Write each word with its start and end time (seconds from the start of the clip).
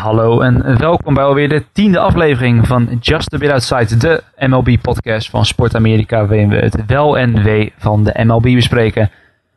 Hallo 0.00 0.40
en 0.40 0.78
welkom 0.78 1.14
bij 1.14 1.24
alweer 1.24 1.48
de 1.48 1.64
tiende 1.72 1.98
aflevering 1.98 2.66
van 2.66 2.98
Just 3.00 3.34
a 3.34 3.38
Bit 3.38 3.50
Outside, 3.50 3.96
de 3.96 4.22
MLB-podcast 4.38 5.30
van 5.30 5.44
Sport 5.44 5.74
Amerika, 5.74 6.26
waarin 6.26 6.48
we 6.48 6.56
het 6.56 6.86
wel 6.86 7.18
en 7.18 7.42
wee 7.42 7.72
van 7.78 8.04
de 8.04 8.24
MLB 8.24 8.42
bespreken. 8.42 9.10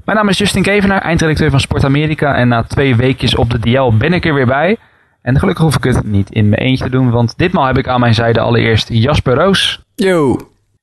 Mijn 0.06 0.18
naam 0.18 0.30
is 0.30 0.38
Justin 0.38 0.62
Kevenaar, 0.62 1.02
eindredacteur 1.02 1.50
van 1.50 1.60
Sport 1.60 1.84
Amerika 1.84 2.36
en 2.36 2.48
na 2.48 2.64
twee 2.64 2.96
weekjes 2.96 3.36
op 3.36 3.50
de 3.50 3.60
DL 3.60 3.98
ben 3.98 4.14
ik 4.14 4.26
er 4.26 4.34
weer 4.34 4.46
bij. 4.46 4.78
En 5.22 5.40
gelukkig 5.40 5.64
hoef 5.64 5.76
ik 5.76 5.84
het 5.84 6.04
niet 6.04 6.30
in 6.30 6.50
mijn 6.50 6.62
eentje 6.62 6.84
te 6.84 6.90
doen, 6.90 7.12
want 7.12 7.38
ditmaal 7.38 7.66
heb 7.66 7.78
ik 7.78 7.88
aan 7.88 8.00
mijn 8.00 8.14
zijde 8.14 8.40
allereerst 8.40 8.90
Jasper 8.90 9.36
Roos. 9.36 9.82
Yo. 9.96 10.38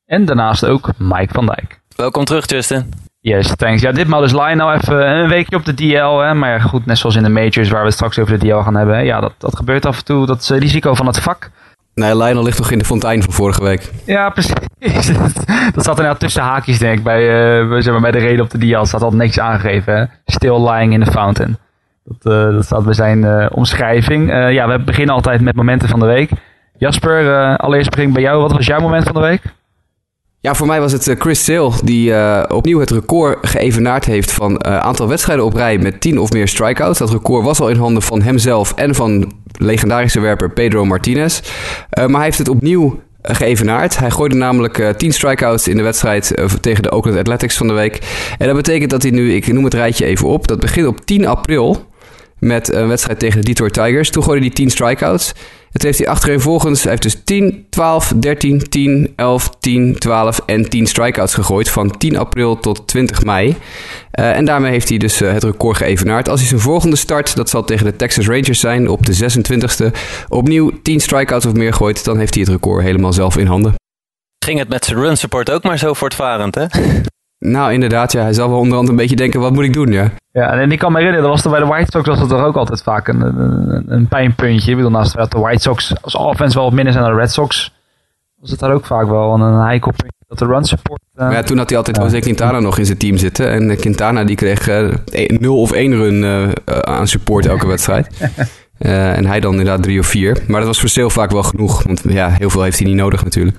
En 0.05 0.25
daarnaast 0.25 0.65
ook 0.65 0.89
Mike 0.97 1.33
van 1.33 1.45
Dijk. 1.45 1.81
Welkom 1.95 2.25
terug, 2.25 2.49
Justin. 2.49 3.09
Yes, 3.23 3.55
thanks. 3.55 3.81
Ja, 3.81 3.91
ditmaal 3.91 4.23
is 4.23 4.31
Lion 4.31 4.57
nou 4.57 4.73
even 4.73 5.09
een 5.09 5.29
weekje 5.29 5.55
op 5.55 5.65
de 5.65 5.73
DL. 5.73 6.17
Hè? 6.17 6.33
Maar 6.33 6.49
ja, 6.49 6.59
goed, 6.59 6.85
net 6.85 6.97
zoals 6.97 7.15
in 7.15 7.23
de 7.23 7.29
majors 7.29 7.69
waar 7.69 7.79
we 7.79 7.85
het 7.85 7.93
straks 7.93 8.19
over 8.19 8.39
de 8.39 8.47
DL 8.47 8.57
gaan 8.57 8.75
hebben. 8.75 8.95
Hè? 8.95 9.01
Ja, 9.01 9.19
dat, 9.19 9.33
dat 9.37 9.55
gebeurt 9.55 9.85
af 9.85 9.97
en 9.97 10.05
toe. 10.05 10.25
Dat 10.25 10.41
is 10.41 10.49
het 10.49 10.59
risico 10.59 10.93
van 10.93 11.05
het 11.05 11.19
vak. 11.19 11.49
Nee, 11.93 12.17
Lionel 12.17 12.43
ligt 12.43 12.57
toch 12.57 12.71
in 12.71 12.77
de 12.77 12.85
fontein 12.85 13.23
van 13.23 13.33
vorige 13.33 13.63
week. 13.63 13.91
Ja, 14.05 14.29
precies. 14.29 14.53
dat 15.75 15.83
zat 15.83 15.97
inderdaad 15.97 16.19
tussen 16.19 16.41
haakjes, 16.41 16.79
denk 16.79 16.97
ik. 16.97 17.03
Bij, 17.03 17.21
uh, 17.61 17.81
zeg 17.81 17.91
maar, 17.91 18.01
bij 18.01 18.11
de 18.11 18.19
reden 18.19 18.43
op 18.43 18.49
de 18.49 18.57
DL 18.57 18.83
staat 18.83 19.01
al 19.01 19.11
niks 19.11 19.39
aangegeven. 19.39 19.95
Hè? 19.95 20.05
Still 20.25 20.69
lying 20.69 20.93
in 20.93 21.03
the 21.03 21.11
fountain. 21.11 21.57
Dat, 22.03 22.33
uh, 22.33 22.53
dat 22.55 22.65
staat 22.65 22.83
bij 22.83 22.93
zijn 22.93 23.23
uh, 23.23 23.45
omschrijving. 23.49 24.29
ja, 24.29 24.67
we 24.67 24.79
beginnen 24.79 25.15
altijd 25.15 25.41
met 25.41 25.55
momenten 25.55 25.89
van 25.89 25.99
de 25.99 26.05
week. 26.05 26.29
Jasper, 26.77 27.57
allereerst 27.57 27.89
begin 27.89 28.07
ik 28.07 28.13
bij 28.13 28.23
jou. 28.23 28.41
Wat 28.41 28.51
was 28.51 28.65
jouw 28.65 28.79
moment 28.79 29.03
van 29.03 29.13
de 29.13 29.19
week? 29.19 29.41
Ja, 30.43 30.55
voor 30.55 30.67
mij 30.67 30.79
was 30.79 30.91
het 30.91 31.15
Chris 31.19 31.43
Sale 31.43 31.71
die 31.83 32.09
uh, 32.09 32.43
opnieuw 32.47 32.79
het 32.79 32.89
record 32.89 33.47
geëvenaard 33.47 34.05
heeft 34.05 34.31
van 34.31 34.51
uh, 34.51 34.77
aantal 34.77 35.07
wedstrijden 35.07 35.45
op 35.45 35.53
rij 35.53 35.77
met 35.77 36.01
10 36.01 36.19
of 36.19 36.31
meer 36.31 36.47
strikeouts. 36.47 36.99
Dat 36.99 37.11
record 37.11 37.45
was 37.45 37.59
al 37.59 37.69
in 37.69 37.77
handen 37.77 38.01
van 38.01 38.21
hemzelf 38.21 38.73
en 38.73 38.95
van 38.95 39.31
legendarische 39.51 40.19
werper 40.19 40.51
Pedro 40.51 40.85
Martinez. 40.85 41.41
Maar 41.89 42.09
hij 42.09 42.23
heeft 42.23 42.37
het 42.37 42.49
opnieuw 42.49 42.99
geëvenaard. 43.21 43.97
Hij 43.99 44.11
gooide 44.11 44.35
namelijk 44.35 44.77
uh, 44.77 44.89
10 44.89 45.13
strikeouts 45.13 45.67
in 45.67 45.77
de 45.77 45.83
wedstrijd 45.83 46.33
tegen 46.61 46.83
de 46.83 46.91
Oakland 46.91 47.17
Athletics 47.17 47.57
van 47.57 47.67
de 47.67 47.73
week. 47.73 47.99
En 48.37 48.47
dat 48.47 48.55
betekent 48.55 48.89
dat 48.89 49.01
hij 49.01 49.11
nu, 49.11 49.33
ik 49.33 49.47
noem 49.47 49.63
het 49.63 49.73
rijtje 49.73 50.05
even 50.05 50.27
op, 50.27 50.47
dat 50.47 50.59
begint 50.59 50.87
op 50.87 51.05
10 51.05 51.27
april 51.27 51.89
met 52.39 52.73
een 52.73 52.87
wedstrijd 52.87 53.19
tegen 53.19 53.39
de 53.39 53.45
Detroit 53.45 53.73
Tigers. 53.73 54.09
Toen 54.09 54.23
gooide 54.23 54.45
hij 54.45 54.55
10 54.55 54.69
strikeouts. 54.69 55.33
Het 55.71 55.83
heeft 55.83 55.97
hij 55.97 56.07
achtereenvolgens, 56.07 56.81
hij 56.81 56.91
heeft 56.91 57.03
dus 57.03 57.21
10, 57.23 57.65
12, 57.69 58.13
13, 58.15 58.69
10, 58.69 59.13
11, 59.15 59.49
10, 59.59 59.95
12 59.99 60.41
en 60.45 60.69
10 60.69 60.87
strikeouts 60.87 61.33
gegooid 61.33 61.69
van 61.69 61.97
10 61.97 62.17
april 62.17 62.59
tot 62.59 62.87
20 62.87 63.23
mei. 63.23 63.47
Uh, 63.49 64.35
en 64.35 64.45
daarmee 64.45 64.71
heeft 64.71 64.89
hij 64.89 64.97
dus 64.97 65.21
uh, 65.21 65.31
het 65.31 65.43
record 65.43 65.77
geëvenaard. 65.77 66.29
Als 66.29 66.39
hij 66.39 66.49
zijn 66.49 66.61
volgende 66.61 66.95
start, 66.95 67.35
dat 67.35 67.49
zal 67.49 67.63
tegen 67.63 67.85
de 67.85 67.95
Texas 67.95 68.27
Rangers 68.27 68.59
zijn 68.59 68.89
op 68.89 69.05
de 69.05 69.13
26e, 69.13 69.97
opnieuw 70.29 70.71
10 70.83 70.99
strikeouts 70.99 71.45
of 71.45 71.53
meer 71.53 71.73
gooit, 71.73 72.03
dan 72.03 72.17
heeft 72.17 72.33
hij 72.33 72.43
het 72.43 72.51
record 72.51 72.83
helemaal 72.83 73.13
zelf 73.13 73.37
in 73.37 73.47
handen. 73.47 73.73
Ging 74.45 74.59
het 74.59 74.69
met 74.69 74.85
zijn 74.85 74.99
run 74.99 75.17
support 75.17 75.51
ook 75.51 75.63
maar 75.63 75.77
zo 75.77 75.93
voortvarend, 75.93 76.55
hè? 76.55 76.65
Nou, 77.49 77.73
inderdaad, 77.73 78.11
ja. 78.11 78.21
Hij 78.21 78.33
zal 78.33 78.49
wel 78.49 78.59
onderhand 78.59 78.89
een 78.89 78.95
beetje 78.95 79.15
denken, 79.15 79.39
wat 79.39 79.53
moet 79.53 79.63
ik 79.63 79.73
doen, 79.73 79.91
ja. 79.91 80.11
Ja, 80.31 80.53
en 80.53 80.71
ik 80.71 80.79
kan 80.79 80.91
me 80.91 80.97
herinneren, 80.97 81.27
dat 81.29 81.35
was 81.35 81.45
er 81.45 81.51
bij 81.51 81.59
de 81.59 81.65
White 81.65 81.91
Sox 81.91 82.07
was 82.07 82.19
dat 82.19 82.29
toch 82.29 82.43
ook 82.43 82.55
altijd 82.55 82.83
vaak 82.83 83.07
een, 83.07 83.21
een, 83.21 83.83
een 83.87 84.07
pijnpuntje. 84.07 84.69
Ik 84.69 84.75
bedoel, 84.75 84.91
naast 84.91 85.15
dat 85.15 85.31
de 85.31 85.39
White 85.39 85.61
Sox 85.61 85.93
als 86.01 86.15
offense 86.15 86.55
wel 86.55 86.63
wat 86.63 86.73
minder 86.73 86.93
zijn 86.93 87.05
dan 87.05 87.13
de 87.13 87.19
Red 87.19 87.31
Sox, 87.31 87.73
was 88.39 88.49
het 88.49 88.59
daar 88.59 88.73
ook 88.73 88.85
vaak 88.85 89.07
wel 89.07 89.33
een 89.33 89.59
heikelpuntje. 89.61 90.19
Dat 90.27 90.39
de 90.39 90.45
run 90.45 90.65
support... 90.65 91.01
Uh, 91.15 91.23
maar 91.23 91.33
ja, 91.33 91.43
toen 91.43 91.57
had 91.57 91.69
hij 91.69 91.77
altijd 91.77 91.97
ja. 91.97 92.03
Jose 92.03 92.19
Quintana 92.19 92.59
nog 92.59 92.77
in 92.77 92.85
zijn 92.85 92.97
team 92.97 93.17
zitten. 93.17 93.51
En 93.51 93.77
Quintana 93.77 94.23
die 94.23 94.35
kreeg 94.35 94.69
uh, 94.69 94.93
0 95.27 95.61
of 95.61 95.71
1 95.71 95.95
run 95.95 96.53
aan 96.65 97.07
support 97.07 97.45
elke 97.45 97.67
wedstrijd. 97.67 98.07
En 98.77 99.25
hij 99.25 99.39
dan 99.39 99.51
inderdaad 99.51 99.83
3 99.83 99.99
of 99.99 100.05
4. 100.05 100.37
Maar 100.47 100.59
dat 100.59 100.67
was 100.67 100.79
voor 100.79 100.89
Sale 100.89 101.09
vaak 101.09 101.31
wel 101.31 101.43
genoeg. 101.43 101.83
Want 101.83 102.01
ja, 102.03 102.29
heel 102.29 102.49
veel 102.49 102.63
heeft 102.63 102.79
hij 102.79 102.87
niet 102.87 102.95
nodig 102.95 103.23
natuurlijk. 103.23 103.57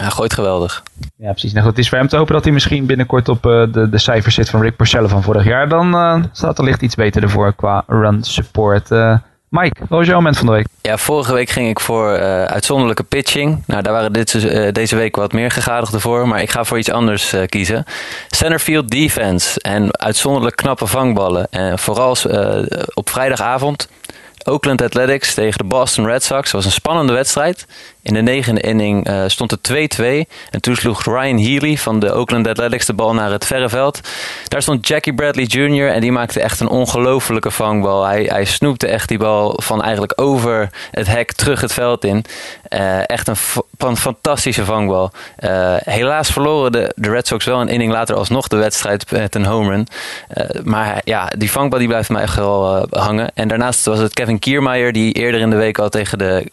Hij 0.00 0.10
gooit 0.10 0.34
geweldig. 0.34 0.82
Ja, 1.16 1.30
precies. 1.30 1.52
Nou 1.52 1.64
goed, 1.64 1.76
het 1.76 1.84
is 1.84 1.88
voor 1.88 1.98
hem 1.98 2.08
te 2.08 2.16
hopen 2.16 2.34
dat 2.34 2.44
hij 2.44 2.52
misschien 2.52 2.86
binnenkort 2.86 3.28
op 3.28 3.46
uh, 3.46 3.72
de, 3.72 3.88
de 3.88 3.98
cijfers 3.98 4.34
zit 4.34 4.50
van 4.50 4.60
Rick 4.60 4.76
Porcello 4.76 5.08
van 5.08 5.22
vorig 5.22 5.44
jaar. 5.44 5.68
Dan 5.68 5.94
uh, 5.94 6.22
staat 6.32 6.58
er 6.58 6.64
licht 6.64 6.82
iets 6.82 6.94
beter 6.94 7.22
ervoor 7.22 7.54
qua 7.54 7.84
run 7.86 8.22
support. 8.24 8.90
Uh, 8.90 9.16
Mike, 9.48 9.80
wat 9.80 9.88
was 9.88 10.06
jouw 10.06 10.16
moment 10.16 10.36
van 10.36 10.46
de 10.46 10.52
week? 10.52 10.66
Ja, 10.82 10.96
vorige 10.96 11.32
week 11.32 11.50
ging 11.50 11.68
ik 11.68 11.80
voor 11.80 12.18
uitzonderlijke 12.46 13.02
pitching. 13.02 13.62
Nou, 13.66 13.82
daar 13.82 13.92
waren 13.92 14.12
dit, 14.12 14.32
deze 14.74 14.96
week 14.96 15.16
wat 15.16 15.32
meer 15.32 15.50
gegadigden 15.50 16.00
voor. 16.00 16.28
Maar 16.28 16.42
ik 16.42 16.50
ga 16.50 16.64
voor 16.64 16.78
iets 16.78 16.90
anders 16.90 17.34
kiezen. 17.46 17.84
Centerfield 18.28 18.88
defense 18.90 19.60
en 19.60 19.98
uitzonderlijk 19.98 20.56
knappe 20.56 20.86
vangballen. 20.86 21.46
En 21.50 21.78
vooral 21.78 22.16
op 22.94 23.10
vrijdagavond 23.10 23.88
Oakland 24.48 24.82
Athletics 24.82 25.34
tegen 25.34 25.58
de 25.58 25.64
Boston 25.64 26.06
Red 26.06 26.24
Sox. 26.24 26.42
Dat 26.42 26.52
was 26.52 26.64
een 26.64 26.70
spannende 26.70 27.12
wedstrijd. 27.12 27.66
In 28.08 28.14
de 28.14 28.22
negende 28.22 28.60
inning 28.60 29.08
uh, 29.08 29.22
stond 29.26 29.50
het 29.50 29.72
2-2. 30.00 30.04
En 30.50 30.60
toen 30.60 30.76
sloeg 30.76 31.04
Ryan 31.04 31.38
Healy 31.38 31.76
van 31.76 31.98
de 31.98 32.14
Oakland 32.14 32.48
Athletics 32.48 32.86
de 32.86 32.92
bal 32.92 33.14
naar 33.14 33.30
het 33.30 33.44
verre 33.44 33.68
veld. 33.68 34.00
Daar 34.44 34.62
stond 34.62 34.88
Jackie 34.88 35.14
Bradley 35.14 35.44
Jr. 35.44 35.88
en 35.88 36.00
die 36.00 36.12
maakte 36.12 36.40
echt 36.40 36.60
een 36.60 36.68
ongelofelijke 36.68 37.50
vangbal. 37.50 38.04
Hij, 38.04 38.22
hij 38.22 38.44
snoepte 38.44 38.86
echt 38.86 39.08
die 39.08 39.18
bal 39.18 39.60
van 39.62 39.82
eigenlijk 39.82 40.12
over 40.16 40.70
het 40.90 41.06
hek 41.06 41.32
terug 41.32 41.60
het 41.60 41.72
veld 41.72 42.04
in. 42.04 42.24
Uh, 42.68 43.08
echt 43.08 43.28
een, 43.28 43.36
een, 43.78 43.96
fantastische 43.96 44.64
vangbal. 44.64 45.10
Uh, 45.38 45.74
helaas 45.78 46.30
verloren 46.30 46.72
de, 46.72 46.92
de, 46.96 47.10
Red 47.10 47.26
Sox 47.26 47.44
wel 47.44 47.60
een 47.60 47.68
inning 47.68 47.92
later 47.92 48.16
alsnog 48.16 48.48
de 48.48 48.56
wedstrijd 48.56 49.10
met 49.10 49.34
een 49.34 49.44
home 49.44 49.70
run. 49.70 49.86
maar 50.64 51.00
ja, 51.04 51.32
die 51.36 51.50
vangbal 51.50 51.78
die 51.78 51.88
blijft 51.88 52.08
mij 52.08 52.22
echt 52.22 52.36
wel 52.36 52.86
hangen. 52.90 53.30
En 53.34 53.48
daarnaast 53.48 53.84
was 53.84 53.98
het 53.98 54.14
Kevin 54.14 54.38
Kiermaier 54.38 54.92
die 54.92 55.12
eerder 55.12 55.40
in 55.40 55.50
de 55.50 55.56
week 55.56 55.78
al 55.78 55.88
tegen 55.88 56.18
de 56.18 56.50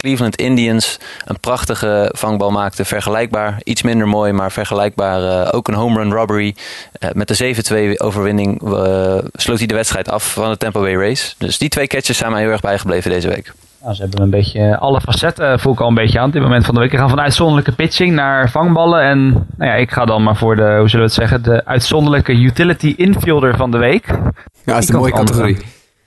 Cleveland 0.00 0.36
Indians 0.36 0.98
een 1.24 1.40
prachtige 1.40 2.12
vangbal 2.16 2.50
maakte. 2.50 2.84
Vergelijkbaar, 2.84 3.60
iets 3.64 3.82
minder 3.82 4.08
mooi, 4.08 4.32
maar 4.32 4.52
vergelijkbaar. 4.52 5.20
Uh, 5.22 5.48
ook 5.52 5.68
een 5.68 5.74
home 5.74 5.98
run 5.98 6.12
robbery. 6.12 6.54
Uh, 7.00 7.10
met 7.12 7.28
de 7.28 7.94
7-2 7.94 7.96
overwinning 7.96 8.62
uh, 8.62 9.18
sloot 9.32 9.58
hij 9.58 9.66
de 9.66 9.74
wedstrijd 9.74 10.10
af 10.10 10.32
van 10.32 10.50
de 10.50 10.56
Tampa 10.56 10.80
Bay 10.80 10.94
Race. 10.94 11.34
Dus 11.38 11.58
die 11.58 11.68
twee 11.68 11.86
catches 11.86 12.16
zijn 12.16 12.32
mij 12.32 12.40
heel 12.40 12.50
erg 12.50 12.60
bijgebleven 12.60 13.10
deze 13.10 13.28
week. 13.28 13.52
Nou, 13.82 13.94
ze 13.94 14.02
hebben 14.02 14.20
een 14.20 14.30
beetje 14.30 14.78
alle 14.78 15.00
facetten, 15.00 15.60
voel 15.60 15.72
ik 15.72 15.80
al 15.80 15.88
een 15.88 15.94
beetje 15.94 16.18
aan 16.18 16.26
op 16.26 16.32
dit 16.32 16.42
moment 16.42 16.64
van 16.64 16.74
de 16.74 16.80
week. 16.80 16.90
We 16.90 16.96
gaan 16.96 17.08
van 17.08 17.20
uitzonderlijke 17.20 17.72
pitching 17.72 18.12
naar 18.14 18.50
vangballen. 18.50 19.02
En 19.02 19.32
nou 19.32 19.70
ja, 19.70 19.74
ik 19.74 19.90
ga 19.90 20.04
dan 20.04 20.22
maar 20.22 20.36
voor 20.36 20.56
de, 20.56 20.76
hoe 20.78 20.88
zullen 20.88 21.06
we 21.06 21.12
het 21.12 21.12
zeggen, 21.12 21.42
de 21.42 21.64
uitzonderlijke 21.64 22.32
utility 22.32 22.94
infielder 22.96 23.56
van 23.56 23.70
de 23.70 23.78
week. 23.78 24.06
Ja, 24.06 24.72
dat 24.74 24.82
is 24.82 24.88
een 24.88 24.96
mooie 24.96 25.12
categorie. 25.12 25.58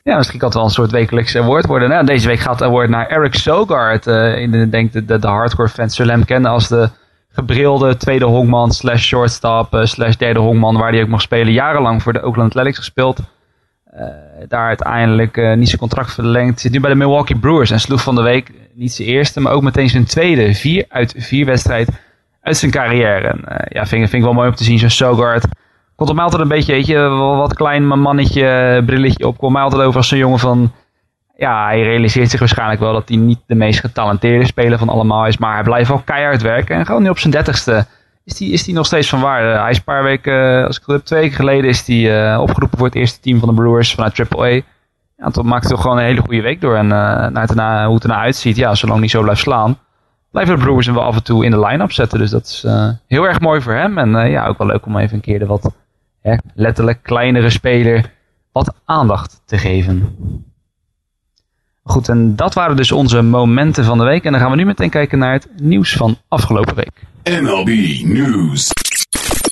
Ja, 0.04 0.18
misschien 0.18 0.40
kan 0.40 0.48
het 0.48 0.58
wel 0.58 0.68
een 0.68 0.74
soort 0.74 0.92
wekelijks 0.92 1.36
award 1.36 1.66
worden. 1.66 1.90
Nou, 1.90 2.06
deze 2.06 2.28
week 2.28 2.40
gaat 2.40 2.60
het 2.60 2.70
award 2.70 2.90
naar 2.90 3.08
Eric 3.08 3.36
Sogard. 3.36 4.08
Uh, 4.08 4.38
in 4.38 4.52
de, 4.52 4.70
denk 4.70 4.92
de, 4.92 5.20
de, 5.20 5.28
hardcore 5.28 5.70
fans 5.70 5.96
zullen 5.96 6.14
hem 6.14 6.26
kennen 6.26 6.52
als 6.52 6.68
de 6.68 6.90
gebrilde 7.30 7.98
tweede 7.98 8.26
honkman 8.26 8.72
slash 8.72 9.04
shortstop 9.04 9.74
uh, 9.74 9.86
slash 9.86 10.16
derde 10.16 10.40
honkman. 10.40 10.78
Waar 10.78 10.92
hij 10.92 11.02
ook 11.02 11.08
mag 11.08 11.22
spelen. 11.22 11.54
Jarenlang 11.54 12.04
voor 12.04 12.14
de 12.14 12.24
Oakland 12.24 12.50
Athletics 12.50 12.78
gespeeld. 12.78 13.20
Uh, 13.20 14.02
daar 14.48 14.68
uiteindelijk 14.68 15.56
niet 15.56 15.68
zijn 15.68 15.80
contract 15.80 16.14
verlengd. 16.14 16.60
Zit 16.60 16.72
nu 16.72 16.80
bij 16.80 16.90
de 16.90 16.96
Milwaukee 16.96 17.40
Brewers 17.40 17.72
en 17.72 17.80
sloeg 17.80 18.02
van 18.02 18.16
de 18.16 18.22
week 18.22 18.52
niet 18.74 18.94
zijn 18.94 19.08
eerste, 19.08 19.40
maar 19.40 19.54
ook 19.54 19.64
meteen 19.64 19.90
zijn 19.90 20.06
tweede. 20.06 20.54
Vier 20.54 20.86
uit 20.90 21.16
vier 21.18 21.46
wedstrijd 21.46 21.90
uit 22.42 22.58
zijn 22.58 22.72
carrière. 22.72 23.36
Ja, 23.68 23.86
vind, 23.86 24.10
vind 24.10 24.14
ik 24.14 24.22
wel 24.24 24.34
mooi 24.34 24.50
om 24.50 24.56
te 24.56 24.64
zien, 24.64 24.80
zo'n 24.80 24.90
Sogard 24.90 25.46
komt 25.96 26.10
op 26.10 26.16
mij 26.16 26.24
altijd 26.24 26.42
een 26.42 26.48
beetje, 26.48 26.74
weet 26.74 26.86
je, 26.86 27.00
wat 27.10 27.54
klein 27.54 27.88
mannetje, 27.88 28.82
brilletje 28.86 29.28
op. 29.28 29.38
Komt 29.38 29.54
mij 29.54 29.62
altijd 29.62 29.82
over 29.82 29.98
als 29.98 30.08
zo'n 30.08 30.18
jongen 30.18 30.40
van... 30.40 30.72
Ja, 31.38 31.66
hij 31.66 31.84
realiseert 31.84 32.30
zich 32.30 32.40
waarschijnlijk 32.40 32.80
wel 32.80 32.94
dat 32.94 33.10
hij 33.10 33.18
niet 33.18 33.40
de 33.48 33.56
meest 33.56 33.80
getalenteerde 33.80 34.46
speler 34.46 34.78
van 34.78 34.90
allemaal 34.90 35.26
is. 35.26 35.38
Maar 35.38 35.54
hij 35.54 35.64
blijft 35.64 35.90
wel 35.90 36.02
keihard 36.06 36.42
werken. 36.42 36.76
En 36.76 36.86
gewoon 36.86 37.04
nu 37.04 37.10
op 37.10 37.20
zijn 37.20 37.34
dertigste 37.34 37.86
is 38.26 38.40
hij 38.40 38.48
is 38.48 38.64
die 38.64 38.74
nog 38.74 38.86
steeds 38.86 39.10
van 39.10 39.22
waarde. 39.22 39.60
Hij 39.60 39.70
is 39.70 39.78
een 39.78 39.84
paar 39.84 40.04
weken, 40.04 40.66
als 40.68 40.78
ik 40.78 40.84
het 40.86 40.96
heb, 40.96 41.06
twee 41.06 41.22
weken 41.22 41.36
geleden 41.36 41.70
is 41.70 41.88
hij 41.88 42.34
uh, 42.34 42.42
opgeroepen 42.42 42.78
voor 42.78 42.88
het 42.88 42.96
eerste 42.96 43.20
team 43.20 43.40
van 43.40 43.50
de 43.50 43.56
Brewers 43.56 43.94
vanuit 43.94 44.20
AAA. 44.20 44.62
Ja, 45.18 45.30
toen 45.32 45.48
maakt 45.48 45.70
toch 45.70 45.82
gewoon 45.82 45.98
een 45.98 46.04
hele 46.04 46.22
goede 46.22 46.42
week 46.42 46.62
door. 46.62 46.76
En 46.76 46.90
uh, 46.90 47.50
erna, 47.50 47.86
hoe 47.86 47.94
het 47.94 48.04
ernaar 48.04 48.20
uitziet, 48.20 48.56
ja, 48.56 48.76
zolang 48.76 49.00
hij 49.00 49.08
zo 49.08 49.22
blijft 49.22 49.42
slaan, 49.42 49.78
blijven 50.32 50.56
de 50.56 50.64
Brewers 50.64 50.86
hem 50.86 50.96
wel 50.96 51.04
af 51.04 51.16
en 51.16 51.24
toe 51.24 51.46
in 51.46 51.52
de 51.52 51.60
line-up 51.60 51.92
zetten. 51.92 52.20
Dus 52.20 52.30
dat 52.30 52.44
is 52.44 52.66
heel 53.08 53.24
erg 53.24 53.40
mooi 53.40 53.62
voor 53.62 53.74
hem. 53.74 53.98
En 53.98 54.30
ja, 54.30 54.48
ook 54.48 54.58
wel 54.58 54.68
leuk 54.68 54.86
om 54.86 54.98
even 54.98 55.16
een 55.16 55.22
keer 55.22 55.40
de 55.40 55.46
wat 55.46 55.74
hè, 56.24 56.36
letterlijk 56.56 57.00
kleinere 57.04 57.50
speler 57.50 58.12
wat 58.52 58.76
aandacht 58.86 59.42
te 59.46 59.58
geven. 59.58 60.16
Goed, 61.84 62.10
en 62.10 62.36
dat 62.36 62.54
waren 62.54 62.76
dus 62.76 62.92
onze 62.92 63.22
momenten 63.22 63.84
van 63.84 63.98
de 63.98 64.04
week. 64.04 64.24
En 64.24 64.32
dan 64.32 64.42
gaan 64.42 64.50
we 64.50 64.58
nu 64.58 64.66
meteen 64.66 64.90
kijken 64.90 65.20
naar 65.20 65.34
het 65.34 65.48
nieuws 65.58 65.94
van 65.94 66.18
afgelopen 66.28 66.76
week. 66.76 67.04
MLB 67.42 67.68
News 68.04 68.72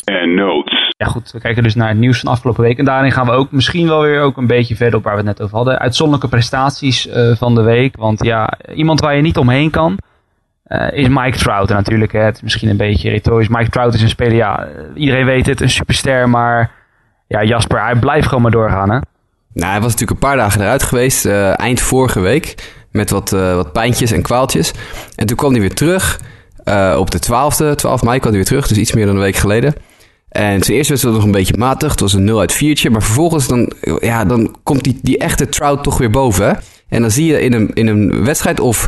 en 0.04 0.34
Notes. 0.34 0.94
Ja 0.98 1.06
goed, 1.06 1.32
we 1.32 1.40
kijken 1.40 1.64
dus 1.64 1.76
naar 1.76 1.88
het 1.88 1.98
nieuws 1.98 2.20
van 2.20 2.32
afgelopen 2.32 2.64
week. 2.64 2.78
En 2.78 2.86
daarin 2.86 3.12
gaan 3.12 3.26
we 3.26 3.32
ook 3.32 3.52
misschien 3.52 3.88
wel 3.88 4.02
weer 4.02 4.22
ook 4.22 4.38
een 4.38 4.48
beetje 4.48 4.76
verder 4.76 4.98
op 4.98 5.04
waar 5.04 5.14
we 5.14 5.18
het 5.18 5.28
net 5.28 5.42
over 5.42 5.56
hadden. 5.56 5.80
Uitzonderlijke 5.80 6.36
prestaties 6.36 7.08
uh, 7.08 7.36
van 7.36 7.56
de 7.56 7.62
week. 7.62 7.98
Want 7.98 8.24
ja, 8.24 8.54
iemand 8.76 9.00
waar 9.00 9.16
je 9.16 9.22
niet 9.22 9.38
omheen 9.38 9.70
kan. 9.70 9.98
Uh, 10.72 10.92
is 10.92 11.08
Mike 11.08 11.38
Trout 11.38 11.70
en 11.70 11.76
natuurlijk. 11.76 12.12
Hè, 12.12 12.20
het 12.20 12.36
is 12.36 12.42
misschien 12.42 12.70
een 12.70 12.78
beetje 12.78 13.10
retorisch. 13.10 13.48
Mike 13.48 13.70
Trout 13.70 13.94
is 13.94 14.02
een 14.02 14.10
speler, 14.10 14.36
ja, 14.36 14.68
iedereen 14.96 15.26
weet 15.26 15.46
het, 15.46 15.62
een 15.62 15.70
superster. 15.70 16.30
Maar 16.30 16.72
ja, 17.28 17.44
Jasper, 17.44 17.84
hij 17.84 17.96
blijft 17.96 18.28
gewoon 18.28 18.42
maar 18.42 18.52
doorgaan. 18.52 18.90
Hè? 18.90 19.00
Nou, 19.54 19.72
hij 19.72 19.82
was 19.82 19.92
natuurlijk 19.92 20.12
een 20.12 20.28
paar 20.28 20.38
dagen 20.38 20.62
eruit 20.62 20.84
geweest, 20.84 21.26
eh, 21.26 21.60
eind 21.60 21.80
vorige 21.80 22.20
week, 22.20 22.74
met 22.92 23.10
wat, 23.10 23.34
eh, 23.34 23.56
wat 23.56 23.72
pijntjes 23.72 24.12
en 24.12 24.22
kwaaltjes. 24.22 24.72
En 25.16 25.26
toen 25.26 25.38
kwam 25.38 25.52
hij 25.52 25.60
weer 25.60 25.74
terug, 25.74 26.20
eh, 26.64 26.96
op 27.00 27.12
de 27.12 27.20
12e, 27.20 27.76
12 27.76 28.04
mei 28.04 28.20
kwam 28.20 28.30
hij 28.30 28.40
weer 28.40 28.50
terug, 28.50 28.68
dus 28.68 28.78
iets 28.78 28.94
meer 28.94 29.06
dan 29.06 29.16
een 29.16 29.22
week 29.22 29.36
geleden. 29.36 29.74
En 30.30 30.62
ten 30.62 30.74
eerste 30.74 30.94
was 30.94 31.02
het 31.02 31.14
nog 31.14 31.24
een 31.24 31.32
beetje 31.32 31.58
matig, 31.58 31.92
het 31.92 32.00
was 32.00 32.14
een 32.14 32.24
0 32.24 32.40
uit 32.40 32.54
4'tje, 32.54 32.90
maar 32.92 33.04
vervolgens 33.04 33.48
dan, 33.48 33.72
ja, 34.00 34.26
dan 34.26 34.56
komt 34.64 34.84
die, 34.84 35.00
die 35.02 35.18
echte 35.18 35.50
Trout 35.50 35.84
toch 35.84 35.98
weer 35.98 36.10
boven. 36.10 36.60
En 36.88 37.02
dan 37.02 37.12
zie 37.12 37.26
je 37.26 37.42
in 37.42 37.54
een, 37.54 37.74
in 37.74 37.88
een 37.88 38.24
wedstrijd 38.24 38.60
of 38.60 38.88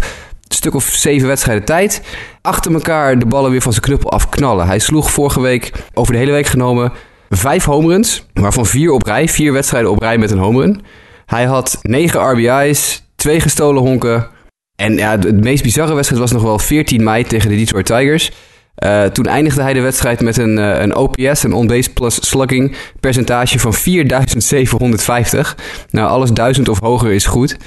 stuk 0.55 0.73
of 0.73 0.83
zeven 0.83 1.27
wedstrijden 1.27 1.65
tijd, 1.65 2.01
achter 2.41 2.73
elkaar 2.73 3.19
de 3.19 3.25
ballen 3.25 3.51
weer 3.51 3.61
van 3.61 3.71
zijn 3.71 3.83
knuppel 3.83 4.11
afknallen. 4.11 4.67
Hij 4.67 4.79
sloeg 4.79 5.11
vorige 5.11 5.41
week, 5.41 5.71
over 5.93 6.13
de 6.13 6.19
hele 6.19 6.31
week 6.31 6.45
genomen, 6.45 6.91
vijf 7.29 7.65
homeruns, 7.65 8.25
waarvan 8.33 8.65
vier 8.65 8.91
op 8.91 9.03
rij. 9.03 9.27
Vier 9.27 9.53
wedstrijden 9.53 9.91
op 9.91 9.99
rij 9.99 10.17
met 10.17 10.31
een 10.31 10.37
homerun. 10.37 10.81
Hij 11.25 11.45
had 11.45 11.79
negen 11.81 12.31
RBI's, 12.31 13.03
twee 13.15 13.39
gestolen 13.39 13.81
honken. 13.81 14.27
En 14.75 14.95
ja, 14.95 15.17
de 15.17 15.33
meest 15.33 15.63
bizarre 15.63 15.93
wedstrijd 15.93 16.21
was 16.21 16.31
nog 16.31 16.41
wel 16.41 16.59
14 16.59 17.03
mei 17.03 17.23
tegen 17.23 17.49
de 17.49 17.55
Detroit 17.55 17.85
Tigers. 17.85 18.31
Eh, 18.75 19.03
toen 19.03 19.25
eindigde 19.25 19.61
hij 19.61 19.73
de 19.73 19.81
wedstrijd 19.81 20.21
met 20.21 20.37
een, 20.37 20.57
eh, 20.57 20.81
een 20.81 20.95
OPS, 20.95 21.43
een 21.43 21.53
on-base 21.53 21.93
plus 21.93 22.27
slugging, 22.27 22.75
percentage 22.99 23.59
van 23.59 23.73
4750. 23.73 25.57
Nou, 25.89 26.09
alles 26.09 26.31
1000 26.31 26.69
of 26.69 26.79
hoger 26.79 27.11
is 27.11 27.25
goed. 27.25 27.57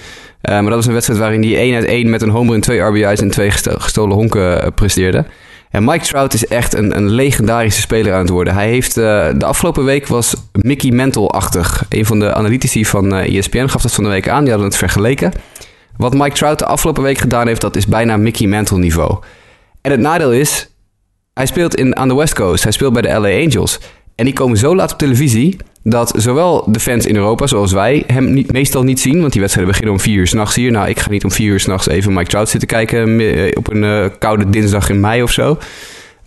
Eh, 0.47 0.53
maar 0.55 0.65
dat 0.65 0.75
was 0.75 0.87
een 0.87 0.93
wedstrijd 0.93 1.21
waarin 1.21 1.43
hij 1.43 1.57
1 1.57 1.75
uit 1.75 1.85
1 1.85 2.11
met 2.11 2.23
een 2.23 2.29
homerun, 2.29 2.61
twee 2.61 2.81
RBI's 2.81 3.21
en 3.21 3.31
twee 3.31 3.51
gesto- 3.51 3.79
gestolen 3.79 4.17
honken 4.17 4.63
eh, 4.63 4.69
presteerde. 4.75 5.25
En 5.71 5.85
Mike 5.85 6.05
Trout 6.05 6.35
is 6.35 6.47
echt 6.47 6.75
een, 6.75 6.97
een 6.97 7.11
legendarische 7.11 7.81
speler 7.81 8.13
aan 8.13 8.21
het 8.21 8.29
worden. 8.29 8.55
Hij 8.55 8.69
heeft 8.69 8.97
eh, 8.97 9.29
de 9.37 9.45
afgelopen 9.45 9.85
week 9.85 10.07
was 10.07 10.35
Mickey 10.53 10.91
Mantle-achtig. 10.91 11.85
Een 11.89 12.07
van 12.07 12.19
de 12.19 12.35
analytici 12.35 12.85
van 12.85 13.15
eh, 13.15 13.37
ESPN 13.39 13.67
gaf 13.67 13.83
dat 13.83 13.93
van 13.93 14.05
de 14.05 14.11
week 14.11 14.29
aan. 14.29 14.41
Die 14.41 14.51
hadden 14.51 14.69
het 14.69 14.77
vergeleken. 14.79 15.33
Wat 15.97 16.15
Mike 16.15 16.35
Trout 16.35 16.59
de 16.59 16.67
afgelopen 16.67 17.03
week 17.03 17.19
gedaan 17.19 17.47
heeft, 17.47 17.61
dat 17.61 17.77
is 17.77 17.87
bijna 17.87 18.17
Mickey 18.17 18.47
Mantle 18.47 18.79
niveau. 18.79 19.19
En 19.81 19.91
het 19.91 20.01
nadeel 20.01 20.33
is, 20.33 20.71
hij 21.35 21.47
speelt 21.47 21.75
in, 21.75 21.97
aan 21.97 22.09
de 22.09 22.15
West 22.15 22.35
Coast. 22.35 22.63
Hij 22.63 22.73
speelt 22.73 22.93
bij 22.93 23.03
de 23.03 23.09
LA 23.09 23.29
Angels. 23.45 23.79
En 24.15 24.25
die 24.25 24.35
komen 24.35 24.57
zo 24.57 24.75
laat 24.77 24.93
op 24.93 24.99
televisie 24.99 25.57
dat 25.89 26.13
zowel 26.17 26.65
de 26.67 26.81
fans 26.81 27.07
in 27.07 27.17
Europa, 27.17 27.47
zoals 27.47 27.73
wij, 27.73 28.05
hem 28.07 28.45
meestal 28.47 28.83
niet 28.83 29.01
zien. 29.01 29.21
Want 29.21 29.33
die 29.33 29.41
wedstrijden 29.41 29.73
beginnen 29.73 29.97
om 29.99 30.05
4 30.05 30.19
uur 30.19 30.27
s'nachts 30.27 30.55
hier. 30.55 30.71
Nou, 30.71 30.89
ik 30.89 30.99
ga 30.99 31.11
niet 31.11 31.25
om 31.25 31.31
4 31.31 31.47
uur 31.47 31.61
s'nachts 31.61 31.89
even 31.89 32.13
Mike 32.13 32.29
Trout 32.29 32.49
zitten 32.49 32.69
kijken 32.69 33.21
eh, 33.21 33.53
op 33.55 33.71
een 33.71 33.85
eh, 33.85 34.05
koude 34.19 34.51
dinsdag 34.51 34.89
in 34.89 35.01
mei 35.01 35.23
of 35.23 35.31
zo. 35.31 35.59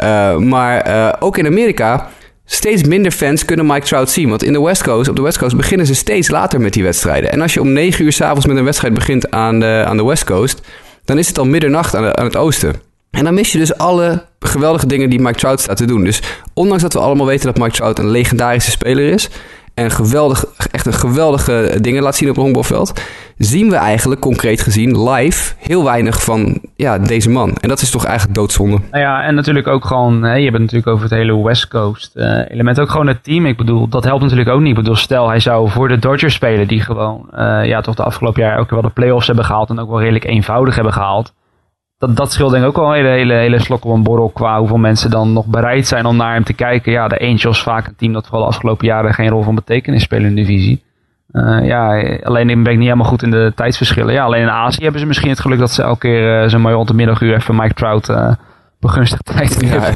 Uh, 0.04 0.38
maar 0.38 1.16
ook 1.20 1.38
in 1.38 1.46
Amerika, 1.46 2.10
steeds 2.46 2.84
minder 2.84 3.12
fans 3.12 3.46
kunnen 3.46 3.66
Mike 3.66 3.86
Trout 3.86 4.10
zien. 4.10 4.30
Want 4.30 4.44
in 4.44 4.54
de 4.54 4.62
West 4.62 4.84
Coast, 4.84 5.10
op 5.10 5.16
de 5.16 5.22
West 5.22 5.38
Coast 5.38 5.56
beginnen 5.56 5.88
ze 5.88 5.96
steeds 5.96 6.30
later 6.30 6.62
met 6.62 6.74
die 6.74 6.84
wedstrijden. 6.84 7.32
En 7.32 7.42
als 7.42 7.54
je 7.54 7.62
om 7.62 7.72
9 7.72 8.06
uur 8.06 8.12
s'avonds 8.12 8.46
met 8.46 8.58
een 8.58 8.64
wedstrijd 8.64 8.94
begint 8.94 9.32
aan 9.32 9.60
de, 9.60 9.84
aan 9.88 9.98
de 9.98 10.06
West 10.06 10.24
Coast, 10.24 10.62
dan 11.06 11.18
is 11.18 11.28
het 11.28 11.40
al 11.40 11.46
middernacht 11.46 11.96
aan, 11.96 12.04
de, 12.04 12.16
aan 12.16 12.26
het 12.26 12.38
oosten. 12.38 12.89
En 13.12 13.24
dan 13.24 13.34
mis 13.34 13.52
je 13.52 13.58
dus 13.58 13.78
alle 13.78 14.26
geweldige 14.40 14.86
dingen 14.86 15.10
die 15.10 15.22
Mike 15.22 15.40
Trout 15.40 15.60
staat 15.60 15.78
te 15.78 15.86
doen. 15.86 16.04
Dus 16.04 16.22
ondanks 16.54 16.84
dat 16.84 16.94
we 16.94 17.00
allemaal 17.00 17.26
weten 17.26 17.46
dat 17.46 17.58
Mike 17.58 17.76
Trout 17.76 18.00
een 18.00 18.12
legendarische 18.12 18.72
speler 18.72 19.12
is... 19.12 19.30
en 19.74 19.92
geweldig, 19.92 20.46
echt 20.72 20.86
een 20.86 20.94
geweldige 20.94 21.78
dingen 21.82 22.04
laat 22.04 22.16
zien 22.16 22.30
op 22.30 22.36
het 22.36 22.44
honkbalveld... 22.44 23.02
zien 23.38 23.70
we 23.70 23.76
eigenlijk 23.76 24.22
concreet 24.22 24.62
gezien 24.62 25.10
live 25.10 25.54
heel 25.58 25.84
weinig 25.84 26.24
van 26.24 26.60
ja, 26.76 26.98
deze 26.98 27.30
man. 27.30 27.58
En 27.62 27.70
dat 27.70 27.82
is 27.82 27.90
toch 27.90 28.06
eigenlijk 28.06 28.38
doodzonde. 28.38 28.78
Nou 28.92 29.04
ja, 29.04 29.24
en 29.24 29.36
natuurlijk 29.36 29.68
ook 29.68 29.86
gewoon, 29.86 30.24
hè, 30.24 30.34
je 30.34 30.44
hebt 30.44 30.54
het 30.54 30.62
natuurlijk 30.62 30.88
over 30.88 31.04
het 31.04 31.14
hele 31.14 31.44
West 31.44 31.68
Coast 31.68 32.12
uh, 32.16 32.52
element. 32.52 32.80
Ook 32.80 32.90
gewoon 32.90 33.08
het 33.08 33.24
team. 33.24 33.46
Ik 33.46 33.58
bedoel, 33.58 33.88
dat 33.88 34.04
helpt 34.04 34.22
natuurlijk 34.22 34.50
ook 34.50 34.60
niet. 34.60 34.70
Ik 34.70 34.76
bedoel, 34.76 34.96
stel 34.96 35.28
hij 35.28 35.40
zou 35.40 35.70
voor 35.70 35.88
de 35.88 36.00
Dodgers 36.00 36.34
spelen, 36.34 36.68
die 36.68 36.82
gewoon, 36.82 37.30
uh, 37.34 37.66
ja, 37.66 37.82
toch 37.82 37.96
de 37.96 38.04
afgelopen 38.04 38.42
jaar 38.42 38.60
ook 38.60 38.70
wel 38.70 38.82
de 38.82 38.90
playoffs 38.90 39.28
hebben 39.28 39.46
gehaald. 39.46 39.70
En 39.70 39.80
ook 39.80 39.90
wel 39.90 40.00
redelijk 40.00 40.26
eenvoudig 40.26 40.76
hebben 40.76 40.94
gehaald. 40.94 41.34
Dat, 42.00 42.16
dat 42.16 42.32
scheelt 42.32 42.52
denk 42.52 42.64
ik 42.64 42.70
ook 42.70 42.76
wel 42.76 42.88
een 42.88 42.94
hele, 42.94 43.10
hele, 43.10 43.34
hele 43.34 43.60
slok 43.60 43.86
op 43.86 43.94
een 43.94 44.04
borrel 44.04 44.30
qua 44.30 44.60
hoeveel 44.60 44.78
mensen 44.78 45.10
dan 45.10 45.34
nog 45.34 45.46
bereid 45.46 45.88
zijn 45.88 46.06
om 46.06 46.16
naar 46.16 46.34
hem 46.34 46.44
te 46.44 46.54
kijken. 46.54 46.92
Ja, 46.92 47.08
de 47.08 47.20
Angels 47.20 47.64
vaak 47.64 47.88
een 47.88 47.96
team 47.96 48.14
dat 48.14 48.28
vooral 48.28 48.42
de 48.42 48.48
afgelopen 48.48 48.88
jaren 48.88 49.14
geen 49.14 49.30
rol 49.30 49.44
van 49.44 49.56
betekenis 49.56 50.04
spelen 50.04 50.30
in 50.30 50.36
de 50.36 50.42
divisie. 50.42 50.84
Uh, 51.32 51.66
ja, 51.66 52.02
alleen 52.24 52.48
ben 52.48 52.72
ik 52.72 52.78
niet 52.78 52.88
helemaal 52.88 53.06
goed 53.06 53.24
in 53.24 53.32
de 53.32 53.52
tijdsverschillen. 53.56 54.14
Ja, 54.14 54.24
alleen 54.24 54.42
in 54.42 54.50
Azië 54.50 54.84
hebben 54.84 55.00
ze 55.02 55.08
misschien 55.08 55.30
het 55.30 55.40
geluk 55.40 55.60
dat 55.60 55.72
ze 55.72 55.84
elke 55.84 56.00
keer 56.00 56.44
uh, 56.44 56.50
zo'n 56.50 56.62
mooi 56.62 56.94
middaguur 56.94 57.36
even 57.36 57.56
Mike 57.56 57.74
Trout 57.74 58.10
uh, 58.10 58.32
begunstigd 58.80 59.26
tijd 59.36 59.62
ja, 59.62 59.88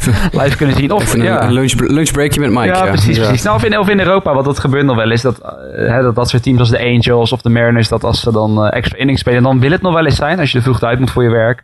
live 0.44 0.58
kunnen 0.58 0.76
zien. 0.76 0.92
Of 0.92 1.14
een, 1.14 1.24
ja. 1.24 1.44
een 1.44 1.54
lunch, 1.54 1.74
lunchbreakje 1.74 2.40
met 2.40 2.50
Mike. 2.50 2.66
Ja, 2.66 2.86
Ja, 2.86 2.92
precies. 2.92 3.20
precies. 3.20 3.44
Nou, 3.44 3.56
of, 3.56 3.64
in, 3.64 3.78
of 3.78 3.90
in 3.90 4.00
Europa, 4.00 4.34
want 4.34 4.46
dat 4.46 4.60
gebeurt 4.60 4.86
nog 4.86 4.96
wel 4.96 5.12
eens. 5.12 5.22
Dat, 5.22 5.42
hè, 5.76 6.02
dat 6.02 6.16
dat 6.16 6.30
soort 6.30 6.44
teams 6.44 6.60
als 6.60 6.70
de 6.70 6.80
Angels 6.80 7.32
of 7.32 7.42
de 7.42 7.50
Mariners, 7.50 7.90
dat 7.90 8.04
als 8.04 8.22
ze 8.22 8.32
dan 8.32 8.68
extra 8.70 8.98
innings 8.98 9.22
spelen, 9.22 9.44
dan 9.44 9.60
wil 9.60 9.72
het 9.72 9.82
nog 9.82 9.94
wel 9.94 10.06
eens 10.06 10.16
zijn 10.16 10.40
als 10.40 10.52
je 10.52 10.58
er 10.58 10.64
vroeg 10.64 10.82
uit 10.82 11.00
moet 11.00 11.12
voor 11.12 11.24
je 11.24 11.30
werk. 11.30 11.62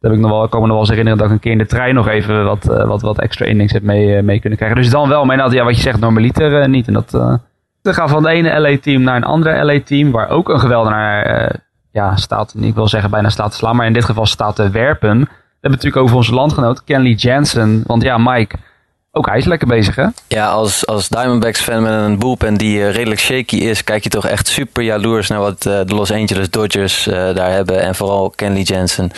Dat 0.00 0.10
heb 0.10 0.12
ik 0.12 0.26
nog 0.26 0.30
wel, 0.30 0.44
ik 0.44 0.50
kan 0.50 0.60
me 0.60 0.66
nog 0.66 0.74
wel 0.76 0.84
eens 0.84 0.96
herinneren 0.96 1.18
dat 1.18 1.28
ik 1.28 1.34
een 1.34 1.40
keer 1.40 1.52
in 1.52 1.58
de 1.58 1.66
trein 1.66 1.94
nog 1.94 2.08
even 2.08 2.44
wat, 2.44 2.68
uh, 2.70 2.84
wat, 2.84 3.02
wat 3.02 3.20
extra 3.20 3.46
innings 3.46 3.72
heb 3.72 3.82
mee, 3.82 4.22
mee 4.22 4.40
kunnen 4.40 4.58
krijgen. 4.58 4.80
Dus 4.80 4.90
dan 4.90 5.08
wel, 5.08 5.24
maar 5.24 5.36
inderdaad, 5.36 5.58
ja, 5.58 5.64
wat 5.64 5.76
je 5.76 5.82
zegt, 5.82 6.00
normaliter 6.00 6.68
niet. 6.68 6.86
En 6.86 6.92
dat, 6.92 7.10
we 7.82 7.92
gaan 7.94 8.08
van 8.08 8.24
het 8.24 8.32
ene 8.32 8.60
LA-team 8.60 9.02
naar 9.02 9.16
een 9.16 9.24
andere 9.24 9.64
LA-team, 9.64 10.10
waar 10.10 10.28
ook 10.28 10.48
een 10.48 10.60
geweldenaar 10.60 11.56
ja, 11.92 12.16
staat, 12.16 12.54
ik 12.60 12.74
wil 12.74 12.88
zeggen 12.88 13.10
bijna 13.10 13.28
staat 13.28 13.50
te 13.50 13.56
slaan, 13.56 13.76
maar 13.76 13.86
in 13.86 13.92
dit 13.92 14.04
geval 14.04 14.26
staat 14.26 14.56
te 14.56 14.70
werpen. 14.70 15.18
We 15.18 15.26
hebben 15.60 15.80
natuurlijk 15.80 16.02
over 16.02 16.16
onze 16.16 16.34
landgenoot 16.34 16.84
Kenley 16.84 17.12
Jansen. 17.12 17.82
Want 17.86 18.02
ja, 18.02 18.18
Mike, 18.18 18.56
ook 19.12 19.26
hij 19.26 19.38
is 19.38 19.44
lekker 19.44 19.68
bezig, 19.68 19.94
hè? 19.94 20.06
Ja, 20.28 20.48
als, 20.48 20.86
als 20.86 21.08
Diamondbacks-fan 21.08 21.82
met 21.82 21.92
een 21.92 22.18
bullpen 22.18 22.54
die 22.54 22.78
uh, 22.78 22.90
redelijk 22.90 23.20
shaky 23.20 23.56
is, 23.56 23.84
kijk 23.84 24.02
je 24.02 24.08
toch 24.08 24.26
echt 24.26 24.48
super 24.48 24.82
jaloers 24.82 25.28
naar 25.28 25.38
wat 25.38 25.66
uh, 25.66 25.80
de 25.86 25.94
Los 25.94 26.12
Angeles 26.12 26.50
Dodgers 26.50 27.06
uh, 27.06 27.14
daar 27.14 27.50
hebben. 27.50 27.80
En 27.80 27.94
vooral 27.94 28.30
Kenley 28.30 28.62
Jansen. 28.62 29.10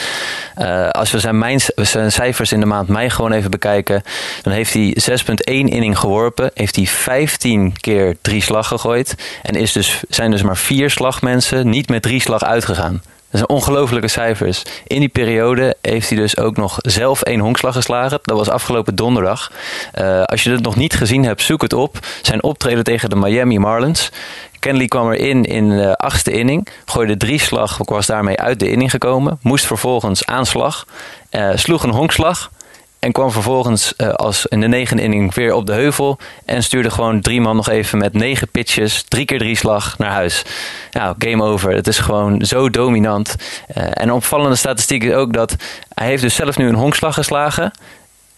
als 0.90 1.10
we 1.10 1.18
zijn, 1.18 1.60
zijn 1.74 2.12
cijfers 2.12 2.52
in 2.52 2.60
de 2.60 2.66
maand 2.66 2.88
mei 2.88 3.10
gewoon 3.10 3.32
even 3.32 3.50
bekijken, 3.50 4.02
dan 4.42 4.52
heeft 4.52 4.72
hij 4.72 4.96
6,1 5.10 5.32
inning 5.44 5.98
geworpen. 5.98 6.50
Heeft 6.54 6.76
hij 6.76 6.86
15 6.86 7.72
keer 7.80 8.16
drie 8.20 8.42
slag 8.42 8.68
gegooid. 8.68 9.14
En 9.42 9.54
is 9.54 9.72
dus, 9.72 10.02
zijn 10.08 10.30
dus 10.30 10.42
maar 10.42 10.56
vier 10.56 10.90
slagmensen 10.90 11.68
niet 11.70 11.88
met 11.88 12.02
drie 12.02 12.20
slag 12.20 12.44
uitgegaan. 12.44 13.02
Dat 13.30 13.40
zijn 13.40 13.48
ongelofelijke 13.48 14.08
cijfers. 14.08 14.62
In 14.86 15.00
die 15.00 15.08
periode 15.08 15.76
heeft 15.80 16.08
hij 16.08 16.18
dus 16.18 16.36
ook 16.36 16.56
nog 16.56 16.76
zelf 16.78 17.22
één 17.22 17.40
honkslag 17.40 17.74
geslagen. 17.74 18.18
Dat 18.22 18.36
was 18.36 18.48
afgelopen 18.48 18.94
donderdag. 18.94 19.52
Uh, 19.98 20.22
als 20.22 20.44
je 20.44 20.50
het 20.50 20.62
nog 20.62 20.76
niet 20.76 20.94
gezien 20.94 21.24
hebt, 21.24 21.42
zoek 21.42 21.62
het 21.62 21.72
op. 21.72 21.98
Zijn 22.22 22.42
optreden 22.42 22.84
tegen 22.84 23.10
de 23.10 23.16
Miami 23.16 23.58
Marlins. 23.58 24.10
Kenley 24.58 24.86
kwam 24.86 25.12
erin 25.12 25.44
in 25.44 25.68
de 25.68 25.96
achtste 25.96 26.30
inning. 26.30 26.68
Gooide 26.84 27.16
drie 27.16 27.40
slag, 27.40 27.78
was 27.84 28.06
daarmee 28.06 28.36
uit 28.36 28.60
de 28.60 28.70
inning 28.70 28.90
gekomen. 28.90 29.38
Moest 29.42 29.66
vervolgens 29.66 30.26
aanslag. 30.26 30.86
Uh, 31.30 31.50
sloeg 31.54 31.82
een 31.82 31.90
honkslag. 31.90 32.50
En 33.00 33.12
kwam 33.12 33.30
vervolgens 33.30 33.94
uh, 33.96 34.08
als 34.08 34.46
in 34.46 34.60
de 34.60 34.66
negende 34.66 35.02
inning 35.02 35.34
weer 35.34 35.52
op 35.52 35.66
de 35.66 35.72
heuvel. 35.72 36.18
En 36.44 36.62
stuurde 36.62 36.90
gewoon 36.90 37.20
drie 37.20 37.40
man 37.40 37.56
nog 37.56 37.68
even 37.68 37.98
met 37.98 38.12
negen 38.12 38.48
pitches, 38.48 39.04
drie 39.08 39.24
keer 39.24 39.38
drie 39.38 39.56
slag 39.56 39.98
naar 39.98 40.10
huis. 40.10 40.44
Ja, 40.90 41.14
game 41.18 41.44
over. 41.44 41.72
Het 41.72 41.86
is 41.86 41.98
gewoon 41.98 42.44
zo 42.44 42.70
dominant. 42.70 43.36
Uh, 43.76 43.84
en 43.84 44.02
een 44.02 44.12
opvallende 44.12 44.56
statistiek 44.56 45.04
is 45.04 45.12
ook 45.12 45.32
dat 45.32 45.56
hij 45.94 46.06
heeft 46.06 46.22
dus 46.22 46.34
zelf 46.34 46.56
nu 46.56 46.68
een 46.68 46.74
honkslag 46.74 47.14
geslagen. 47.14 47.72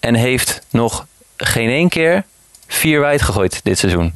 En 0.00 0.14
heeft 0.14 0.66
nog 0.70 1.06
geen 1.36 1.68
één 1.68 1.88
keer 1.88 2.24
vier 2.66 3.00
wijd 3.00 3.22
gegooid 3.22 3.60
dit 3.62 3.78
seizoen. 3.78 4.14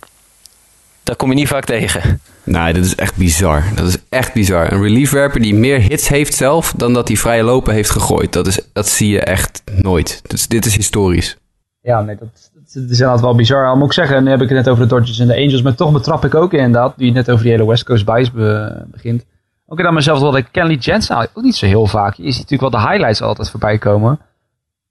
Dat 1.03 1.17
kom 1.17 1.29
je 1.29 1.35
niet 1.35 1.49
vaak 1.49 1.65
tegen. 1.65 2.21
Nee, 2.47 2.73
dat 2.73 2.85
is 2.85 2.95
echt 2.95 3.17
bizar. 3.17 3.65
Dat 3.75 3.87
is 3.87 3.99
echt 4.09 4.33
bizar. 4.33 4.73
Een 4.73 4.83
reliefwerper 4.83 5.41
die 5.41 5.55
meer 5.55 5.81
hits 5.81 6.09
heeft 6.09 6.35
zelf 6.35 6.73
dan 6.77 6.93
dat 6.93 7.09
hij 7.09 7.17
vrije 7.17 7.43
lopen 7.43 7.75
heeft 7.75 7.91
gegooid. 7.91 8.33
Dat, 8.33 8.47
is, 8.47 8.61
dat 8.73 8.89
zie 8.89 9.11
je 9.11 9.21
echt 9.21 9.63
nooit. 9.83 10.23
Dus 10.27 10.49
dit 10.49 10.65
is 10.65 10.77
historisch. 10.77 11.37
Ja, 11.81 12.01
nee, 12.01 12.17
dat, 12.17 12.51
is 12.65 12.75
inderdaad 12.75 13.21
wel 13.21 13.35
bizar. 13.35 13.67
Al 13.67 13.77
moet 13.77 13.87
ik 13.87 13.93
zeggen, 13.93 14.25
nu 14.25 14.31
heb 14.31 14.43
ik 14.43 14.49
het 14.49 14.59
net 14.59 14.69
over 14.69 14.83
de 14.83 14.89
Dodgers 14.89 15.19
en 15.19 15.27
de 15.27 15.37
Angels. 15.37 15.63
Maar 15.63 15.75
toch 15.75 15.93
betrap 15.93 16.25
ik 16.25 16.35
ook 16.35 16.53
inderdaad, 16.53 16.95
die 16.97 17.13
net 17.13 17.31
over 17.31 17.43
die 17.43 17.53
hele 17.53 17.67
West 17.67 17.85
Coast 17.85 18.05
Bias 18.05 18.33
be, 18.33 18.83
begint. 18.87 19.25
Ook 19.67 19.83
dan 19.83 19.95
mezelf 19.95 20.21
dat 20.21 20.37
ik 20.37 20.47
Kenley 20.51 20.77
Jensen 20.77 21.19
ook 21.19 21.43
niet 21.43 21.57
zo 21.57 21.67
heel 21.67 21.87
vaak. 21.87 22.15
Je 22.15 22.31
ziet 22.31 22.43
natuurlijk 22.51 22.73
wel 22.73 22.83
de 22.83 22.89
highlights 22.89 23.23
altijd 23.23 23.51
voorbij 23.51 23.79
komen. 23.79 24.19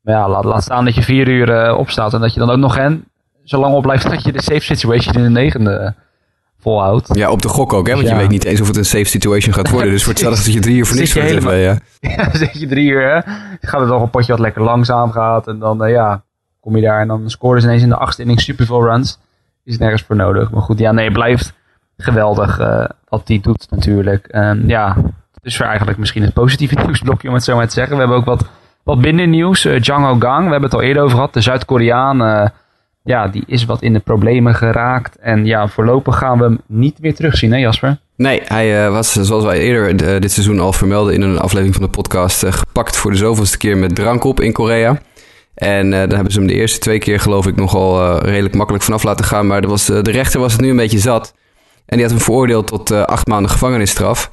Maar 0.01 0.13
ja, 0.13 0.29
laat, 0.29 0.43
laat 0.43 0.63
staan 0.63 0.85
dat 0.85 0.95
je 0.95 1.03
vier 1.03 1.27
uur 1.27 1.50
uh, 1.50 1.77
opstaat 1.77 2.13
en 2.13 2.21
dat 2.21 2.33
je 2.33 2.39
dan 2.39 2.50
ook 2.50 2.57
nog 2.57 2.75
hen 2.75 3.05
zo 3.43 3.59
lang 3.59 3.75
opblijft 3.75 4.09
dat 4.09 4.24
je 4.24 4.31
de 4.31 4.41
safe 4.41 4.62
situation 4.62 5.15
in 5.15 5.24
de 5.24 5.29
negende 5.29 5.95
volhoudt. 6.65 7.10
Ja, 7.15 7.29
op 7.29 7.41
de 7.41 7.48
gok 7.48 7.74
ook, 7.74 7.88
hè? 7.88 7.93
Want 7.93 8.07
ja. 8.07 8.13
je 8.13 8.19
weet 8.19 8.29
niet 8.29 8.45
eens 8.45 8.62
of 8.62 8.67
het 8.67 8.77
een 8.77 8.86
safe 8.86 9.05
situation 9.05 9.53
gaat 9.53 9.69
worden. 9.69 9.91
Dus 9.91 10.03
voor 10.03 10.12
hetzelfde 10.12 10.43
dat 10.43 10.53
je 10.53 10.60
drie 10.60 10.77
uur 10.77 10.86
voor 10.86 10.98
niks 11.01 11.13
helemaal, 11.13 11.53
ja. 11.53 11.77
ja, 12.15 12.29
zit 12.34 12.60
je 12.60 12.67
drie 12.67 12.89
uur, 12.89 13.10
hè? 13.10 13.19
Gaat 13.62 13.79
het 13.79 13.89
nog 13.89 14.01
een 14.01 14.10
potje 14.10 14.31
wat 14.31 14.41
lekker 14.41 14.62
langzaam 14.62 15.12
gaat. 15.12 15.48
En 15.48 15.60
dan, 15.60 15.86
uh, 15.86 15.91
ja, 15.91 16.24
kom 16.60 16.75
je 16.75 16.81
daar 16.81 17.01
en 17.01 17.07
dan 17.07 17.29
scoren 17.29 17.62
ze 17.62 17.67
ineens 17.67 17.84
in 17.84 17.89
de 17.89 17.95
achtste 17.95 18.22
inning 18.22 18.41
superveel 18.41 18.84
runs. 18.84 19.19
Is 19.63 19.77
nergens 19.77 20.01
voor 20.01 20.15
nodig. 20.15 20.51
Maar 20.51 20.62
goed, 20.62 20.79
ja, 20.79 20.91
nee, 20.91 21.12
blijft 21.12 21.53
geweldig 21.98 22.60
uh, 22.60 22.86
wat 23.07 23.27
die 23.27 23.41
doet 23.41 23.67
natuurlijk. 23.69 24.27
Um, 24.36 24.67
ja, 24.67 24.95
dus 25.41 25.57
voor 25.57 25.65
eigenlijk 25.65 25.98
misschien 25.98 26.24
het 26.24 26.34
positieve 26.34 26.75
nieuwsblokje, 26.86 27.27
om 27.27 27.34
het 27.34 27.43
zo 27.43 27.55
maar 27.55 27.67
te 27.67 27.74
zeggen. 27.74 27.93
We 27.93 28.00
hebben 28.00 28.17
ook 28.17 28.25
wat, 28.25 28.45
wat 28.84 29.01
binnennieuws. 29.01 29.65
Uh, 29.65 29.79
Jang 29.79 30.05
Ho 30.05 30.15
Gang, 30.19 30.45
we 30.45 30.51
hebben 30.51 30.69
het 30.69 30.74
al 30.74 30.81
eerder 30.81 31.03
over 31.03 31.15
gehad. 31.15 31.34
De 31.34 31.41
Zuid-Koreaan... 31.41 32.51
ja, 33.05 33.27
die 33.27 33.43
is 33.47 33.65
wat 33.65 33.81
in 33.81 33.93
de 33.93 34.00
problemen 34.00 34.55
geraakt. 34.55 35.15
En 35.15 35.45
ja, 35.45 35.67
voorlopig 35.67 36.17
gaan 36.17 36.38
we 36.38 36.43
hem 36.43 36.62
niet 36.67 37.01
meer 37.01 37.15
terugzien, 37.15 37.51
hè 37.51 37.57
Jasper? 37.57 37.97
Nee, 38.17 38.41
hij 38.45 38.89
was, 38.89 39.12
zoals 39.12 39.43
wij 39.43 39.59
eerder 39.59 40.19
dit 40.21 40.31
seizoen 40.31 40.59
al 40.59 40.74
vermelden 40.74 41.13
in 41.13 41.21
een 41.21 41.39
aflevering 41.39 41.75
van 41.75 41.83
de 41.83 41.89
podcast, 41.89 42.45
gepakt 42.45 42.97
voor 42.97 43.12
de 43.12 43.17
zoveelste 43.17 43.57
keer 43.57 43.77
met 43.77 43.95
drank 43.95 44.24
op 44.24 44.39
in 44.39 44.51
Korea. 44.51 45.01
En 45.55 45.89
daar 45.89 46.07
hebben 46.07 46.31
ze 46.31 46.39
hem 46.39 46.47
de 46.47 46.53
eerste 46.53 46.79
twee 46.79 47.00
keer, 47.00 47.19
geloof 47.19 47.47
ik, 47.47 47.55
nogal 47.55 48.19
redelijk 48.19 48.55
makkelijk 48.55 48.83
vanaf 48.83 49.03
laten 49.03 49.25
gaan. 49.25 49.47
Maar 49.47 49.67
was, 49.67 49.89
uh, 49.89 50.01
de 50.01 50.12
rechter 50.12 50.39
was 50.39 50.51
het 50.51 50.62
nu 50.62 50.69
een 50.69 50.75
beetje 50.75 51.00
zat. 51.00 51.33
En 51.85 51.97
die 51.97 52.05
had 52.05 52.15
hem 52.15 52.24
veroordeeld 52.24 52.67
tot 52.67 52.91
acht 52.91 53.27
maanden 53.27 53.51
gevangenisstraf. 53.51 54.29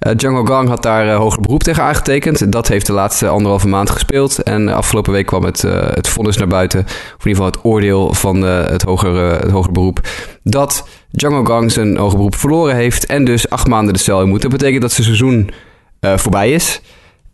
Uh, 0.00 0.14
Django 0.14 0.44
Gang 0.44 0.68
had 0.68 0.82
daar 0.82 1.12
hoger 1.12 1.40
beroep 1.40 1.62
tegen 1.62 1.82
aangetekend. 1.82 2.52
Dat 2.52 2.68
heeft 2.68 2.86
de 2.86 2.92
laatste 2.92 3.28
anderhalve 3.28 3.68
maand 3.68 3.90
gespeeld. 3.90 4.42
En 4.42 4.68
afgelopen 4.68 5.12
week 5.12 5.26
kwam 5.26 5.44
het, 5.44 5.62
het 5.94 6.08
vonnis 6.08 6.36
naar 6.36 6.46
buiten. 6.46 6.80
Of 6.80 7.24
in 7.24 7.28
ieder 7.28 7.44
geval 7.44 7.46
het 7.46 7.64
oordeel 7.64 8.14
van 8.14 8.42
het, 8.42 8.82
hoger, 8.82 9.40
het 9.40 9.50
hoger 9.50 9.72
beroep. 9.72 10.00
Dat 10.42 10.88
Django 11.10 11.44
Gang 11.44 11.72
zijn 11.72 11.96
hoger 11.96 12.16
beroep 12.16 12.36
verloren 12.36 12.74
heeft. 12.74 13.06
En 13.06 13.24
dus 13.24 13.50
acht 13.50 13.66
maanden 13.66 13.94
de 13.94 14.00
cel 14.00 14.22
in 14.22 14.28
moet. 14.28 14.42
Dat 14.42 14.50
betekent 14.50 14.82
dat 14.82 14.92
zijn 14.92 15.06
seizoen 15.06 15.50
voorbij 16.00 16.52
is. 16.52 16.80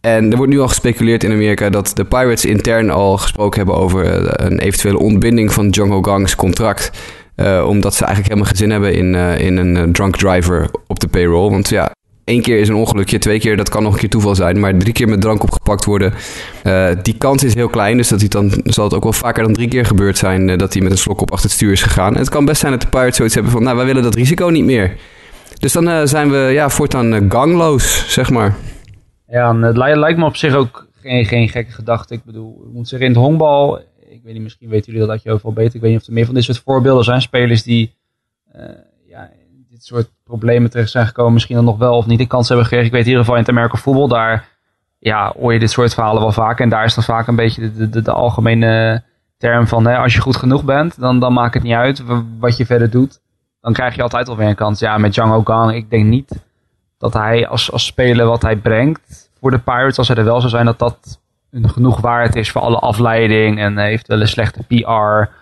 En 0.00 0.31
er 0.31 0.37
wordt 0.37 0.52
nu 0.52 0.61
al 0.61 0.69
gespeculeerd 0.69 1.25
in 1.25 1.33
Amerika 1.33 1.71
dat 1.71 1.93
de 1.95 2.05
Pirates 2.05 2.45
intern 2.45 2.90
al 2.90 3.17
gesproken 3.19 3.59
hebben 3.59 3.76
over 3.76 4.05
eh, 4.05 4.47
een 4.47 4.59
eventuele 4.59 4.99
ontbinding 4.99 5.52
van 5.52 5.69
Jung 5.69 5.90
Ho 5.90 6.02
Gang's 6.02 6.37
contract. 6.37 6.90
Uh, 7.37 7.67
omdat 7.69 7.95
ze 7.95 8.05
eigenlijk 8.05 8.35
helemaal 8.35 8.49
geen 8.49 8.62
zin 8.62 8.71
hebben 8.71 8.95
in, 8.95 9.14
in 9.38 9.57
een 9.57 9.93
drunk 9.93 10.17
driver 10.17 10.71
op 10.87 11.00
de 11.00 11.09
payroll. 11.09 11.50
Want 11.50 11.69
ja, 11.69 11.90
één 12.30 12.42
keer 12.42 12.60
is 12.60 12.68
een 12.68 12.75
ongelukje, 12.75 13.18
twee 13.18 13.38
keer 13.38 13.56
dat 13.56 13.68
kan 13.68 13.82
nog 13.82 13.92
een 13.92 13.99
keer 13.99 14.08
toeval 14.08 14.34
zijn. 14.34 14.60
Maar 14.60 14.78
drie 14.78 14.92
keer 14.92 15.08
met 15.08 15.20
drank 15.20 15.42
opgepakt 15.42 15.84
worden, 15.84 16.12
uh, 16.64 16.88
die 17.02 17.14
kans 17.18 17.44
is 17.44 17.54
heel 17.54 17.68
klein. 17.68 17.96
Dus 17.96 18.08
dat 18.08 18.20
hij 18.20 18.28
dan, 18.28 18.52
zal 18.64 18.84
het 18.84 18.94
ook 18.94 19.02
wel 19.02 19.12
vaker 19.12 19.42
dan 19.42 19.52
drie 19.52 19.68
keer 19.68 19.84
gebeurd 19.84 20.18
zijn 20.18 20.58
dat 20.58 20.72
hij 20.72 20.82
met 20.82 20.92
een 20.92 20.99
slok 20.99 21.20
op 21.20 21.30
achter 21.30 21.49
het 21.49 21.56
stuur 21.56 21.72
is 21.72 21.82
gegaan. 21.82 22.12
En 22.12 22.18
het 22.18 22.28
kan 22.28 22.44
best 22.44 22.60
zijn 22.60 22.72
dat 22.72 22.80
de 22.80 22.88
Pirates 22.88 23.16
zoiets 23.16 23.34
hebben 23.34 23.52
van, 23.52 23.62
nou 23.62 23.76
wij 23.76 23.87
willen 23.87 24.02
dat 24.02 24.14
risico 24.14 24.46
niet 24.49 24.64
meer. 24.64 24.96
Dus 25.58 25.72
dan 25.72 26.08
zijn 26.08 26.30
we 26.30 26.37
ja, 26.37 26.68
voortaan 26.68 27.30
gangloos, 27.30 28.04
zeg 28.14 28.30
maar. 28.30 28.56
Ja, 29.28 29.49
en 29.49 29.62
het 29.62 29.76
lijkt 29.76 30.18
me 30.18 30.25
op 30.25 30.37
zich 30.37 30.54
ook 30.54 30.88
geen, 31.02 31.25
geen 31.25 31.49
gekke 31.49 31.72
gedachte. 31.72 32.14
Ik 32.14 32.25
bedoel, 32.25 32.70
moet 32.72 32.88
zeggen, 32.88 33.08
in 33.08 33.14
het 33.14 33.22
honkbal, 33.22 33.78
ik 34.08 34.20
weet 34.25 34.32
niet, 34.32 34.42
misschien 34.42 34.68
weten 34.68 34.92
jullie 34.92 35.08
dat 35.08 35.22
je 35.22 35.30
overal 35.32 35.52
beter. 35.52 35.75
Ik 35.75 35.80
weet 35.80 35.90
niet 35.90 36.00
of 36.00 36.06
er 36.06 36.12
meer 36.12 36.25
van 36.25 36.34
dit 36.34 36.44
soort 36.44 36.62
voorbeelden 36.64 37.04
zijn. 37.04 37.22
Spelers 37.22 37.62
die 37.62 37.94
soort 39.84 40.10
problemen 40.25 40.70
terecht 40.70 40.90
zijn 40.90 41.06
gekomen, 41.06 41.32
misschien 41.32 41.56
dan 41.56 41.64
nog 41.64 41.78
wel 41.78 41.96
of 41.96 42.06
niet 42.06 42.18
de 42.18 42.26
kans 42.26 42.49
hebben 42.49 42.66
gekregen. 42.66 42.87
Ik 42.88 42.92
weet 42.92 43.02
in 43.04 43.08
ieder 43.08 43.25
geval 43.25 43.38
in 43.38 43.44
het 43.46 43.50
Amerika 43.50 43.76
voetbal, 43.78 44.08
daar 44.08 44.49
ja, 44.99 45.32
hoor 45.38 45.52
je 45.52 45.58
dit 45.58 45.70
soort 45.70 45.94
verhalen 45.94 46.22
wel 46.22 46.32
vaak. 46.32 46.60
En 46.60 46.68
daar 46.68 46.84
is 46.84 46.94
dan 46.94 47.04
vaak 47.04 47.26
een 47.26 47.37
beetje 47.37 47.72
de, 47.72 47.88
de, 47.88 48.02
de 48.02 48.12
algemene 48.12 49.02
term 49.38 49.66
van, 49.66 49.87
hè, 49.87 49.96
als 49.96 50.14
je 50.14 50.20
goed 50.20 50.37
genoeg 50.37 50.64
bent, 50.64 51.00
dan, 51.00 51.20
dan 51.20 51.32
maakt 51.32 51.54
het 51.54 51.62
niet 51.62 51.75
uit 51.75 52.02
wat 52.38 52.56
je 52.56 52.66
verder 52.66 52.90
doet. 52.90 53.20
Dan 53.60 53.72
krijg 53.72 53.94
je 53.94 54.02
altijd 54.02 54.26
wel 54.26 54.37
weer 54.37 54.49
een 54.49 54.54
kans. 54.54 54.80
Ja, 54.80 54.99
met 54.99 55.14
Jang 55.14 55.32
Ogang, 55.32 55.75
ik 55.75 55.90
denk 55.90 56.04
niet 56.04 56.44
dat 56.99 57.12
hij 57.14 57.49
als, 57.49 57.72
als 57.72 57.87
speler 57.87 58.26
wat 58.26 58.42
hij 58.42 58.56
brengt 58.56 59.30
voor 59.40 59.50
de 59.50 59.58
Pirates, 59.58 59.99
als 59.99 60.08
hij 60.08 60.16
er 60.16 60.25
wel 60.25 60.38
zou 60.40 60.50
zijn, 60.50 60.64
dat 60.64 60.78
dat 60.78 61.20
genoeg 61.52 62.00
waard 62.00 62.37
is 62.37 62.50
voor 62.50 62.60
alle 62.60 62.78
afleiding 62.78 63.58
en 63.58 63.78
heeft 63.78 64.06
wel 64.06 64.20
een 64.20 64.28
slechte 64.28 64.62
PR 64.62 65.32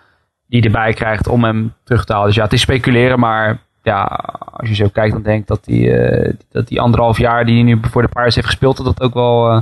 die 0.47 0.63
erbij 0.63 0.93
krijgt 0.93 1.27
om 1.27 1.43
hem 1.43 1.73
terug 1.83 2.05
te 2.05 2.11
halen. 2.11 2.27
Dus 2.27 2.35
ja, 2.35 2.43
het 2.43 2.53
is 2.53 2.61
speculeren, 2.61 3.19
maar 3.19 3.59
ja, 3.89 4.03
als 4.51 4.69
je 4.69 4.75
zo 4.75 4.87
kijkt, 4.93 5.13
dan 5.13 5.21
denk 5.21 5.41
ik 5.41 5.47
dat 5.47 5.65
die, 5.65 5.87
uh, 5.87 6.33
dat 6.51 6.67
die 6.67 6.81
anderhalf 6.81 7.17
jaar 7.17 7.45
die 7.45 7.55
hij 7.55 7.63
nu 7.63 7.79
voor 7.91 8.01
de 8.01 8.07
Pirates 8.07 8.35
heeft 8.35 8.47
gespeeld, 8.47 8.77
dat 8.77 8.85
dat 8.85 9.01
ook 9.01 9.13
wel 9.13 9.51
uh, 9.51 9.61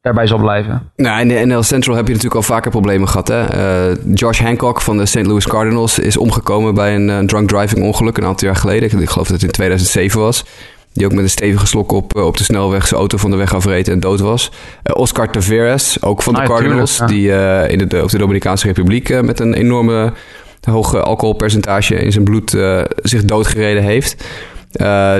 daarbij 0.00 0.26
zal 0.26 0.38
blijven. 0.38 0.90
Nou, 0.96 1.20
in 1.20 1.28
de 1.28 1.34
NL 1.34 1.62
Central 1.62 1.96
heb 1.96 2.06
je 2.06 2.12
natuurlijk 2.12 2.40
al 2.40 2.54
vaker 2.54 2.70
problemen 2.70 3.08
gehad. 3.08 3.28
Hè? 3.28 3.42
Uh, 3.90 3.96
Josh 4.14 4.40
Hancock 4.40 4.80
van 4.80 4.96
de 4.96 5.06
St. 5.06 5.26
Louis 5.26 5.46
Cardinals 5.46 5.98
is 5.98 6.16
omgekomen 6.16 6.74
bij 6.74 6.94
een 6.94 7.26
drunk 7.26 7.48
driving 7.48 7.84
ongeluk 7.84 8.16
een 8.16 8.24
aantal 8.24 8.48
jaar 8.48 8.56
geleden. 8.56 9.00
Ik 9.00 9.10
geloof 9.10 9.26
dat 9.26 9.36
het 9.36 9.42
in 9.42 9.50
2007 9.50 10.20
was. 10.20 10.44
Die 10.92 11.04
ook 11.04 11.12
met 11.12 11.22
een 11.22 11.30
stevige 11.30 11.66
slok 11.66 11.92
op, 11.92 12.16
eh, 12.16 12.26
op 12.26 12.36
de 12.36 12.44
snelweg 12.44 12.86
zijn 12.86 13.00
auto 13.00 13.18
van 13.18 13.30
de 13.30 13.36
weg 13.36 13.54
afreed 13.54 13.88
en 13.88 14.00
dood 14.00 14.20
was. 14.20 14.52
Oscar 14.92 15.30
Taveras, 15.30 16.02
ook 16.02 16.22
van 16.22 16.34
de 16.34 16.40
ah, 16.40 16.46
Cardinals. 16.46 17.02
Die 17.06 17.28
in 17.68 17.88
de, 17.88 18.02
op 18.02 18.10
de 18.10 18.18
Dominicaanse 18.18 18.66
Republiek 18.66 19.22
met 19.22 19.40
een 19.40 19.54
enorme 19.54 20.12
hoge 20.60 21.00
alcoholpercentage 21.00 21.94
in 21.94 22.12
zijn 22.12 22.24
bloed 22.24 22.56
zich 23.02 23.24
doodgereden 23.24 23.82
heeft. 23.82 24.24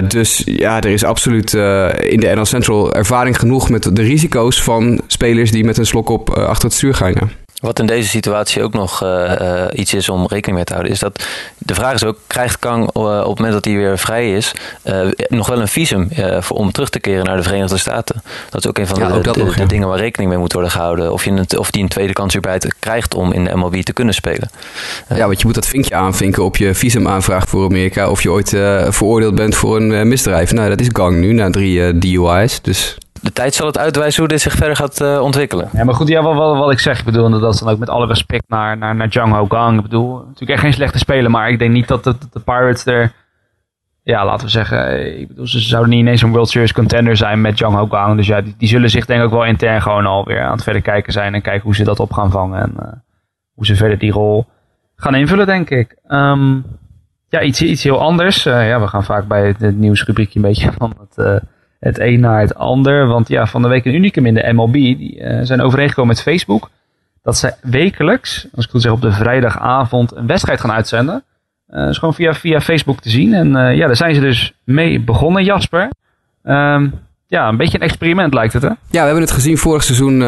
dus 0.09 0.43
ja, 0.45 0.81
er 0.81 0.90
is 0.90 1.05
absoluut 1.05 1.52
in 1.99 2.21
de 2.21 2.33
NL 2.35 2.45
Central 2.45 2.95
ervaring 2.95 3.38
genoeg 3.38 3.71
met 3.71 3.97
de 3.97 4.02
risico's 4.02 4.62
van 4.62 5.00
spelers 5.07 5.50
die 5.50 5.64
met 5.64 5.78
een 5.78 5.87
slok 5.87 6.09
op 6.09 6.31
achter 6.31 6.64
het 6.64 6.76
stuur 6.76 6.95
gaan. 6.95 7.45
Wat 7.60 7.78
in 7.78 7.86
deze 7.86 8.08
situatie 8.08 8.62
ook 8.62 8.72
nog 8.72 9.02
uh, 9.02 9.62
iets 9.72 9.94
is 9.94 10.08
om 10.08 10.26
rekening 10.26 10.56
mee 10.56 10.64
te 10.64 10.72
houden, 10.72 10.92
is 10.92 10.98
dat 10.98 11.25
de 11.58 11.75
vraag 11.75 11.94
is 11.94 12.04
ook: 12.04 12.18
krijgt 12.26 12.58
Kang 12.58 12.80
uh, 12.80 13.02
op 13.02 13.28
het 13.28 13.38
moment 13.38 13.52
dat 13.52 13.64
hij 13.64 13.75
weer 13.75 13.98
vrij 13.98 14.32
is, 14.36 14.54
nog 15.28 15.48
wel 15.48 15.60
een 15.60 15.68
visum 15.68 16.08
voor, 16.38 16.56
om 16.56 16.72
terug 16.72 16.88
te 16.88 17.00
keren 17.00 17.25
naar 17.25 17.36
de 17.36 17.42
Verenigde 17.42 17.76
Staten? 17.76 18.22
Dat 18.50 18.60
is 18.64 18.68
ook 18.68 18.78
een 18.78 18.86
van 18.86 18.98
ja, 18.98 19.08
de, 19.08 19.32
de, 19.32 19.44
nog, 19.44 19.56
de, 19.56 19.66
dingen 19.66 19.88
waar 19.88 19.98
rekening 19.98 20.30
mee 20.30 20.38
moet 20.38 20.52
worden 20.52 20.70
gehouden. 20.70 21.12
Of, 21.12 21.25
je 21.25 21.30
een, 21.30 21.58
of 21.58 21.70
die 21.70 21.82
een 21.82 21.88
tweede 21.88 22.12
kans 22.12 22.36
überhaupt 22.36 22.75
krijgt 22.78 23.14
om 23.14 23.32
in 23.32 23.44
de 23.44 23.56
MLB 23.56 23.76
te 23.76 23.92
kunnen 23.92 24.14
spelen. 24.14 24.50
ja, 25.14 25.26
want 25.26 25.38
je 25.40 25.46
moet 25.46 25.54
dat 25.54 25.66
vinkje 25.66 25.94
aanvinken 25.94 26.44
op 26.44 26.56
je 26.56 26.75
visumaanvraag 26.75 27.48
voor 27.48 27.64
Amerika. 27.64 28.10
Of 28.10 28.22
je 28.22 28.30
ooit 28.30 28.48
veroordeeld 28.88 29.34
bent 29.34 29.54
voor 29.54 29.76
een 29.76 30.08
misdrijf. 30.08 30.52
Nou, 30.52 30.68
dat 30.68 30.80
is 30.80 30.88
Gang 30.92 31.16
nu 31.16 31.32
na 31.32 31.50
drie 31.50 31.98
DUI's. 31.98 32.60
Dus 32.62 32.96
de 33.26 33.33
tijd 33.33 33.54
zal 33.54 33.66
het 33.66 33.78
uitwijzen 33.78 34.21
hoe 34.21 34.28
dit 34.28 34.40
zich 34.40 34.52
verder 34.52 34.76
gaat 34.76 35.00
uh, 35.00 35.21
ontwikkelen. 35.21 35.68
Ja, 35.73 35.85
maar 35.85 35.95
goed, 35.95 36.09
ja, 36.09 36.23
wat, 36.23 36.56
wat, 36.59 36.71
ik 36.71 36.78
zeg, 36.78 36.99
ik 36.99 37.04
bedoel, 37.04 37.40
dat 37.40 37.54
is 37.54 37.61
dan 37.61 37.68
ook 37.68 37.78
met 37.78 37.90
alle 37.90 38.06
respect 38.06 38.45
naar, 38.49 38.78
naar, 38.78 38.95
naar 38.95 39.09
Jang 39.09 39.33
Ho 39.33 39.47
Gang. 39.47 39.76
Ik 39.76 39.83
bedoel, 39.83 40.16
natuurlijk 40.16 40.50
echt 40.50 40.61
geen 40.61 40.73
slechte 40.73 40.99
speler, 40.99 41.30
maar 41.30 41.50
ik 41.50 41.59
denk 41.59 41.73
niet 41.73 41.88
dat 41.88 42.04
de, 42.04 42.14
Pirates 42.45 42.87
er, 42.87 43.12
ja, 44.02 44.25
laten 44.25 44.47
we 44.47 44.52
zeggen, 44.52 45.18
ik 45.21 45.28
bedoel, 45.28 45.47
ze 45.47 45.61
zouden 45.61 45.90
niet 45.90 46.00
ineens 46.00 46.23
een 46.23 46.30
World 46.30 46.49
Series 46.49 46.73
contender 46.73 47.16
zijn 47.16 47.40
met 47.40 47.59
Jang 47.59 47.75
Ho 47.75 47.87
Gang. 47.87 48.16
Dus 48.16 48.26
ja, 48.26 48.40
die, 48.59 48.68
zullen 48.68 48.90
zich 48.90 49.06
denk 49.06 49.23
ik 49.23 49.30
wel 49.30 49.45
intern 49.45 49.83
gewoon 49.83 50.06
alweer 50.06 50.42
aan 50.42 50.52
het 50.52 50.62
verder 50.62 50.83
kijken 50.83 51.12
zijn 51.12 51.35
en 51.35 51.42
kijken 51.42 51.62
hoe 51.62 51.75
ze 51.75 51.85
dat 51.85 52.00
op 52.00 52.12
gaan 52.12 52.30
vangen 52.30 52.61
en 52.61 52.73
uh, 52.80 52.92
hoe 53.54 53.66
ze 53.66 53.76
verder 53.76 53.99
die 53.99 54.12
rol 54.12 54.47
gaan 54.97 55.14
invullen, 55.14 55.47
denk 55.47 55.71
ik. 55.71 55.97
Um, 56.09 56.64
ja, 57.28 57.42
iets, 57.42 57.62
iets 57.62 57.83
heel 57.83 58.00
anders. 58.00 58.42
Ja, 58.42 58.80
we 58.80 58.87
gaan 58.87 59.04
vaak 59.04 59.26
bij 59.26 59.47
het, 59.47 59.61
het 59.61 59.76
nieuwsrubriekje 59.76 60.38
een 60.38 60.47
beetje 60.47 60.73
van 60.78 60.95
het 60.99 61.42
het 61.80 61.99
een 61.99 62.21
naar 62.21 62.40
het 62.40 62.54
ander. 62.54 63.06
Want 63.06 63.28
ja, 63.28 63.47
van 63.47 63.62
de 63.62 63.68
week 63.68 63.85
een 63.85 63.95
unicum 63.95 64.26
in 64.26 64.35
de 64.35 64.52
MLB. 64.52 64.73
Die 64.73 65.21
uh, 65.21 65.38
zijn 65.42 65.61
overeengekomen 65.61 66.14
met 66.14 66.23
Facebook. 66.23 66.71
Dat 67.23 67.37
ze 67.37 67.54
wekelijks, 67.62 68.47
als 68.54 68.64
ik 68.64 68.73
wil 68.73 68.80
zeggen 68.80 69.02
op 69.02 69.11
de 69.11 69.16
vrijdagavond, 69.16 70.16
een 70.16 70.26
wedstrijd 70.26 70.61
gaan 70.61 70.73
uitzenden. 70.73 71.25
Uh, 71.71 71.88
is 71.88 71.99
gewoon 71.99 72.14
via, 72.14 72.35
via 72.35 72.61
Facebook 72.61 73.00
te 73.00 73.11
zien. 73.11 73.35
En 73.35 73.56
uh, 73.56 73.76
ja, 73.76 73.87
daar 73.87 73.97
zijn 73.97 74.14
ze 74.14 74.21
dus 74.21 74.52
mee 74.64 75.00
begonnen, 75.00 75.45
Jasper. 75.45 75.90
Um, 76.45 76.92
ja, 77.26 77.49
een 77.49 77.56
beetje 77.56 77.78
een 77.78 77.87
experiment 77.87 78.35
lijkt 78.35 78.52
het, 78.52 78.62
hè? 78.62 78.68
Ja, 78.68 78.76
we 78.90 78.99
hebben 78.99 79.21
het 79.21 79.30
gezien 79.30 79.59
vorig 79.59 79.83
seizoen 79.83 80.18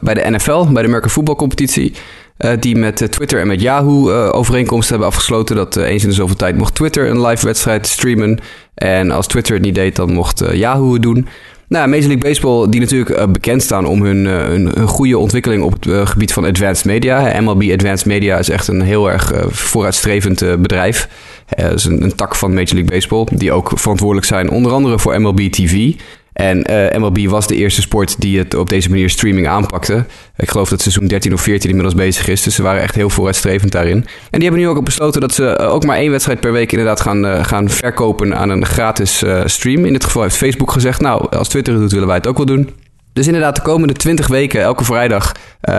bij 0.00 0.14
de 0.14 0.30
NFL, 0.30 0.64
bij 0.72 0.82
de 0.82 0.88
American 0.88 1.10
voetbalcompetitie. 1.10 1.94
Uh, 2.38 2.50
die 2.60 2.76
met 2.76 3.12
Twitter 3.12 3.40
en 3.40 3.46
met 3.46 3.60
Yahoo 3.60 4.10
uh, 4.10 4.28
overeenkomsten 4.32 4.90
hebben 4.90 5.08
afgesloten 5.08 5.56
dat 5.56 5.76
eens 5.76 6.02
in 6.02 6.08
de 6.08 6.14
zoveel 6.14 6.36
tijd 6.36 6.56
mocht 6.56 6.74
Twitter 6.74 7.10
een 7.10 7.26
live 7.26 7.46
wedstrijd 7.46 7.86
streamen. 7.86 8.38
En 8.74 9.10
als 9.10 9.26
Twitter 9.26 9.54
het 9.54 9.62
niet 9.62 9.74
deed, 9.74 9.96
dan 9.96 10.12
mocht 10.12 10.42
Yahoo 10.52 10.92
het 10.92 11.02
doen. 11.02 11.28
Nou, 11.68 11.88
Major 11.88 12.06
League 12.06 12.28
Baseball, 12.28 12.68
die 12.70 12.80
natuurlijk 12.80 13.32
bekend 13.32 13.62
staan 13.62 13.86
om 13.86 14.02
hun, 14.02 14.24
hun, 14.26 14.88
goede 14.88 15.18
ontwikkeling 15.18 15.62
op 15.62 15.72
het 15.84 16.08
gebied 16.08 16.32
van 16.32 16.44
advanced 16.44 16.84
media. 16.84 17.40
MLB 17.40 17.72
Advanced 17.72 18.06
Media 18.06 18.38
is 18.38 18.48
echt 18.48 18.68
een 18.68 18.80
heel 18.80 19.10
erg 19.10 19.32
vooruitstrevend 19.48 20.38
bedrijf. 20.38 21.08
dat 21.56 21.72
is 21.72 21.84
een, 21.84 22.14
tak 22.14 22.34
van 22.34 22.54
Major 22.54 22.74
League 22.74 22.90
Baseball, 22.90 23.26
die 23.32 23.52
ook 23.52 23.70
verantwoordelijk 23.74 24.26
zijn 24.26 24.50
onder 24.50 24.72
andere 24.72 24.98
voor 24.98 25.20
MLB 25.20 25.40
TV. 25.40 25.92
En 26.36 26.70
uh, 26.70 26.98
MLB 26.98 27.26
was 27.26 27.46
de 27.46 27.54
eerste 27.54 27.80
sport 27.80 28.20
die 28.20 28.38
het 28.38 28.54
op 28.54 28.68
deze 28.68 28.88
manier 28.90 29.10
streaming 29.10 29.48
aanpakte. 29.48 30.04
Ik 30.36 30.50
geloof 30.50 30.68
dat 30.68 30.80
seizoen 30.80 31.06
13 31.06 31.32
of 31.32 31.40
14 31.40 31.68
inmiddels 31.68 31.96
bezig 31.96 32.28
is. 32.28 32.42
Dus 32.42 32.54
ze 32.54 32.62
waren 32.62 32.82
echt 32.82 32.94
heel 32.94 33.10
vooruitstrevend 33.10 33.72
daarin. 33.72 33.96
En 34.30 34.38
die 34.38 34.42
hebben 34.42 34.60
nu 34.60 34.68
ook 34.68 34.84
besloten 34.84 35.20
dat 35.20 35.34
ze 35.34 35.46
eh, 35.46 35.72
ook 35.72 35.84
maar 35.84 35.96
één 35.96 36.10
wedstrijd 36.10 36.40
per 36.40 36.52
week 36.52 36.72
inderdaad 36.72 37.00
gaan, 37.00 37.24
uh, 37.24 37.44
gaan 37.44 37.68
verkopen 37.68 38.36
aan 38.36 38.50
een 38.50 38.66
gratis 38.66 39.24
stream. 39.44 39.84
In 39.84 39.92
dit 39.92 40.04
geval 40.04 40.22
heeft 40.22 40.36
Facebook 40.36 40.72
gezegd, 40.72 41.00
nou, 41.00 41.28
als 41.30 41.48
Twitter 41.48 41.72
het 41.72 41.82
doet, 41.82 41.92
willen 41.92 42.06
wij 42.06 42.16
het 42.16 42.26
ook 42.26 42.36
wel 42.36 42.46
doen. 42.46 42.70
Dus 43.12 43.26
inderdaad, 43.26 43.56
de 43.56 43.62
komende 43.62 43.94
20 43.94 44.26
weken, 44.26 44.60
elke 44.60 44.84
vrijdag, 44.84 45.32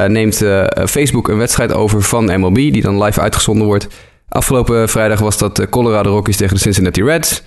neemt 0.07 0.43
Facebook 0.85 1.27
een 1.27 1.37
wedstrijd 1.37 1.73
over 1.73 2.01
van 2.01 2.39
MLB, 2.39 2.55
die 2.55 2.81
dan 2.81 3.03
live 3.03 3.21
uitgezonden 3.21 3.67
wordt. 3.67 3.87
Afgelopen 4.29 4.89
vrijdag 4.89 5.19
was 5.19 5.37
dat 5.37 5.69
Colorado 5.69 6.09
Rockies 6.09 6.37
tegen 6.37 6.55
de 6.55 6.61
Cincinnati 6.61 7.03
Reds. 7.03 7.43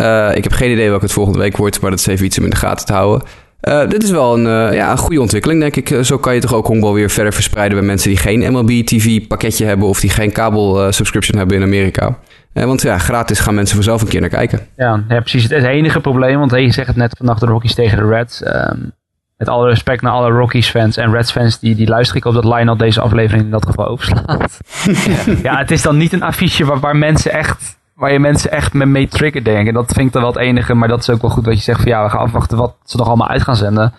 Uh, 0.00 0.36
ik 0.36 0.42
heb 0.42 0.52
geen 0.52 0.70
idee 0.70 0.88
welke 0.88 1.04
het 1.04 1.12
volgende 1.12 1.38
week 1.38 1.56
wordt, 1.56 1.80
maar 1.80 1.90
dat 1.90 1.98
is 1.98 2.06
even 2.06 2.26
iets 2.26 2.38
om 2.38 2.44
in 2.44 2.50
de 2.50 2.56
gaten 2.56 2.86
te 2.86 2.92
houden. 2.92 3.28
Uh, 3.62 3.88
dit 3.88 4.02
is 4.02 4.10
wel 4.10 4.34
een, 4.34 4.70
uh, 4.70 4.76
ja, 4.76 4.90
een 4.90 4.98
goede 4.98 5.20
ontwikkeling, 5.20 5.60
denk 5.60 5.76
ik. 5.76 6.04
zo 6.04 6.18
kan 6.18 6.34
je 6.34 6.40
toch 6.40 6.54
ook 6.54 6.66
honkbal 6.66 6.94
weer 6.94 7.10
verder 7.10 7.32
verspreiden 7.32 7.78
bij 7.78 7.86
mensen 7.86 8.08
die 8.08 8.18
geen 8.18 8.52
MLB-TV-pakketje 8.52 9.64
hebben 9.64 9.88
of 9.88 10.00
die 10.00 10.10
geen 10.10 10.32
kabel-subscription 10.32 11.38
hebben 11.38 11.56
in 11.56 11.62
Amerika. 11.62 12.18
want 12.52 12.82
ja, 12.82 12.98
gratis 12.98 13.40
gaan 13.40 13.54
mensen 13.54 13.74
vanzelf 13.74 14.02
een 14.02 14.08
keer 14.08 14.20
naar 14.20 14.28
kijken. 14.28 14.60
Ja, 14.76 15.04
ja 15.08 15.20
precies. 15.20 15.42
Het, 15.42 15.64
enige 15.64 16.00
probleem, 16.00 16.38
want 16.38 16.50
je 16.50 16.72
zegt 16.72 16.88
het 16.88 16.96
net 16.96 17.14
vannacht 17.16 17.40
de 17.40 17.46
Rockies 17.46 17.74
tegen 17.74 17.98
de 17.98 18.06
Reds. 18.06 18.42
Um, 18.46 18.92
met 19.36 19.48
alle 19.48 19.68
respect 19.68 20.02
naar 20.02 20.12
alle 20.12 20.30
Rockies 20.30 20.68
fans 20.68 20.96
en 20.96 21.12
Reds 21.12 21.32
fans, 21.32 21.58
die, 21.58 21.74
die 21.74 21.88
luister 21.88 22.16
ik 22.16 22.24
op 22.24 22.34
dat 22.34 22.44
line-up 22.44 22.78
deze 22.78 23.00
aflevering 23.00 23.44
in 23.44 23.50
dat 23.50 23.66
geval 23.66 23.86
overslaat. 23.86 24.58
ja, 25.42 25.58
het 25.58 25.70
is 25.70 25.82
dan 25.82 25.96
niet 25.96 26.12
een 26.12 26.22
affiche 26.22 26.64
waar, 26.64 26.80
waar 26.80 26.96
mensen 26.96 27.32
echt, 27.32 27.75
waar 27.96 28.12
je 28.12 28.18
mensen 28.18 28.50
echt 28.50 28.74
mee, 28.74 29.08
trigger 29.08 29.44
denken. 29.44 29.74
Dat 29.74 29.92
vind 29.92 30.06
ik 30.06 30.12
dan 30.12 30.22
wel 30.22 30.32
het 30.32 30.40
enige, 30.40 30.74
maar 30.74 30.88
dat 30.88 31.00
is 31.00 31.10
ook 31.10 31.20
wel 31.20 31.30
goed 31.30 31.44
dat 31.44 31.54
je 31.54 31.60
zegt 31.60 31.80
van 31.80 31.90
ja, 31.90 32.04
we 32.04 32.10
gaan 32.10 32.20
afwachten 32.20 32.58
wat 32.58 32.74
ze 32.84 32.96
nog 32.96 33.06
allemaal 33.06 33.28
uit 33.28 33.42
gaan 33.42 33.56
zenden. 33.56 33.92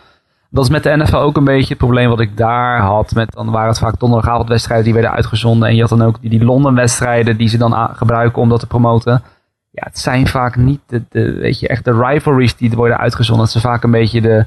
Dat 0.50 0.64
is 0.64 0.70
met 0.70 0.84
de 0.84 0.96
NFL 0.96 1.16
ook 1.16 1.38
een 1.38 1.44
beetje 1.44 1.70
het 1.70 1.78
probleem 1.78 2.10
wat 2.10 2.20
ik 2.20 2.38
daar 2.38 2.80
had. 2.80 3.14
Met, 3.14 3.32
dan 3.32 3.52
waren 3.52 3.68
het 3.68 3.80
vaak 3.80 4.00
donderdagavondwedstrijden 4.00 4.86
die 4.86 4.94
werden 4.94 5.12
uitgezonden. 5.12 5.70
En 5.70 5.76
je 5.76 5.82
had 5.82 5.90
dan 5.90 6.02
ook 6.02 6.22
die, 6.22 6.30
die 6.30 6.44
Londen-wedstrijden 6.44 7.38
die 7.38 7.48
ze 7.48 7.58
dan 7.58 7.90
gebruiken 7.96 8.42
om 8.42 8.50
dat 8.50 8.60
te 8.60 8.68
promoten. 8.68 9.24
Ja, 9.72 9.84
het 9.86 10.00
zijn 10.00 10.28
vaak 10.28 10.56
niet 10.56 10.80
de, 10.88 11.04
de, 11.10 11.34
weet 11.34 11.60
je, 11.60 11.68
echt 11.68 11.86
de 11.86 11.98
rivalries 11.98 12.56
die 12.56 12.70
worden 12.70 12.98
uitgezonden. 12.98 13.44
Het 13.44 13.52
zijn 13.52 13.64
vaak 13.64 13.84
een 13.84 13.92
beetje 13.92 14.22
de 14.22 14.46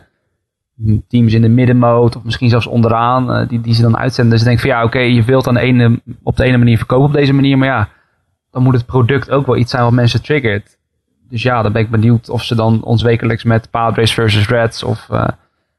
teams 1.09 1.35
in 1.35 1.43
de 1.43 1.49
middenmoot 1.49 2.17
of 2.17 2.25
misschien 2.25 2.49
zelfs 2.49 2.67
onderaan 2.67 3.33
eh, 3.33 3.49
die, 3.49 3.61
die 3.61 3.75
ze 3.75 3.83
dan 3.83 3.97
uitzenden. 3.97 4.33
Dus 4.33 4.41
ik 4.41 4.47
denk 4.47 4.61
van 4.61 4.71
ja, 4.71 4.85
oké, 4.85 4.99
je 4.99 5.23
wilt 5.23 5.49
aan 5.49 5.55
de 5.55 5.61
ene, 5.61 6.01
op 6.23 6.37
de 6.37 6.45
ene 6.45 6.59
manier 6.59 6.77
verkopen 6.77 7.07
op 7.07 7.13
deze 7.13 7.33
manier. 7.33 7.59
Maar 7.59 7.69
ja, 7.69 7.89
dan 8.51 8.63
moet 8.63 8.75
het 8.75 8.87
product 8.87 9.31
ook 9.31 9.47
wel 9.47 9.57
iets 9.57 9.71
zijn 9.71 9.83
wat 9.83 9.93
mensen 9.93 10.23
triggert. 10.23 10.79
Dus 11.29 11.43
ja, 11.43 11.63
dan 11.63 11.73
ben 11.73 11.83
ik 11.83 11.91
benieuwd 11.91 12.29
of 12.29 12.43
ze 12.45 12.55
dan 12.55 12.83
ons 12.83 13.03
wekelijks 13.03 13.45
met 13.45 13.71
Padres 13.71 14.15
versus 14.15 14.49
Reds 14.49 14.83
of 14.83 15.07
eh, 15.11 15.29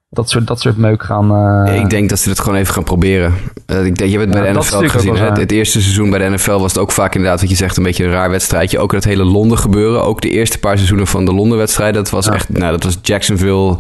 dat, 0.10 0.30
soort, 0.30 0.48
dat 0.48 0.62
soort 0.62 0.78
meuk 0.78 1.04
gaan... 1.04 1.36
eh, 1.68 1.76
ik 1.80 1.90
denk 1.90 2.10
dat 2.10 2.20
ze 2.20 2.30
het 2.30 2.40
gewoon 2.40 2.58
even 2.60 2.74
gaan 2.74 2.84
proberen. 2.84 3.34
Eh, 3.66 3.86
ik 3.86 3.98
denk, 3.98 4.12
je 4.12 4.18
hebt 4.18 4.28
het 4.28 4.34
Ja, 4.36 4.42
bij 4.42 4.48
de 4.54 4.54
dat 4.54 4.82
NFL 4.82 4.88
gezien. 4.88 5.16
Het, 5.16 5.38
het 5.38 5.52
eerste 5.52 5.82
seizoen 5.82 6.10
bij 6.10 6.20
de 6.20 6.30
NFL 6.36 6.52
was 6.60 6.72
het 6.74 6.82
ook 6.82 6.92
vaak 6.92 7.16
inderdaad, 7.16 7.40
wat 7.42 7.50
je 7.50 7.56
zegt, 7.56 7.78
een 7.78 7.84
beetje 7.84 8.04
een 8.06 8.12
raar 8.12 8.30
wedstrijdje. 8.30 8.80
Ook 8.80 8.92
dat 8.92 9.04
hele 9.04 9.24
Londen 9.24 9.58
gebeuren. 9.58 10.04
Ook 10.04 10.22
de 10.22 10.30
eerste 10.30 10.60
paar 10.60 10.76
seizoenen 10.76 11.08
van 11.08 11.26
de 11.26 11.34
Londen 11.34 11.58
wedstrijd. 11.58 11.94
Dat 11.94 12.10
was 12.10 12.26
Ja. 12.26 12.34
echt, 12.34 12.50
nou, 12.50 12.72
dat 12.72 12.84
was 12.84 12.98
Jacksonville 13.02 13.78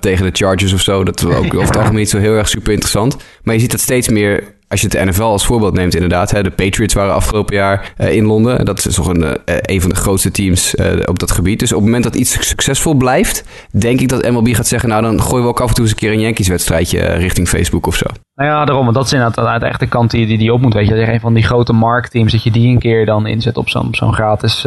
tegen 0.00 0.24
de 0.24 0.30
Chargers 0.32 0.72
of 0.72 0.80
zo. 0.80 1.04
Dat 1.04 1.20
was 1.20 1.34
ook 1.34 1.54
over 1.54 1.66
het 1.66 1.76
algemeen 1.76 1.98
niet 1.98 2.10
zo 2.10 2.18
heel 2.18 2.34
erg 2.36 2.48
super 2.48 2.72
interessant. 2.72 3.16
Maar 3.42 3.54
je 3.54 3.60
ziet 3.60 3.70
dat 3.70 3.80
steeds 3.80 4.08
meer 4.08 4.56
als 4.68 4.80
je 4.80 4.88
het 4.88 5.04
NFL 5.04 5.22
als 5.22 5.46
voorbeeld 5.46 5.74
neemt, 5.74 5.94
inderdaad. 5.94 6.30
Hè, 6.30 6.42
de 6.42 6.50
Patriots 6.50 6.94
waren 6.94 7.14
afgelopen 7.14 7.54
jaar 7.54 7.92
eh, 7.96 8.14
in 8.14 8.24
Londen. 8.24 8.64
Dat 8.64 8.86
is 8.86 8.94
toch 8.94 9.06
een, 9.06 9.22
eh, 9.22 9.56
een 9.60 9.80
van 9.80 9.90
de 9.90 9.96
grootste 9.96 10.30
teams 10.30 10.74
eh, 10.74 10.98
op 11.04 11.18
dat 11.18 11.30
gebied. 11.30 11.58
Dus 11.58 11.72
op 11.72 11.76
het 11.76 11.84
moment 11.84 12.04
dat 12.04 12.14
iets 12.14 12.48
succesvol 12.48 12.94
blijft, 12.94 13.44
denk 13.70 14.00
ik 14.00 14.08
dat 14.08 14.30
MLB 14.30 14.54
gaat 14.54 14.66
zeggen... 14.66 14.88
nou, 14.88 15.02
dan 15.02 15.22
gooien 15.22 15.44
we 15.44 15.50
ook 15.50 15.60
af 15.60 15.68
en 15.68 15.74
toe 15.74 15.84
eens 15.84 15.92
een 15.92 15.98
keer 15.98 16.12
een 16.12 16.20
Yankees-wedstrijdje 16.20 17.00
richting 17.00 17.48
Facebook 17.48 17.86
of 17.86 17.94
zo. 17.94 18.06
Nou 18.34 18.50
ja, 18.50 18.64
daarom. 18.64 18.84
Want 18.84 18.96
dat 18.96 19.06
is 19.06 19.12
inderdaad 19.12 19.62
echt 19.62 19.80
de 19.80 19.86
kant 19.86 20.10
die, 20.10 20.26
die, 20.26 20.38
die 20.38 20.52
op 20.52 20.60
moet. 20.60 20.74
Weet 20.74 20.88
je, 20.88 20.94
dat 20.94 21.08
een 21.08 21.20
van 21.20 21.34
die 21.34 21.44
grote 21.44 21.72
marktteams, 21.72 22.32
dat 22.32 22.42
je 22.42 22.50
die 22.50 22.68
een 22.68 22.78
keer 22.78 23.06
dan 23.06 23.26
inzet 23.26 23.56
op 23.56 23.68
zo'n 23.68 23.88
zo'n 23.90 24.14
gratis 24.14 24.66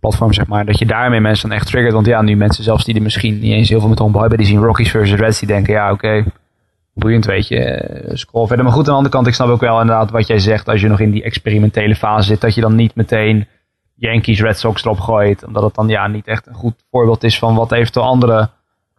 platform, 0.00 0.32
zeg 0.32 0.46
maar. 0.46 0.64
Dat 0.64 0.78
je 0.78 0.86
daarmee 0.86 1.20
mensen 1.20 1.48
dan 1.48 1.58
echt 1.58 1.66
triggert. 1.66 1.94
Want 1.94 2.06
ja, 2.06 2.22
nu 2.22 2.36
mensen 2.36 2.64
zelfs 2.64 2.84
die 2.84 2.94
er 2.94 3.02
misschien 3.02 3.38
niet 3.38 3.52
eens 3.52 3.68
heel 3.68 3.80
veel 3.80 3.88
met 3.88 3.98
honkbal 3.98 4.20
hebben, 4.20 4.38
die 4.38 4.46
zien 4.46 4.62
Rockies 4.62 4.90
versus 4.90 5.18
Reds, 5.18 5.38
die 5.38 5.48
denken, 5.48 5.72
ja, 5.72 5.90
oké, 5.90 6.24
boeiend, 6.94 7.24
weet 7.24 7.48
je. 7.48 7.84
Scroll 8.12 8.46
verder. 8.46 8.64
Maar 8.64 8.74
goed, 8.74 8.82
aan 8.84 8.90
de 8.90 8.96
andere 8.96 9.14
kant, 9.14 9.26
ik 9.26 9.34
snap 9.34 9.48
ook 9.48 9.60
wel 9.60 9.80
inderdaad 9.80 10.10
wat 10.10 10.26
jij 10.26 10.38
zegt. 10.38 10.68
Als 10.68 10.80
je 10.80 10.88
nog 10.88 11.00
in 11.00 11.10
die 11.10 11.22
experimentele 11.22 11.96
fase 11.96 12.26
zit, 12.26 12.40
dat 12.40 12.54
je 12.54 12.60
dan 12.60 12.74
niet 12.74 12.94
meteen 12.94 13.46
Yankees, 13.96 14.40
Red 14.40 14.58
Sox 14.58 14.84
erop 14.84 15.00
gooit. 15.00 15.44
Omdat 15.46 15.62
het 15.62 15.74
dan 15.74 15.88
ja, 15.88 16.06
niet 16.06 16.26
echt 16.26 16.46
een 16.46 16.54
goed 16.54 16.74
voorbeeld 16.90 17.24
is 17.24 17.38
van 17.38 17.54
wat 17.54 17.72
eventueel 17.72 18.06
andere 18.06 18.48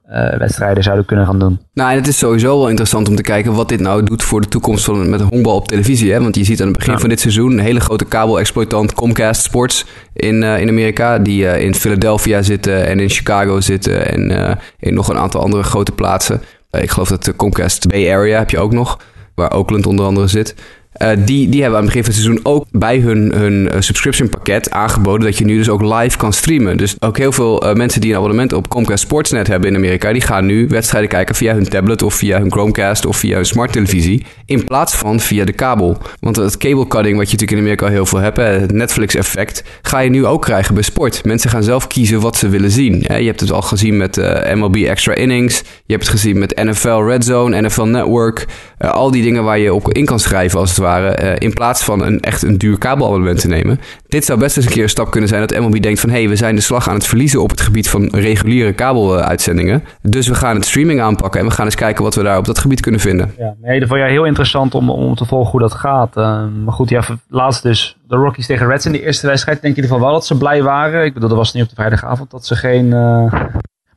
eh, 0.05 0.37
wedstrijden 0.37 0.83
zouden 0.83 1.05
kunnen 1.05 1.25
gaan 1.25 1.39
doen. 1.39 1.59
Nou, 1.73 1.91
en 1.91 1.95
het 1.95 2.07
is 2.07 2.17
sowieso 2.17 2.57
wel 2.57 2.67
interessant 2.69 3.09
om 3.09 3.15
te 3.15 3.21
kijken 3.21 3.53
wat 3.53 3.69
dit 3.69 3.79
nou 3.79 4.03
doet 4.03 4.23
voor 4.23 4.41
de 4.41 4.47
toekomst 4.47 4.85
van 4.85 5.09
met 5.09 5.21
honkbal 5.21 5.55
op 5.55 5.67
televisie. 5.67 6.11
Hè? 6.11 6.21
Want 6.21 6.35
je 6.35 6.43
ziet 6.43 6.61
aan 6.61 6.67
het 6.67 6.77
begin 6.77 6.93
Ja. 6.93 6.99
van 6.99 7.09
dit 7.09 7.19
seizoen 7.19 7.51
een 7.51 7.59
hele 7.59 7.79
grote 7.79 8.05
kabel-exploitant 8.05 8.93
Comcast 8.93 9.41
Sports 9.43 9.85
in, 10.13 10.43
eh, 10.43 10.61
in 10.61 10.69
Amerika. 10.69 11.19
Die 11.19 11.47
eh, 11.47 11.61
in 11.65 11.75
Philadelphia 11.75 12.41
zitten 12.41 12.85
en 12.85 12.99
in 12.99 13.09
Chicago 13.09 13.61
zitten 13.61 14.11
en 14.11 14.57
in 14.79 14.93
nog 14.93 15.07
een 15.09 15.17
aantal 15.17 15.41
andere 15.41 15.63
grote 15.63 15.91
plaatsen. 15.91 16.41
Eh, 16.69 16.81
ik 16.81 16.89
geloof 16.89 17.09
dat 17.09 17.23
de 17.23 17.35
Comcast 17.35 17.87
Bay 17.87 18.13
Area 18.13 18.37
heb 18.37 18.49
je 18.49 18.59
ook 18.59 18.73
nog, 18.73 18.99
waar 19.35 19.53
Oakland 19.53 19.85
onder 19.85 20.05
andere 20.05 20.27
zit. 20.27 20.55
Eh, 20.95 21.09
die, 21.25 21.49
die 21.49 21.61
hebben 21.61 21.79
aan 21.79 21.85
het 21.85 21.93
begin 21.93 22.03
van 22.03 22.13
het 22.13 22.23
seizoen 22.23 22.39
ook 22.43 22.65
bij 22.71 22.97
hun, 22.99 23.33
hun 23.33 23.71
eh, 23.71 23.81
subscription 23.81 24.29
pakket 24.29 24.71
aangeboden 24.71 25.25
dat 25.25 25.37
je 25.37 25.45
nu 25.45 25.57
dus 25.57 25.69
ook 25.69 25.81
live 25.81 26.17
kan 26.17 26.33
streamen. 26.33 26.77
Dus 26.77 26.95
ook 26.99 27.17
heel 27.17 27.31
veel 27.31 27.61
eh, 27.61 27.73
mensen 27.73 28.01
die 28.01 28.11
een 28.11 28.17
abonnement 28.17 28.53
op 28.53 28.67
Comcast 28.67 29.03
Sportsnet 29.03 29.47
hebben 29.47 29.69
in 29.69 29.75
Amerika, 29.75 30.11
die 30.11 30.21
gaan 30.21 30.45
nu 30.45 30.67
wedstrijden 30.67 31.09
kijken 31.09 31.35
via 31.35 31.53
hun 31.53 31.69
tablet 31.69 32.01
of 32.01 32.13
via 32.13 32.39
hun 32.39 32.51
Chromecast 32.51 33.05
of 33.05 33.17
via 33.17 33.35
hun 33.35 33.45
smart 33.45 33.71
televisie. 33.71 34.25
In 34.45 34.63
plaats 34.63 34.95
van 34.95 35.19
via 35.19 35.45
de 35.45 35.53
kabel. 35.53 35.97
Want 36.19 36.35
het 36.35 36.57
cable 36.57 36.87
cutting, 36.87 37.17
wat 37.17 37.31
je 37.31 37.37
natuurlijk 37.37 37.51
in 37.51 37.57
Amerika 37.57 37.87
heel 37.87 38.05
veel 38.05 38.19
hebt, 38.19 38.37
het 38.37 38.71
Netflix 38.71 39.15
effect, 39.15 39.63
ga 39.81 39.99
je 39.99 40.09
nu 40.09 40.25
ook 40.25 40.41
krijgen 40.41 40.73
bij 40.73 40.83
sport. 40.83 41.25
Mensen 41.25 41.49
gaan 41.49 41.63
zelf 41.63 41.87
kiezen 41.87 42.19
wat 42.21 42.35
ze 42.35 42.49
willen 42.49 42.71
zien. 42.71 42.99
Je 42.99 43.25
hebt 43.25 43.39
het 43.39 43.51
al 43.51 43.61
gezien 43.61 43.97
met 43.97 44.15
MLB 44.53 44.75
Extra 44.75 45.13
Innings. 45.13 45.59
Je 45.85 45.93
hebt 45.93 46.01
het 46.01 46.11
gezien 46.11 46.39
met 46.39 46.63
NFL 46.63 47.01
Red 47.07 47.25
Zone, 47.25 47.61
NFL 47.61 47.83
Network. 47.83 48.45
Eh, 48.77 48.91
al 48.91 49.11
die 49.11 49.23
dingen 49.23 49.43
waar 49.43 49.59
je 49.59 49.73
op 49.73 49.93
in 49.93 50.05
kan 50.05 50.19
schrijven 50.19 50.59
als 50.59 50.69
het 50.69 50.77
ware. 50.77 51.09
eh, 51.09 51.35
in 51.39 51.53
plaats 51.53 51.83
van 51.83 52.01
een 52.01 52.19
echt 52.19 52.41
een 52.41 52.57
duur 52.57 52.77
kabelabonnement 52.77 53.39
te 53.39 53.47
nemen. 53.47 53.79
Dit 54.07 54.25
zou 54.25 54.39
best 54.39 54.57
eens 54.57 54.65
een 54.65 54.71
keer 54.71 54.83
een 54.83 54.89
stap 54.89 55.11
kunnen 55.11 55.29
zijn 55.29 55.47
dat 55.47 55.59
MLB 55.59 55.81
denkt 55.81 55.99
van... 55.99 56.09
hé, 56.09 56.19
hey, 56.19 56.29
we 56.29 56.35
zijn 56.35 56.55
de 56.55 56.61
slag 56.61 56.89
aan 56.89 56.95
het 56.95 57.05
verliezen 57.05 57.41
op 57.41 57.49
het 57.49 57.61
gebied 57.61 57.89
van 57.89 58.07
reguliere 58.11 58.73
kabeluitzendingen. 58.73 59.83
Dus 60.01 60.27
we 60.27 60.35
gaan 60.35 60.55
het 60.55 60.65
streaming 60.65 61.01
aanpakken 61.01 61.39
en 61.39 61.45
we 61.47 61.51
gaan 61.51 61.65
eens 61.65 61.75
kijken 61.75 62.03
wat 62.03 62.15
we 62.15 62.23
daar 62.23 62.37
op 62.37 62.45
dat 62.45 62.59
gebied 62.59 62.81
kunnen 62.81 62.99
vinden. 63.01 63.33
Ja, 63.37 63.53
nee, 63.61 63.79
dat 63.79 63.87
vond 63.87 63.99
jij 63.99 64.09
heel 64.09 64.25
interessant 64.25 64.75
om, 64.75 64.89
om 64.89 65.15
te 65.15 65.25
volgen 65.25 65.51
hoe 65.51 65.59
dat 65.59 65.73
gaat. 65.73 66.17
Eh, 66.17 66.43
maar 66.63 66.73
goed, 66.73 66.89
ja, 66.89 67.01
laatst 67.29 67.63
dus 67.63 67.97
de 68.07 68.15
Rockies 68.15 68.45
tegen 68.45 68.67
Reds 68.67 68.85
in 68.85 68.91
de 68.91 69.03
eerste 69.03 69.27
wedstrijd. 69.27 69.61
Denk 69.61 69.75
in 69.75 69.81
ieder 69.83 69.95
geval 69.95 70.09
wel 70.09 70.19
dat 70.19 70.27
ze 70.27 70.37
blij 70.37 70.63
waren. 70.63 71.05
Ik 71.05 71.13
bedoel, 71.13 71.29
dat 71.29 71.37
was 71.37 71.53
niet 71.53 71.63
op 71.63 71.69
de 71.69 71.75
vrijdagavond 71.75 72.31
dat 72.31 72.45
ze 72.45 72.55
geen 72.55 72.89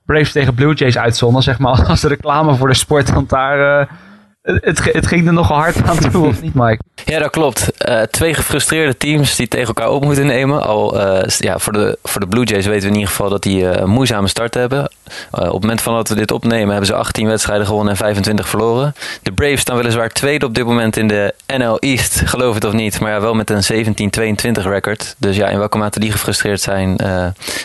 Braves 0.06 0.32
tegen 0.32 0.54
Blue 0.54 0.74
Jays 0.74 0.98
uitzonden, 0.98 1.42
zeg 1.42 1.58
maar. 1.58 1.84
Als 1.88 2.02
reclame 2.02 2.54
voor 2.54 2.68
de 2.68 2.74
sport, 2.74 3.12
want 3.12 3.28
daar... 3.28 3.88
het, 4.42 4.92
het 4.92 5.06
ging 5.06 5.26
er 5.26 5.32
nogal 5.32 5.56
hard 5.56 5.82
aan 5.82 5.98
toe, 6.10 6.26
of 6.26 6.42
niet, 6.42 6.54
Mike? 6.54 6.82
Ja, 7.04 7.18
dat 7.18 7.30
klopt. 7.30 7.72
Eh, 7.78 8.02
twee 8.02 8.34
gefrustreerde 8.34 8.96
teams 8.96 9.36
die 9.36 9.48
tegen 9.48 9.66
elkaar 9.66 9.90
op 9.90 10.04
moeten 10.04 10.26
nemen. 10.26 10.62
Al 10.62 11.00
eh, 11.00 11.28
ja, 11.38 11.58
voor, 11.58 11.72
de, 11.72 11.98
voor 12.02 12.20
de 12.20 12.26
Blue 12.26 12.44
Jays 12.44 12.66
weten 12.66 12.82
we 12.82 12.88
in 12.88 12.94
ieder 12.94 13.08
geval 13.08 13.28
dat 13.28 13.42
die 13.42 13.68
eh, 13.68 13.80
een 13.80 13.90
moeizame 13.90 14.28
start 14.28 14.54
hebben. 14.54 14.90
Op 15.30 15.52
het 15.52 15.60
moment 15.60 15.80
van 15.80 15.94
dat 15.94 16.08
we 16.08 16.14
dit 16.14 16.32
opnemen 16.32 16.68
hebben 16.68 16.86
ze 16.86 16.94
18 16.94 17.26
wedstrijden 17.26 17.66
gewonnen 17.66 17.92
en 17.92 17.98
25 17.98 18.48
verloren. 18.48 18.94
De 19.22 19.32
Braves 19.32 19.60
staan 19.60 19.76
weliswaar 19.76 20.08
tweede 20.08 20.46
op 20.46 20.54
dit 20.54 20.64
moment 20.64 20.96
in 20.96 21.08
de 21.08 21.34
NL 21.56 21.78
East, 21.78 22.22
geloof 22.24 22.54
het 22.54 22.64
of 22.64 22.72
niet. 22.72 23.00
Maar 23.00 23.10
ja, 23.10 23.20
wel 23.20 23.34
met 23.34 23.50
een 23.50 23.86
17-22 24.60 24.62
record. 24.62 25.14
Dus 25.18 25.36
ja, 25.36 25.48
in 25.48 25.58
welke 25.58 25.78
mate 25.78 26.00
die 26.00 26.12
gefrustreerd 26.12 26.60
zijn, 26.60 26.96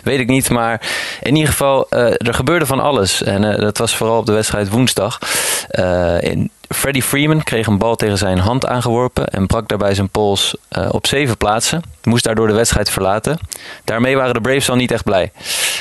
weet 0.04 0.20
ik 0.20 0.28
niet. 0.28 0.50
Maar 0.50 0.82
in 1.22 1.36
ieder 1.36 1.52
geval, 1.52 1.90
er 1.90 2.34
gebeurde 2.34 2.66
van 2.66 2.80
alles. 2.80 3.24
En 3.24 3.42
dat 3.42 3.78
was 3.78 3.96
vooral 3.96 4.18
op 4.18 4.26
de 4.26 4.32
wedstrijd 4.32 4.70
woensdag. 4.70 5.20
In, 6.20 6.52
Freddie 6.74 7.04
Freeman 7.04 7.44
kreeg 7.44 7.68
een 7.68 7.78
bal 7.78 7.96
tegen 7.96 8.18
zijn 8.18 8.38
hand 8.38 8.66
aangeworpen 8.66 9.28
en 9.28 9.48
brak 9.48 9.68
daarbij 9.68 9.94
zijn 9.94 10.10
pols 10.10 10.56
eh, 10.68 10.90
op 10.92 11.08
zeven 11.08 11.38
plaatsen. 11.38 11.82
Moest 12.04 12.24
daardoor 12.24 12.48
de 12.48 12.54
wedstrijd 12.54 12.90
verlaten. 12.90 13.40
Daarmee 13.84 14.16
waren 14.16 14.34
de 14.34 14.42
Braves 14.42 14.70
al 14.70 14.76
niet 14.76 14.92
echt 14.92 15.04
blij. 15.04 15.32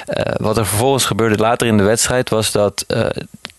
Eh, 0.07 0.35
wat 0.37 0.57
er 0.57 0.67
vervolgens 0.67 1.05
gebeurde 1.05 1.37
later 1.37 1.67
in 1.67 1.77
de 1.77 1.83
wedstrijd 1.83 2.31
was 2.31 2.53
dat 2.53 2.85
eh, 2.89 3.07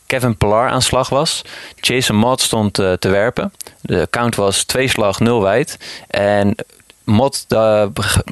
Kevin 0.05 0.37
Pillar 0.37 0.69
aan 0.69 0.81
slag 0.81 1.09
was. 1.09 1.41
Jason 1.75 2.15
Mott 2.15 2.41
stond 2.41 2.73
te 2.73 3.09
werpen. 3.09 3.53
De 3.81 4.07
count 4.09 4.35
was 4.35 4.63
twee 4.63 4.87
slag 4.87 5.19
nul 5.19 5.41
wijd. 5.41 5.77
En 6.07 6.55
Mott 7.03 7.45
uh, 7.49 7.85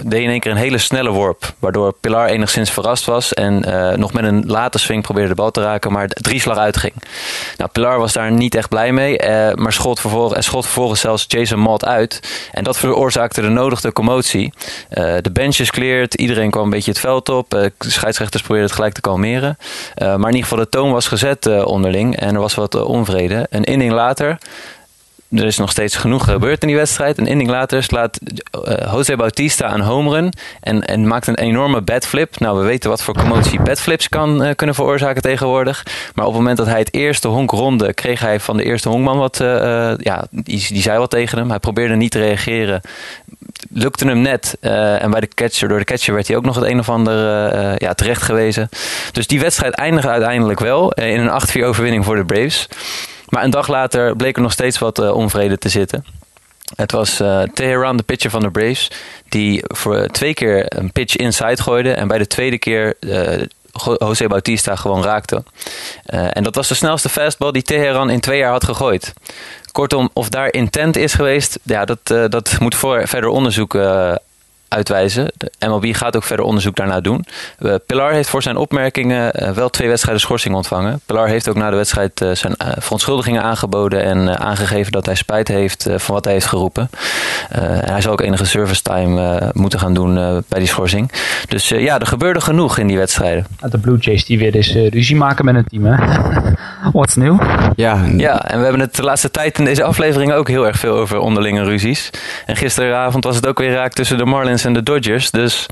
deed 0.04 0.22
in 0.22 0.30
één 0.30 0.40
keer 0.40 0.52
een 0.52 0.58
hele 0.58 0.78
snelle 0.78 1.10
worp. 1.10 1.54
Waardoor 1.60 1.94
Pilar 1.94 2.28
enigszins 2.28 2.72
verrast 2.72 3.06
was. 3.06 3.34
En 3.34 3.70
uh, 3.70 3.92
nog 3.92 4.14
met 4.14 4.24
een 4.24 4.44
late 4.46 4.78
swing 4.78 5.04
probeerde 5.04 5.30
de 5.30 5.36
bal 5.36 5.52
te 5.52 5.62
raken. 5.62 5.92
Maar 5.92 6.08
drie 6.08 6.40
slag 6.40 6.58
uitging. 6.58 6.94
Nou, 7.58 7.70
Pilar 7.70 8.00
was 8.00 8.14
daar 8.14 8.32
niet 8.32 8.56
echt 8.56 8.70
blij 8.70 8.92
mee. 8.92 9.22
Uh, 9.22 9.54
maar 9.54 9.74
schot 9.74 10.00
vervolgens, 10.00 10.36
en 10.36 10.44
schot 10.44 10.64
vervolgens 10.64 11.00
zelfs 11.00 11.26
Jason 11.28 11.60
Mott 11.60 11.86
uit. 11.86 12.20
En 12.52 12.64
dat 12.64 12.78
veroorzaakte 12.78 13.42
de 13.42 13.50
nodige 13.50 13.94
commotie. 13.94 14.54
Uh, 14.92 15.16
de 15.22 15.32
benches 15.32 15.72
cleared. 15.72 16.14
Iedereen 16.14 16.52
kwam 16.52 16.64
een 16.64 16.70
beetje 16.70 16.92
het 16.92 17.00
veld 17.00 17.30
op. 17.30 17.50
De 17.50 17.72
scheidsrechters 17.78 18.42
probeerden 18.42 18.68
het 18.68 18.78
gelijk 18.78 18.96
te 18.96 19.02
kalmeren. 19.02 19.58
Maar 19.96 20.16
in 20.16 20.26
ieder 20.26 20.42
geval 20.42 20.58
de 20.58 20.70
toon 20.70 20.92
was 20.92 21.08
gezet 21.08 21.64
onderling. 21.64 22.20
En 22.20 22.36
er 22.36 22.42
was 22.42 22.56
wat 22.56 22.84
onvrede. 22.84 23.48
Een 23.50 23.64
inning 23.64 23.92
later 23.92 24.38
er 25.32 25.46
is 25.46 25.58
nog 25.58 25.72
steeds 25.72 25.96
genoeg 25.96 26.24
gebeurd 26.24 26.62
in 26.62 26.68
die 26.68 26.78
wedstrijd. 26.78 27.18
Een 27.18 27.28
inning 27.28 27.50
later 27.50 27.84
slaat 27.84 28.20
uh, 28.68 28.92
Jose 28.92 29.16
Bautista 29.16 29.74
een 29.74 29.82
home 29.82 30.10
run 30.10 30.34
en, 30.60 30.86
en 30.86 31.08
maakt 31.08 31.28
een 31.28 31.38
enorme 31.38 31.82
batflip. 31.82 32.40
Nou, 32.40 32.60
we 32.60 32.66
weten 32.66 32.90
wat 32.90 33.04
voor 33.04 33.14
commotie 33.14 33.62
batflips 33.62 34.10
kan 34.10 34.44
uh, 34.44 34.50
kunnen 34.56 34.76
veroorzaken 34.76 35.22
tegenwoordig. 35.22 35.86
Maar 36.16 36.26
op 36.26 36.32
het 36.32 36.40
moment 36.40 36.58
dat 36.58 36.68
hij 36.68 36.80
het 36.80 36.94
eerste 36.94 37.28
honk 37.28 37.52
ronde, 37.52 37.94
kreeg 37.94 38.20
hij 38.20 38.40
van 38.40 38.58
de 38.58 38.64
eerste 38.64 38.90
honkman 38.90 39.18
wat, 39.18 39.40
uh, 39.40 39.48
ja, 39.98 40.26
die, 40.30 40.66
die 40.68 40.82
zei 40.82 41.00
wat 41.00 41.10
tegen 41.10 41.38
hem. 41.38 41.50
Hij 41.50 41.60
probeerde 41.60 41.96
niet 41.96 42.12
te 42.12 42.20
reageren. 42.20 42.82
Lukte 43.70 44.06
hem 44.06 44.22
net. 44.22 44.58
En 44.60 45.12
bij 45.12 45.20
de 45.20 45.28
catcher, 45.36 45.68
door 45.68 45.80
de 45.80 45.86
catcher 45.86 46.14
werd 46.14 46.28
hij 46.28 46.38
ook 46.38 46.46
nog 46.46 46.56
het 46.56 46.66
een 46.66 46.80
of 46.80 46.90
ander 46.90 47.16
ja, 47.84 47.94
terecht 47.94 48.22
gewezen. 48.22 48.70
Dus 49.12 49.28
die 49.28 49.40
wedstrijd 49.40 49.74
eindigde 49.74 50.10
uiteindelijk 50.10 50.60
wel 50.60 50.92
in 50.92 51.20
een 51.20 51.42
8-4 51.60 51.64
overwinning 51.64 52.06
voor 52.06 52.16
de 52.16 52.26
Braves. 52.26 52.68
Maar 53.32 53.44
een 53.44 53.50
dag 53.50 53.68
later 53.68 54.16
bleek 54.16 54.36
er 54.36 54.42
nog 54.42 54.52
steeds 54.52 54.80
wat 54.80 55.00
uh, 55.00 55.16
onvrede 55.16 55.58
te 55.58 55.70
zitten. 55.70 56.06
Het 56.76 56.92
was 56.92 57.22
uh, 57.22 57.42
Teheran, 57.42 57.98
de 57.98 58.04
pitcher 58.04 58.30
van 58.30 58.42
de 58.42 58.52
Braves, 58.52 58.92
die 59.30 59.64
voor 59.68 60.08
twee 60.08 60.34
keer 60.34 60.78
een 60.78 60.92
pitch 60.92 61.16
inside 61.16 61.62
gooide. 61.62 61.92
En 61.92 62.08
bij 62.08 62.18
de 62.18 62.28
tweede 62.28 62.58
keer 62.58 62.96
José 63.98 64.28
Bautista 64.28 64.76
gewoon 64.76 65.04
raakte. 65.04 65.44
En 66.06 66.44
dat 66.44 66.56
was 66.56 66.68
de 66.68 66.74
snelste 66.74 67.10
fastball 67.10 67.52
die 67.52 67.62
Teheran 67.62 68.10
in 68.10 68.20
twee 68.20 68.38
jaar 68.38 68.52
had 68.52 68.64
gegooid. 68.64 69.14
Kortom, 69.72 70.10
of 70.14 70.30
daar 70.30 70.54
intent 70.54 70.96
is 70.96 71.14
geweest, 71.14 71.60
ja, 71.64 71.86
dat, 71.86 72.32
dat 72.32 72.60
moet 72.60 72.76
voor 72.76 73.08
verder 73.08 73.30
onderzoek 73.30 73.74
uitwijzen. 74.72 75.32
De 75.38 75.52
MLB 75.68 75.96
gaat 75.96 76.16
ook 76.16 76.24
verder 76.24 76.46
onderzoek 76.46 76.76
daarna 76.76 77.02
doen. 77.02 77.26
Uh, 77.60 77.74
Pilar 77.86 78.12
heeft 78.12 78.30
voor 78.30 78.44
zijn 78.44 78.58
opmerkingen 78.58 79.42
uh, 79.42 79.50
wel 79.50 79.70
twee 79.70 79.88
wedstrijden 79.88 80.22
schorsing 80.22 80.56
ontvangen. 80.56 81.00
Pilar 81.06 81.28
heeft 81.28 81.50
ook 81.50 81.56
na 81.56 81.70
de 81.70 81.76
wedstrijd 81.76 82.22
uh, 82.22 82.32
zijn 82.32 82.56
verontschuldigingen 82.58 83.44
aangeboden 83.44 84.04
en 84.04 84.40
aangegeven 84.40 84.92
dat 84.92 85.06
hij 85.06 85.16
spijt 85.16 85.48
heeft 85.48 85.90
van 85.96 86.16
wat 86.16 86.24
hij 86.24 86.34
heeft 86.34 86.46
geroepen. 86.46 86.90
hij 87.86 88.02
zal 88.02 88.12
ook 88.12 88.22
enige 88.22 88.46
service 88.46 88.82
time 88.82 89.52
moeten 89.54 89.80
gaan 89.80 89.94
doen 89.94 90.14
bij 90.48 90.60
die 90.60 90.68
schorsing. 90.68 91.12
Dus 91.48 91.70
ja, 91.70 92.00
er 92.00 92.08
gebeurde 92.08 92.42
genoeg 92.42 92.78
in 92.78 92.88
die 92.88 92.98
wedstrijden. 92.98 93.46
De 93.70 93.78
Blue 93.78 93.98
Jays 93.98 94.26
die 94.26 94.40
weer 94.40 94.56
eens 94.56 94.74
ruzie 94.74 95.16
maken 95.16 95.46
met 95.46 95.56
een 95.56 95.66
team, 95.66 95.86
hè? 95.86 95.96
What's 96.94 97.16
new? 97.16 97.42
Ja. 97.76 98.06
ja, 98.18 98.50
en 98.50 98.58
we 98.58 98.64
hebben 98.64 98.82
het 98.82 98.96
de 98.96 99.04
laatste 99.04 99.32
tijd 99.32 99.58
in 99.58 99.66
deze 99.66 99.84
aflevering 99.84 100.34
ook 100.34 100.48
heel 100.48 100.68
erg 100.68 100.80
veel 100.80 100.94
over 100.94 101.18
onderlinge 101.18 101.64
ruzies. 101.64 102.10
En 102.46 102.56
gisteravond 102.56 103.24
was 103.24 103.36
het 103.36 103.48
ook 103.48 103.60
weer 103.60 103.74
raak 103.74 103.94
tussen 103.94 104.18
de 104.18 104.26
Marlins 104.26 104.61
en 104.66 104.74
de 104.74 104.84
Dodgers. 104.84 105.32
Dus 105.32 105.66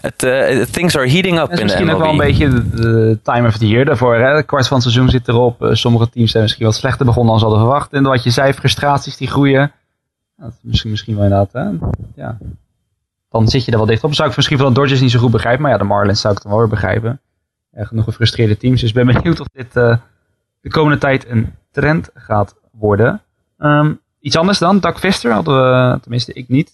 het, 0.00 0.22
uh, 0.22 0.62
things 0.62 0.96
are 0.96 1.10
heating 1.10 1.38
up 1.38 1.50
in 1.50 1.56
de 1.56 1.62
Misschien 1.62 1.90
ook 1.90 1.98
wel 1.98 2.10
een 2.10 2.16
beetje 2.16 2.48
de, 2.48 2.70
de 2.70 3.18
time 3.22 3.46
of 3.46 3.56
the 3.58 3.68
year 3.68 3.84
daarvoor. 3.84 4.14
Hè? 4.14 4.36
De 4.36 4.42
kwart 4.42 4.66
van 4.66 4.76
het 4.76 4.86
seizoen 4.86 5.10
zit 5.10 5.28
erop. 5.28 5.62
Uh, 5.62 5.74
sommige 5.74 6.08
teams 6.08 6.30
zijn 6.30 6.42
misschien 6.42 6.66
wat 6.66 6.74
slechter 6.74 7.06
begonnen 7.06 7.30
dan 7.30 7.38
ze 7.38 7.46
hadden 7.46 7.64
verwacht. 7.64 7.92
En 7.92 8.02
wat 8.02 8.22
je 8.22 8.30
zei, 8.30 8.52
frustraties 8.52 9.16
die 9.16 9.28
groeien. 9.28 9.72
Dat 10.36 10.52
misschien, 10.60 10.90
misschien 10.90 11.14
wel 11.14 11.24
inderdaad. 11.24 11.52
Hè? 11.52 11.88
Ja. 12.14 12.38
Dan 13.30 13.48
zit 13.48 13.64
je 13.64 13.70
er 13.70 13.76
wel 13.76 13.86
dicht 13.86 14.04
op. 14.04 14.14
Zou 14.14 14.28
ik 14.30 14.36
misschien 14.36 14.58
van 14.58 14.66
de 14.68 14.80
Dodgers 14.80 15.00
niet 15.00 15.10
zo 15.10 15.18
goed 15.18 15.30
begrijpen. 15.30 15.62
Maar 15.62 15.70
ja, 15.70 15.78
de 15.78 15.84
Marlins 15.84 16.20
zou 16.20 16.34
ik 16.34 16.42
dan 16.42 16.50
wel 16.50 16.60
weer 16.60 16.70
begrijpen. 16.70 17.20
Ja, 17.72 17.84
genoeg 17.84 18.04
gefrustreerde 18.04 18.56
teams. 18.56 18.80
Dus 18.80 18.88
ik 18.88 18.94
ben 18.94 19.06
benieuwd 19.06 19.40
of 19.40 19.46
dit 19.52 19.76
uh, 19.76 19.96
de 20.60 20.70
komende 20.70 20.98
tijd 20.98 21.28
een 21.28 21.52
trend 21.72 22.10
gaat 22.14 22.54
worden. 22.72 23.20
Um, 23.58 24.00
iets 24.20 24.36
anders 24.36 24.58
dan. 24.58 24.80
Doug 24.80 24.98
Fister 24.98 25.32
hadden 25.32 25.56
we, 25.56 25.98
tenminste 26.00 26.32
ik 26.32 26.48
niet 26.48 26.72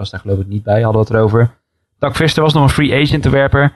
was 0.00 0.10
daar 0.10 0.20
geloof 0.20 0.38
ik 0.38 0.46
niet 0.46 0.62
bij, 0.62 0.82
hadden 0.82 1.00
we 1.00 1.06
het 1.06 1.16
erover. 1.16 1.50
Doug 1.98 2.16
Fister 2.16 2.42
was 2.42 2.52
nog 2.52 2.62
een 2.62 2.68
free 2.68 3.02
agent 3.02 3.22
te 3.22 3.30
werpen. 3.30 3.72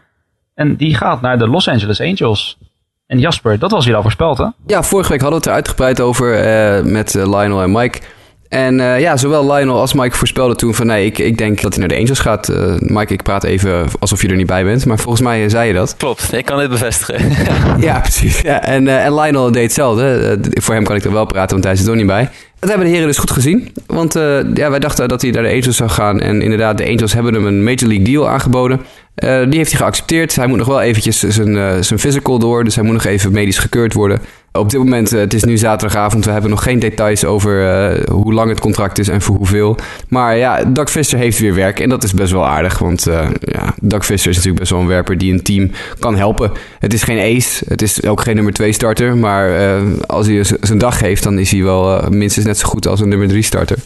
En 0.55 0.77
die 0.77 0.95
gaat 0.95 1.21
naar 1.21 1.39
de 1.39 1.49
Los 1.49 1.69
Angeles 1.69 2.01
Angels. 2.01 2.59
En 3.07 3.19
Jasper, 3.19 3.59
dat 3.59 3.71
was 3.71 3.85
hier 3.85 3.95
al 3.95 4.03
voorspeld, 4.03 4.39
hè? 4.39 4.47
Ja, 4.67 4.83
vorige 4.83 5.11
week 5.11 5.21
hadden 5.21 5.41
we 5.41 5.45
het 5.45 5.47
er 5.47 5.63
uitgebreid 5.63 6.01
over 6.01 6.45
uh, 6.79 6.93
met 6.93 7.15
uh, 7.15 7.23
Lionel 7.23 7.63
en 7.63 7.73
Mike. 7.73 8.01
En 8.49 8.79
uh, 8.79 9.01
ja, 9.01 9.17
zowel 9.17 9.53
Lionel 9.53 9.81
als 9.81 9.93
Mike 9.93 10.17
voorspelden 10.17 10.57
toen 10.57 10.75
van 10.75 10.87
nee, 10.87 11.07
ik, 11.07 11.19
ik 11.19 11.39
denk 11.39 11.61
dat 11.61 11.73
hij 11.73 11.81
naar 11.81 11.97
de 11.97 12.03
Angels 12.03 12.19
gaat. 12.19 12.49
Uh, 12.49 12.75
Mike, 12.79 13.13
ik 13.13 13.23
praat 13.23 13.45
even 13.45 13.87
alsof 13.99 14.23
je 14.23 14.29
er 14.29 14.37
niet 14.37 14.47
bij 14.47 14.65
bent, 14.65 14.87
maar 14.87 14.99
volgens 14.99 15.23
mij 15.23 15.49
zei 15.49 15.67
je 15.67 15.75
dat. 15.75 15.97
Klopt, 15.97 16.33
ik 16.33 16.45
kan 16.45 16.59
dit 16.59 16.71
bevestigen. 16.71 17.31
ja, 17.87 18.01
precies. 18.01 18.41
Ja, 18.41 18.63
en, 18.63 18.87
uh, 18.87 19.05
en 19.05 19.15
Lionel 19.15 19.53
deed 19.53 19.63
hetzelfde. 19.63 20.39
voor 20.51 20.75
hem 20.75 20.85
kan 20.85 20.97
ik 20.97 21.05
er 21.05 21.13
wel 21.13 21.27
praten, 21.27 21.51
want 21.51 21.65
hij 21.65 21.77
zit 21.77 21.87
er 21.87 21.97
niet 21.97 22.07
bij. 22.07 22.31
Dat 22.65 22.73
hebben 22.73 22.91
de 22.91 22.99
heren 22.99 23.13
dus 23.13 23.23
goed 23.23 23.31
gezien. 23.31 23.73
Want 23.87 24.13
ja, 24.55 24.71
wij 24.71 24.79
dachten 24.79 25.09
dat 25.09 25.23
hij 25.23 25.31
naar 25.31 25.43
de 25.43 25.49
Angels 25.49 25.77
zou 25.77 25.91
gaan. 25.91 26.21
En 26.21 26.43
inderdaad, 26.43 26.79
de 26.79 26.87
Angels 26.87 27.13
hebben 27.13 27.35
hem 27.35 27.47
een 27.47 27.65
Major 27.65 27.87
League 27.87 28.05
deal 28.05 28.29
aangeboden. 28.29 28.81
Uh, 29.25 29.41
die 29.49 29.57
heeft 29.59 29.71
hij 29.71 29.81
geaccepteerd. 29.81 30.37
Hij 30.37 30.47
moet 30.47 30.59
nog 30.59 30.67
wel 30.67 30.81
eventjes 30.81 31.19
zijn, 31.19 31.49
uh, 31.49 31.77
zijn 31.81 31.99
physical 31.99 32.39
door. 32.39 32.65
Dus 32.65 32.75
hij 32.75 32.85
moet 32.85 32.93
nog 32.93 33.05
even 33.05 33.33
medisch 33.33 33.59
gekeurd 33.59 33.93
worden. 33.93 34.21
Op 34.59 34.71
dit 34.71 34.79
moment, 34.79 35.13
uh, 35.13 35.21
het 35.21 35.35
is 35.35 35.45
nu 35.45 35.57
zaterdagavond. 35.57 36.25
We 36.25 36.31
hebben 36.31 36.51
nog 36.51 36.63
geen 36.63 36.79
details 36.79 37.25
over 37.25 38.11
hoe 38.11 38.33
lang 38.33 38.49
het 38.49 38.61
contract 38.61 38.99
is 38.99 39.09
en 39.09 39.21
voor 39.21 39.37
hoeveel. 39.37 39.77
Maar 40.09 40.37
ja, 40.37 40.65
Doug 40.65 40.91
Fisher 40.91 41.19
heeft 41.19 41.39
weer 41.39 41.55
werk. 41.55 41.81
En 41.81 41.89
dat 41.89 42.03
is 42.03 42.15
best 42.15 42.33
wel 42.33 42.47
aardig. 42.47 42.79
Want 42.79 43.07
ja, 43.41 43.75
Doug 43.81 44.05
Fisher 44.05 44.31
is 44.31 44.37
natuurlijk 44.37 44.59
best 44.59 44.71
wel 44.71 44.81
een 44.81 44.87
werper 44.87 45.19
die 45.19 45.33
een 45.33 45.43
team 45.43 45.71
kan 45.99 46.17
helpen. 46.17 46.53
Het 46.79 46.93
is 46.93 47.03
geen 47.03 47.37
ace. 47.37 47.65
Het 47.69 47.83
is 47.83 48.07
ook 48.07 48.21
geen 48.21 48.35
nummer 48.35 48.53
2 48.53 48.73
starter. 48.73 49.17
Maar 49.17 49.79
als 50.07 50.27
hij 50.27 50.45
zijn 50.61 50.79
dag 50.79 51.01
heeft, 51.01 51.23
dan 51.23 51.39
is 51.39 51.51
hij 51.51 51.63
wel 51.63 52.09
minstens 52.11 52.47
net 52.47 52.59
zo 52.59 52.69
goed 52.69 52.87
als 52.87 53.01
een 53.01 53.09
nummer 53.09 53.29
3 53.29 53.43
starter. 53.43 53.79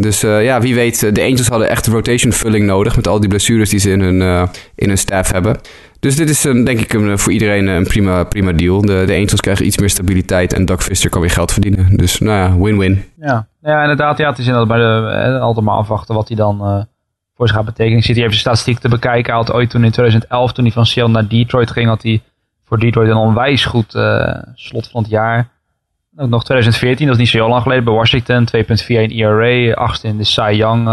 Dus 0.00 0.24
uh, 0.24 0.44
ja, 0.44 0.60
wie 0.60 0.74
weet, 0.74 1.14
de 1.14 1.22
Angels 1.22 1.48
hadden 1.48 1.68
echt 1.68 1.86
rotation 1.86 2.32
vulling 2.32 2.66
nodig 2.66 2.96
met 2.96 3.08
al 3.08 3.20
die 3.20 3.28
blessures 3.28 3.70
die 3.70 3.78
ze 3.78 3.90
in 3.90 4.00
hun, 4.00 4.20
uh, 4.20 4.42
in 4.74 4.88
hun 4.88 4.98
staff 4.98 5.32
hebben. 5.32 5.60
Dus 6.00 6.16
dit 6.16 6.30
is 6.30 6.44
een, 6.44 6.64
denk 6.64 6.80
ik 6.80 6.92
een, 6.92 7.18
voor 7.18 7.32
iedereen 7.32 7.66
een 7.66 7.86
prima, 7.86 8.24
prima 8.24 8.52
deal. 8.52 8.80
De, 8.80 9.02
de 9.06 9.14
Angels 9.14 9.40
krijgen 9.40 9.66
iets 9.66 9.78
meer 9.78 9.90
stabiliteit 9.90 10.52
en 10.52 10.64
Doug 10.64 10.82
Fister 10.82 11.10
kan 11.10 11.20
weer 11.20 11.30
geld 11.30 11.52
verdienen. 11.52 11.96
Dus 11.96 12.18
nou 12.18 12.36
ja, 12.36 12.58
win-win. 12.64 13.04
Ja. 13.16 13.46
ja, 13.62 13.80
inderdaad. 13.80 14.18
Ja, 14.18 14.28
het 14.28 14.38
is 14.38 14.46
inderdaad 14.46 14.68
bij 14.68 14.78
de, 14.78 15.08
eh, 15.08 15.40
altijd 15.40 15.66
maar 15.66 15.76
afwachten 15.76 16.14
wat 16.14 16.28
hij 16.28 16.36
dan 16.36 16.86
voor 17.40 17.48
zich 17.48 17.56
gaat 17.56 17.64
betekenen. 17.64 17.98
Ik 17.98 18.04
zit 18.04 18.14
hier 18.14 18.24
even 18.24 18.36
de 18.36 18.40
statistiek 18.40 18.78
te 18.78 18.88
bekijken. 18.88 19.32
Hij 19.32 19.42
had 19.42 19.52
ooit 19.52 19.70
toen 19.70 19.84
in 19.84 19.90
2011, 19.90 20.52
toen 20.52 20.64
hij 20.64 20.72
van 20.72 20.86
Seattle 20.86 21.14
naar 21.14 21.28
Detroit 21.28 21.70
ging, 21.70 21.88
had 21.88 22.02
hij 22.02 22.22
voor 22.64 22.78
Detroit 22.78 23.08
een 23.08 23.16
onwijs 23.16 23.64
goed 23.64 23.94
uh, 23.94 24.34
slot 24.54 24.88
van 24.88 25.02
het 25.02 25.10
jaar. 25.10 25.48
Ook 26.16 26.28
nog 26.28 26.44
2014, 26.44 27.06
dat 27.06 27.14
is 27.14 27.20
niet 27.20 27.30
zo 27.30 27.38
heel 27.38 27.48
lang 27.48 27.62
geleden, 27.62 27.84
bij 27.84 27.92
Washington. 27.92 28.48
2,4 28.56 28.86
in 28.86 29.10
ERA, 29.10 29.74
8 29.74 30.04
in 30.04 30.16
de 30.16 30.24
Cy 30.24 30.50
Young 30.52 30.88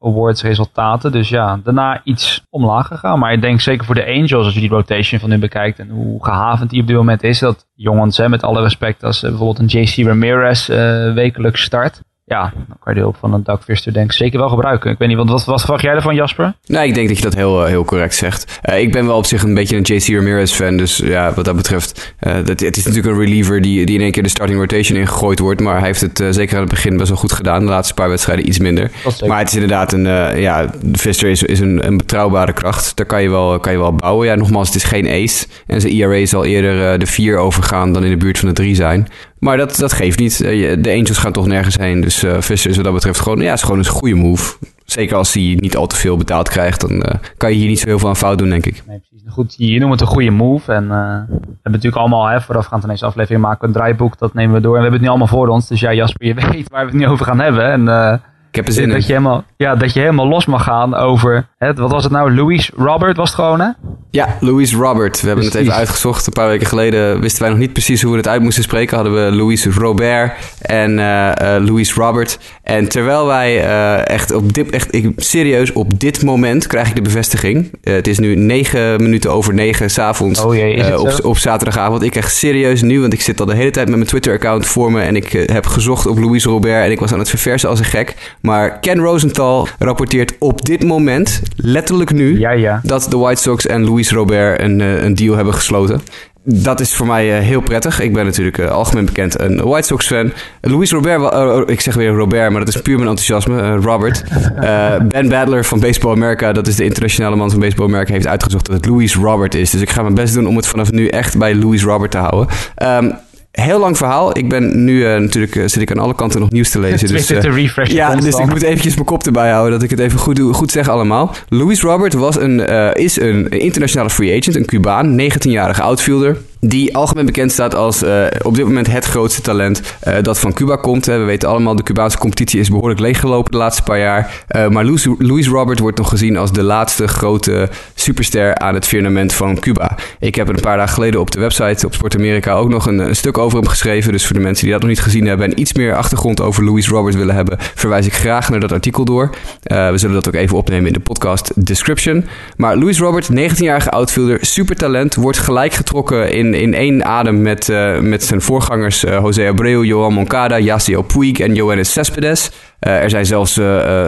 Awards 0.00 0.42
resultaten. 0.42 1.12
Dus 1.12 1.28
ja, 1.28 1.60
daarna 1.64 2.00
iets 2.04 2.42
omlaag 2.50 2.86
gegaan. 2.86 3.18
Maar 3.18 3.32
ik 3.32 3.40
denk 3.40 3.60
zeker 3.60 3.84
voor 3.84 3.94
de 3.94 4.06
Angels, 4.06 4.44
als 4.44 4.54
je 4.54 4.60
die 4.60 4.68
rotation 4.68 5.20
van 5.20 5.30
hun 5.30 5.40
bekijkt 5.40 5.78
en 5.78 5.88
hoe 5.88 6.24
gehavend 6.24 6.70
die 6.70 6.80
op 6.80 6.86
dit 6.86 6.96
moment 6.96 7.22
is, 7.22 7.38
dat 7.38 7.66
jongens, 7.74 8.16
hè, 8.16 8.28
met 8.28 8.42
alle 8.42 8.62
respect, 8.62 9.04
als 9.04 9.22
uh, 9.22 9.30
bijvoorbeeld 9.30 9.72
een 9.72 9.80
JC 9.80 10.06
Ramirez 10.06 10.68
uh, 10.68 10.76
wekelijks 11.14 11.62
start, 11.62 12.00
ja, 12.28 12.52
dan 12.56 12.76
kan 12.80 12.92
je 12.92 12.94
de 12.94 13.00
hulp 13.00 13.16
van 13.16 13.32
een 13.32 13.44
denk 13.92 14.10
ik 14.10 14.12
zeker 14.12 14.38
wel 14.38 14.48
gebruiken. 14.48 14.90
Ik 14.90 14.98
weet 14.98 15.08
niet, 15.08 15.16
wat, 15.16 15.28
wat, 15.28 15.44
wat 15.44 15.60
verwacht 15.60 15.82
jij 15.82 15.94
ervan 15.94 16.14
Jasper? 16.14 16.54
Nee, 16.66 16.88
ik 16.88 16.94
denk 16.94 17.08
dat 17.08 17.16
je 17.16 17.22
dat 17.22 17.34
heel, 17.34 17.64
heel 17.64 17.84
correct 17.84 18.14
zegt. 18.14 18.60
Uh, 18.64 18.80
ik 18.80 18.92
ben 18.92 19.06
wel 19.06 19.16
op 19.16 19.26
zich 19.26 19.42
een 19.42 19.54
beetje 19.54 19.76
een 19.76 19.82
JC 19.82 20.08
Ramirez 20.08 20.52
fan, 20.52 20.76
dus 20.76 20.96
ja, 20.96 21.32
wat 21.34 21.44
dat 21.44 21.56
betreft, 21.56 22.14
uh, 22.20 22.34
dat, 22.34 22.60
het 22.60 22.76
is 22.76 22.84
natuurlijk 22.84 23.14
een 23.14 23.20
reliever 23.20 23.62
die, 23.62 23.86
die 23.86 23.94
in 23.94 24.02
één 24.02 24.10
keer 24.10 24.22
de 24.22 24.28
starting 24.28 24.58
rotation 24.58 24.98
ingegooid 24.98 25.38
wordt, 25.38 25.60
maar 25.60 25.76
hij 25.76 25.86
heeft 25.86 26.00
het 26.00 26.20
uh, 26.20 26.28
zeker 26.30 26.54
aan 26.54 26.60
het 26.60 26.70
begin 26.70 26.96
best 26.96 27.08
wel 27.08 27.18
goed 27.18 27.32
gedaan. 27.32 27.60
De 27.60 27.70
laatste 27.70 27.94
paar 27.94 28.08
wedstrijden 28.08 28.48
iets 28.48 28.58
minder. 28.58 28.90
Maar 29.26 29.38
het 29.38 29.48
is 29.48 29.54
inderdaad 29.54 29.92
een, 29.92 30.04
ja, 30.40 30.66
de 30.82 30.98
Fister 30.98 31.30
is, 31.30 31.42
is 31.42 31.60
een, 31.60 31.86
een 31.86 31.96
betrouwbare 31.96 32.52
kracht. 32.52 32.96
Daar 32.96 33.06
kan 33.06 33.22
je, 33.22 33.30
wel, 33.30 33.60
kan 33.60 33.72
je 33.72 33.78
wel 33.78 33.94
bouwen. 33.94 34.26
Ja, 34.26 34.34
nogmaals, 34.34 34.66
het 34.66 34.76
is 34.76 34.84
geen 34.84 35.06
ace 35.06 35.46
en 35.66 35.80
zijn 35.80 35.92
ERA 35.92 36.26
zal 36.26 36.44
eerder 36.44 36.98
de 36.98 37.06
4 37.06 37.36
overgaan 37.36 37.92
dan 37.92 38.04
in 38.04 38.10
de 38.10 38.16
buurt 38.16 38.38
van 38.38 38.48
de 38.48 38.54
3 38.54 38.74
zijn. 38.74 39.08
Maar 39.40 39.56
dat, 39.56 39.76
dat 39.76 39.92
geeft 39.92 40.18
niet. 40.18 40.38
De 40.38 40.90
Angels 40.90 41.18
gaan 41.18 41.32
toch 41.32 41.46
nergens 41.46 41.76
heen. 41.76 42.00
Dus 42.00 42.24
uh, 42.24 42.40
Visser 42.40 42.70
is 42.70 42.76
wat 42.76 42.84
dat 42.84 42.94
betreft 42.94 43.20
gewoon, 43.20 43.40
ja, 43.40 43.52
is 43.52 43.62
gewoon 43.62 43.78
een 43.78 43.86
goede 43.86 44.14
move. 44.14 44.56
Zeker 44.84 45.16
als 45.16 45.32
hij 45.32 45.56
niet 45.60 45.76
al 45.76 45.86
te 45.86 45.96
veel 45.96 46.16
betaald 46.16 46.48
krijgt, 46.48 46.80
dan 46.80 46.92
uh, 46.92 47.02
kan 47.36 47.50
je 47.50 47.56
hier 47.56 47.68
niet 47.68 47.78
zo 47.78 47.86
heel 47.86 47.98
veel 47.98 48.08
aan 48.08 48.16
fout 48.16 48.38
doen, 48.38 48.48
denk 48.48 48.66
ik. 48.66 48.82
Nee, 48.86 48.98
precies. 49.08 49.28
Goed, 49.28 49.54
je 49.56 49.78
noemt 49.78 49.92
het 49.92 50.00
een 50.00 50.06
goede 50.06 50.30
move. 50.30 50.72
En 50.72 50.82
uh, 50.82 50.90
we 50.90 50.94
hebben 51.34 51.72
natuurlijk 51.72 51.96
allemaal, 51.96 52.26
hè, 52.26 52.40
voorafgaand 52.40 52.82
aan 52.82 52.88
deze 52.88 53.06
aflevering, 53.06 53.42
maken 53.42 53.60
we 53.60 53.66
een 53.66 53.72
draaiboek, 53.72 54.18
dat 54.18 54.34
nemen 54.34 54.54
we 54.54 54.60
door. 54.60 54.76
En 54.76 54.76
we 54.76 54.82
hebben 54.82 55.00
het 55.00 55.02
nu 55.02 55.08
allemaal 55.08 55.38
voor 55.38 55.48
ons. 55.48 55.68
Dus 55.68 55.80
ja, 55.80 55.92
Jasper, 55.92 56.26
je 56.26 56.34
weet 56.52 56.68
waar 56.68 56.84
we 56.84 56.90
het 56.90 57.00
nu 57.00 57.06
over 57.06 57.26
gaan 57.26 57.40
hebben. 57.40 57.64
En 57.64 58.20
ik 58.50 58.56
heb 58.56 58.66
er 58.66 58.72
zin 58.72 58.88
dat 58.88 58.96
in. 58.96 59.00
Je 59.02 59.12
helemaal, 59.12 59.44
ja, 59.56 59.76
dat 59.76 59.92
je 59.92 60.00
helemaal 60.00 60.28
los 60.28 60.46
mag 60.46 60.62
gaan 60.62 60.94
over, 60.94 61.46
hè, 61.58 61.74
wat 61.74 61.90
was 61.90 62.02
het 62.02 62.12
nou, 62.12 62.34
Louis 62.34 62.70
Robert 62.76 63.16
was 63.16 63.28
het 63.28 63.38
gewoon, 63.38 63.60
hè? 63.60 63.70
Ja, 64.10 64.36
Louis 64.40 64.74
Robert. 64.74 65.20
We 65.20 65.26
hebben 65.26 65.44
precies. 65.44 65.52
het 65.52 65.62
even 65.62 65.74
uitgezocht. 65.74 66.26
Een 66.26 66.32
paar 66.32 66.48
weken 66.48 66.66
geleden 66.66 67.20
wisten 67.20 67.42
wij 67.42 67.50
nog 67.50 67.58
niet 67.58 67.72
precies 67.72 68.02
hoe 68.02 68.10
we 68.10 68.16
het 68.16 68.28
uit 68.28 68.42
moesten 68.42 68.62
spreken. 68.62 68.96
Hadden 68.96 69.14
we 69.14 69.36
Louis 69.36 69.66
Robert 69.66 70.32
en 70.60 70.98
uh, 70.98 71.32
uh, 71.42 71.56
Louis 71.66 71.94
Robert. 71.94 72.38
En 72.62 72.88
terwijl 72.88 73.26
wij 73.26 73.64
uh, 73.64 74.08
echt 74.08 74.32
op 74.32 74.54
dit, 74.54 74.70
echt, 74.70 74.94
ik, 74.94 75.12
serieus, 75.16 75.72
op 75.72 76.00
dit 76.00 76.22
moment 76.22 76.66
krijg 76.66 76.88
ik 76.88 76.94
de 76.94 77.02
bevestiging. 77.02 77.70
het 77.82 78.08
is 78.08 78.18
nu 78.18 78.34
negen 78.34 79.02
minuten 79.02 79.32
over 79.32 79.54
negen 79.54 79.90
s'avonds 79.90 80.40
oh 80.40 80.54
jee, 80.54 81.00
op, 81.00 81.24
op 81.24 81.38
zaterdagavond. 81.38 82.02
Ik 82.02 82.10
krijg 82.10 82.30
serieus 82.30 82.82
nu, 82.82 83.00
want 83.00 83.12
ik 83.12 83.20
zit 83.20 83.40
al 83.40 83.46
de 83.46 83.54
hele 83.54 83.70
tijd 83.70 83.86
met 83.86 83.96
mijn 83.96 84.08
Twitter-account 84.08 84.66
voor 84.66 84.92
me. 84.92 85.00
En 85.00 85.16
ik 85.16 85.32
heb 85.32 85.66
gezocht 85.66 86.06
op 86.06 86.18
Louis 86.18 86.44
Robert 86.44 86.84
en 86.84 86.90
ik 86.90 87.00
was 87.00 87.12
aan 87.12 87.18
het 87.18 87.28
verversen 87.28 87.68
als 87.68 87.78
een 87.78 87.84
gek. 87.84 88.14
Maar 88.40 88.78
Ken 88.78 88.98
Rosenthal 88.98 89.68
rapporteert 89.78 90.32
op 90.38 90.64
dit 90.64 90.84
moment, 90.84 91.42
letterlijk 91.56 92.12
nu, 92.12 92.38
ja, 92.38 92.50
ja. 92.50 92.80
dat 92.82 93.06
de 93.10 93.16
White 93.16 93.42
Sox 93.42 93.66
en 93.66 93.84
Luis 93.98 94.10
Robert 94.10 94.60
een, 94.60 94.80
een 94.80 95.14
deal 95.14 95.36
hebben 95.36 95.54
gesloten. 95.54 96.00
Dat 96.44 96.80
is 96.80 96.94
voor 96.94 97.06
mij 97.06 97.38
uh, 97.38 97.46
heel 97.46 97.60
prettig. 97.60 98.00
Ik 98.00 98.12
ben 98.12 98.24
natuurlijk 98.24 98.58
uh, 98.58 98.70
algemeen 98.70 99.04
bekend 99.04 99.40
een 99.40 99.62
White 99.62 99.86
Sox 99.86 100.06
fan. 100.06 100.32
Luis 100.60 100.90
Robert, 100.90 101.34
uh, 101.34 101.60
ik 101.66 101.80
zeg 101.80 101.94
weer 101.94 102.10
Robert, 102.10 102.50
maar 102.50 102.64
dat 102.64 102.74
is 102.74 102.82
puur 102.82 102.96
mijn 102.96 103.08
enthousiasme. 103.08 103.76
Robert. 103.76 104.24
ben 105.08 105.28
Badler 105.28 105.64
van 105.64 105.80
Baseball 105.80 106.12
America, 106.12 106.52
dat 106.52 106.66
is 106.66 106.76
de 106.76 106.84
internationale 106.84 107.36
man 107.36 107.50
van 107.50 107.60
Baseball 107.60 107.86
America, 107.86 108.12
heeft 108.12 108.26
uitgezocht 108.26 108.66
dat 108.66 108.76
het 108.76 108.86
Louis 108.86 109.14
Robert 109.14 109.54
is. 109.54 109.70
Dus 109.70 109.80
ik 109.80 109.90
ga 109.90 110.02
mijn 110.02 110.14
best 110.14 110.34
doen 110.34 110.46
om 110.46 110.56
het 110.56 110.66
vanaf 110.66 110.90
nu 110.92 111.06
echt 111.06 111.38
bij 111.38 111.54
Louis 111.54 111.82
Robert 111.82 112.10
te 112.10 112.18
houden. 112.18 112.48
Um, 112.82 113.12
Heel 113.50 113.78
lang 113.78 113.96
verhaal. 113.96 114.38
Ik 114.38 114.48
ben 114.48 114.84
nu 114.84 114.92
uh, 114.92 115.16
natuurlijk 115.16 115.54
uh, 115.54 115.66
zit 115.66 115.82
ik 115.82 115.90
aan 115.90 115.98
alle 115.98 116.14
kanten 116.14 116.40
nog 116.40 116.50
nieuws 116.50 116.70
te 116.70 116.78
lezen. 116.78 117.08
dus, 117.14 117.30
uh, 117.30 117.38
te 117.38 117.50
refreshen 117.50 117.96
ja, 117.96 118.16
dus 118.16 118.34
ik 118.34 118.46
moet 118.46 118.62
eventjes 118.62 118.94
mijn 118.94 119.06
kop 119.06 119.26
erbij 119.26 119.50
houden 119.50 119.72
dat 119.72 119.82
ik 119.82 119.90
het 119.90 119.98
even 119.98 120.18
goed, 120.18 120.40
goed 120.40 120.70
zeg 120.70 120.88
allemaal. 120.88 121.34
Louis 121.48 121.80
Robert 121.80 122.14
was 122.14 122.36
een, 122.36 122.60
is 122.94 123.20
een 123.20 123.48
internationale 123.48 124.10
free 124.10 124.38
agent, 124.38 124.56
een 124.56 124.66
Cubaan, 124.66 125.20
19-jarige 125.20 125.82
outfielder. 125.82 126.36
Die 126.60 126.96
algemeen 126.96 127.26
bekend 127.26 127.52
staat 127.52 127.74
als 127.74 128.02
uh, 128.02 128.24
op 128.42 128.54
dit 128.54 128.64
moment 128.64 128.86
het 128.86 129.04
grootste 129.04 129.42
talent 129.42 129.82
uh, 130.08 130.14
dat 130.22 130.38
van 130.38 130.52
Cuba 130.52 130.76
komt. 130.76 131.06
We 131.06 131.16
weten 131.18 131.48
allemaal, 131.48 131.76
de 131.76 131.82
Cubaanse 131.82 132.18
competitie 132.18 132.60
is 132.60 132.70
behoorlijk 132.70 133.00
leeggelopen 133.00 133.50
de 133.50 133.56
laatste 133.56 133.82
paar 133.82 133.98
jaar. 133.98 134.44
Uh, 134.56 134.68
maar 134.68 134.84
Louis, 135.18 135.48
Robert 135.48 135.78
wordt 135.78 135.98
nog 135.98 136.08
gezien 136.08 136.36
als 136.36 136.52
de 136.52 136.62
laatste 136.62 137.08
grote 137.08 137.68
superster 137.94 138.54
aan 138.54 138.74
het 138.74 138.86
firmament 138.86 139.32
van 139.32 139.58
Cuba. 139.58 139.96
Ik 140.18 140.34
heb 140.34 140.48
een 140.48 140.60
paar 140.60 140.76
dagen 140.76 140.94
geleden 140.94 141.20
op 141.20 141.30
de 141.30 141.40
website 141.40 141.86
op 141.86 141.94
Sport 141.94 142.16
Amerika 142.16 142.52
ook 142.52 142.68
nog 142.68 142.86
een, 142.86 142.98
een, 142.98 143.16
stuk 143.16 143.38
over 143.38 143.58
hem 143.58 143.68
geschreven. 143.68 144.12
Dus 144.12 144.26
voor 144.26 144.36
de 144.36 144.42
mensen 144.42 144.64
die 144.64 144.72
dat 144.72 144.80
nog 144.80 144.90
niet 144.90 145.00
gezien 145.00 145.26
hebben 145.26 145.46
en 145.46 145.60
iets 145.60 145.72
meer 145.72 145.94
achtergrond 145.94 146.40
over 146.40 146.64
Louis 146.64 146.88
Robert 146.88 147.14
willen 147.14 147.34
hebben, 147.34 147.56
verwijs 147.58 148.06
ik 148.06 148.14
graag 148.14 148.50
naar 148.50 148.60
dat 148.60 148.72
artikel 148.72 149.04
door. 149.04 149.30
we 149.62 149.92
zullen 149.94 150.14
dat 150.14 150.28
ook 150.28 150.34
even 150.34 150.56
opnemen 150.56 150.86
in 150.86 150.92
de 150.92 151.00
podcast 151.00 151.66
description. 151.66 152.24
Maar 152.56 152.76
Louis 152.76 152.98
Robert, 152.98 153.28
19-jarige 153.30 153.90
outfielder, 153.90 154.38
super 154.40 154.76
talent, 154.76 155.14
wordt 155.14 155.38
gelijk 155.38 155.72
getrokken 155.72 156.32
in 156.32 156.47
in, 156.54 156.74
één 156.74 157.04
adem 157.04 157.42
met, 157.42 157.68
uh, 157.68 157.98
met 157.98 158.24
zijn 158.24 158.40
voorgangers 158.40 159.04
uh, 159.04 159.10
José 159.10 159.48
Abreu, 159.48 159.84
Johan 159.84 160.12
Moncada, 160.12 160.58
Yasiel 160.58 161.02
Puig 161.02 161.38
en 161.38 161.54
Johannes 161.54 161.92
Cespedes. 161.92 162.50
Uh, 162.80 163.02
er 163.02 163.10
zijn 163.10 163.26
zelfs 163.26 163.60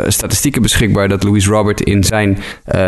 statistieken 0.06 0.62
beschikbaar 0.62 1.08
dat 1.08 1.22
Luis 1.22 1.46
Robert 1.46 1.80
in 1.80 2.04
zijn 2.04 2.38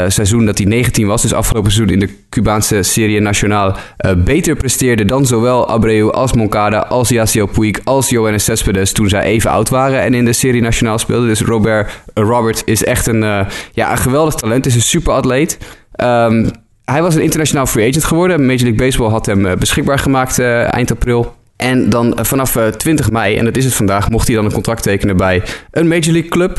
seizoen 0.08 0.46
dat 0.46 0.58
hij 0.58 0.66
19 0.66 1.06
was, 1.06 1.22
dus 1.22 1.32
afgelopen 1.32 1.72
seizoen 1.72 1.94
in 1.94 2.00
de 2.00 2.14
Cubaanse 2.28 2.82
Serie 2.82 3.20
Nacional, 3.20 3.76
beter 4.16 4.56
presteerde 4.56 5.04
dan 5.04 5.26
zowel 5.26 5.68
Abreu 5.68 6.10
als 6.10 6.32
Moncada, 6.32 6.78
als 6.78 7.08
Yasiel 7.08 7.46
Puig, 7.46 7.84
als 7.84 8.08
Johannes 8.08 8.44
Cespedes 8.44 8.92
toen 8.92 9.08
zij 9.08 9.22
even 9.22 9.50
oud 9.50 9.68
waren 9.68 10.00
en 10.00 10.14
in 10.14 10.24
de 10.24 10.32
Serie 10.32 10.62
Nacional 10.62 10.98
speelden. 10.98 11.28
Dus 11.28 11.40
Robert, 11.40 12.02
Robert 12.14 12.62
is 12.64 12.84
echt 12.84 13.06
een, 13.06 13.46
ja, 13.72 13.90
een 13.90 13.98
geweldig 13.98 14.34
talent, 14.34 14.66
is 14.66 14.74
een 14.74 14.80
super 14.80 15.12
atleet. 15.12 15.58
Um, 15.96 16.50
hij 16.84 17.02
was 17.02 17.14
een 17.14 17.22
internationaal 17.22 17.66
free 17.66 17.88
agent 17.88 18.04
geworden. 18.04 18.46
Major 18.46 18.62
League 18.62 18.86
Baseball 18.86 19.10
had 19.10 19.26
hem 19.26 19.46
eh, 19.46 19.56
beschikbaar 19.56 19.98
gemaakt 19.98 20.38
uh, 20.38 20.74
eind 20.74 20.90
april. 20.90 21.34
En 21.56 21.90
dan 21.90 22.06
uh, 22.06 22.24
vanaf 22.24 22.58
20 22.76 23.10
mei, 23.10 23.36
en 23.36 23.44
dat 23.44 23.56
is 23.56 23.64
het 23.64 23.74
vandaag, 23.74 24.10
mocht 24.10 24.26
hij 24.26 24.36
dan 24.36 24.44
een 24.44 24.52
contract 24.52 24.82
tekenen 24.82 25.16
bij 25.16 25.42
een 25.70 25.88
Major 25.88 26.12
League 26.12 26.30
club. 26.30 26.58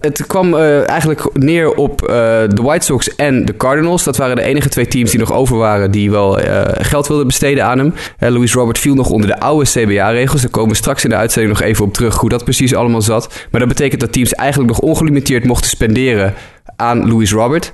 Het 0.00 0.26
kwam 0.26 0.54
eigenlijk 0.54 1.28
neer 1.32 1.74
op 1.74 1.98
de 1.98 2.60
White 2.62 2.84
Sox 2.84 3.14
en 3.14 3.44
de 3.44 3.56
Cardinals. 3.56 4.04
Dat 4.04 4.16
waren 4.16 4.36
de 4.36 4.42
enige 4.42 4.68
twee 4.68 4.86
teams 4.86 5.10
die 5.10 5.20
nog 5.20 5.32
over 5.32 5.56
waren 5.56 5.90
die 5.90 6.10
wel 6.10 6.38
geld 6.78 7.06
wilden 7.06 7.26
besteden 7.26 7.64
aan 7.64 7.78
hem. 7.78 7.94
Louis 8.18 8.52
Robert 8.52 8.78
viel 8.78 8.94
nog 8.94 9.10
onder 9.10 9.28
de 9.28 9.40
oude 9.40 9.70
CBA-regels. 9.70 10.40
Daar 10.40 10.50
komen 10.50 10.70
we 10.70 10.76
straks 10.76 11.04
in 11.04 11.10
de 11.10 11.16
uitzending 11.16 11.58
nog 11.58 11.68
even 11.68 11.84
op 11.84 11.92
terug 11.92 12.16
hoe 12.16 12.28
dat 12.28 12.44
precies 12.44 12.74
allemaal 12.74 13.02
zat. 13.02 13.46
Maar 13.50 13.60
dat 13.60 13.68
betekent 13.68 14.00
dat 14.00 14.12
teams 14.12 14.32
eigenlijk 14.34 14.70
nog 14.70 14.80
ongelimiteerd 14.80 15.44
mochten 15.44 15.70
spenderen 15.70 16.34
aan 16.76 17.08
Louis 17.08 17.32
Robert. 17.32 17.72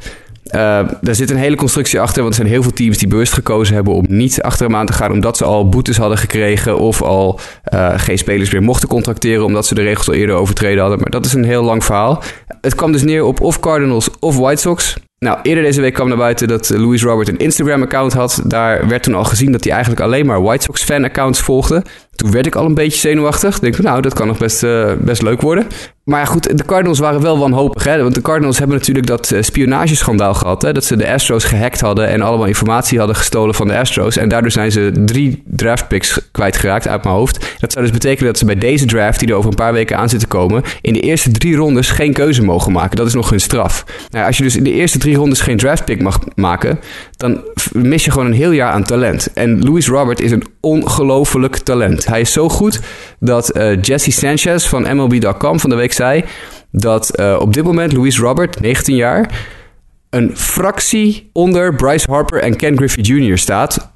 Daar 0.50 1.14
zit 1.14 1.30
een 1.30 1.36
hele 1.36 1.56
constructie 1.56 2.00
achter, 2.00 2.22
want 2.22 2.34
er 2.34 2.40
zijn 2.40 2.52
heel 2.52 2.62
veel 2.62 2.72
teams 2.72 2.98
die 2.98 3.08
bewust 3.08 3.32
gekozen 3.32 3.74
hebben 3.74 3.94
om 3.94 4.04
niet 4.08 4.42
achter 4.42 4.66
hem 4.66 4.76
aan 4.76 4.86
te 4.86 4.92
gaan, 4.92 5.12
omdat 5.12 5.36
ze 5.36 5.44
al 5.44 5.68
boetes 5.68 5.96
hadden 5.96 6.18
gekregen 6.18 6.78
of 6.78 7.02
al 7.02 7.40
uh, 7.74 7.92
geen 7.96 8.18
spelers 8.18 8.50
meer 8.50 8.62
mochten 8.62 8.88
contracteren, 8.88 9.44
omdat 9.44 9.66
ze 9.66 9.74
de 9.74 9.82
regels 9.82 10.08
al 10.08 10.14
eerder 10.14 10.36
overtreden 10.36 10.80
hadden. 10.80 10.98
Maar 11.00 11.10
dat 11.10 11.24
is 11.24 11.32
een 11.32 11.44
heel 11.44 11.62
lang 11.62 11.84
verhaal. 11.84 12.22
Het 12.60 12.74
kwam 12.74 12.92
dus 12.92 13.02
neer 13.02 13.24
op 13.24 13.40
of 13.40 13.60
Cardinals 13.60 14.10
of 14.20 14.36
White 14.36 14.60
Sox. 14.60 14.96
Nou, 15.18 15.38
eerder 15.42 15.64
deze 15.64 15.80
week 15.80 15.94
kwam 15.94 16.08
naar 16.08 16.16
buiten 16.16 16.48
dat 16.48 16.68
Louis 16.68 17.02
Robert 17.02 17.28
een 17.28 17.38
Instagram-account 17.38 18.12
had. 18.12 18.42
Daar 18.44 18.88
werd 18.88 19.02
toen 19.02 19.14
al 19.14 19.24
gezien 19.24 19.52
dat 19.52 19.64
hij 19.64 19.72
eigenlijk 19.72 20.02
alleen 20.02 20.26
maar 20.26 20.42
White 20.42 20.62
Sox 20.62 20.82
fan-accounts 20.82 21.40
volgde. 21.40 21.82
Toen 22.20 22.30
werd 22.30 22.46
ik 22.46 22.54
al 22.54 22.64
een 22.64 22.74
beetje 22.74 22.98
zenuwachtig. 22.98 23.58
Denk 23.58 23.76
ik, 23.76 23.82
nou, 23.82 24.00
dat 24.00 24.14
kan 24.14 24.26
nog 24.26 24.38
best, 24.38 24.62
uh, 24.62 24.92
best 24.98 25.22
leuk 25.22 25.40
worden. 25.40 25.66
Maar 26.04 26.20
ja, 26.20 26.26
goed, 26.26 26.56
de 26.58 26.64
Cardinals 26.64 26.98
waren 26.98 27.20
wel 27.20 27.38
wanhopig. 27.38 27.84
Hè? 27.84 28.02
Want 28.02 28.14
de 28.14 28.20
Cardinals 28.20 28.58
hebben 28.58 28.76
natuurlijk 28.76 29.06
dat 29.06 29.30
uh, 29.30 29.42
spionageschandaal 29.42 30.34
gehad. 30.34 30.62
Hè? 30.62 30.72
Dat 30.72 30.84
ze 30.84 30.96
de 30.96 31.12
Astros 31.12 31.44
gehackt 31.44 31.80
hadden 31.80 32.08
en 32.08 32.20
allemaal 32.20 32.46
informatie 32.46 32.98
hadden 32.98 33.16
gestolen 33.16 33.54
van 33.54 33.68
de 33.68 33.78
Astros. 33.78 34.16
En 34.16 34.28
daardoor 34.28 34.50
zijn 34.50 34.72
ze 34.72 34.92
drie 35.04 35.42
draftpicks 35.46 36.20
kwijtgeraakt 36.32 36.88
uit 36.88 37.04
mijn 37.04 37.14
hoofd. 37.14 37.56
Dat 37.58 37.72
zou 37.72 37.84
dus 37.84 37.94
betekenen 37.94 38.26
dat 38.26 38.38
ze 38.38 38.44
bij 38.44 38.58
deze 38.58 38.86
draft, 38.86 39.18
die 39.18 39.28
er 39.28 39.34
over 39.34 39.50
een 39.50 39.56
paar 39.56 39.72
weken 39.72 39.96
aan 39.96 40.08
zit 40.08 40.20
te 40.20 40.26
komen, 40.26 40.62
in 40.80 40.92
de 40.92 41.00
eerste 41.00 41.30
drie 41.30 41.56
rondes 41.56 41.90
geen 41.90 42.12
keuze 42.12 42.42
mogen 42.42 42.72
maken. 42.72 42.96
Dat 42.96 43.06
is 43.06 43.14
nog 43.14 43.30
hun 43.30 43.40
straf. 43.40 43.84
Nou, 44.10 44.26
als 44.26 44.36
je 44.36 44.42
dus 44.42 44.56
in 44.56 44.64
de 44.64 44.72
eerste 44.72 44.98
drie 44.98 45.16
rondes 45.16 45.40
geen 45.40 45.56
draftpick 45.56 46.02
mag 46.02 46.18
maken, 46.34 46.80
dan 47.16 47.44
mis 47.72 48.04
je 48.04 48.10
gewoon 48.10 48.26
een 48.26 48.32
heel 48.32 48.50
jaar 48.50 48.72
aan 48.72 48.84
talent. 48.84 49.32
En 49.32 49.62
Louis 49.62 49.88
Robert 49.88 50.20
is 50.20 50.30
een 50.30 50.44
ongelofelijk 50.60 51.56
talent. 51.56 52.06
Hij 52.10 52.20
is 52.20 52.32
zo 52.32 52.48
goed 52.48 52.80
dat 53.18 53.56
uh, 53.56 53.82
Jesse 53.82 54.10
Sanchez 54.10 54.66
van 54.66 54.96
MLB.com 54.96 55.60
van 55.60 55.70
de 55.70 55.76
week 55.76 55.92
zei 55.92 56.24
dat 56.72 57.20
uh, 57.20 57.36
op 57.40 57.52
dit 57.52 57.64
moment 57.64 57.92
Louis 57.92 58.18
Robert, 58.18 58.60
19 58.60 58.96
jaar, 58.96 59.46
een 60.10 60.36
fractie 60.36 61.30
onder 61.32 61.74
Bryce 61.74 62.10
Harper 62.10 62.42
en 62.42 62.56
Ken 62.56 62.76
Griffey 62.76 63.02
Jr. 63.02 63.38
staat 63.38 63.92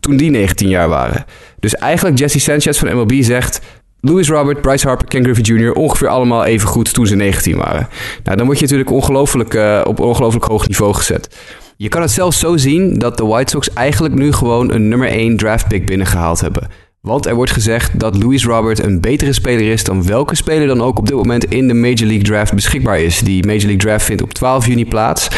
toen 0.00 0.16
die 0.16 0.30
19 0.30 0.68
jaar 0.68 0.88
waren. 0.88 1.24
Dus 1.60 1.74
eigenlijk 1.74 2.18
Jesse 2.18 2.40
Sanchez 2.40 2.78
van 2.78 2.96
MLB 2.96 3.22
zegt... 3.22 3.60
Louis 4.04 4.28
Robert, 4.28 4.60
Bryce 4.60 4.86
Harper, 4.86 5.06
Ken 5.06 5.22
Griffey 5.22 5.42
Jr. 5.42 5.72
ongeveer 5.72 6.08
allemaal 6.08 6.44
even 6.44 6.68
goed 6.68 6.92
toen 6.92 7.06
ze 7.06 7.14
19 7.14 7.56
waren. 7.56 7.88
Nou, 8.24 8.36
dan 8.36 8.46
word 8.46 8.58
je 8.58 8.64
natuurlijk 8.64 8.90
ongelooflijk, 8.90 9.54
uh, 9.54 9.80
op 9.84 10.00
ongelooflijk 10.00 10.44
hoog 10.44 10.68
niveau 10.68 10.94
gezet. 10.94 11.36
Je 11.76 11.88
kan 11.88 12.02
het 12.02 12.10
zelfs 12.10 12.38
zo 12.38 12.56
zien 12.56 12.98
dat 12.98 13.16
de 13.16 13.24
White 13.24 13.50
Sox 13.50 13.72
eigenlijk 13.72 14.14
nu 14.14 14.32
gewoon 14.32 14.72
een 14.72 14.88
nummer 14.88 15.08
1 15.08 15.36
draft 15.36 15.68
pick 15.68 15.86
binnengehaald 15.86 16.40
hebben. 16.40 16.68
Want 17.08 17.26
er 17.26 17.34
wordt 17.34 17.50
gezegd 17.50 18.00
dat 18.00 18.22
Louis 18.22 18.44
Robert 18.44 18.82
een 18.82 19.00
betere 19.00 19.32
speler 19.32 19.72
is 19.72 19.84
dan 19.84 20.06
welke 20.06 20.34
speler 20.34 20.66
dan 20.66 20.82
ook 20.82 20.98
op 20.98 21.06
dit 21.06 21.16
moment 21.16 21.44
in 21.44 21.68
de 21.68 21.74
Major 21.74 22.06
League 22.06 22.22
Draft 22.22 22.54
beschikbaar 22.54 23.00
is. 23.00 23.18
Die 23.18 23.46
Major 23.46 23.60
League 23.60 23.76
Draft 23.76 24.04
vindt 24.04 24.22
op 24.22 24.32
12 24.32 24.66
juni 24.66 24.86
plaats. 24.86 25.28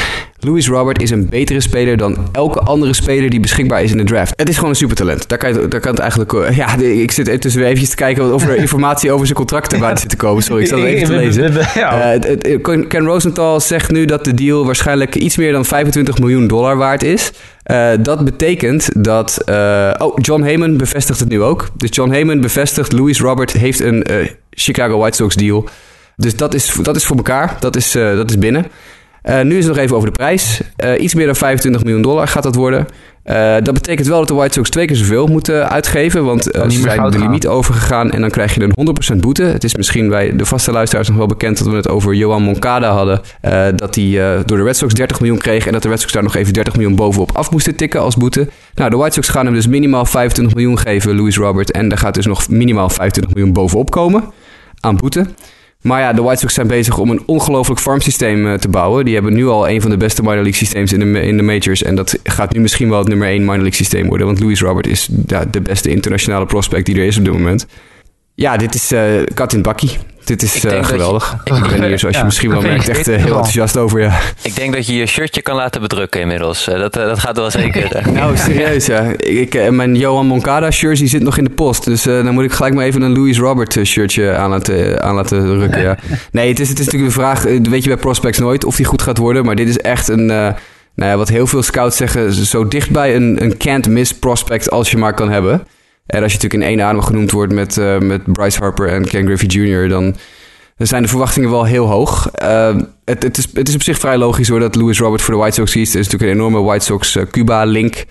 Louis 0.45 0.69
Robert 0.69 1.03
is 1.03 1.11
een 1.11 1.29
betere 1.29 1.61
speler 1.61 1.97
dan 1.97 2.17
elke 2.33 2.61
andere 2.61 2.93
speler 2.95 3.31
die 3.31 3.41
beschikbaar 3.41 3.83
is 3.83 3.91
in 3.91 3.97
de 3.97 4.05
draft. 4.05 4.33
Het 4.37 4.49
is 4.49 4.55
gewoon 4.55 4.71
een 4.71 4.77
supertalent. 4.77 5.29
Daar 5.29 5.39
kan, 5.39 5.53
je, 5.53 5.69
daar 5.69 5.81
kan 5.81 5.91
het 5.91 6.01
eigenlijk... 6.01 6.33
Eh, 6.33 6.57
ja, 6.63 6.77
ik 6.77 7.11
zit 7.11 7.27
even 7.27 7.53
weer 7.55 7.65
eventjes 7.65 7.89
te 7.89 7.97
kijken 7.97 8.35
of 8.35 8.47
er 8.47 8.57
informatie 8.57 9.13
over 9.13 9.27
zijn 9.27 9.39
contract 9.39 9.73
erbij 9.73 9.97
zit 9.97 10.09
te 10.09 10.17
komen. 10.17 10.43
Sorry, 10.43 10.63
ik 10.63 10.69
zal 10.69 10.79
het 10.79 10.89
even 10.89 11.07
te 11.07 11.15
lezen. 11.15 11.53
Uh, 12.67 12.89
Ken 12.89 13.05
Rosenthal 13.05 13.61
zegt 13.61 13.91
nu 13.91 14.05
dat 14.05 14.25
de 14.25 14.35
deal 14.35 14.65
waarschijnlijk 14.65 15.15
iets 15.15 15.37
meer 15.37 15.53
dan 15.53 15.65
25 15.65 16.19
miljoen 16.19 16.47
dollar 16.47 16.77
waard 16.77 17.03
is. 17.03 17.33
Uh, 17.71 17.91
dat 18.01 18.25
betekent 18.25 19.05
dat. 19.05 19.43
Uh, 19.47 19.95
oh, 19.99 20.19
John 20.21 20.43
Heyman 20.43 20.77
bevestigt 20.77 21.21
het 21.21 21.29
nu 21.29 21.43
ook. 21.43 21.69
Dus 21.77 21.89
John 21.93 22.11
Heyman 22.11 22.41
bevestigt. 22.41 22.93
Louis 22.93 23.21
Robert 23.21 23.53
heeft 23.53 23.81
een 23.81 24.07
uh, 24.11 24.29
Chicago 24.51 24.99
White 24.99 25.17
Sox 25.17 25.35
deal. 25.35 25.69
Dus 26.17 26.37
dat 26.37 26.55
is, 26.55 26.75
dat 26.83 26.97
is 26.97 27.05
voor 27.05 27.17
elkaar. 27.17 27.57
Dat 27.61 27.77
is, 27.77 27.93
dat 27.93 28.31
is 28.31 28.39
binnen. 28.39 28.67
Nu 29.43 29.57
is 29.57 29.65
het 29.65 29.75
nog 29.75 29.83
even 29.85 29.97
over 29.97 30.09
de 30.09 30.17
prijs. 30.17 30.61
iets 30.99 31.15
meer 31.15 31.27
dan 31.27 31.37
25 31.37 31.83
miljoen 31.83 32.03
dollar 32.03 32.29
gaat 32.29 32.43
dat 32.43 32.55
worden. 32.55 32.87
Uh, 33.25 33.55
dat 33.63 33.75
betekent 33.75 34.07
wel 34.07 34.19
dat 34.19 34.29
de 34.29 34.35
White 34.35 34.53
Sox 34.53 34.71
twee 34.71 34.87
keer 34.87 34.97
zoveel 34.97 35.27
moeten 35.27 35.71
uitgeven. 35.71 36.25
Want 36.25 36.43
ze 36.43 36.71
zijn 36.71 37.11
de 37.11 37.19
limiet 37.19 37.47
overgegaan 37.47 38.11
en 38.11 38.21
dan 38.21 38.31
krijg 38.31 38.55
je 38.55 38.63
een 38.63 39.15
100% 39.15 39.17
boete. 39.21 39.43
Het 39.43 39.65
is 39.65 39.77
misschien 39.77 40.09
bij 40.09 40.37
de 40.37 40.45
vaste 40.45 40.73
luisteraars 40.73 41.09
nog 41.09 41.17
wel 41.17 41.27
bekend 41.27 41.59
dat 41.59 41.67
we 41.67 41.77
het 41.77 41.89
over 41.89 42.15
Johan 42.15 42.43
Moncada 42.43 42.93
hadden. 42.93 43.21
Dat 43.77 43.95
hij 43.95 44.43
door 44.45 44.57
de 44.57 44.63
Red 44.63 44.77
Sox 44.77 44.95
30 44.95 45.21
miljoen 45.21 45.39
kreeg 45.39 45.67
en 45.67 45.73
dat 45.73 45.83
de 45.83 45.89
Red 45.89 46.01
Sox 46.01 46.13
daar 46.13 46.23
nog 46.23 46.37
even 46.37 46.53
30 46.53 46.73
miljoen 46.77 46.97
bovenop 46.97 47.37
af 47.37 47.51
moesten 47.51 47.77
tikken 47.77 48.01
als 48.01 48.17
boete. 48.17 48.49
Nou, 48.75 48.91
de 48.91 48.97
White 48.97 49.15
Sox 49.15 49.29
gaan 49.29 49.45
hem 49.45 49.55
dus 49.55 49.67
minimaal 49.67 50.05
25 50.05 50.55
miljoen 50.55 50.79
geven, 50.79 51.17
Louis 51.17 51.37
Robert. 51.37 51.71
En 51.71 51.89
daar 51.89 51.99
gaat 51.99 52.15
dus 52.15 52.27
nog 52.27 52.49
minimaal 52.49 52.89
25 52.89 53.35
miljoen 53.35 53.53
bovenop 53.53 53.91
komen 53.91 54.25
aan 54.81 54.97
boete. 54.97 55.27
Maar 55.85 56.01
ja, 56.01 56.13
de 56.13 56.23
White 56.23 56.41
Sox 56.41 56.55
zijn 56.55 56.67
bezig 56.67 56.99
om 56.99 57.11
een 57.11 57.23
ongelooflijk 57.27 57.81
farmsysteem 57.81 58.47
uh, 58.47 58.55
te 58.55 58.69
bouwen. 58.69 59.05
Die 59.05 59.15
hebben 59.15 59.35
nu 59.35 59.47
al 59.47 59.69
een 59.69 59.81
van 59.81 59.91
de 59.91 59.97
beste 59.97 60.23
minor 60.23 60.37
league 60.37 60.55
systeems 60.55 60.93
in 60.93 61.13
de, 61.13 61.21
in 61.21 61.37
de 61.37 61.43
majors. 61.43 61.83
En 61.83 61.95
dat 61.95 62.19
gaat 62.23 62.53
nu 62.53 62.61
misschien 62.61 62.89
wel 62.89 62.99
het 62.99 63.09
nummer 63.09 63.29
1 63.29 63.41
minor 63.41 63.55
league 63.55 63.75
systeem 63.75 64.09
worden. 64.09 64.27
Want 64.27 64.41
Louis 64.41 64.61
Robert 64.61 64.87
is 64.87 65.09
de 65.51 65.61
beste 65.61 65.91
internationale 65.91 66.47
prospect 66.47 66.87
die 66.87 66.97
er 66.97 67.07
is 67.07 67.19
op 67.19 67.25
dit 67.25 67.33
moment. 67.33 67.67
Ja, 68.35 68.57
dit 68.57 68.75
is 68.75 68.93
uh, 68.93 69.03
kat 69.35 69.53
in 69.53 69.63
bakkie. 69.63 69.99
Dit 70.25 70.43
is 70.43 70.65
uh, 70.65 70.85
geweldig. 70.85 71.37
Je, 71.45 71.55
ik 71.55 71.63
ben 71.63 71.85
hier, 71.85 71.99
zoals 71.99 72.17
je 72.17 72.25
misschien 72.25 72.51
wel 72.51 72.61
merkt, 72.61 72.89
echt 72.89 73.09
uh, 73.09 73.17
heel 73.17 73.27
enthousiast 73.27 73.77
over. 73.77 74.01
Ja. 74.01 74.19
Ik 74.43 74.55
denk 74.55 74.75
dat 74.75 74.87
je 74.87 74.95
je 74.95 75.07
shirtje 75.07 75.43
kan 75.43 75.57
laten 75.57 75.81
bedrukken 75.81 76.21
inmiddels. 76.21 76.69
Uh, 76.69 76.79
dat, 76.79 76.93
dat 76.93 77.19
gaat 77.19 77.37
wel 77.37 77.51
zeker. 77.51 78.03
nou, 78.13 78.37
serieus 78.37 78.87
ja. 78.87 79.01
Ik, 79.17 79.71
mijn 79.71 79.97
Johan 79.97 80.27
Moncada 80.27 80.71
shirt 80.71 80.99
zit 80.99 81.23
nog 81.23 81.39
in 81.39 81.45
de 81.45 81.51
post. 81.51 81.85
Dus 81.85 82.03
dan 82.03 82.35
moet 82.35 82.45
ik 82.45 82.53
gelijk 82.53 82.75
maar 82.75 82.85
even 82.85 83.03
een 83.03 83.13
Louis 83.13 83.39
Robert 83.39 83.79
shirtje 83.85 84.37
aan 84.37 84.51
laten, 84.51 85.03
aan 85.03 85.15
laten 85.15 85.45
drukken. 85.45 85.83
Ja. 85.83 85.99
Nee, 86.31 86.49
het 86.49 86.61
is, 86.61 86.69
het 86.69 86.79
is 86.79 86.85
natuurlijk 86.85 87.15
een 87.15 87.21
vraag, 87.21 87.43
weet 87.43 87.83
je 87.83 87.89
bij 87.89 87.99
prospects 87.99 88.39
nooit 88.39 88.65
of 88.65 88.77
die 88.77 88.87
goed 88.87 89.03
gaat 89.03 89.19
worden. 89.19 89.45
Maar 89.45 89.57
dit 89.57 89.69
is 89.69 89.79
echt 89.79 90.09
een... 90.09 90.27
nou 90.27 90.55
ja, 90.95 91.17
wat 91.17 91.29
heel 91.29 91.47
veel 91.47 91.63
scouts 91.63 91.97
zeggen, 91.97 92.33
zo 92.33 92.69
dichtbij 92.69 93.17
een, 93.17 93.43
een 93.43 93.57
can't 93.57 93.89
miss 93.89 94.15
prospect 94.15 94.71
als 94.71 94.91
je 94.91 94.97
maar 94.97 95.15
kan 95.15 95.31
hebben. 95.31 95.67
En 96.07 96.23
als 96.23 96.33
je 96.33 96.39
natuurlijk 96.39 96.71
in 96.71 96.77
één 96.77 96.87
adem 96.87 97.03
genoemd 97.03 97.31
wordt 97.31 97.53
met, 97.53 97.77
uh, 97.77 97.99
met 97.99 98.33
Bryce 98.33 98.59
Harper 98.59 98.89
en 98.89 99.05
Ken 99.05 99.25
Griffey 99.25 99.49
Jr., 99.49 99.89
dan, 99.89 100.17
zijn 100.77 101.03
de 101.03 101.09
verwachtingen 101.09 101.51
wel 101.51 101.65
heel 101.65 101.87
hoog. 101.87 102.31
Uh, 102.43 102.77
het, 103.05 103.23
het, 103.23 103.39
is, 103.39 103.49
het 103.55 103.69
is 103.69 103.75
op 103.75 103.83
zich 103.83 103.99
vrij 103.99 104.19
logisch 104.19 104.49
hoor 104.49 104.61
dat 104.61 104.75
Louis 104.75 104.99
Robert 104.99 105.23
voor 105.23 105.35
de 105.35 105.41
White 105.41 105.55
Sox 105.55 105.73
kiest. 105.73 105.95
Er 105.95 106.01
is 106.01 106.07
natuurlijk 106.09 106.33
een 106.33 106.39
enorme 106.39 106.67
White 106.67 106.85
Sox-Cuba-link. 106.85 108.05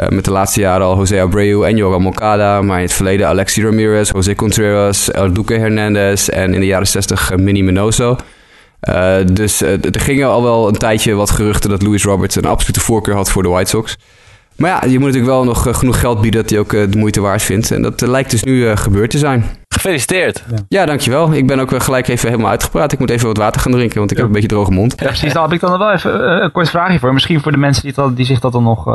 Uh, 0.00 0.08
met 0.08 0.24
de 0.24 0.30
laatste 0.30 0.60
jaren 0.60 0.86
al 0.86 0.96
José 0.96 1.20
Abreu 1.20 1.62
en 1.62 1.76
Joran 1.76 2.02
Moncada. 2.02 2.62
Maar 2.62 2.76
in 2.76 2.84
het 2.84 2.92
verleden 2.92 3.26
Alexi 3.26 3.62
Ramirez, 3.62 4.10
José 4.10 4.34
Contreras, 4.34 5.10
El 5.10 5.32
Duque 5.32 5.58
Hernandez 5.58 6.28
en 6.28 6.54
in 6.54 6.60
de 6.60 6.66
jaren 6.66 6.86
60 6.86 7.36
Minnie 7.36 7.64
Minoso. 7.64 8.16
Dus 9.32 9.60
er 9.60 10.00
gingen 10.00 10.28
al 10.28 10.42
wel 10.42 10.68
een 10.68 10.76
tijdje 10.76 11.14
wat 11.14 11.30
geruchten 11.30 11.70
dat 11.70 11.82
Louis 11.82 12.04
Roberts 12.04 12.36
een 12.36 12.44
absolute 12.44 12.80
voorkeur 12.80 13.14
had 13.14 13.30
voor 13.30 13.42
de 13.42 13.48
White 13.48 13.70
Sox. 13.70 13.96
Maar 14.56 14.70
ja, 14.70 14.90
je 14.90 14.98
moet 14.98 15.06
natuurlijk 15.06 15.32
wel 15.32 15.44
nog 15.44 15.78
genoeg 15.78 16.00
geld 16.00 16.20
bieden 16.20 16.40
dat 16.40 16.50
hij 16.50 16.58
ook 16.58 16.70
de 16.70 16.98
moeite 16.98 17.20
waard 17.20 17.42
vindt. 17.42 17.70
En 17.70 17.82
dat 17.82 18.00
lijkt 18.00 18.30
dus 18.30 18.42
nu 18.42 18.76
gebeurd 18.76 19.10
te 19.10 19.18
zijn. 19.18 19.44
Gefeliciteerd. 19.68 20.44
Ja. 20.50 20.56
ja, 20.68 20.86
dankjewel. 20.86 21.32
Ik 21.32 21.46
ben 21.46 21.60
ook 21.60 21.82
gelijk 21.82 22.08
even 22.08 22.28
helemaal 22.28 22.50
uitgepraat. 22.50 22.92
Ik 22.92 22.98
moet 22.98 23.10
even 23.10 23.26
wat 23.26 23.36
water 23.36 23.60
gaan 23.60 23.72
drinken, 23.72 23.98
want 23.98 24.10
ik 24.10 24.16
heb 24.16 24.26
een 24.26 24.32
beetje 24.32 24.48
droge 24.48 24.70
mond. 24.70 24.94
Ja, 24.96 25.06
precies. 25.06 25.32
Dan 25.32 25.42
heb 25.42 25.52
ik 25.52 25.60
dan 25.60 25.78
wel 25.78 25.92
even 25.92 26.42
een 26.42 26.52
kort 26.52 26.70
vraagje 26.70 26.98
voor. 26.98 27.12
Misschien 27.12 27.40
voor 27.40 27.52
de 27.52 27.58
mensen 27.58 27.82
die, 27.82 27.92
dat, 27.92 28.16
die 28.16 28.24
zich 28.24 28.40
dat 28.40 28.52
dan 28.52 28.62
nog 28.62 28.88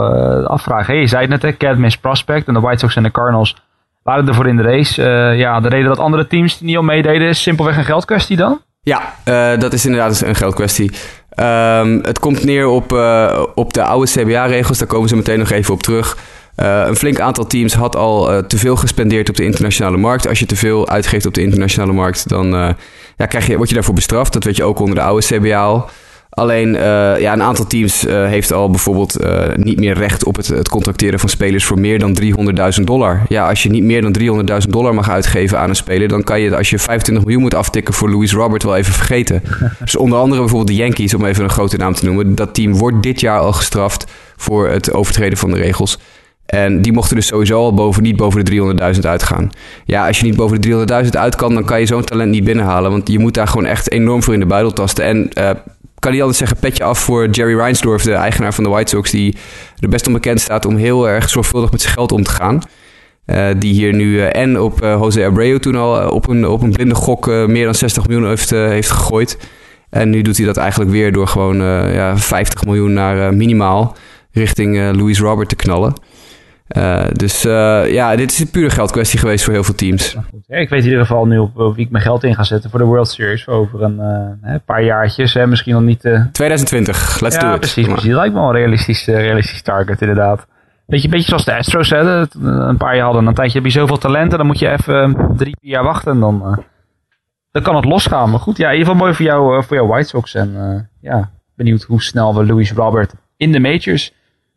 afvragen. 0.48 0.94
Hey, 0.94 1.02
je 1.02 1.08
zei 1.08 1.22
het 1.22 1.30
net, 1.30 1.42
hè, 1.42 1.58
Cadmus 1.58 1.98
Prospect 1.98 2.48
en 2.48 2.54
de 2.54 2.60
White 2.60 2.80
Sox 2.80 2.96
en 2.96 3.04
de 3.04 3.12
Cardinals 3.12 3.56
waren 4.04 4.28
ervoor 4.28 4.48
in 4.48 4.58
de 4.58 4.64
race. 4.64 5.02
ja, 5.36 5.60
de 5.60 5.70
reden 5.70 5.88
dat 5.88 6.00
andere 6.00 6.28
teams 6.28 6.60
niet 6.60 6.78
al 6.78 6.84
meededen 6.84 7.28
is 7.28 7.42
simpelweg 7.42 7.78
een 7.78 7.86
geldkwestie 7.86 8.38
dan? 8.38 8.62
Ja, 8.84 9.02
uh, 9.26 9.60
dat 9.60 9.74
is 9.74 9.86
inderdaad 9.86 10.22
een 10.22 10.36
geldkwestie. 10.36 10.92
Um, 11.36 12.00
het 12.04 12.20
komt 12.20 12.44
neer 12.44 12.68
op, 12.68 12.94
uh, 12.94 13.44
op 13.56 13.74
de 13.74 13.84
oude 13.84 14.12
CBA-regels, 14.12 14.78
daar 14.78 14.88
komen 14.88 15.10
ze 15.10 15.16
meteen 15.16 15.40
nog 15.40 15.50
even 15.50 15.74
op 15.74 15.84
terug. 15.84 16.18
Uh, 16.58 16.84
een 16.86 16.96
flink 16.96 17.20
aantal 17.20 17.48
teams 17.48 17.74
had 17.74 17.96
al 17.96 18.46
te 18.48 18.58
veel 18.58 18.76
gespendeerd 18.76 19.30
op 19.30 19.36
de 19.36 19.44
internationale 19.44 19.98
markt. 19.98 20.28
Als 20.28 20.40
je 20.40 20.46
te 20.46 20.56
veel 20.56 20.90
uitgeeft 20.90 21.26
op 21.26 21.34
de 21.34 21.42
internationale 21.42 21.94
markt, 21.94 22.30
dan 22.30 22.76
ja, 23.18 23.26
krijg 23.26 23.48
je, 23.48 23.58
word 23.58 23.70
je 23.70 23.76
daarvoor 23.76 23.94
bestraft. 23.94 24.34
Dat 24.34 24.44
weet 24.44 24.56
je 24.56 24.64
ook 24.64 24.80
onder 24.80 24.96
de 24.96 25.02
oude 25.02 25.26
CBA. 25.26 25.86
Alleen 26.34 26.68
uh, 26.68 26.82
ja, 27.20 27.34
een 27.34 27.42
aantal 27.42 27.68
teams 27.68 28.06
uh, 28.06 28.26
heeft 28.26 28.54
al 28.54 28.70
bijvoorbeeld 28.70 29.22
uh, 29.24 29.44
niet 29.56 29.80
meer 29.80 29.94
recht 29.94 30.26
op 30.26 30.36
het, 30.36 30.48
het, 30.48 30.70
contracteren 30.70 31.20
van 31.20 31.30
spelers 31.30 31.66
voor 31.66 31.80
meer 31.80 32.00
dan 32.00 32.18
300.000 32.80 32.84
dollar. 32.84 33.22
Ja, 33.28 33.50
als 33.50 33.64
je 33.64 33.70
niet 33.70 33.84
meer 33.84 34.02
dan 34.02 34.44
300.000 34.64 34.70
dollar 34.70 34.94
mag 34.94 35.10
uitgeven 35.10 35.60
aan 35.60 35.70
een 35.70 35.76
speler, 35.76 36.08
dan 36.08 36.24
kan 36.24 36.42
je 36.42 36.58
als 36.58 36.70
je 36.70 36.80
25 36.80 37.26
miljoen 37.26 37.44
moet 37.44 37.56
aftikken 37.56 37.94
voor 37.94 38.10
Louis 38.10 38.34
Robert 38.34 38.64
wel 38.64 38.76
even 38.76 38.94
vergeten. 38.94 39.44
dus 39.84 39.96
onder 39.96 40.20
andere 40.20 40.42
bijvoorbeeld 40.42 40.70
de 40.70 40.84
Yankees, 40.84 41.14
om 41.14 41.26
even 41.26 41.44
een 41.44 41.50
grote 41.50 41.78
naam 41.78 41.94
te 41.94 42.06
noemen. 42.06 42.36
Dat 42.36 42.54
team 42.54 42.74
wordt 42.74 43.04
dit 43.04 43.20
jaar 43.20 43.40
al 43.40 43.54
gestraft 43.54 44.06
voor 44.36 44.70
het 44.70 44.94
overtreden 44.94 45.38
van 45.38 45.52
de 45.52 45.58
regels. 45.58 46.00
En 46.46 46.82
die 46.82 46.92
mochten 46.92 47.16
dus 47.16 47.28
sowieso 47.28 47.58
al 47.58 47.74
boven, 47.74 48.04
niet 48.04 48.16
boven 48.16 48.46
de 48.46 48.76
300.000 48.96 49.00
uitgaan. 49.02 49.50
Ja, 49.86 50.08
als 50.08 50.20
je 50.20 50.26
niet 50.26 50.36
boven 50.36 50.62
de 50.62 50.86
300.000 51.06 51.10
uit 51.10 51.36
kan, 51.36 51.54
dan 51.54 51.66
kan 51.66 51.80
je 51.80 51.86
zo'n 51.86 52.04
talent 52.04 52.32
niet 52.32 52.44
binnenhalen. 52.44 52.92
Want 52.92 53.12
je 53.12 53.20
moet 53.20 53.34
daar 53.34 53.48
gewoon 53.48 53.66
echt 53.66 53.92
enorm 53.92 54.24
voor 54.24 54.34
in 54.34 54.40
de 54.40 54.46
buidel 54.46 54.74
tasten. 54.74 55.04
En 55.06 55.30
kan 56.02 56.12
niet 56.12 56.22
altijd 56.22 56.40
zeggen, 56.40 56.58
petje 56.58 56.84
af 56.84 57.00
voor 57.00 57.30
Jerry 57.30 57.56
Reinsdorf, 57.56 58.04
de 58.04 58.14
eigenaar 58.14 58.54
van 58.54 58.64
de 58.64 58.70
White 58.70 58.90
Sox, 58.90 59.12
die 59.12 59.36
er 59.80 59.90
best 59.90 60.08
onbekend 60.08 60.42
staat 60.42 60.66
om 60.66 60.76
heel 60.76 61.10
erg 61.10 61.30
zorgvuldig 61.30 61.72
met 61.72 61.82
zijn 61.82 61.94
geld 61.94 62.12
om 62.12 62.24
te 62.24 62.32
gaan. 62.32 62.62
Uh, 63.26 63.48
die 63.58 63.74
hier 63.74 63.94
nu 63.94 64.14
uh, 64.14 64.36
en 64.36 64.60
op 64.60 64.84
uh, 64.84 64.98
Jose 65.00 65.26
Abreu 65.26 65.60
toen 65.60 65.76
al 65.76 66.10
op, 66.10 66.28
een, 66.28 66.48
op 66.48 66.62
een 66.62 66.72
blinde 66.72 66.96
gok 66.96 67.28
meer 67.28 67.66
dan 67.66 67.76
60 67.76 68.08
miljoen 68.08 68.28
heeft, 68.28 68.50
heeft 68.50 68.92
gegooid. 68.92 69.38
En 69.90 70.10
nu 70.10 70.22
doet 70.22 70.38
hij 70.38 70.46
dat 70.46 70.58
eigenlijk 70.58 70.92
weer 70.92 71.12
door 71.12 71.28
gewoon 71.28 71.58
ja, 71.94 72.18
50 72.18 72.66
miljoen 72.66 72.94
naar 72.94 73.34
minimaal 73.34 73.96
richting 74.32 74.96
Louis 74.96 75.20
Robert 75.20 75.50
te 75.50 75.56
knallen. 75.56 75.94
Uh, 76.78 77.04
dus 77.14 77.46
uh, 77.46 77.94
ja, 77.94 78.16
dit 78.16 78.32
is 78.32 78.40
een 78.40 78.50
pure 78.50 78.70
geldkwestie 78.70 79.20
geweest 79.20 79.44
voor 79.44 79.54
heel 79.54 79.64
veel 79.64 79.76
teams. 79.76 80.18
Ja, 80.48 80.58
ik 80.58 80.70
weet 80.70 80.80
in 80.80 80.90
ieder 80.90 81.06
geval 81.06 81.26
nu 81.26 81.38
op, 81.38 81.58
op, 81.58 81.76
wie 81.76 81.86
ik 81.86 81.92
mijn 81.92 82.04
geld 82.04 82.24
in 82.24 82.36
ga 82.36 82.44
zetten 82.44 82.70
voor 82.70 82.80
de 82.80 82.86
World 82.86 83.10
Series 83.10 83.48
over 83.48 83.82
een 83.82 84.00
uh, 84.44 84.56
paar 84.66 84.84
jaartjes. 84.84 85.34
Hè, 85.34 85.48
misschien 85.48 85.74
nog 85.74 85.84
niet... 85.84 86.00
2020, 86.00 87.20
let's 87.20 87.36
ja, 87.36 87.42
do 87.42 87.54
it. 87.54 87.60
precies. 87.60 87.86
precies. 87.86 88.10
Dat 88.10 88.16
lijkt 88.16 88.34
me 88.34 88.40
wel 88.40 88.50
een 88.50 88.56
realistisch, 88.56 89.06
realistisch 89.06 89.62
target 89.62 90.02
inderdaad. 90.02 90.48
Beetje, 90.86 91.10
beetje 91.10 91.28
zoals 91.28 91.46
de 91.46 91.56
Astros 91.56 91.90
hè, 91.90 92.26
een 92.42 92.78
paar 92.78 92.96
jaar 92.96 93.06
hadden. 93.06 93.28
Een 93.28 93.34
tijdje 93.34 93.58
heb 93.58 93.68
je 93.68 93.80
zoveel 93.80 93.98
talenten, 93.98 94.38
dan 94.38 94.48
moet 94.48 94.60
je 94.60 94.70
even 94.70 95.16
drie, 95.36 95.56
vier 95.62 95.72
jaar 95.72 95.84
wachten 95.84 96.12
en 96.12 96.20
dan, 96.20 96.64
dan 97.52 97.62
kan 97.64 97.76
het 97.76 97.86
losgaan. 97.86 98.30
Maar 98.30 98.40
goed, 98.40 98.58
ja, 98.58 98.70
in 98.70 98.78
ieder 98.78 98.88
geval 98.88 99.02
mooi 99.06 99.16
voor 99.16 99.26
jou, 99.26 99.64
voor 99.64 99.76
jouw 99.76 99.88
White 99.88 100.08
Sox. 100.08 100.36
En 100.36 100.90
ja, 101.02 101.30
benieuwd 101.56 101.84
hoe 101.84 102.02
snel 102.02 102.36
we 102.36 102.46
Louis 102.46 102.72
Robert 102.72 103.14
in 103.38 103.52
de 103.52 103.60
majors 103.60 104.14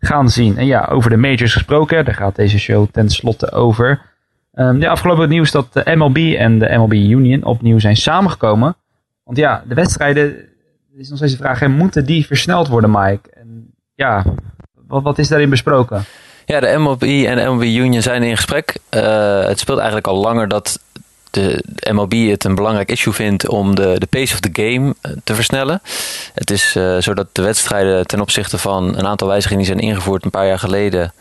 gaan 0.07 0.29
zien. 0.29 0.59
En 0.59 0.67
ja, 0.67 0.89
over 0.91 1.11
de 1.11 1.17
majors 1.17 1.53
gesproken, 1.53 2.05
daar 2.05 2.15
gaat 2.15 2.37
deze 2.37 2.59
show 2.59 2.87
tenslotte 2.93 3.53
over. 3.53 4.01
Um, 4.55 4.83
afgelopen 4.83 5.29
nieuws 5.29 5.51
dat 5.51 5.73
de 5.73 5.97
MLB 5.97 6.17
en 6.17 6.59
de 6.59 6.77
MLB 6.77 6.93
Union 6.93 7.45
opnieuw 7.45 7.79
zijn 7.79 7.97
samengekomen. 7.97 8.77
Want 9.25 9.39
ja, 9.39 9.65
de 9.69 9.75
wedstrijden, 9.75 10.37
is 10.97 11.09
nog 11.09 11.19
steeds 11.19 11.33
de 11.33 11.39
vraag, 11.39 11.67
moeten 11.67 12.07
die 12.07 12.27
versneld 12.27 12.69
worden, 12.69 12.91
Mike? 12.91 13.31
En 13.31 13.75
ja, 13.95 14.25
wat, 14.87 15.03
wat 15.03 15.19
is 15.19 15.29
daarin 15.29 15.51
besproken? 15.51 16.05
Ja, 16.47 16.61
de 16.61 16.75
MLB 16.79 17.03
en 17.03 17.37
de 17.37 17.45
MLB 17.45 17.63
Union 17.63 18.03
zijn 18.03 18.23
in 18.23 18.37
gesprek. 18.37 18.77
Uh, 18.91 19.47
het 19.47 19.59
speelt 19.59 19.79
eigenlijk 19.79 20.07
al 20.07 20.17
langer 20.17 20.49
dat 20.49 20.81
de, 21.35 21.65
MLB 21.93 22.13
het 22.31 22.45
een 22.45 22.55
belangrijk 22.55 22.91
issue 22.91 23.13
vindt 23.13 23.49
om 23.49 23.75
de, 23.75 23.95
de 23.99 24.07
pace 24.07 24.35
of 24.35 24.41
the 24.41 24.63
game 24.63 24.95
eh, 25.01 25.11
te 25.25 25.35
versnellen. 25.35 25.83
Het 26.35 26.51
is 26.51 26.77
uh, 26.77 26.97
zodat 26.99 27.27
de 27.33 27.43
wedstrijden 27.43 28.07
ten 28.07 28.21
opzichte 28.21 28.59
van 28.59 28.99
een 28.99 29.07
aantal 29.07 29.29
wijzigingen 29.29 29.65
die 29.65 29.73
zijn 29.73 29.89
ingevoerd 29.89 30.25
een 30.25 30.31
paar 30.31 30.47
jaar 30.47 30.59
geleden 30.59 31.13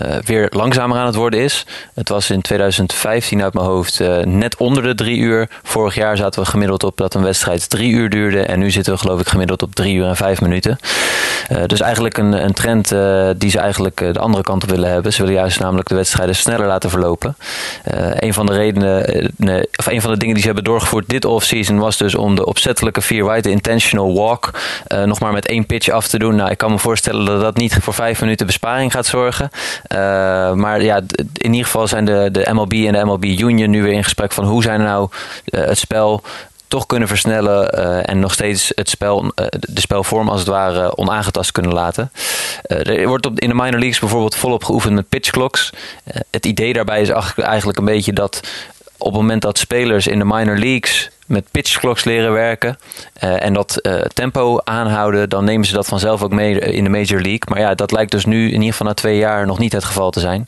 uh, 0.00 0.16
weer 0.24 0.46
langzamer 0.50 0.98
aan 0.98 1.06
het 1.06 1.14
worden 1.14 1.40
is. 1.40 1.66
Het 1.94 2.08
was 2.08 2.30
in 2.30 2.40
2015 2.40 3.42
uit 3.42 3.54
mijn 3.54 3.66
hoofd 3.66 4.00
uh, 4.00 4.18
net 4.18 4.56
onder 4.56 4.82
de 4.82 4.94
drie 4.94 5.18
uur. 5.18 5.48
Vorig 5.62 5.94
jaar 5.94 6.16
zaten 6.16 6.42
we 6.42 6.48
gemiddeld 6.48 6.84
op 6.84 6.96
dat 6.96 7.14
een 7.14 7.22
wedstrijd 7.22 7.70
drie 7.70 7.92
uur 7.92 8.10
duurde. 8.10 8.42
En 8.42 8.58
nu 8.58 8.70
zitten 8.70 8.92
we 8.92 8.98
geloof 8.98 9.20
ik 9.20 9.28
gemiddeld 9.28 9.62
op 9.62 9.74
drie 9.74 9.94
uur 9.94 10.06
en 10.06 10.16
vijf 10.16 10.40
minuten. 10.40 10.78
Uh, 11.52 11.62
dus 11.66 11.80
eigenlijk 11.80 12.18
een, 12.18 12.44
een 12.44 12.52
trend 12.52 12.88
die 13.36 13.50
ze 13.50 13.58
eigenlijk 13.58 13.96
de 13.96 14.18
andere 14.18 14.42
kant 14.42 14.62
op 14.62 14.70
willen 14.70 14.90
hebben. 14.90 15.12
Ze 15.12 15.22
willen 15.22 15.36
juist 15.36 15.60
namelijk 15.60 15.88
de 15.88 15.94
wedstrijden 15.94 16.34
sneller 16.34 16.66
laten 16.66 16.90
verlopen. 16.90 17.36
een 18.14 18.34
van 18.34 18.46
de 18.46 18.52
redenen, 18.52 19.06
of 19.76 19.86
een 19.86 20.00
van 20.00 20.10
de 20.10 20.16
dingen 20.16 20.34
die 20.34 20.42
ze 20.42 20.46
hebben 20.46 20.64
doorgevoerd 20.64 21.08
dit 21.08 21.24
offseason 21.24 21.78
was 21.78 21.96
dus 21.96 22.14
om 22.14 22.34
de 22.34 22.46
opzettelijke 22.46 23.00
vier 23.00 23.26
wide 23.30 23.50
intentional 23.50 24.14
walk 24.14 24.50
nog 25.04 25.20
maar 25.20 25.32
met 25.32 25.46
één 25.46 25.66
pitch 25.66 25.88
af 25.88 26.08
te 26.08 26.18
doen. 26.18 26.36
Nou, 26.36 26.50
ik 26.50 26.58
kan 26.58 26.70
me 26.70 26.78
voorstellen 26.78 27.24
dat 27.24 27.40
dat 27.40 27.56
niet 27.56 27.76
voor 27.80 27.94
vijf 27.94 28.20
minuten 28.20 28.46
besparing 28.46 28.92
gaat 28.92 29.06
zorgen. 29.06 29.50
Uh, 29.88 29.98
maar 30.52 30.82
ja, 30.82 31.00
in 31.32 31.50
ieder 31.50 31.64
geval 31.64 31.88
zijn 31.88 32.04
de, 32.04 32.28
de 32.32 32.48
MLB 32.52 32.72
en 32.72 32.92
de 32.92 33.04
MLB 33.04 33.24
Union 33.24 33.70
nu 33.70 33.82
weer 33.82 33.92
in 33.92 34.04
gesprek 34.04 34.32
van 34.32 34.44
hoe 34.44 34.62
zijn 34.62 34.80
nou 34.80 35.08
uh, 35.44 35.64
het 35.64 35.78
spel 35.78 36.22
toch 36.68 36.86
kunnen 36.86 37.08
versnellen 37.08 37.78
uh, 37.78 38.08
en 38.08 38.18
nog 38.18 38.32
steeds 38.32 38.72
het 38.74 38.88
spel, 38.88 39.32
de 39.50 39.80
spelvorm 39.80 40.28
als 40.28 40.40
het 40.40 40.48
ware 40.48 40.96
onaangetast 40.96 41.52
kunnen 41.52 41.72
laten. 41.72 42.12
Er 42.62 43.06
wordt 43.06 43.26
op, 43.26 43.40
in 43.40 43.48
de 43.48 43.54
minor 43.54 43.78
leagues 43.78 43.98
bijvoorbeeld 43.98 44.34
volop 44.34 44.64
geoefend 44.64 44.94
met 44.94 45.08
pitch 45.08 45.30
clocks. 45.30 45.72
het 46.30 46.46
idee 46.46 46.72
daarbij 46.72 47.00
is 47.00 47.08
eigenlijk 47.36 47.78
een 47.78 47.84
beetje 47.84 48.12
dat 48.12 48.40
op 48.98 49.12
het 49.12 49.20
moment 49.20 49.42
dat 49.42 49.58
spelers 49.58 50.06
in 50.06 50.18
de 50.18 50.24
minor 50.24 50.58
leagues 50.58 51.10
met 51.32 51.50
pitch 51.50 51.78
clocks 51.78 52.04
leren 52.04 52.32
werken 52.32 52.78
uh, 53.24 53.44
en 53.44 53.52
dat 53.52 53.78
uh, 53.82 54.00
tempo 54.00 54.58
aanhouden, 54.64 55.28
dan 55.28 55.44
nemen 55.44 55.66
ze 55.66 55.74
dat 55.74 55.86
vanzelf 55.86 56.22
ook 56.22 56.32
mee 56.32 56.58
in 56.58 56.84
de 56.84 56.90
Major 56.90 57.20
League. 57.20 57.42
Maar 57.48 57.60
ja, 57.60 57.74
dat 57.74 57.92
lijkt 57.92 58.10
dus 58.10 58.24
nu 58.24 58.46
in 58.46 58.52
ieder 58.52 58.70
geval 58.70 58.86
na 58.86 58.94
twee 58.94 59.16
jaar 59.16 59.46
nog 59.46 59.58
niet 59.58 59.72
het 59.72 59.84
geval 59.84 60.10
te 60.10 60.20
zijn. 60.20 60.44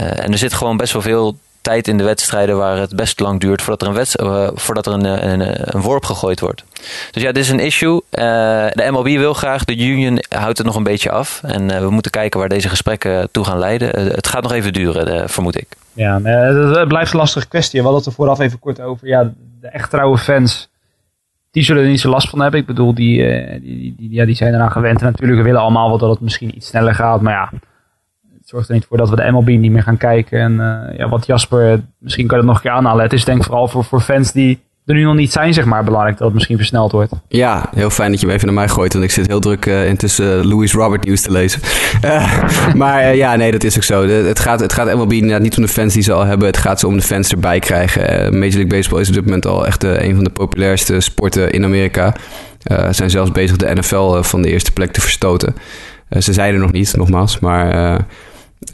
Uh, 0.00 0.24
en 0.24 0.32
er 0.32 0.38
zit 0.38 0.54
gewoon 0.54 0.76
best 0.76 0.92
wel 0.92 1.02
veel 1.02 1.36
tijd 1.64 1.88
in 1.88 1.98
de 1.98 2.04
wedstrijden 2.04 2.56
waar 2.56 2.76
het 2.76 2.96
best 2.96 3.20
lang 3.20 3.40
duurt 3.40 3.62
voordat 3.62 3.82
er 3.82 3.88
een, 3.88 3.94
wedst 3.94 4.22
voordat 4.54 4.86
er 4.86 4.92
een, 4.92 5.28
een, 5.30 5.74
een, 5.74 5.80
worp 5.80 6.04
gegooid 6.04 6.40
wordt. 6.40 6.64
Dus 7.10 7.22
ja, 7.22 7.32
dit 7.32 7.42
is 7.42 7.50
een 7.50 7.60
issue. 7.60 8.00
de 8.10 8.88
MLB 8.90 9.06
wil 9.06 9.34
graag, 9.34 9.64
de 9.64 9.76
Union 9.76 10.24
houdt 10.28 10.58
het 10.58 10.66
nog 10.66 10.76
een 10.76 10.82
beetje 10.82 11.10
af. 11.10 11.40
En 11.42 11.80
we 11.80 11.90
moeten 11.90 12.10
kijken 12.10 12.40
waar 12.40 12.48
deze 12.48 12.68
gesprekken 12.68 13.28
toe 13.30 13.44
gaan 13.44 13.58
leiden. 13.58 13.88
het 14.12 14.26
gaat 14.26 14.42
nog 14.42 14.52
even 14.52 14.72
duren, 14.72 15.28
vermoed 15.28 15.56
ik. 15.56 15.66
Ja, 15.92 16.20
het 16.22 16.88
blijft 16.88 17.12
een 17.12 17.18
lastige 17.18 17.48
kwestie. 17.48 17.80
We 17.80 17.86
hadden 17.86 18.04
het 18.04 18.10
er 18.10 18.16
vooraf 18.16 18.38
even 18.38 18.58
kort 18.58 18.80
over. 18.80 19.06
Ja, 19.06 19.32
de 19.60 19.68
echt 19.68 19.90
trouwe 19.90 20.18
fans, 20.18 20.68
die 21.50 21.62
zullen 21.62 21.82
er 21.82 21.88
niet 21.88 22.00
zo 22.00 22.10
last 22.10 22.28
van 22.28 22.40
hebben. 22.40 22.60
Ik 22.60 22.66
bedoel, 22.66 22.94
die, 22.94 23.18
uh, 23.18 23.60
die, 23.60 23.94
die, 23.98 24.12
ja, 24.12 24.24
die 24.24 24.34
zijn 24.34 24.54
eraan 24.54 24.70
gewend. 24.70 25.00
En 25.00 25.06
natuurlijk 25.06 25.42
willen 25.42 25.60
allemaal 25.60 25.88
wel 25.88 25.98
dat 25.98 26.10
het 26.10 26.20
misschien 26.20 26.56
iets 26.56 26.66
sneller 26.66 26.94
gaat. 26.94 27.20
Maar 27.20 27.32
ja, 27.32 27.50
het 28.44 28.52
zorgt 28.52 28.68
er 28.68 28.74
niet 28.74 28.86
voor 28.88 28.96
dat 28.96 29.10
we 29.10 29.16
de 29.16 29.30
MLB 29.30 29.48
niet 29.48 29.70
meer 29.70 29.82
gaan 29.82 29.96
kijken. 29.96 30.40
En 30.40 30.52
uh, 30.52 30.98
ja, 30.98 31.08
wat 31.08 31.26
Jasper, 31.26 31.80
misschien 31.98 32.26
kan 32.26 32.38
je 32.38 32.42
het 32.42 32.52
nog 32.52 32.62
een 32.62 32.70
keer 32.70 32.78
aanhalen. 32.78 33.02
Het 33.02 33.12
is 33.12 33.24
denk 33.24 33.38
ik 33.38 33.44
vooral 33.44 33.68
voor, 33.68 33.84
voor 33.84 34.00
fans 34.00 34.32
die 34.32 34.62
er 34.86 34.94
nu 34.94 35.02
nog 35.02 35.14
niet 35.14 35.32
zijn, 35.32 35.54
zeg 35.54 35.64
maar, 35.64 35.84
belangrijk 35.84 36.16
dat 36.16 36.26
het 36.26 36.34
misschien 36.34 36.56
versneld 36.56 36.92
wordt. 36.92 37.12
Ja, 37.28 37.70
heel 37.74 37.90
fijn 37.90 38.10
dat 38.10 38.20
je 38.20 38.26
hem 38.26 38.34
even 38.34 38.46
naar 38.46 38.56
mij 38.56 38.68
gooit, 38.68 38.92
want 38.92 39.04
ik 39.04 39.10
zit 39.10 39.26
heel 39.26 39.40
druk 39.40 39.66
uh, 39.66 39.88
intussen 39.88 40.38
uh, 40.38 40.44
Louis 40.44 40.72
Robert 40.72 41.04
nieuws 41.04 41.20
te 41.20 41.30
lezen. 41.30 41.60
Maar 42.76 43.16
ja, 43.16 43.36
nee, 43.36 43.52
dat 43.52 43.64
is 43.64 43.76
ook 43.76 43.82
zo. 43.82 44.08
het, 44.08 44.38
gaat, 44.38 44.60
het 44.60 44.72
gaat 44.72 44.94
MLB 44.94 45.10
niet 45.10 45.56
om 45.56 45.62
de 45.62 45.68
fans 45.68 45.94
die 45.94 46.02
ze 46.02 46.12
al 46.12 46.24
hebben, 46.24 46.46
het 46.46 46.56
gaat 46.56 46.80
ze 46.80 46.86
om 46.86 46.96
de 46.96 47.02
fans 47.02 47.30
erbij 47.30 47.58
krijgen. 47.58 48.02
Major 48.38 48.38
League 48.38 48.66
Baseball 48.66 49.00
is 49.00 49.08
op 49.08 49.14
dit 49.14 49.24
moment 49.24 49.46
al 49.46 49.66
echt 49.66 49.82
een 49.84 50.14
van 50.14 50.24
de 50.24 50.30
populairste 50.30 51.00
sporten 51.00 51.50
in 51.50 51.64
Amerika. 51.64 52.14
Ze 52.62 52.88
zijn 52.90 53.10
zelfs 53.10 53.32
bezig 53.32 53.56
de 53.56 53.74
NFL 53.74 54.22
van 54.22 54.42
de 54.42 54.50
eerste 54.50 54.72
plek 54.72 54.92
te 54.92 55.00
verstoten. 55.00 55.54
ze 56.18 56.42
er 56.42 56.58
nog 56.58 56.72
niet, 56.72 56.96
nogmaals, 56.96 57.38
maar 57.38 58.06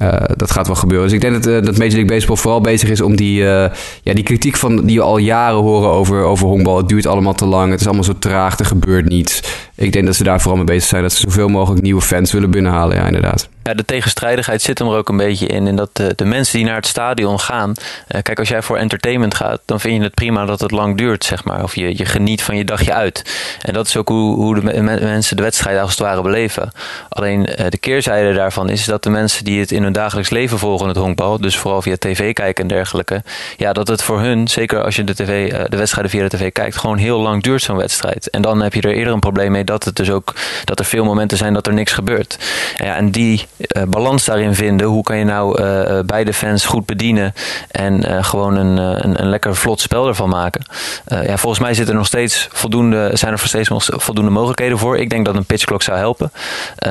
uh, 0.03 0.23
dat 0.37 0.51
gaat 0.51 0.67
wel 0.67 0.77
gebeuren. 0.77 1.07
Dus 1.07 1.17
ik 1.17 1.21
denk 1.21 1.35
dat, 1.35 1.47
uh, 1.47 1.53
dat 1.53 1.79
Major 1.79 1.95
League 1.95 2.05
Baseball 2.05 2.37
vooral 2.37 2.61
bezig 2.61 2.91
is 2.91 3.01
om 3.01 3.17
die, 3.17 3.41
uh, 3.41 3.65
ja, 4.03 4.15
die 4.15 4.23
kritiek 4.23 4.57
van, 4.57 4.85
die 4.87 4.97
we 4.97 5.03
al 5.03 5.19
jaren 5.19 5.59
horen 5.59 5.91
over, 5.91 6.23
over 6.23 6.47
honkbal. 6.47 6.77
Het 6.77 6.89
duurt 6.89 7.07
allemaal 7.07 7.35
te 7.35 7.47
lang, 7.47 7.71
het 7.71 7.81
is 7.81 7.87
allemaal 7.87 8.05
zo 8.05 8.19
traag, 8.19 8.59
er 8.59 8.65
gebeurt 8.65 9.09
niets. 9.09 9.43
Ik 9.75 9.93
denk 9.93 10.07
dat 10.07 10.15
ze 10.17 10.25
daar 10.25 10.41
vooral 10.41 10.57
mee 10.57 10.67
bezig 10.67 10.89
zijn, 10.89 11.03
dat 11.03 11.13
ze 11.13 11.21
zoveel 11.21 11.49
mogelijk 11.49 11.83
nieuwe 11.83 12.01
fans 12.01 12.33
willen 12.33 12.51
binnenhalen, 12.51 12.97
ja 12.97 13.07
inderdaad. 13.07 13.49
Ja, 13.63 13.75
de 13.75 13.85
tegenstrijdigheid 13.85 14.63
zit 14.63 14.79
hem 14.79 14.89
er 14.89 14.97
ook 14.97 15.09
een 15.09 15.17
beetje 15.17 15.47
in. 15.47 15.67
In 15.67 15.77
dat 15.77 15.91
de, 15.93 16.13
de 16.17 16.25
mensen 16.25 16.57
die 16.57 16.67
naar 16.67 16.77
het 16.77 16.87
stadion 16.87 17.41
gaan. 17.41 17.73
eh, 18.09 18.23
kijk, 18.23 18.39
als 18.39 18.49
jij 18.49 18.63
voor 18.63 18.77
entertainment 18.77 19.35
gaat, 19.35 19.61
dan 19.65 19.81
vind 19.81 19.97
je 19.97 20.03
het 20.03 20.15
prima 20.15 20.45
dat 20.45 20.61
het 20.61 20.71
lang 20.71 20.97
duurt, 20.97 21.25
zeg 21.25 21.45
maar. 21.45 21.63
Of 21.63 21.75
je, 21.75 21.97
je 21.99 22.05
geniet 22.05 22.43
van 22.43 22.57
je 22.57 22.65
dagje 22.65 22.93
uit. 22.95 23.23
En 23.63 23.73
dat 23.73 23.87
is 23.87 23.97
ook 23.97 24.09
hoe, 24.09 24.35
hoe 24.35 24.55
de 24.55 24.63
me- 24.63 24.81
me- 24.83 25.01
mensen 25.01 25.37
de 25.37 25.43
wedstrijd 25.43 25.81
als 25.81 25.91
het 25.91 25.99
ware 25.99 26.23
beleven. 26.23 26.71
Alleen 27.09 27.47
eh, 27.47 27.67
de 27.69 27.79
keerzijde 27.79 28.33
daarvan 28.35 28.69
is 28.69 28.85
dat 28.85 29.03
de 29.03 29.11
mensen 29.11 29.45
die 29.45 29.61
het 29.61 29.71
in 29.71 29.83
hun 29.83 29.93
dagelijks 29.93 30.31
leven 30.31 30.59
volgen, 30.59 30.89
het 30.89 30.97
honkbal, 30.97 31.41
dus 31.41 31.57
vooral 31.57 31.83
via 31.83 31.97
tv 31.99 32.33
kijken 32.33 32.63
en 32.63 32.69
dergelijke. 32.69 33.23
Ja, 33.57 33.73
dat 33.73 33.89
het 33.89 34.03
voor 34.03 34.21
hun, 34.21 34.49
zeker 34.49 34.85
als 34.85 34.97
je 34.97 35.05
de, 35.05 35.15
tv, 35.15 35.53
eh, 35.53 35.65
de 35.69 35.77
wedstrijden 35.77 36.11
via 36.11 36.29
de 36.29 36.37
tv 36.37 36.53
kijkt, 36.53 36.77
gewoon 36.77 36.99
heel 36.99 37.21
lang 37.21 37.43
duurt 37.43 37.63
zo'n 37.63 37.77
wedstrijd. 37.77 38.31
En 38.31 38.43
dan 38.43 38.63
heb 38.63 38.75
je 38.75 38.81
er 38.81 38.95
eerder 38.95 39.13
een 39.13 39.21
probleem 39.21 39.51
mee 39.53 39.65
dat 39.65 39.85
het 39.85 39.97
dus 39.97 40.11
ook 40.11 40.35
dat 40.65 40.79
er 40.79 40.85
veel 40.85 41.05
momenten 41.05 41.39
zijn 41.39 41.55
dat 41.55 41.67
er 41.67 41.73
niks 41.75 41.93
gebeurt. 41.93 42.39
Ja, 42.77 42.97
en 42.97 43.11
die 43.11 43.49
eh, 43.61 43.83
balans 43.89 44.25
daarin 44.25 44.55
vinden, 44.55 44.87
hoe 44.87 45.03
kan 45.03 45.17
je 45.17 45.25
nou 45.25 45.63
eh, 45.63 45.99
eh, 45.99 46.05
beide 46.05 46.33
fans 46.33 46.67
goed 46.67 46.87
bedienen 46.87 47.33
en 47.71 48.05
eh, 48.05 48.25
gewoon 48.25 48.57
een, 48.57 48.79
eh, 48.79 49.05
een, 49.05 49.21
een 49.23 49.29
lekker 49.29 49.57
vlot 49.57 49.81
spel 49.81 50.09
ervan 50.09 50.29
maken. 50.29 50.63
Eh, 51.05 51.27
ja, 51.27 51.37
volgens 51.37 51.63
mij 51.63 51.75
zitten 51.75 51.93
er 51.93 51.99
nog 51.99 52.09
steeds 52.09 52.49
voldoende, 52.53 53.11
zijn 53.13 53.33
er 53.33 53.39
nog 53.39 53.47
steeds 53.47 53.69
nog 53.69 53.85
voldoende 53.91 54.31
mogelijkheden 54.31 54.79
voor. 54.79 54.99
Ik 54.99 55.11
denk 55.11 55.25
dat 55.25 55.35
een 55.35 55.45
pitchklok 55.45 55.83
zou 55.83 55.99
helpen. 55.99 56.31
Eh, 56.77 56.91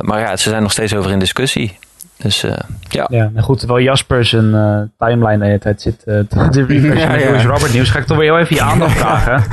maar 0.00 0.20
ja, 0.20 0.36
ze 0.36 0.48
zijn 0.48 0.62
nog 0.62 0.72
steeds 0.72 0.94
over 0.94 1.10
in 1.10 1.18
discussie. 1.18 1.78
Dus 2.16 2.42
eh, 2.42 2.52
ja. 2.88 3.06
Ja, 3.10 3.30
nou 3.32 3.44
goed, 3.44 3.58
terwijl 3.58 3.84
Jasper 3.84 4.24
zijn 4.24 4.54
eh, 4.54 4.80
timeline 5.08 5.38
de 5.38 5.44
hele 5.44 5.58
tijd 5.58 5.82
zit 5.82 6.04
eh, 6.04 6.18
te 6.28 6.64
refreshen 6.66 6.98
Ja, 6.98 7.08
met 7.10 7.20
ja. 7.20 7.26
Lewis 7.26 7.44
Robert 7.44 7.72
nieuws, 7.72 7.90
ga 7.90 7.98
ik 7.98 8.06
toch 8.06 8.16
weer 8.16 8.32
heel 8.32 8.38
even 8.42 8.56
je 8.56 8.62
aandacht 8.62 8.96
vragen. 8.98 9.44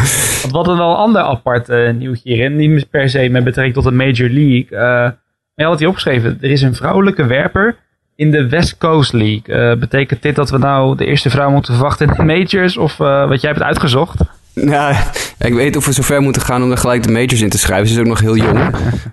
Want 0.41 0.51
wat 0.51 0.68
een 0.68 0.78
wel 0.78 0.95
ander 0.97 1.22
apart 1.22 1.70
eh, 1.70 1.93
nieuwtje 1.93 2.30
hierin, 2.30 2.55
niet 2.55 2.89
per 2.89 3.09
se 3.09 3.30
met 3.30 3.43
betrekking 3.43 3.76
tot 3.76 3.84
de 3.84 3.91
Major 3.91 4.30
League. 4.30 5.14
Je 5.62 5.70
had 5.70 5.80
hier 5.80 5.88
opgeschreven, 5.88 6.38
er 6.41 6.51
is 6.51 6.62
een 6.62 6.76
vrouwelijke 6.76 7.26
werper 7.26 7.76
in 8.16 8.32
de 8.32 8.49
West 8.49 8.78
Coast 8.78 9.14
League. 9.14 9.55
Eh, 9.55 9.78
betekent 9.80 10.22
dit 10.22 10.36
dat 10.36 10.49
we 10.49 10.57
nou 10.57 10.97
de 10.97 11.05
eerste 11.05 11.30
vrouw 11.30 11.49
moeten 11.49 11.74
verwachten 11.74 12.07
in 12.07 12.14
de 12.18 12.24
majors, 12.24 12.78
of 12.78 12.99
eh, 12.99 13.28
wat 13.28 13.41
jij 13.41 13.49
hebt 13.51 13.64
uitgezocht? 13.64 14.20
Nou, 14.53 14.95
ik 15.39 15.53
weet 15.53 15.76
of 15.76 15.86
we 15.86 15.91
zover 15.91 16.22
moeten 16.22 16.41
gaan 16.41 16.64
om 16.64 16.72
er 16.72 16.78
gelijk 16.78 17.03
de 17.03 17.12
majors 17.12 17.41
in 17.41 17.49
te 17.49 17.57
schrijven. 17.57 17.88
Ze 17.88 17.93
is 17.93 17.99
ook 17.99 18.05
nog 18.07 18.20
heel 18.20 18.36
jong. 18.36 18.59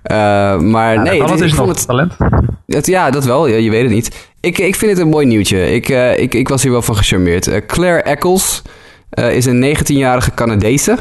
Eh, 0.03 0.59
maar 0.59 0.95
Ja, 0.95 1.03
nee, 1.03 1.23
het 1.23 1.31
ik 1.31 1.39
dus 1.39 1.53
nog 1.53 1.69
het, 1.69 1.87
talent. 1.87 2.13
het- 2.67 2.87
ja, 2.87 3.11
dat 3.11 3.25
wel. 3.25 3.47
Ja, 3.47 3.57
je 3.57 3.71
weet 3.71 3.83
het 3.83 3.93
niet. 3.93 4.29
Ik, 4.41 4.59
ik 4.59 4.75
vind 4.77 4.91
het 4.91 5.01
een 5.01 5.09
mooi 5.09 5.27
nieuwtje. 5.27 5.75
Ik, 5.75 5.89
ik, 6.19 6.35
ik 6.35 6.49
was 6.49 6.63
hier 6.63 6.73
wel 6.73 6.83
van 6.83 6.97
gecharmeerd. 6.97 7.67
Claire 7.67 8.03
Eccles 8.03 8.63
is 9.11 9.47
een 9.47 9.77
19-jarige 9.77 10.35
Canadese. 10.35 10.97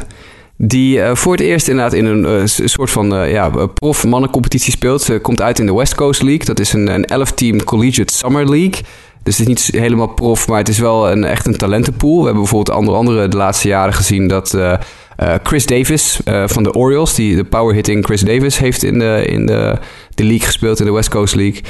Die 0.58 1.02
eh, 1.02 1.16
voor 1.16 1.32
het 1.32 1.42
eerst 1.42 1.68
inderdaad 1.68 1.94
in 1.94 2.06
een 2.06 2.26
eh, 2.26 2.42
soort 2.46 2.90
van 2.90 3.16
eh, 3.16 3.32
ja, 3.32 3.50
prof 3.74 4.06
mannencompetitie 4.06 4.72
speelt. 4.72 5.02
Ze 5.02 5.20
komt 5.20 5.42
uit 5.42 5.60
in 5.60 5.66
de 5.66 5.74
West 5.74 5.96
Coast 5.96 6.22
League. 6.22 6.46
Dat 6.46 6.60
is 6.60 6.74
een, 6.74 6.88
een 6.88 7.28
11-team 7.28 7.64
collegiate 7.64 8.14
summer 8.14 8.50
league. 8.50 8.82
Dus 9.24 9.38
het 9.38 9.48
is 9.48 9.70
niet 9.72 9.82
helemaal 9.82 10.08
prof, 10.08 10.48
maar 10.48 10.58
het 10.58 10.68
is 10.68 10.80
wel 10.80 11.12
een, 11.12 11.24
echt 11.24 11.46
een 11.46 11.58
talentenpool. 11.58 12.18
We 12.18 12.24
hebben 12.24 12.42
bijvoorbeeld 12.42 12.78
onder 12.78 12.94
andere 12.94 13.28
de 13.28 13.38
laatste 13.38 13.68
jaren 13.68 13.94
gezien 13.94 14.28
dat 14.28 14.58
Chris 15.44 15.66
Davis 15.66 16.20
van 16.46 16.64
de 16.64 16.74
Orioles, 16.74 17.16
die 17.16 17.36
de 17.36 17.44
power 17.44 17.76
hitting 17.76 18.06
Chris 18.06 18.22
Davis 18.22 18.58
heeft 18.58 18.84
in 18.84 19.00
de, 19.00 19.26
in 19.26 19.46
de, 19.46 19.78
de 20.14 20.24
league 20.24 20.46
gespeeld, 20.46 20.80
in 20.80 20.86
de 20.86 20.92
West 20.92 21.10
Coast 21.10 21.36
League. 21.36 21.62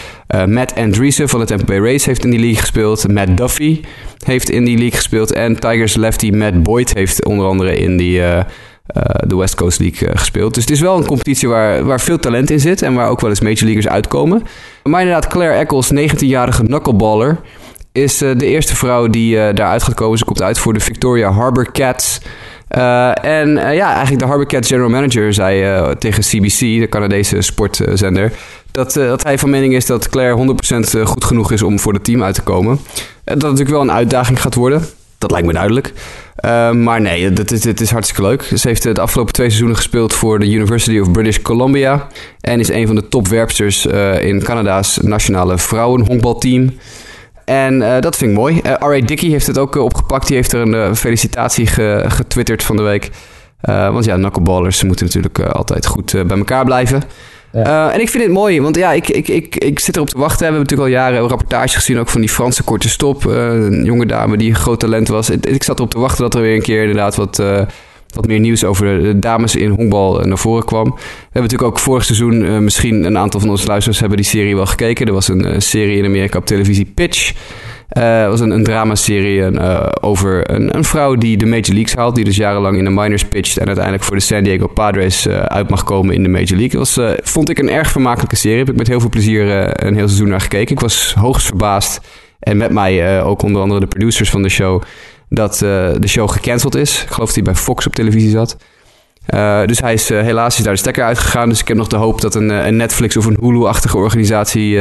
Matt 0.48 0.76
Andreessen 0.76 1.30
van 1.30 1.40
de 1.40 1.46
Tampa 1.46 1.66
Bay 1.66 1.80
Rays 1.80 2.06
heeft 2.06 2.24
in 2.24 2.30
die 2.30 2.40
league 2.40 2.60
gespeeld. 2.60 3.08
Matt 3.08 3.38
Duffy 3.38 3.82
heeft 4.26 4.50
in 4.50 4.66
die 4.66 4.78
league 4.78 4.96
gespeeld. 4.96 5.32
En 5.34 5.60
Tigers 5.60 5.96
lefty 5.96 6.30
Matt 6.30 6.64
Boyd 6.64 6.94
heeft 6.94 7.26
onder 7.26 7.46
andere 7.46 7.76
in 7.76 7.98
die, 7.98 8.22
de 9.28 9.36
West 9.36 9.56
Coast 9.56 9.80
League 9.80 10.08
eh, 10.08 10.18
gespeeld. 10.18 10.54
Dus 10.54 10.64
het 10.64 10.74
is 10.74 10.80
wel 10.80 10.98
een 10.98 11.06
competitie 11.06 11.50
waar, 11.50 11.84
waar 11.84 12.00
veel 12.00 12.20
talent 12.20 12.50
in 12.50 12.60
zit 12.60 12.82
en 12.82 12.94
waar 12.94 13.10
ook 13.10 13.22
wel 13.22 13.30
eens 13.30 13.42
major 13.42 13.64
leaguers 13.64 13.88
uitkomen. 13.88 14.44
Maar 14.84 15.02
inderdaad, 15.02 15.28
Claire 15.28 15.58
Eccles, 15.58 15.92
19-jarige 15.94 16.64
knuckleballer, 16.64 17.38
is 17.92 18.22
eh, 18.22 18.38
de 18.38 18.46
eerste 18.46 18.76
vrouw 18.76 19.08
die 19.08 19.40
eh, 19.40 19.56
daaruit 19.56 19.84
gaat 19.84 19.94
komen. 19.94 20.18
Ze 20.18 20.26
komt 20.26 20.42
uit 20.42 20.60
voor 20.60 20.74
de 20.74 20.80
Victoria 20.80 21.32
Harbor 21.32 21.72
Cats. 21.72 22.22
Eh, 22.68 23.26
en 23.26 23.58
eh, 23.58 23.76
ja, 23.76 23.92
eigenlijk 23.92 24.20
de 24.20 24.26
Harbor 24.28 24.48
Cats 24.48 24.68
general 24.68 24.90
manager 24.90 25.34
zei 25.34 25.64
eh, 25.64 25.90
tegen 25.90 26.24
CBC, 26.24 26.60
de 26.60 26.88
Canadese 26.90 27.42
sportzender, 27.42 28.32
dat, 28.72 28.96
eh, 28.96 29.08
dat 29.08 29.24
hij 29.24 29.38
van 29.38 29.50
mening 29.50 29.74
is 29.74 29.86
dat 29.86 30.10
Claire 30.10 30.36
100% 30.36 31.04
goed 31.04 31.24
genoeg 31.24 31.52
is 31.52 31.62
om 31.62 31.80
voor 31.80 31.94
het 31.94 32.04
team 32.04 32.24
uit 32.24 32.36
te 32.36 32.42
komen. 32.42 32.72
Eh, 32.74 32.80
dat 33.24 33.34
het 33.34 33.42
natuurlijk 33.42 33.70
wel 33.70 33.82
een 33.82 33.92
uitdaging 33.92 34.42
gaat 34.42 34.56
worden. 34.56 34.82
Dat 35.18 35.32
lijkt 35.32 35.48
me 35.48 35.54
duidelijk. 35.54 35.94
Eh, 36.36 36.72
maar 36.72 37.02
nee, 37.02 37.24
het 37.30 37.52
is, 37.52 37.64
het 37.64 37.82
is 37.82 37.92
hartstikke 37.92 38.22
leuk. 38.22 38.44
Ze 38.56 38.68
heeft 38.68 38.84
de 38.84 39.02
afgelopen 39.02 39.34
twee 39.34 39.48
seizoenen 39.48 39.78
gespeeld 39.78 40.14
voor 40.14 40.40
de 40.40 40.50
University 40.52 41.00
of 41.00 41.12
British 41.12 41.38
Columbia. 41.42 42.08
En 42.42 42.60
is 42.60 42.70
een 42.70 42.88
van 42.88 42.96
de 42.96 43.08
topwerpsters 43.08 43.86
eh, 43.88 44.26
in 44.26 44.44
Canada's 44.44 44.98
nationale 45.02 45.58
vrouwenhonkbalteam. 45.58 46.78
En 47.46 47.82
eh, 47.96 48.02
dat 48.02 48.16
vind 48.18 48.32
ik 48.32 48.38
mooi. 48.38 48.60
Eh 48.64 48.72
R.A. 48.80 49.02
Dickey 49.06 49.30
heeft 49.30 49.48
het 49.48 49.58
ook 49.58 49.76
opgepakt. 49.76 50.28
Die 50.28 50.36
heeft 50.36 50.54
er 50.54 50.62
een 50.74 50.96
felicitatie 50.96 51.68
ge- 51.68 52.06
getwitterd 52.08 52.64
van 52.64 52.76
de 52.76 52.84
week. 52.84 53.10
Want 53.62 54.06
ja, 54.06 54.16
knuckleballers 54.16 54.84
moeten 54.84 55.06
natuurlijk 55.06 55.40
altijd 55.40 55.86
goed 55.86 56.12
bij 56.28 56.38
elkaar 56.38 56.66
blijven. 56.66 57.02
Eh, 57.64 57.94
en 57.94 58.00
ik 58.00 58.10
vind 58.10 58.24
het 58.24 58.32
mooi, 58.32 58.62
want 58.62 58.76
ja, 58.76 58.92
ik, 58.92 59.10
ik, 59.10 59.28
ik, 59.28 59.56
ik 59.56 59.80
zit 59.80 59.96
erop 59.96 60.10
te 60.10 60.18
wachten. 60.18 60.38
We 60.38 60.44
hebben 60.44 60.62
natuurlijk 60.62 60.90
al 60.90 60.96
jaren 60.96 61.28
rapportage 61.28 61.76
gezien, 61.76 62.00
ook 62.00 62.10
van 62.10 62.22
die 62.22 62.30
Franse 62.30 62.64
korte 62.64 62.90
stop. 62.90 63.28
Eh, 63.28 63.48
een 63.48 63.84
jonge 63.84 64.06
dame 64.06 64.38
die 64.38 64.50
een 64.50 64.56
groot 64.56 64.80
talent 64.80 65.08
was. 65.08 65.30
Ik, 65.30 65.64
zat 65.64 65.78
erop 65.78 65.90
te 65.90 66.00
wachten 66.00 66.24
dat 66.24 66.36
er 66.36 66.42
weer 66.42 66.56
een 66.56 66.62
keer 66.62 66.82
inderdaad 66.82 67.16
wat, 67.16 67.40
eh, 67.40 67.62
wat 68.14 68.28
meer 68.28 68.40
nieuws 68.40 68.64
over 68.64 69.02
de, 69.02 69.20
dames 69.20 69.56
in 69.56 69.70
honkbal 69.70 70.20
naar 70.20 70.38
voren 70.38 70.66
kwam. 70.66 70.84
We 70.84 71.00
hebben 71.22 71.42
natuurlijk 71.42 71.70
ook 71.70 71.80
vorig 71.80 72.06
seizoen, 72.06 72.64
misschien 72.64 73.04
een 73.04 73.18
aantal 73.18 73.40
van 73.40 73.50
onze 73.50 73.68
luisteraars 73.68 74.00
hebben 74.00 74.18
die 74.18 74.26
serie 74.26 74.56
wel 74.56 74.66
gekeken. 74.66 75.08
Er 75.08 75.14
was 75.14 75.28
een 75.28 75.62
serie 75.62 75.98
in 75.98 76.06
Amerika 76.06 76.38
op 76.38 76.46
televisie, 76.46 76.86
Pitch. 76.86 77.34
Het 77.88 78.30
was 78.30 78.40
een, 78.40 78.52
een 78.52 78.64
dramaserie 78.64 79.44
eh, 79.44 79.88
over 80.02 80.52
een, 80.52 80.76
een 80.76 80.84
vrouw 80.84 81.16
die 81.16 81.38
de 81.38 81.46
Major 81.46 81.74
Leagues 81.74 81.96
haalt. 81.96 82.16
Die 82.16 82.24
dus 82.24 82.36
jarenlang 82.36 82.78
in 82.78 82.84
de 82.84 82.90
minors 82.90 83.26
pitcht. 83.26 83.58
En 83.58 83.66
uiteindelijk 83.66 84.04
voor 84.04 84.16
de 84.16 84.22
San 84.22 84.44
Diego 84.44 84.68
Padres 84.68 85.28
eh, 85.28 85.40
uit 85.40 85.70
mag 85.70 85.84
komen 85.84 86.16
in 86.16 86.24
de 86.24 86.30
Major 86.30 86.58
League. 86.58 86.80
Dat 86.80 86.94
was, 86.94 87.16
vond 87.24 87.50
ik 87.50 87.60
een 87.60 87.70
erg 87.70 87.92
vermakelijke 87.92 88.36
serie. 88.36 88.58
Heb 88.58 88.70
ik 88.70 88.76
met 88.76 88.88
heel 88.88 89.00
veel 89.00 89.10
plezier 89.10 89.42
een 89.86 89.96
heel 89.96 90.08
seizoen 90.08 90.30
naar 90.30 90.42
gekeken. 90.42 90.76
Ik 90.76 90.80
was 90.82 91.14
hoogst 91.14 91.46
verbaasd. 91.46 92.02
En 92.40 92.58
met 92.58 92.72
mij 92.72 93.22
ook 93.22 93.42
onder 93.42 93.62
andere 93.62 93.80
de 93.80 93.88
producers 93.88 94.30
van 94.30 94.42
de 94.42 94.50
show. 94.50 94.82
Dat 95.30 95.58
de 95.58 96.08
show 96.08 96.30
gecanceld 96.30 96.76
is. 96.76 97.04
Ik 97.04 97.10
geloof 97.10 97.26
dat 97.26 97.36
hij 97.36 97.44
bij 97.44 97.56
Fox 97.56 97.88
op 97.88 97.96
televisie 97.96 98.30
zat. 98.30 98.58
Eh, 99.28 99.66
dus 99.66 99.80
hij 99.80 99.94
is 99.94 100.10
eh, 100.10 100.22
helaas 100.22 100.58
is 100.58 100.64
daar 100.64 100.74
de 100.74 100.80
stekker 100.80 101.04
uitgegaan. 101.04 101.50
Dus 101.50 101.60
ik 101.60 101.68
heb 101.68 101.78
nog 101.78 101.88
de 101.88 101.96
hoop 101.96 102.22
dat 102.22 102.36
een, 102.36 102.52
eh, 102.52 102.66
een 102.66 102.76
Netflix 102.76 103.18
of 103.18 103.26
een 103.26 103.38
Hulu-achtige 103.42 103.98
organisatie 103.98 104.80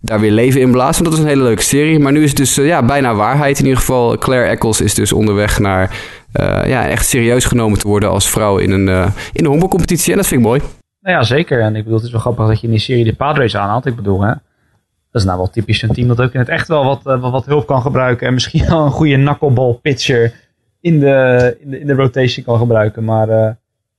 daar 0.00 0.20
weer 0.20 0.30
leven 0.30 0.60
in 0.60 0.70
blaast. 0.70 0.98
Want 0.98 1.04
dat 1.04 1.18
is 1.18 1.24
een 1.24 1.30
hele 1.30 1.42
leuke 1.42 1.62
serie. 1.62 1.98
Maar 1.98 2.12
nu 2.12 2.22
is 2.22 2.28
het 2.28 2.38
dus 2.38 2.54
ja, 2.54 2.82
bijna 2.82 3.14
waarheid. 3.14 3.58
In 3.58 3.64
ieder 3.64 3.78
geval, 3.78 4.18
Claire 4.18 4.48
Eccles 4.48 4.80
is 4.80 4.94
dus 4.94 5.12
onderweg 5.12 5.58
naar 5.58 5.96
ja, 6.66 6.88
echt 6.88 7.06
serieus 7.06 7.44
genomen 7.44 7.78
te 7.78 7.88
worden 7.88 8.10
als 8.10 8.30
vrouw 8.30 8.58
in 8.58 8.70
een, 8.70 8.88
in 9.32 9.44
een 9.44 9.46
honkbalcompetitie. 9.46 10.10
En 10.12 10.18
dat 10.18 10.26
vind 10.26 10.40
ik 10.40 10.46
mooi. 10.46 10.60
Nou 11.00 11.16
ja, 11.16 11.22
zeker. 11.22 11.60
En 11.60 11.76
ik 11.76 11.82
bedoel, 11.82 11.96
het 11.96 12.06
is 12.06 12.12
wel 12.12 12.20
grappig 12.20 12.46
dat 12.46 12.60
je 12.60 12.66
in 12.66 12.72
die 12.72 12.80
serie 12.80 13.04
de 13.04 13.14
Padres 13.14 13.56
aanhaalt. 13.56 13.86
Ik 13.86 13.96
bedoel, 13.96 14.20
hè. 14.20 14.32
Dat 15.10 15.22
is 15.22 15.24
nou 15.24 15.36
wel 15.38 15.50
typisch 15.50 15.82
een 15.82 15.92
team 15.92 16.08
dat 16.08 16.20
ook 16.20 16.32
in 16.32 16.40
het 16.40 16.48
echt 16.48 16.68
wel 16.68 16.84
wat, 16.84 17.20
wat, 17.20 17.46
hulp 17.46 17.66
kan 17.66 17.82
gebruiken. 17.82 18.26
En 18.26 18.34
misschien 18.34 18.68
wel 18.68 18.84
een 18.84 18.90
goede 18.90 19.14
knuckleball 19.14 19.78
pitcher 19.82 20.32
in 20.80 21.00
de, 21.00 21.56
in 21.60 21.70
de, 21.70 21.80
in 21.80 21.86
de 21.86 21.94
rotation 21.94 22.44
kan 22.44 22.58
gebruiken. 22.58 23.04
Maar 23.04 23.56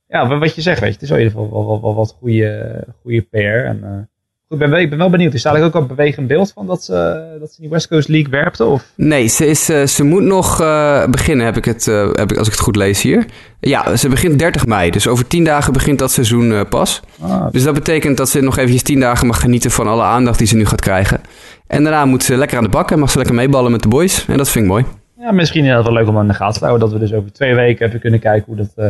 ja, 0.08 0.38
wat 0.40 0.56
je 0.56 0.62
zegt, 0.62 0.80
weet 0.80 0.88
je, 0.90 0.94
het 0.94 1.04
is 1.04 1.10
wel 1.10 1.18
in 1.18 1.24
ieder 1.24 1.40
geval 1.40 1.58
wel, 1.58 1.68
wel, 1.68 1.82
wel 1.82 1.96
wat 1.96 2.16
goede, 2.20 2.84
goede 3.02 3.22
PR. 3.22 3.38
En, 3.66 3.80
eh, 3.84 3.90
goed, 3.92 4.06
ik 4.50 4.58
ben, 4.58 4.70
wel- 4.70 4.80
ik 4.80 4.90
ben 4.90 4.98
wel 4.98 5.10
benieuwd. 5.10 5.34
Is 5.34 5.42
daar 5.42 5.54
eigenlijk 5.54 5.84
ook 5.84 5.90
een 5.90 5.96
bewegend 5.96 6.28
beeld 6.28 6.52
van 6.54 6.68
dat 6.68 6.84
ze, 6.84 6.94
dat 7.40 7.50
ze 7.50 7.56
in 7.56 7.62
die 7.62 7.70
West 7.70 7.88
Coast 7.88 8.08
League 8.08 8.30
werpte? 8.32 8.66
Of? 8.66 8.92
Nee, 8.96 9.28
ze, 9.28 9.46
is, 9.46 9.70
eh, 9.70 9.84
ze 9.86 10.04
moet 10.04 10.24
nog 10.24 10.62
eh, 10.62 11.06
beginnen, 11.08 11.46
heb 11.46 11.58
ik 11.58 11.66
het, 11.66 11.88
eh, 11.88 12.10
heb 12.14 12.32
ik, 12.32 12.38
als 12.38 12.48
ik 12.48 12.54
het 12.54 12.62
goed 12.64 12.76
lees 12.76 13.02
hier. 13.02 13.26
Ja, 13.60 13.96
ze 13.96 14.10
begint 14.10 14.40
30 14.40 14.66
mei. 14.66 14.92
Dus 14.92 15.08
over 15.08 15.28
10 15.28 15.44
dagen 15.44 15.74
begint 15.74 16.00
dat 16.00 16.12
seizoen 16.12 16.52
eh, 16.52 16.62
pas. 16.70 17.02
Ah, 17.22 17.52
Dus 17.52 17.64
dat 17.64 17.74
betekent 17.74 18.18
dat 18.18 18.30
ze 18.30 18.42
nog 18.42 18.58
eventjes 18.58 18.84
10 18.84 19.00
dagen 19.00 19.28
mag 19.28 19.40
genieten 19.40 19.72
van 19.72 19.88
alle 19.88 20.04
aandacht 20.04 20.38
die 20.38 20.48
ze 20.48 20.56
nu 20.56 20.66
gaat 20.66 20.82
krijgen. 20.82 21.22
En 21.68 21.84
daarna 21.84 22.06
moet 22.06 22.24
ze 22.24 22.38
lekker 22.38 22.58
aan 22.58 22.64
de 22.64 22.70
bak 22.70 22.92
en 22.92 23.00
mag 23.00 23.10
ze 23.10 23.18
lekker 23.18 23.36
meeballen 23.36 23.72
met 23.72 23.82
de 23.82 23.88
boys. 23.88 24.26
En 24.28 24.38
dat 24.38 24.50
vind 24.50 24.66
ik 24.66 24.72
mooi. 24.72 24.86
Ja, 25.20 25.32
misschien 25.32 25.60
inderdaad 25.62 25.84
wel 25.86 25.94
leuk 25.94 26.08
om 26.08 26.18
aan 26.18 26.28
de 26.28 26.34
gaten 26.34 26.60
te 26.60 26.66
houden. 26.66 26.90
Dat 26.90 27.00
we 27.00 27.06
dus 27.06 27.14
over 27.18 27.32
twee 27.32 27.56
weken 27.56 27.88
even 27.88 28.00
kunnen 28.00 28.20
kijken 28.20 28.44
hoe 28.46 28.56
dat, 28.56 28.72
eh, 28.76 28.86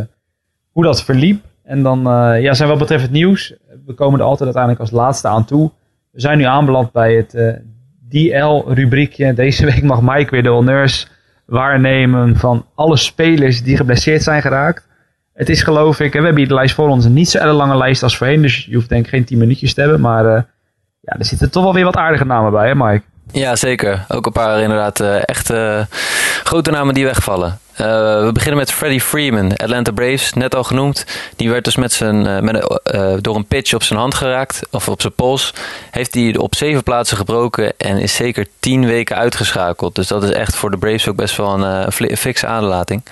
hoe 0.77 0.85
dat 0.85 1.03
verliep. 1.03 1.43
En 1.63 1.83
dan, 1.83 2.07
eh, 2.07 2.41
ja, 2.41 2.53
zijn 2.53 2.69
wat 2.69 2.77
betreft 2.77 3.03
het 3.03 3.11
nieuws. 3.11 3.53
We 3.85 3.93
komen 3.93 4.19
er 4.19 4.25
altijd 4.25 4.43
uiteindelijk 4.43 4.81
als 4.81 4.91
laatste 4.91 5.27
aan 5.27 5.45
toe. 5.45 5.71
We 6.11 6.21
zijn 6.21 6.37
nu 6.37 6.43
aanbeland 6.43 6.91
bij 6.91 7.15
het 7.15 7.33
eh, 7.33 7.53
DL-rubriekje. 8.09 9.33
Deze 9.33 9.65
week 9.71 9.83
mag 9.83 10.01
Mike 10.01 10.31
weer 10.31 10.43
de 10.43 10.49
honneurs 10.49 11.07
waarnemen 11.45 12.35
van 12.35 12.65
alle 12.75 12.97
spelers 12.97 13.63
die 13.63 13.77
geblesseerd 13.77 14.23
zijn 14.23 14.41
geraakt. 14.41 14.87
Het 15.33 15.49
is 15.49 15.63
geloof 15.63 15.99
ik, 15.99 16.11
we 16.11 16.17
hebben 16.17 16.37
hier 16.37 16.47
de 16.47 16.53
lijst 16.53 16.75
voor 16.75 16.89
ons, 16.89 17.05
een 17.05 17.13
niet 17.13 17.29
zo 17.29 17.51
lange 17.51 17.77
lijst 17.77 18.03
als 18.03 18.17
voorheen. 18.17 18.41
Dus 18.41 18.65
je 18.65 18.75
hoeft 18.75 18.89
denk 18.89 19.03
ik 19.03 19.09
geen 19.09 19.25
10 19.25 19.37
minuutjes 19.37 19.73
te 19.73 19.81
hebben. 19.81 20.01
Maar 20.01 20.25
eh, 20.25 20.41
ja, 20.99 21.15
er 21.17 21.25
zitten 21.25 21.51
toch 21.51 21.63
wel 21.63 21.73
weer 21.73 21.83
wat 21.83 21.95
aardige 21.95 22.25
namen 22.25 22.51
bij, 22.51 22.67
hè 22.67 22.75
Mike? 22.75 23.03
Ja, 23.31 23.55
zeker. 23.55 24.05
Ook 24.07 24.25
een 24.25 24.31
paar 24.31 24.61
inderdaad 24.61 24.99
uh, 24.99 25.27
echt 25.27 25.51
uh, 25.51 25.79
grote 26.43 26.71
namen 26.71 26.93
die 26.93 27.05
wegvallen. 27.05 27.59
Uh, 27.71 27.87
we 28.25 28.29
beginnen 28.33 28.59
met 28.59 28.71
Freddie 28.71 29.01
Freeman, 29.01 29.55
Atlanta 29.55 29.91
Braves, 29.91 30.33
net 30.33 30.55
al 30.55 30.63
genoemd. 30.63 31.05
Die 31.35 31.49
werd 31.49 31.63
dus 31.63 31.75
met 31.75 31.93
zijn, 31.93 32.43
met 32.43 32.79
door 33.21 33.35
een 33.35 33.45
pitch 33.45 33.73
op 33.73 33.83
zijn 33.83 33.99
hand 33.99 34.13
geraakt, 34.13 34.61
of 34.71 34.89
op 34.89 35.01
zijn 35.01 35.13
pols. 35.13 35.53
Heeft 35.91 36.13
hij 36.13 36.37
op 36.37 36.55
zeven 36.55 36.83
plaatsen 36.83 37.17
gebroken 37.17 37.73
en 37.77 37.97
is 37.97 38.15
zeker 38.15 38.47
tien 38.59 38.85
weken 38.85 39.15
uitgeschakeld. 39.15 39.95
Dus 39.95 40.07
dat 40.07 40.23
is 40.23 40.29
echt 40.29 40.55
voor 40.55 40.71
de 40.71 40.77
Braves 40.77 41.07
ook 41.07 41.15
best 41.15 41.37
wel 41.37 41.53
een, 41.53 41.91
een 41.97 42.17
fikse 42.17 42.47
aanlating. 42.47 43.03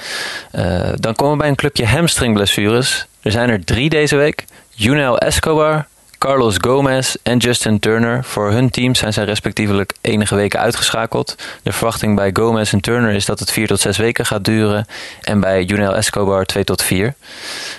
dan 0.96 1.16
komen 1.16 1.34
we 1.34 1.40
bij 1.40 1.50
een 1.50 1.56
clubje 1.56 1.86
hamstringblessures. 1.86 3.06
Er 3.22 3.32
zijn 3.32 3.50
er 3.50 3.64
drie 3.64 3.90
deze 3.90 4.16
week. 4.16 4.46
Junel 4.70 5.18
Escobar, 5.18 5.88
Carlos 6.18 6.56
Gomez 6.62 7.16
en 7.24 7.38
Justin 7.38 7.80
Turner. 7.80 8.24
Voor 8.24 8.52
hun 8.52 8.70
teams 8.70 9.00
zijn 9.00 9.14
zij 9.14 9.24
respectievelijk 9.24 9.94
enige 10.02 10.36
weken 10.36 10.60
uitgeschakeld. 10.60 11.36
De 11.64 11.72
verwachting 11.72 12.16
bij 12.16 12.30
Gomez 12.34 12.74
en 12.74 12.80
Turner 12.80 13.14
is 13.14 13.26
dat 13.26 13.40
het 13.40 13.52
4 13.52 13.68
tot 13.68 13.80
6 13.80 13.98
weken 13.98 14.26
gaat 14.26 14.44
duren. 14.44 14.88
En 15.22 15.40
bij 15.40 15.64
Junel 15.64 15.96
Escobar 15.96 16.46
2 16.46 16.64
tot 16.64 16.82
4. 16.82 17.06
Uh, 17.06 17.14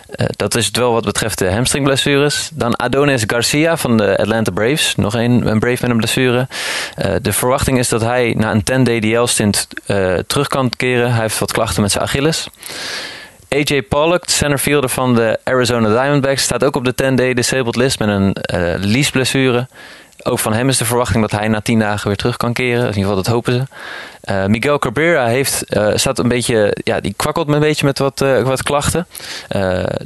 eh, 0.09 0.27
dat 0.37 0.55
is 0.55 0.67
het 0.67 0.77
wel 0.77 0.93
wat 0.93 1.05
betreft 1.05 1.39
de 1.39 1.53
hamstringblessures. 1.53 2.51
Dan 2.53 2.77
Adonis 2.77 3.25
Garcia 3.27 3.77
van 3.77 3.97
de 3.97 4.17
Atlanta 4.19 4.51
Braves. 4.51 4.95
Nog 4.95 5.15
een, 5.15 5.47
een 5.47 5.59
Brave 5.59 5.79
met 5.81 5.91
een 5.91 5.97
blessure. 5.97 6.49
Uh, 6.99 7.15
de 7.23 7.33
verwachting 7.33 7.79
is 7.79 7.89
dat 7.89 8.01
hij 8.01 8.35
na 8.37 8.51
een 8.51 8.83
10-day 8.83 9.01
DL-stint 9.01 9.67
uh, 9.87 10.15
terug 10.27 10.49
kan 10.49 10.71
keren. 10.77 11.13
Hij 11.13 11.21
heeft 11.21 11.39
wat 11.39 11.53
klachten 11.53 11.83
met 11.83 11.93
zijn 11.93 12.05
Achilles. 12.05 12.49
AJ 13.49 13.83
Pollock, 13.83 14.27
de 14.27 14.33
centerfielder 14.33 14.91
van 14.91 15.15
de 15.15 15.39
Arizona 15.45 15.89
Diamondbacks, 15.89 16.43
staat 16.43 16.65
ook 16.65 16.77
op 16.77 16.85
de 16.85 16.93
10-day 17.05 17.35
disabled 17.35 17.77
list 17.77 17.99
met 17.99 18.09
een 18.09 18.37
uh, 18.55 18.75
liesblessure. 18.77 19.69
Ook 20.23 20.39
van 20.39 20.53
hem 20.53 20.69
is 20.69 20.77
de 20.77 20.85
verwachting 20.85 21.21
dat 21.21 21.41
hij 21.41 21.49
na 21.49 21.61
10 21.61 21.79
dagen 21.79 22.07
weer 22.07 22.17
terug 22.17 22.37
kan 22.37 22.53
keren. 22.53 22.81
In 22.81 22.87
ieder 22.87 23.01
geval, 23.01 23.17
dat 23.17 23.27
hopen 23.27 23.53
ze. 23.53 23.63
Uh, 24.33 24.47
Miguel 24.47 24.79
Cabrera 24.79 25.27
heeft, 25.27 25.77
uh, 25.77 25.89
staat 25.95 26.19
een 26.19 26.29
beetje, 26.29 26.77
ja, 26.85 27.01
die 27.01 27.15
kwakkelt 27.17 27.49
een 27.49 27.61
beetje 27.61 27.87
met 27.87 27.99
wat, 27.99 28.19
wat 28.43 28.63
klachten. 28.63 29.07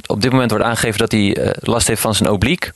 op 0.05 0.21
dit 0.21 0.31
moment 0.31 0.51
wordt 0.51 0.65
aangegeven 0.65 0.99
dat 0.99 1.11
hij 1.11 1.53
last 1.59 1.87
heeft 1.87 2.01
van 2.01 2.15
zijn 2.15 2.29
obliek. 2.29 2.71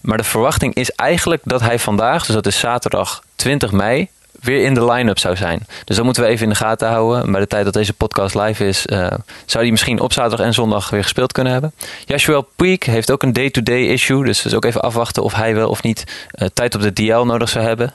Maar 0.00 0.16
de 0.16 0.24
verwachting 0.24 0.74
is 0.74 0.90
eigenlijk 0.90 1.42
dat 1.44 1.60
hij 1.60 1.78
vandaag, 1.78 2.26
dus 2.26 2.34
dat 2.34 2.46
is 2.46 2.58
zaterdag 2.58 3.22
20 3.36 3.72
mei, 3.72 4.08
weer 4.40 4.64
in 4.64 4.74
de 4.74 4.84
line-up 4.84 5.18
zou 5.18 5.36
zijn. 5.36 5.66
Dus 5.84 5.96
dat 5.96 6.04
moeten 6.04 6.22
we 6.22 6.28
even 6.28 6.42
in 6.42 6.48
de 6.52 6.58
gaten 6.58 6.88
houden. 6.88 7.32
Bij 7.32 7.40
de 7.40 7.46
tijd 7.46 7.64
dat 7.64 7.74
deze 7.74 7.92
podcast 7.92 8.34
live 8.34 8.66
is, 8.66 8.86
uh, 8.86 9.06
zou 9.44 9.62
die 9.62 9.72
misschien 9.72 10.00
op 10.00 10.12
zaterdag 10.12 10.46
en 10.46 10.54
zondag 10.54 10.90
weer 10.90 11.02
gespeeld 11.02 11.32
kunnen 11.32 11.52
hebben. 11.52 11.72
Joshua 12.04 12.40
Puig 12.56 12.84
heeft 12.84 13.10
ook 13.10 13.22
een 13.22 13.32
day-to-day 13.32 13.86
issue. 13.86 14.24
Dus, 14.24 14.42
dus 14.42 14.54
ook 14.54 14.64
even 14.64 14.80
afwachten 14.80 15.22
of 15.22 15.34
hij 15.34 15.54
wel 15.54 15.68
of 15.68 15.82
niet 15.82 16.04
uh, 16.34 16.48
tijd 16.54 16.74
op 16.74 16.80
de 16.80 16.92
DL 16.92 17.22
nodig 17.22 17.48
zou 17.48 17.64
hebben. 17.64 17.94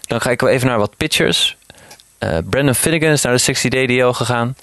Dan 0.00 0.18
kijken 0.18 0.46
we 0.46 0.52
even 0.52 0.68
naar 0.68 0.78
wat 0.78 0.96
pitchers. 0.96 1.56
Uh, 2.18 2.38
Brandon 2.50 2.74
Finnegan 2.74 3.10
is 3.10 3.22
naar 3.22 3.36
de 3.36 3.56
60-day 3.56 3.86
DL 3.86 4.10
gegaan. 4.10 4.56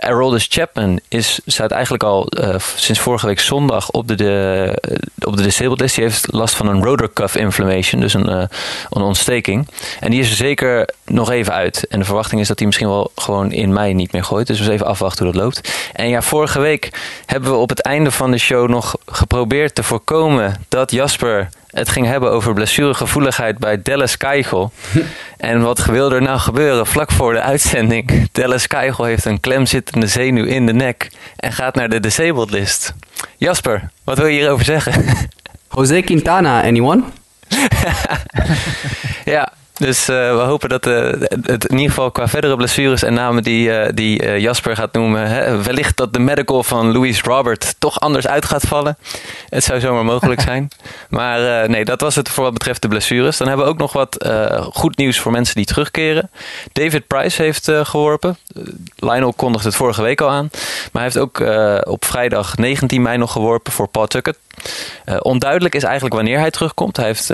Aroldis 0.00 0.46
Chapman 0.50 1.00
is, 1.08 1.40
staat 1.46 1.70
eigenlijk 1.70 2.02
al 2.02 2.28
uh, 2.30 2.54
sinds 2.58 3.00
vorige 3.00 3.26
week 3.26 3.40
zondag 3.40 3.90
op 3.90 4.08
de, 4.08 4.14
de, 4.14 4.74
op 5.20 5.36
de 5.36 5.42
disabled 5.42 5.80
list. 5.80 5.94
Die 5.94 6.04
heeft 6.04 6.32
last 6.32 6.54
van 6.54 6.66
een 6.66 6.84
rotor 6.84 7.12
cuff 7.12 7.36
inflammation, 7.36 8.00
dus 8.00 8.14
een, 8.14 8.30
uh, 8.30 8.42
een 8.90 9.02
ontsteking. 9.02 9.68
En 10.00 10.10
die 10.10 10.20
is 10.20 10.30
er 10.30 10.36
zeker 10.36 10.90
nog 11.04 11.30
even 11.30 11.52
uit. 11.52 11.86
En 11.86 11.98
de 11.98 12.04
verwachting 12.04 12.40
is 12.40 12.48
dat 12.48 12.58
hij 12.58 12.66
misschien 12.66 12.88
wel 12.88 13.12
gewoon 13.14 13.52
in 13.52 13.72
mei 13.72 13.94
niet 13.94 14.12
meer 14.12 14.24
gooit. 14.24 14.46
Dus 14.46 14.58
we 14.58 14.64
eens 14.64 14.72
even 14.72 14.86
afwachten 14.86 15.24
hoe 15.24 15.34
dat 15.34 15.42
loopt. 15.42 15.88
En 15.92 16.08
ja, 16.08 16.22
vorige 16.22 16.60
week 16.60 16.90
hebben 17.26 17.50
we 17.50 17.56
op 17.56 17.68
het 17.68 17.82
einde 17.82 18.10
van 18.10 18.30
de 18.30 18.38
show 18.38 18.68
nog 18.68 18.96
geprobeerd 19.06 19.74
te 19.74 19.82
voorkomen 19.82 20.64
dat 20.68 20.90
Jasper 20.90 21.48
het 21.70 21.88
ging 21.88 22.06
hebben 22.06 22.30
over 22.30 22.54
blessuregevoeligheid 22.54 23.58
bij 23.58 23.82
Dallas 23.82 24.16
Keigel. 24.16 24.72
en 25.36 25.62
wat 25.62 25.84
wilde 25.84 26.14
er 26.14 26.22
nou 26.22 26.38
gebeuren 26.38 26.86
vlak 26.86 27.10
voor 27.12 27.32
de 27.32 27.40
uitzending? 27.40 28.28
Dallas 28.32 28.66
Keigel 28.66 29.04
heeft 29.04 29.24
een 29.24 29.40
klemzittende 29.40 30.06
zenuw 30.06 30.44
in 30.44 30.66
de 30.66 30.72
nek 30.72 31.10
en 31.36 31.52
gaat 31.52 31.74
naar 31.74 31.88
de 31.88 32.00
disabled 32.00 32.50
list. 32.50 32.94
Jasper, 33.36 33.90
wat 34.04 34.18
wil 34.18 34.26
je 34.26 34.38
hierover 34.38 34.64
zeggen? 34.64 35.04
José 35.74 36.00
Quintana, 36.00 36.62
anyone? 36.62 37.02
ja, 39.24 39.52
dus 39.80 40.08
uh, 40.08 40.36
we 40.36 40.42
hopen 40.42 40.68
dat 40.68 40.86
uh, 40.86 41.12
het 41.42 41.64
in 41.64 41.76
ieder 41.76 41.88
geval 41.88 42.10
qua 42.10 42.28
verdere 42.28 42.56
blessures 42.56 43.02
en 43.02 43.14
namen 43.14 43.42
die, 43.42 43.68
uh, 43.68 43.88
die 43.94 44.40
Jasper 44.40 44.76
gaat 44.76 44.92
noemen, 44.92 45.28
hè, 45.28 45.62
wellicht 45.62 45.96
dat 45.96 46.12
de 46.12 46.18
medical 46.18 46.62
van 46.62 46.92
Louis 46.92 47.22
Robert 47.22 47.74
toch 47.78 48.00
anders 48.00 48.26
uit 48.26 48.44
gaat 48.44 48.66
vallen. 48.66 48.98
Het 49.48 49.64
zou 49.64 49.80
zomaar 49.80 50.04
mogelijk 50.04 50.40
zijn. 50.50 50.68
maar 51.08 51.68
nee, 51.70 51.84
dat 51.84 52.00
was 52.00 52.14
het 52.14 52.28
voor 52.28 52.44
wat 52.44 52.52
betreft 52.52 52.82
de 52.82 52.88
blessures. 52.88 53.36
Dan 53.36 53.48
hebben 53.48 53.66
we 53.66 53.72
ook 53.72 53.78
nog 53.78 53.92
wat 53.92 54.28
goed 54.72 54.96
nieuws 54.96 55.18
voor 55.18 55.32
mensen 55.32 55.54
die 55.54 55.64
terugkeren. 55.64 56.30
David 56.72 57.06
Price 57.06 57.42
heeft 57.42 57.70
geworpen. 57.82 58.36
Lionel 58.96 59.32
kondigde 59.32 59.68
het 59.68 59.76
vorige 59.76 60.02
week 60.02 60.20
al 60.20 60.30
aan. 60.30 60.48
Maar 60.92 61.02
hij 61.02 61.02
heeft 61.02 61.18
ook 61.18 61.40
op 61.92 62.04
vrijdag 62.04 62.56
19 62.56 63.02
mei 63.02 63.18
nog 63.18 63.32
geworpen 63.32 63.72
voor 63.72 63.88
Paul 63.88 64.06
Tuckett. 64.06 64.38
onduidelijk 65.18 65.74
is 65.74 65.82
eigenlijk 65.82 66.14
wanneer 66.14 66.38
hij 66.38 66.50
terugkomt. 66.50 66.96
Hij 66.96 67.06
heeft 67.06 67.32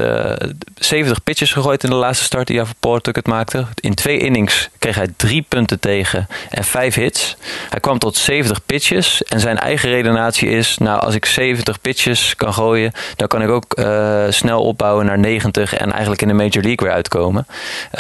70 0.74 1.22
pitches 1.22 1.53
gegooid 1.53 1.84
in 1.84 1.90
de 1.90 1.97
laatste 1.97 2.24
start 2.24 2.36
start 2.43 2.57
die 2.57 2.74
voor 2.80 3.01
het 3.03 3.26
maakte. 3.26 3.66
In 3.80 3.95
twee 3.95 4.18
innings 4.18 4.68
kreeg 4.78 4.95
hij 4.95 5.09
drie 5.16 5.45
punten 5.49 5.80
tegen 5.80 6.26
en 6.51 6.64
vijf 6.64 6.95
hits. 6.95 7.37
Hij 7.70 7.80
kwam 7.80 7.99
tot 7.99 8.16
70 8.16 8.66
pitches 8.66 9.22
en 9.22 9.41
zijn 9.41 9.59
eigen 9.59 9.91
redenatie 9.91 10.49
is... 10.49 10.78
nou, 10.78 11.01
als 11.01 11.14
ik 11.14 11.24
70 11.24 11.80
pitches 11.80 12.37
kan 12.37 12.55
gooien... 12.55 12.93
dan 13.16 13.28
kan 13.28 13.43
ik 13.43 13.49
ook 13.49 13.78
uh, 13.78 14.24
snel 14.28 14.62
opbouwen 14.62 15.07
naar 15.07 15.18
90 15.18 15.74
en 15.74 15.91
eigenlijk 15.93 16.22
in 16.22 16.28
de 16.28 16.34
Major 16.34 16.62
League 16.62 16.87
weer 16.87 16.93
uitkomen. 16.93 17.47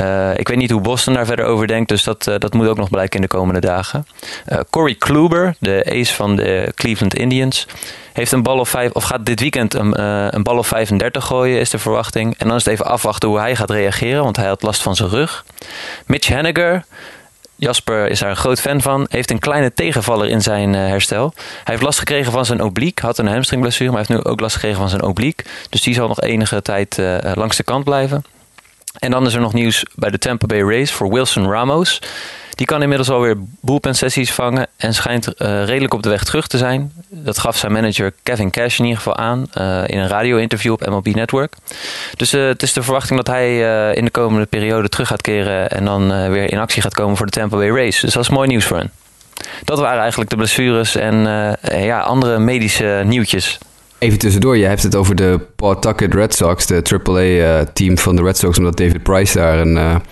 Uh, 0.00 0.38
ik 0.38 0.48
weet 0.48 0.56
niet 0.56 0.70
hoe 0.70 0.80
Boston 0.80 1.14
daar 1.14 1.26
verder 1.26 1.44
over 1.44 1.66
denkt... 1.66 1.88
dus 1.88 2.02
dat, 2.02 2.26
uh, 2.26 2.34
dat 2.38 2.54
moet 2.54 2.68
ook 2.68 2.76
nog 2.76 2.90
blijken 2.90 3.16
in 3.16 3.22
de 3.22 3.36
komende 3.36 3.60
dagen. 3.60 4.06
Corey 4.70 4.94
Kluber, 4.94 5.54
de 5.58 5.84
ace 5.88 6.14
van 6.14 6.36
de 6.36 6.72
Cleveland 6.74 7.14
Indians 7.14 7.66
heeft 8.16 8.32
een 8.32 8.42
bal 8.42 8.58
of 8.58 8.68
vijf, 8.68 8.92
of 8.92 9.04
gaat 9.04 9.26
dit 9.26 9.40
weekend 9.40 9.74
een, 9.74 10.00
uh, 10.00 10.26
een 10.30 10.42
bal 10.42 10.58
of 10.58 10.66
35 10.66 11.24
gooien, 11.24 11.60
is 11.60 11.70
de 11.70 11.78
verwachting. 11.78 12.34
En 12.38 12.48
dan 12.48 12.56
is 12.56 12.64
het 12.64 12.72
even 12.72 12.86
afwachten 12.86 13.28
hoe 13.28 13.38
hij 13.38 13.56
gaat 13.56 13.70
reageren, 13.70 14.22
want 14.22 14.36
hij 14.36 14.46
had 14.46 14.62
last 14.62 14.82
van 14.82 14.96
zijn 14.96 15.08
rug. 15.08 15.44
Mitch 16.06 16.28
Henniger, 16.28 16.84
Jasper 17.56 18.08
is 18.10 18.18
daar 18.18 18.30
een 18.30 18.36
groot 18.36 18.60
fan 18.60 18.80
van. 18.80 19.06
Heeft 19.10 19.30
een 19.30 19.38
kleine 19.38 19.72
tegenvaller 19.72 20.28
in 20.28 20.42
zijn 20.42 20.74
uh, 20.74 20.86
herstel. 20.86 21.32
Hij 21.36 21.44
heeft 21.64 21.82
last 21.82 21.98
gekregen 21.98 22.32
van 22.32 22.44
zijn 22.44 22.62
obliek. 22.62 22.98
Had 22.98 23.18
een 23.18 23.26
hamstringblessure, 23.26 23.90
maar 23.90 23.98
heeft 23.98 24.10
nu 24.20 24.30
ook 24.30 24.40
last 24.40 24.54
gekregen 24.54 24.78
van 24.78 24.88
zijn 24.88 25.02
obliek. 25.02 25.44
Dus 25.70 25.82
die 25.82 25.94
zal 25.94 26.08
nog 26.08 26.20
enige 26.20 26.62
tijd 26.62 26.98
uh, 26.98 27.18
langs 27.34 27.56
de 27.56 27.62
kant 27.62 27.84
blijven. 27.84 28.24
En 28.98 29.10
dan 29.10 29.26
is 29.26 29.34
er 29.34 29.40
nog 29.40 29.52
nieuws 29.52 29.84
bij 29.94 30.10
de 30.10 30.18
Tampa 30.18 30.46
Bay 30.46 30.62
Rays 30.62 30.92
voor 30.92 31.12
Wilson 31.12 31.50
Ramos. 31.50 32.00
Die 32.56 32.66
kan 32.66 32.82
inmiddels 32.82 33.10
alweer 33.10 33.36
boelpen-sessies 33.60 34.32
vangen 34.32 34.66
en 34.76 34.94
schijnt 34.94 35.26
uh, 35.26 35.64
redelijk 35.64 35.94
op 35.94 36.02
de 36.02 36.08
weg 36.08 36.24
terug 36.24 36.46
te 36.46 36.58
zijn. 36.58 36.92
Dat 37.08 37.38
gaf 37.38 37.56
zijn 37.56 37.72
manager 37.72 38.12
Kevin 38.22 38.50
Cash 38.50 38.78
in 38.78 38.84
ieder 38.84 38.98
geval 38.98 39.16
aan 39.16 39.46
uh, 39.58 39.82
in 39.86 39.98
een 39.98 40.08
radio-interview 40.08 40.72
op 40.72 40.86
MLB 40.86 41.06
Network. 41.06 41.54
Dus 42.16 42.34
uh, 42.34 42.46
het 42.46 42.62
is 42.62 42.72
de 42.72 42.82
verwachting 42.82 43.16
dat 43.16 43.34
hij 43.34 43.58
in 43.94 44.04
de 44.04 44.10
komende 44.10 44.46
periode 44.46 44.88
terug 44.88 45.08
gaat 45.08 45.20
keren 45.20 45.70
en 45.70 45.84
dan 45.84 46.30
weer 46.30 46.52
in 46.52 46.58
actie 46.58 46.82
gaat 46.82 46.94
komen 46.94 47.16
voor 47.16 47.26
de 47.26 47.32
Tampa 47.32 47.56
Bay 47.56 47.70
Race. 47.70 48.00
Dus 48.00 48.14
dat 48.14 48.22
is 48.22 48.28
mooi 48.28 48.48
nieuws 48.48 48.64
voor 48.64 48.76
hen. 48.76 48.90
Dat 49.64 49.78
waren 49.78 50.00
eigenlijk 50.00 50.30
de 50.30 50.36
blessures 50.36 50.94
en 50.94 51.14
ja, 51.70 52.00
andere 52.00 52.38
medische 52.38 53.02
nieuwtjes. 53.04 53.58
Even 53.98 54.18
tussendoor, 54.18 54.56
je 54.56 54.66
hebt 54.66 54.82
het 54.82 54.94
over 54.94 55.14
de 55.14 55.40
Pawtucket 55.56 56.14
Red 56.14 56.34
Sox, 56.34 56.66
de 56.66 56.82
AAA-team 57.04 57.98
van 57.98 58.16
de 58.16 58.22
Red 58.22 58.38
Sox, 58.38 58.58
omdat 58.58 58.76
David 58.76 59.02
Price 59.02 59.38
daar 59.38 59.58
een, 59.58 60.02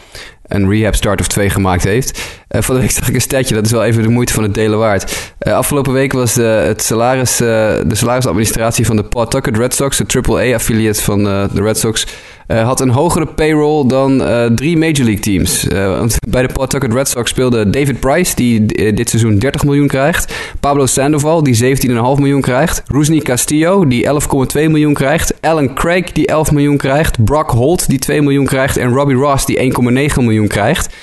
een 0.54 0.70
rehab 0.70 0.94
start 0.94 1.20
of 1.20 1.26
twee 1.26 1.50
gemaakt 1.50 1.84
heeft. 1.84 2.20
Uh, 2.50 2.62
van 2.62 2.78
week 2.78 2.90
zag 2.98 3.08
ik 3.08 3.14
een 3.14 3.20
statje, 3.20 3.54
dat 3.54 3.64
is 3.64 3.70
wel 3.70 3.84
even 3.84 4.02
de 4.02 4.08
moeite 4.08 4.32
van 4.32 4.42
het 4.42 4.54
delen 4.54 4.78
waard. 4.78 5.32
Uh, 5.40 5.54
afgelopen 5.54 5.92
week 5.92 6.12
was 6.12 6.34
de, 6.34 6.42
het 6.42 6.82
salaris, 6.82 7.40
uh, 7.40 7.48
de 7.86 7.94
salarisadministratie 7.94 8.86
van 8.86 8.96
de 8.96 9.04
Pawtucket 9.04 9.56
Red 9.56 9.74
Sox, 9.74 9.96
de 9.96 10.22
AAA-affiliate 10.22 11.02
van 11.02 11.24
de 11.24 11.62
Red 11.62 11.78
Sox, 11.78 12.06
uh, 12.48 12.64
had 12.64 12.80
een 12.80 12.90
hogere 12.90 13.26
payroll 13.26 13.86
dan 13.86 14.20
uh, 14.20 14.44
drie 14.44 14.76
Major 14.76 15.04
League 15.04 15.18
teams. 15.18 15.66
Want 15.72 16.16
bij 16.28 16.42
de 16.42 16.52
Pawtucket 16.52 16.92
Red 16.92 17.08
Sox 17.08 17.30
speelde 17.30 17.70
David 17.70 18.00
Price, 18.00 18.34
die 18.34 18.92
dit 18.94 19.08
seizoen 19.10 19.38
30 19.38 19.64
miljoen 19.64 19.86
krijgt. 19.86 20.34
Pablo 20.60 20.86
Sandoval, 20.86 21.42
die 21.42 21.76
17,5 21.76 21.92
miljoen 21.94 22.40
krijgt. 22.40 22.82
Rusney 22.86 23.18
Castillo, 23.18 23.86
die 23.88 24.06
11,2 24.06 24.10
miljoen 24.52 24.94
krijgt. 24.94 25.34
Alan 25.40 25.74
Craig, 25.74 26.12
die 26.12 26.26
11 26.26 26.52
miljoen 26.52 26.76
krijgt. 26.76 27.24
Brock 27.24 27.50
Holt, 27.50 27.88
die 27.88 27.98
2 27.98 28.22
miljoen 28.22 28.46
krijgt. 28.46 28.76
En 28.76 28.92
Robbie 28.92 29.16
Ross, 29.16 29.46
die 29.46 29.72
1,9 29.72 30.14
miljoen 30.16 30.48
krijgt. 30.48 30.94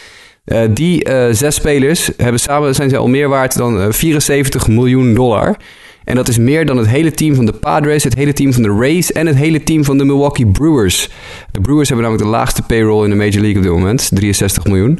die 0.70 1.08
zes 1.32 1.56
spelers 1.56 2.10
hebben 2.18 2.39
samen 2.39 2.76
zijn 2.76 2.89
ze 2.89 2.98
al 2.98 3.08
meer 3.08 3.30
waard 3.30 3.58
dan 3.58 3.94
74 3.94 4.68
miljoen 4.68 5.14
dollar. 5.14 5.58
En 6.04 6.16
dat 6.16 6.28
is 6.28 6.38
meer 6.38 6.66
dan 6.66 6.78
het 6.78 6.88
hele 6.88 7.12
team 7.12 7.36
van 7.36 7.45
de 7.45 7.54
Padres, 7.54 8.04
het 8.04 8.16
hele 8.16 8.34
team 8.34 8.54
van 8.54 8.64
de 8.64 8.76
Rays 8.80 9.12
en 9.12 9.28
het 9.28 9.36
hele 9.36 9.64
team 9.64 9.84
van 9.84 9.97
de 9.97 10.06
Milwaukee 10.06 10.45
Brewers. 10.45 11.10
De 11.52 11.62
Brewers 11.62 11.88
hebben 11.89 12.06
namelijk 12.06 12.30
de 12.30 12.38
laagste 12.38 12.62
payroll 12.62 13.04
in 13.04 13.10
de 13.10 13.16
Major 13.16 13.41
League 13.41 13.58
op 13.58 13.64
dit 13.64 13.72
moment, 13.72 14.10
63 14.14 14.64
miljoen. 14.64 14.99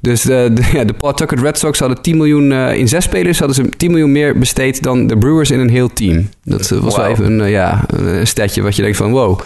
Dus 0.00 0.22
de, 0.22 0.50
de, 0.54 0.62
ja, 0.72 0.84
de 0.84 0.92
Pawtucket 0.92 1.40
Red 1.40 1.58
Sox 1.58 1.78
hadden 1.78 2.02
10 2.02 2.16
miljoen 2.16 2.50
uh, 2.50 2.74
in 2.74 2.88
zes 2.88 3.04
spelers, 3.04 3.38
hadden 3.38 3.56
ze 3.56 3.68
10 3.76 3.90
miljoen 3.90 4.12
meer 4.12 4.38
besteed 4.38 4.82
dan 4.82 5.06
de 5.06 5.18
Brewers 5.18 5.50
in 5.50 5.60
een 5.60 5.70
heel 5.70 5.92
team. 5.92 6.28
Dat 6.44 6.70
uh, 6.70 6.78
was 6.80 6.96
wow. 6.96 7.04
wel 7.04 7.12
even 7.12 7.24
een, 7.24 7.40
uh, 7.40 7.50
ja, 7.50 7.84
een 7.96 8.26
statje 8.26 8.62
wat 8.62 8.76
je 8.76 8.82
denkt 8.82 8.96
van 8.96 9.10
wow. 9.10 9.40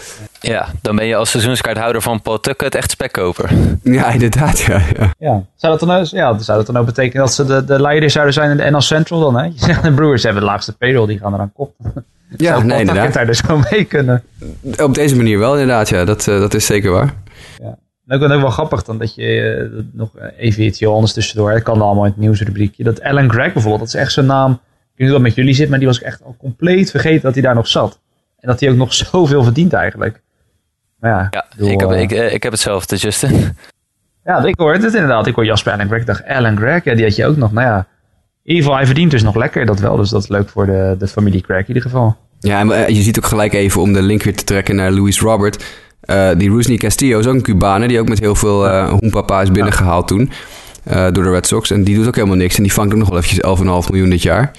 Ja, 0.47 0.69
dan 0.83 0.97
ben 0.97 1.07
je 1.07 1.17
als 1.17 1.31
seizoenskaarthouder 1.31 2.03
van 2.03 2.23
Pawtucket 2.23 2.75
echt 2.75 2.91
spekkoper. 2.91 3.51
Ja, 3.83 4.11
inderdaad. 4.13 4.59
Ja, 4.61 4.81
ja. 4.99 5.11
Ja. 5.19 5.43
Zou, 5.55 5.79
dat 5.79 5.89
dan, 5.89 5.99
ook- 5.99 6.05
ja, 6.07 6.39
zou 6.39 6.59
dat 6.59 6.67
dan 6.67 6.77
ook 6.77 6.87
betekenen 6.87 7.25
dat 7.25 7.35
ze 7.35 7.45
de, 7.45 7.65
de 7.65 7.81
leider 7.81 8.11
zouden 8.11 8.35
zijn 8.35 8.51
in 8.51 8.57
de 8.57 8.71
NL 8.71 8.81
Central 8.81 9.21
dan? 9.21 9.37
Hè? 9.39 9.45
Je 9.55 9.55
zegt, 9.57 9.83
de 9.83 9.93
Brewers 9.93 10.23
hebben 10.23 10.43
de 10.43 10.49
laagste 10.49 10.77
payroll, 10.77 11.07
die 11.07 11.19
gaan 11.19 11.35
er 11.35 11.41
aan 11.41 11.53
kop. 11.53 11.75
ja 12.37 12.53
Zou 12.53 12.65
nee, 12.65 12.81
inderdaad. 12.81 13.13
daar 13.13 13.27
dus 13.27 13.41
gewoon 13.41 13.65
mee 13.71 13.85
kunnen. 13.85 14.23
Op 14.83 14.95
deze 14.95 15.17
manier 15.17 15.39
wel, 15.39 15.53
inderdaad. 15.53 15.89
Ja, 15.89 16.05
dat, 16.05 16.29
eh, 16.29 16.39
dat 16.41 16.55
is 16.55 16.67
zeker 16.67 16.91
waar. 16.91 17.15
En 18.07 18.23
ook, 18.23 18.23
ook 18.23 18.41
wel 18.41 18.51
grappig 18.51 18.83
dan 18.83 18.99
dat 18.99 19.15
je 19.15 19.41
eh, 19.73 19.83
nog 19.93 20.11
even 20.39 20.63
iets 20.65 20.81
heel 20.81 20.95
anders 20.95 21.13
tussendoor. 21.13 21.53
Dat 21.53 21.63
kan 21.63 21.81
allemaal 21.81 22.05
in 22.05 22.11
het 22.11 22.21
nieuwsrubriekje. 22.21 22.85
Dat 22.85 23.03
Alan 23.03 23.31
Gregg 23.31 23.53
bijvoorbeeld, 23.53 23.79
dat 23.85 23.95
is 23.95 24.01
echt 24.01 24.13
zo'n 24.13 24.27
naam. 24.27 24.51
Ik 24.53 24.59
weet 24.59 24.93
niet 24.97 25.09
hoe 25.09 25.17
dat 25.17 25.21
met 25.27 25.35
jullie 25.35 25.55
zit, 25.55 25.69
maar 25.69 25.79
die 25.79 25.89
was 25.89 25.97
ik 25.99 26.03
echt 26.03 26.23
al 26.25 26.35
compleet 26.39 26.91
vergeten 26.91 27.23
dat 27.23 27.33
hij 27.33 27.43
daar 27.43 27.55
nog 27.55 27.69
zat. 27.69 27.99
En 28.41 28.49
dat 28.49 28.61
hij 28.61 28.71
ook 28.71 28.77
nog 28.77 28.95
zoveel 29.11 29.43
verdient 29.45 29.73
eigenlijk. 29.73 30.23
Maar 31.01 31.11
ja, 31.11 31.29
Ja, 31.31 31.45
bedoel, 31.57 31.71
ik 31.71 31.81
heb, 31.81 31.91
eh, 31.91 32.01
ik, 32.01 32.13
eh, 32.13 32.33
ik 32.35 32.43
heb 32.43 32.53
hetzelfde, 32.53 32.97
Justin. 32.97 33.57
ja, 34.25 34.45
ik 34.45 34.59
hoor 34.59 34.73
het 34.73 34.83
inderdaad. 34.85 35.27
Ik 35.27 35.35
hoor 35.35 35.45
Jasper 35.45 35.73
Alan 35.73 35.87
Gregg. 35.87 36.01
Ik 36.01 36.07
dacht, 36.07 36.25
Alan 36.27 36.57
Gregg, 36.57 36.85
ja, 36.85 36.95
die 36.95 37.05
had 37.05 37.17
je 37.17 37.27
ook 37.27 37.37
nog. 37.37 37.53
Nou 37.53 37.67
ja, 37.67 37.77
in 37.77 37.85
ieder 38.43 38.63
geval, 38.63 38.77
hij 38.77 38.87
verdient 38.87 39.11
dus 39.11 39.23
nog 39.23 39.35
lekker 39.35 39.67
dat 39.67 39.79
wel. 39.81 39.97
Dus 39.97 40.11
dat 40.11 40.23
is 40.23 40.29
leuk 40.29 40.49
voor 40.49 40.67
de, 40.67 40.97
de 40.99 41.09
familie 41.09 41.41
Craig 41.41 41.61
in 41.63 41.69
ieder 41.69 41.83
geval. 41.83 42.17
Ja, 42.41 42.61
en 42.61 42.71
eh, 42.73 42.89
je 42.89 43.03
ziet 43.03 43.19
ook 43.19 43.27
gelijk 43.27 43.53
even 43.53 43.81
om 43.81 43.93
de 43.93 44.03
link 44.03 44.23
weer 44.23 44.37
te 44.37 44.45
trekken 44.45 44.77
naar 44.77 44.91
Luis 44.91 45.21
Robert. 45.21 45.65
Eh, 46.01 46.31
die 46.37 46.51
Rusney 46.51 46.77
Castillo 46.77 47.19
is 47.19 47.27
ook 47.27 47.35
een 47.35 47.43
Cubaner 47.43 47.89
die 47.89 48.01
ook 48.01 48.09
met 48.09 48.19
heel 48.21 48.35
veel 48.35 48.69
eh 48.69 48.89
hoenpapa 48.89 49.43
is 49.43 49.51
binnengehaald 49.51 50.09
toen. 50.09 50.31
eh, 50.85 51.03
door 51.13 51.25
de 51.25 51.31
Red 51.31 51.47
Sox. 51.47 51.71
En 51.71 51.85
die 51.85 51.95
doet 51.97 52.07
ook 52.07 52.15
helemaal 52.15 52.37
niks. 52.37 52.57
En 52.57 52.63
die 52.63 52.73
vangt 52.73 52.93
ook 52.93 52.99
nog 52.99 53.09
wel 53.09 53.19
eventjes 53.19 53.41
11,5 53.87 53.91
miljoen 53.91 54.11
dit 54.11 54.23
jaar. 54.23 54.51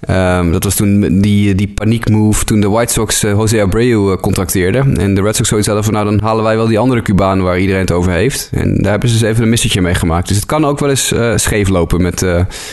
Ehm, 0.00 0.52
dat 0.52 0.64
was 0.64 0.74
toen 0.74 1.20
die, 1.20 1.54
die 1.54 1.68
paniekmove 1.68 2.44
toen 2.44 2.60
de 2.60 2.68
White 2.68 2.92
Sox 2.92 3.24
eh, 3.24 3.30
Jose 3.30 3.60
Abreu 3.60 4.12
eh, 4.12 4.16
contracteerden. 4.20 4.96
En 4.96 5.14
de 5.14 5.22
Red 5.22 5.36
Sox 5.36 5.48
zoiets 5.48 5.66
hadden 5.66 5.84
van 5.84 5.94
nou 5.94 6.04
dan 6.04 6.20
halen 6.20 6.44
wij 6.44 6.56
wel 6.56 6.66
die 6.66 6.78
andere 6.78 7.02
Cubaan 7.02 7.42
waar 7.42 7.58
iedereen 7.58 7.80
het 7.80 7.92
over 7.92 8.12
heeft. 8.12 8.50
En 8.52 8.76
daar 8.82 8.90
hebben 8.90 9.08
ze 9.08 9.18
dus 9.18 9.28
even 9.28 9.42
een 9.42 9.48
missetje 9.48 9.80
mee 9.80 9.94
gemaakt. 9.94 10.28
Dus 10.28 10.36
het 10.36 10.46
kan 10.46 10.64
ook 10.64 10.78
wel 10.78 10.88
eens 10.90 11.12
eh, 11.12 11.32
scheef 11.36 11.68
lopen 11.68 12.02
met 12.02 12.24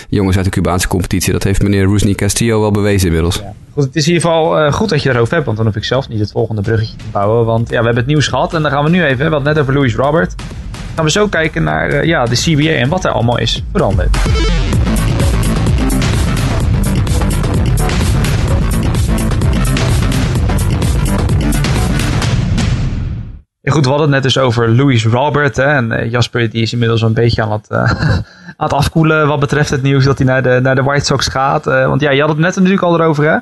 jongens 0.10 0.36
uit 0.36 0.46
de 0.46 0.52
Cubaanse 0.52 0.88
competitie. 0.88 1.32
Dat 1.32 1.44
heeft 1.44 1.62
meneer 1.62 1.88
Rusney 1.88 2.14
Castillo 2.14 2.60
wel 2.60 2.72
bewezen 2.72 3.08
inmiddels. 3.08 3.42
Goed, 3.74 3.84
het 3.84 3.96
is 3.96 4.08
in 4.08 4.14
ieder 4.14 4.30
geval 4.30 4.72
goed 4.72 4.90
dat 4.90 5.02
je 5.02 5.10
daarover 5.10 5.34
hebt, 5.34 5.46
want 5.46 5.58
dan 5.58 5.66
hoef 5.66 5.76
ik 5.76 5.84
zelf 5.84 6.10
niet 6.10 6.20
het 6.20 6.32
volgende 6.32 6.62
bruggetje 6.62 6.96
te 6.98 7.04
bouwen. 7.12 7.46
Want 7.46 7.70
ja, 7.70 7.80
we 7.80 7.86
hebben 7.86 8.04
het 8.04 8.06
nieuws 8.06 8.28
gehad 8.28 8.54
en 8.54 8.62
dan 8.62 8.72
gaan 8.72 8.84
we 8.84 8.90
nu 8.90 9.04
even, 9.04 9.18
we 9.18 9.32
hadden 9.32 9.54
net 9.54 9.60
over 9.60 9.74
Louis 9.74 9.96
Robert. 9.96 10.36
Gaan 10.96 11.06
we 11.06 11.12
zo 11.12 11.28
kijken 11.28 11.64
naar 11.64 12.06
ja, 12.06 12.26
de 12.26 12.36
CBA 12.36 12.70
en 12.70 12.90
wat 12.90 13.06
er 13.06 13.12
allemaal 13.12 13.40
is 13.40 13.64
veranderd. 13.72 14.18
Ja, 23.68 23.74
goed, 23.74 23.84
we 23.84 23.90
hadden 23.90 24.12
het 24.14 24.24
net 24.24 24.34
dus 24.34 24.44
over 24.44 24.76
Louis 24.76 25.06
Robert. 25.06 25.56
Hè, 25.56 25.64
en 25.64 25.92
eh, 25.92 26.12
Jasper 26.12 26.50
die 26.50 26.62
is 26.62 26.74
inmiddels 26.74 27.02
een 27.02 27.14
beetje 27.14 27.42
aan 27.42 27.52
het, 27.52 27.68
eh, 27.68 27.92
aan 28.58 28.68
het 28.68 28.74
afkoelen 28.74 29.28
wat 29.28 29.40
betreft 29.40 29.70
het 29.70 29.82
nieuws 29.82 30.04
dat 30.04 30.18
hij 30.18 30.28
naar 30.28 30.44
de, 30.44 30.60
naar 30.62 30.76
de 30.76 30.84
White 30.84 31.06
Sox 31.06 31.28
gaat. 31.28 31.68
Eh, 31.68 31.88
want 31.88 32.02
ja, 32.02 32.12
je 32.12 32.20
had 32.20 32.30
het 32.30 32.38
net 32.38 32.56
natuurlijk 32.56 32.82
al 32.82 33.00
erover 33.00 33.24
hè. 33.24 33.38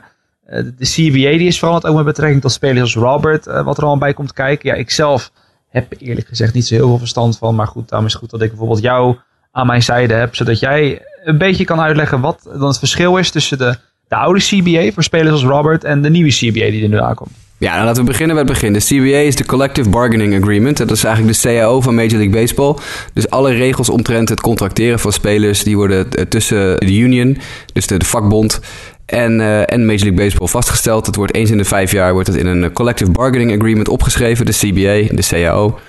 De 0.64 0.86
CBA 0.86 1.38
die 1.38 1.48
is 1.48 1.60
veranderd 1.60 1.86
ook 1.86 1.96
met 1.96 2.06
betrekking 2.06 2.42
tot 2.42 2.52
spelers 2.52 2.82
als 2.82 3.04
Robert. 3.04 3.46
wat 3.46 3.56
er 3.56 3.84
allemaal 3.84 3.98
bij 3.98 4.14
komt 4.14 4.34
kijken. 4.34 4.70
Ja, 4.70 4.76
ik 4.76 4.92
zelf 4.92 5.32
heb 5.70 5.94
eerlijk 5.98 6.28
gezegd 6.28 6.54
niet 6.54 6.68
zo 6.68 6.76
heel 6.76 6.88
veel 6.88 6.98
verstand 6.98 7.38
van. 7.38 7.56
Maar 7.56 7.68
goed, 7.68 7.90
daarom 7.90 8.08
is 8.08 8.14
het 8.14 8.22
goed 8.22 8.32
dat 8.32 8.42
ik 8.42 8.50
bijvoorbeeld 8.50 8.82
jou 8.82 9.18
aan 9.52 9.68
mijn 9.68 9.84
zijde 9.84 10.14
heb. 10.14 10.36
Zodat 10.36 10.60
jij 10.60 11.02
een 11.24 11.38
beetje 11.38 11.66
kan 11.66 11.82
uitleggen 11.82 12.22
wat 12.22 12.40
dan 12.44 12.68
het 12.68 12.80
verschil 12.80 13.18
is 13.18 13.32
tussen 13.32 13.58
de, 13.58 13.76
de 14.08 14.16
oude 14.16 14.40
CBA 14.40 14.92
voor 14.92 15.04
spelers 15.04 15.32
als 15.32 15.44
Robert 15.44 15.84
en 15.84 16.02
de 16.02 16.10
nieuwe 16.10 16.32
CBA 16.32 16.70
die 16.70 16.84
er 16.84 16.90
nu 16.90 17.00
aankomt. 17.00 17.45
Ja, 17.58 17.74
nou, 17.74 17.86
laten 17.86 18.02
we 18.02 18.10
beginnen 18.10 18.36
bij 18.36 18.44
het 18.44 18.54
begin. 18.54 18.74
De 18.74 18.80
CBA 18.80 19.18
is 19.18 19.36
de 19.36 19.46
Collective 19.46 19.90
Bargaining 19.90 20.42
Agreement. 20.42 20.78
Dat 20.78 20.92
is 20.92 21.04
eigenlijk 21.04 21.42
de 21.42 21.48
CAO 21.48 21.82
van 21.82 21.96
Major 21.96 22.12
League 22.12 22.30
Baseball. 22.30 22.76
Dus 23.14 23.30
alle 23.30 23.54
regels 23.54 23.90
omtrent 23.90 24.30
het 24.30 24.42
contracteren 24.42 25.00
van 25.00 25.12
spelers... 25.12 25.64
die 25.64 25.76
worden 25.76 26.12
eh, 26.12 26.26
tussen 26.26 26.78
de 26.78 26.98
union, 26.98 27.38
dus 27.74 27.88
de, 27.88 28.06
vakbond... 28.06 28.60
En, 29.06 29.42
eh, 29.42 29.72
en 29.72 29.86
Major 29.86 30.04
League 30.04 30.14
Baseball 30.14 30.48
vastgesteld. 30.48 31.06
Dat 31.06 31.16
wordt 31.16 31.36
eens 31.36 31.50
in 31.50 31.58
de 31.58 31.66
vijf 31.66 31.92
jaar 31.92 32.14
wordt 32.14 32.28
het 32.28 32.38
in 32.38 32.46
een 32.46 32.74
Collective 32.74 33.12
Bargaining 33.12 33.60
Agreement 33.60 33.90
opgeschreven. 33.90 34.46
De 34.46 34.52
CBA, 34.52 35.16
de 35.16 35.28
CAO. 35.30 35.80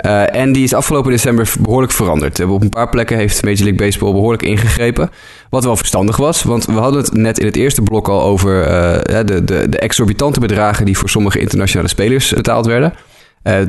Eh, 0.00 0.34
en 0.34 0.52
die 0.52 0.64
is 0.64 0.74
afgelopen 0.74 1.10
december 1.10 1.52
behoorlijk 1.60 1.92
veranderd. 1.92 2.40
Eh, 2.40 2.52
Op 2.52 2.62
een 2.62 2.68
paar 2.68 2.88
plekken 2.88 3.16
heeft 3.16 3.42
Major 3.42 3.58
League 3.58 3.86
Baseball 3.86 4.12
behoorlijk 4.12 4.42
ingegrepen. 4.42 5.10
Wat 5.50 5.64
wel 5.64 5.76
verstandig 5.76 6.16
was, 6.16 6.42
want 6.42 6.64
we 6.64 6.72
hadden 6.72 7.00
het 7.02 7.12
net 7.12 7.38
in 7.38 7.46
het 7.46 7.56
eerste 7.56 7.82
blok 7.82 8.08
al 8.08 8.22
over 8.22 8.62
eh, 8.62 9.18
de, 9.24 9.44
de, 9.44 9.68
de 9.68 9.78
exorbitante 9.78 10.40
bedragen 10.40 10.84
die 10.84 10.98
voor 10.98 11.08
sommige 11.08 11.38
internationale 11.38 11.88
spelers 11.88 12.32
betaald 12.32 12.66
werden. 12.66 12.92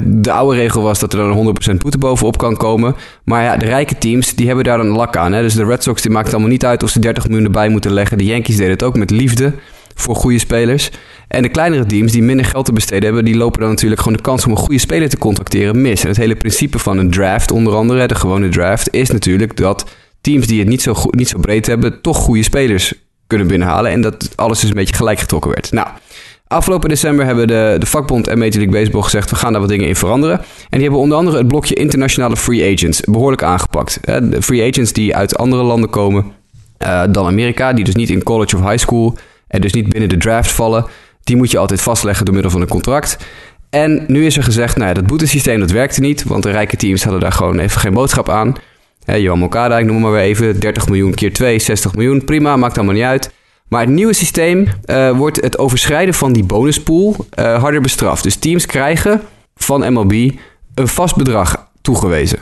De 0.03 0.31
oude 0.31 0.57
regel 0.57 0.81
was 0.81 0.99
dat 0.99 1.13
er 1.13 1.19
dan 1.19 1.55
100% 1.71 1.77
boete 1.77 1.97
bovenop 1.97 2.37
kan 2.37 2.57
komen. 2.57 2.95
Maar 3.23 3.43
ja, 3.43 3.57
de 3.57 3.65
rijke 3.65 3.97
teams 3.97 4.35
die 4.35 4.47
hebben 4.47 4.63
daar 4.65 4.77
dan 4.77 4.87
lak 4.87 5.15
aan. 5.15 5.33
Hè? 5.33 5.41
Dus 5.41 5.53
de 5.53 5.65
Red 5.65 5.83
Sox 5.83 6.01
die 6.01 6.11
maakt 6.11 6.25
het 6.25 6.33
allemaal 6.33 6.51
niet 6.51 6.65
uit 6.65 6.83
of 6.83 6.89
ze 6.89 6.99
30 6.99 7.27
miljoen 7.27 7.45
erbij 7.45 7.69
moeten 7.69 7.93
leggen. 7.93 8.17
De 8.17 8.25
Yankees 8.25 8.55
deden 8.55 8.71
het 8.71 8.83
ook 8.83 8.97
met 8.97 9.09
liefde 9.09 9.53
voor 10.01 10.15
goede 10.15 10.39
spelers. 10.39 10.89
En 11.27 11.41
de 11.41 11.49
kleinere 11.49 11.85
teams 11.85 12.11
die 12.11 12.23
minder 12.23 12.45
geld 12.45 12.65
te 12.65 12.73
besteden 12.73 13.03
hebben, 13.03 13.25
die 13.25 13.35
lopen 13.35 13.59
dan 13.59 13.69
natuurlijk 13.69 14.01
gewoon 14.01 14.17
de 14.17 14.23
kans 14.23 14.45
om 14.45 14.51
een 14.51 14.57
goede 14.57 14.79
speler 14.79 15.09
te 15.09 15.17
contracteren 15.17 15.81
mis. 15.81 16.01
En 16.01 16.07
het 16.07 16.17
hele 16.17 16.35
principe 16.35 16.79
van 16.79 16.97
een 16.97 17.11
draft, 17.11 17.51
onder 17.51 17.73
andere, 17.73 18.07
de 18.07 18.15
gewone 18.15 18.49
draft, 18.49 18.93
is 18.93 19.11
natuurlijk 19.11 19.57
dat 19.57 19.85
teams 20.21 20.47
die 20.47 20.59
het 20.59 20.67
niet 20.67 20.81
zo, 20.81 20.93
goed, 20.93 21.15
niet 21.15 21.27
zo 21.27 21.39
breed 21.39 21.65
hebben, 21.65 22.01
toch 22.01 22.17
goede 22.17 22.43
spelers 22.43 22.93
kunnen 23.27 23.47
binnenhalen. 23.47 23.91
En 23.91 24.01
dat 24.01 24.29
alles 24.35 24.59
dus 24.59 24.69
een 24.69 24.75
beetje 24.75 24.95
gelijk 24.95 25.19
getrokken 25.19 25.51
werd. 25.51 25.71
Nou, 25.71 25.87
afgelopen 26.47 26.89
december 26.89 27.25
hebben 27.25 27.47
de, 27.47 27.75
de 27.79 27.85
vakbond 27.85 28.27
en 28.27 28.37
Major 28.37 28.55
League 28.55 28.73
Baseball 28.73 29.01
gezegd, 29.01 29.29
we 29.29 29.35
gaan 29.35 29.51
daar 29.51 29.61
wat 29.61 29.69
dingen 29.69 29.87
in 29.87 29.95
veranderen. 29.95 30.37
En 30.39 30.45
die 30.69 30.81
hebben 30.81 30.99
onder 30.99 31.17
andere 31.17 31.37
het 31.37 31.47
blokje 31.47 31.75
internationale 31.75 32.37
free 32.37 32.73
agents 32.73 33.01
behoorlijk 33.01 33.43
aangepakt. 33.43 33.99
De 34.03 34.41
free 34.41 34.69
agents 34.69 34.93
die 34.93 35.15
uit 35.15 35.37
andere 35.37 35.63
landen 35.63 35.89
komen 35.89 36.31
eh, 36.77 37.03
dan 37.09 37.25
Amerika, 37.25 37.73
die 37.73 37.83
dus 37.83 37.95
niet 37.95 38.09
in 38.09 38.23
college 38.23 38.57
of 38.57 38.63
high 38.63 38.77
school 38.77 39.17
en 39.51 39.61
dus 39.61 39.73
niet 39.73 39.89
binnen 39.89 40.09
de 40.09 40.17
draft 40.17 40.51
vallen, 40.51 40.85
die 41.23 41.35
moet 41.35 41.51
je 41.51 41.57
altijd 41.57 41.81
vastleggen 41.81 42.25
door 42.25 42.33
middel 42.33 42.51
van 42.51 42.61
een 42.61 42.67
contract. 42.67 43.17
En 43.69 44.03
nu 44.07 44.25
is 44.25 44.37
er 44.37 44.43
gezegd, 44.43 44.75
nou 44.75 44.87
ja, 44.87 44.93
dat 44.93 45.07
boetesysteem 45.07 45.59
dat 45.59 45.71
werkte 45.71 46.01
niet, 46.01 46.23
want 46.23 46.43
de 46.43 46.51
rijke 46.51 46.77
teams 46.77 47.03
hadden 47.03 47.21
daar 47.21 47.31
gewoon 47.31 47.59
even 47.59 47.81
geen 47.81 47.93
boodschap 47.93 48.29
aan. 48.29 48.55
Johan 49.05 49.39
Moncada, 49.39 49.79
ik 49.79 49.85
noem 49.85 50.01
maar 50.01 50.11
weer 50.11 50.21
even, 50.21 50.59
30 50.59 50.87
miljoen 50.87 51.13
keer 51.13 51.33
2, 51.33 51.59
60 51.59 51.95
miljoen, 51.95 52.25
prima, 52.25 52.55
maakt 52.55 52.77
allemaal 52.77 52.95
niet 52.95 53.03
uit. 53.03 53.31
Maar 53.67 53.81
het 53.81 53.89
nieuwe 53.89 54.13
systeem 54.13 54.67
eh, 54.85 55.17
wordt 55.17 55.41
het 55.41 55.57
overschrijden 55.57 56.13
van 56.13 56.33
die 56.33 56.43
bonuspool 56.43 57.15
eh, 57.29 57.61
harder 57.61 57.81
bestraft. 57.81 58.23
Dus 58.23 58.35
teams 58.35 58.65
krijgen 58.65 59.21
van 59.55 59.93
MLB 59.93 60.31
een 60.75 60.87
vast 60.87 61.15
bedrag 61.15 61.67
toegewezen. 61.81 62.39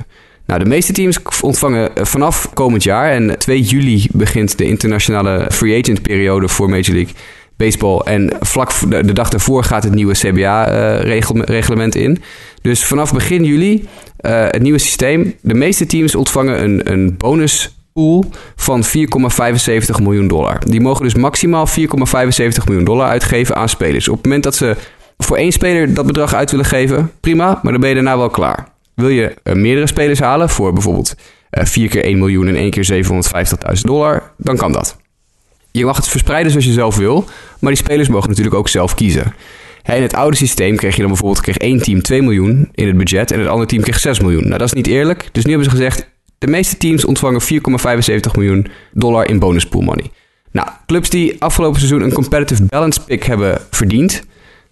Nou, 0.49 0.61
de 0.61 0.69
meeste 0.69 0.93
teams 0.93 1.19
ontvangen 1.41 1.95
eh, 1.95 2.05
vanaf 2.05 2.49
komend 2.53 2.83
jaar 2.83 3.11
en 3.11 3.37
2 3.37 3.61
juli 3.61 4.07
begint 4.11 4.57
de 4.57 4.63
internationale 4.63 5.47
free 5.51 5.81
agent 5.81 6.01
periode 6.01 6.47
voor 6.47 6.69
Major 6.69 6.95
League 6.95 7.13
Baseball. 7.57 7.99
En 7.99 8.31
vlak 8.39 8.71
de, 8.89 9.13
dag 9.13 9.29
daarvoor 9.29 9.63
gaat 9.63 9.83
het 9.83 9.93
nieuwe 9.93 10.13
CBA-reglement 10.13 11.95
in. 11.95 12.21
Dus 12.61 12.85
vanaf 12.85 13.13
begin 13.13 13.43
juli 13.43 13.87
eh, 14.17 14.45
het 14.47 14.61
nieuwe 14.61 14.77
systeem. 14.77 15.35
De 15.41 15.53
meeste 15.53 15.85
teams 15.85 16.15
ontvangen 16.15 16.63
een, 16.63 16.91
een 16.91 17.17
bonuspool 17.17 18.25
van 18.55 18.83
4,75 18.83 18.91
miljoen 20.01 20.27
dollar. 20.27 20.59
Die 20.65 20.81
mogen 20.81 21.03
dus 21.03 21.15
maximaal 21.15 21.67
4,75 21.67 21.75
miljoen 22.65 22.85
dollar 22.85 23.07
uitgeven 23.07 23.55
aan 23.55 23.69
spelers. 23.69 24.07
Op 24.07 24.15
het 24.15 24.25
moment 24.25 24.43
dat 24.43 24.55
ze 24.55 24.75
voor 25.17 25.37
één 25.37 25.51
speler 25.51 25.93
dat 25.93 26.05
bedrag 26.05 26.33
uit 26.33 26.51
willen 26.51 26.65
geven, 26.65 27.11
prima, 27.19 27.59
maar 27.63 27.71
dan 27.71 27.81
ben 27.81 27.89
je 27.89 27.95
daarna 27.95 28.17
wel 28.17 28.29
klaar. 28.29 28.77
Wil 28.99 29.09
je 29.09 29.33
eh, 29.43 29.53
meerdere 29.53 29.87
spelers 29.87 30.19
halen 30.19 30.49
voor 30.49 30.73
bijvoorbeeld 30.73 31.15
eh 31.49 31.65
4 31.65 31.89
keer 31.89 32.03
1 32.03 32.17
miljoen 32.17 32.47
en 32.47 32.55
1 32.55 32.69
keer 32.69 33.03
750.000 33.75 33.81
dollar, 33.81 34.31
dan 34.37 34.57
kan 34.57 34.71
dat. 34.71 34.97
Je 35.71 35.85
mag 35.85 35.95
het 35.95 36.07
verspreiden 36.07 36.51
zoals 36.51 36.67
je 36.67 36.73
zelf 36.73 36.95
wil, 36.95 37.25
maar 37.59 37.71
die 37.71 37.83
spelers 37.83 38.07
mogen 38.07 38.29
natuurlijk 38.29 38.55
ook 38.55 38.67
zelf 38.67 38.95
kiezen. 38.95 39.33
In 39.83 40.01
het 40.01 40.13
oude 40.13 40.37
systeem 40.37 40.75
kreeg 40.75 40.93
je 40.93 41.01
dan 41.01 41.09
bijvoorbeeld 41.09 41.41
kreeg 41.41 41.57
één 41.57 41.81
team 41.81 42.01
2 42.01 42.21
miljoen 42.21 42.69
in 42.71 42.87
het 42.87 42.97
budget 42.97 43.31
en 43.31 43.39
het 43.39 43.47
andere 43.47 43.67
team 43.67 43.81
kreeg 43.81 43.99
6 43.99 44.19
miljoen. 44.19 44.43
Nou, 44.43 44.57
dat 44.57 44.67
is 44.67 44.73
niet 44.73 44.87
eerlijk. 44.87 45.29
Dus 45.31 45.43
nu 45.45 45.51
hebben 45.51 45.69
ze 45.69 45.75
gezegd, 45.75 46.09
de 46.37 46.47
meeste 46.47 46.77
teams 46.77 47.05
ontvangen 47.05 47.41
4,75 47.41 47.47
miljoen 48.35 48.67
dollar 48.91 49.27
in 49.27 49.39
bonuspool 49.39 49.81
money. 49.81 50.11
Nou, 50.51 50.67
clubs 50.85 51.09
die 51.09 51.35
afgelopen 51.41 51.79
seizoen 51.79 52.01
een 52.01 52.13
competitive 52.13 52.63
balance 52.63 53.03
pick 53.03 53.23
hebben 53.23 53.61
verdiend, 53.71 54.23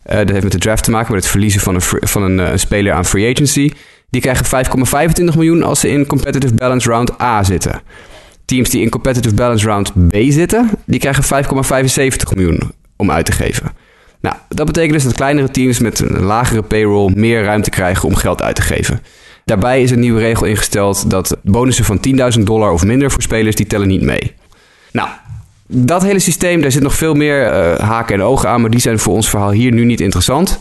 eh, 0.03 0.17
dat 0.17 0.30
heeft 0.30 0.43
met 0.43 0.51
de 0.51 0.57
draft 0.57 0.84
te 0.84 0.91
maken, 0.91 1.13
met 1.13 1.21
het 1.21 1.32
verliezen 1.32 1.61
van 1.61 1.75
een, 1.75 1.82
van 2.07 2.23
een 2.23 2.39
eh, 2.39 2.57
speler 2.57 2.93
aan 2.93 3.05
free 3.05 3.32
agency, 3.32 3.71
die 4.10 4.22
krijgen 4.22 4.66
5,25 4.66 5.36
miljoen 5.36 5.64
als 5.64 5.80
ze 5.80 5.89
in 5.89 6.05
competitive 6.05 6.53
balance 6.53 6.89
round 6.89 7.22
A 7.22 7.43
zitten. 7.43 7.82
Teams 8.45 8.70
die 8.70 8.82
in 8.82 8.89
competitive 8.89 9.36
balance 9.36 9.66
round 9.66 10.08
B 10.08 10.16
zitten, 10.30 10.70
die 10.86 10.99
krijgen 10.99 11.45
5,75 11.45 12.36
miljoen 12.36 12.72
om 12.95 13.12
uit 13.12 13.26
te 13.26 13.32
geven. 13.32 13.72
Nou, 14.22 14.36
dat 14.49 14.66
betekent 14.66 14.93
dus 14.93 15.03
dat 15.03 15.14
kleinere 15.14 15.51
teams 15.51 15.80
met 15.80 15.99
een 15.99 16.24
lagere 16.24 16.62
payroll 16.62 17.12
meer 17.16 17.43
ruimte 17.43 17.70
krijgen 17.70 18.08
om 18.08 18.16
geld 18.16 18.41
uit 18.41 18.55
te 18.55 18.62
geven. 18.62 19.01
Daarbij 19.45 19.82
is 19.82 19.91
een 19.91 19.99
nieuwe 19.99 20.20
regel 20.20 20.45
ingesteld 20.45 21.10
dat 21.10 21.38
bonussen 21.43 21.86
van 21.86 21.99
10.000 22.38 22.43
dollar 22.43 22.72
of 22.72 22.84
minder 22.84 23.12
voor 23.12 23.22
spelers, 23.22 23.55
die 23.55 23.68
tellen 23.68 23.88
niet 23.88 24.01
mee. 24.01 24.34
Nou, 24.91 25.10
dat 25.68 26.01
hele 26.03 26.20
systeem, 26.20 26.62
daar 26.62 26.72
zit 26.72 26.82
nog 26.82 26.95
veel 26.95 27.14
meer 27.14 27.45
eh, 27.45 27.80
haken 27.80 28.16
en 28.16 28.22
ogen 28.22 28.49
aan, 28.49 28.62
maar 28.62 28.70
die 28.70 28.80
zijn 28.80 28.99
voor 28.99 29.14
ons 29.14 29.30
verhaal 29.30 29.51
hier 29.51 29.72
nu 29.72 29.86
niet 29.86 30.01
interessant. 30.01 30.60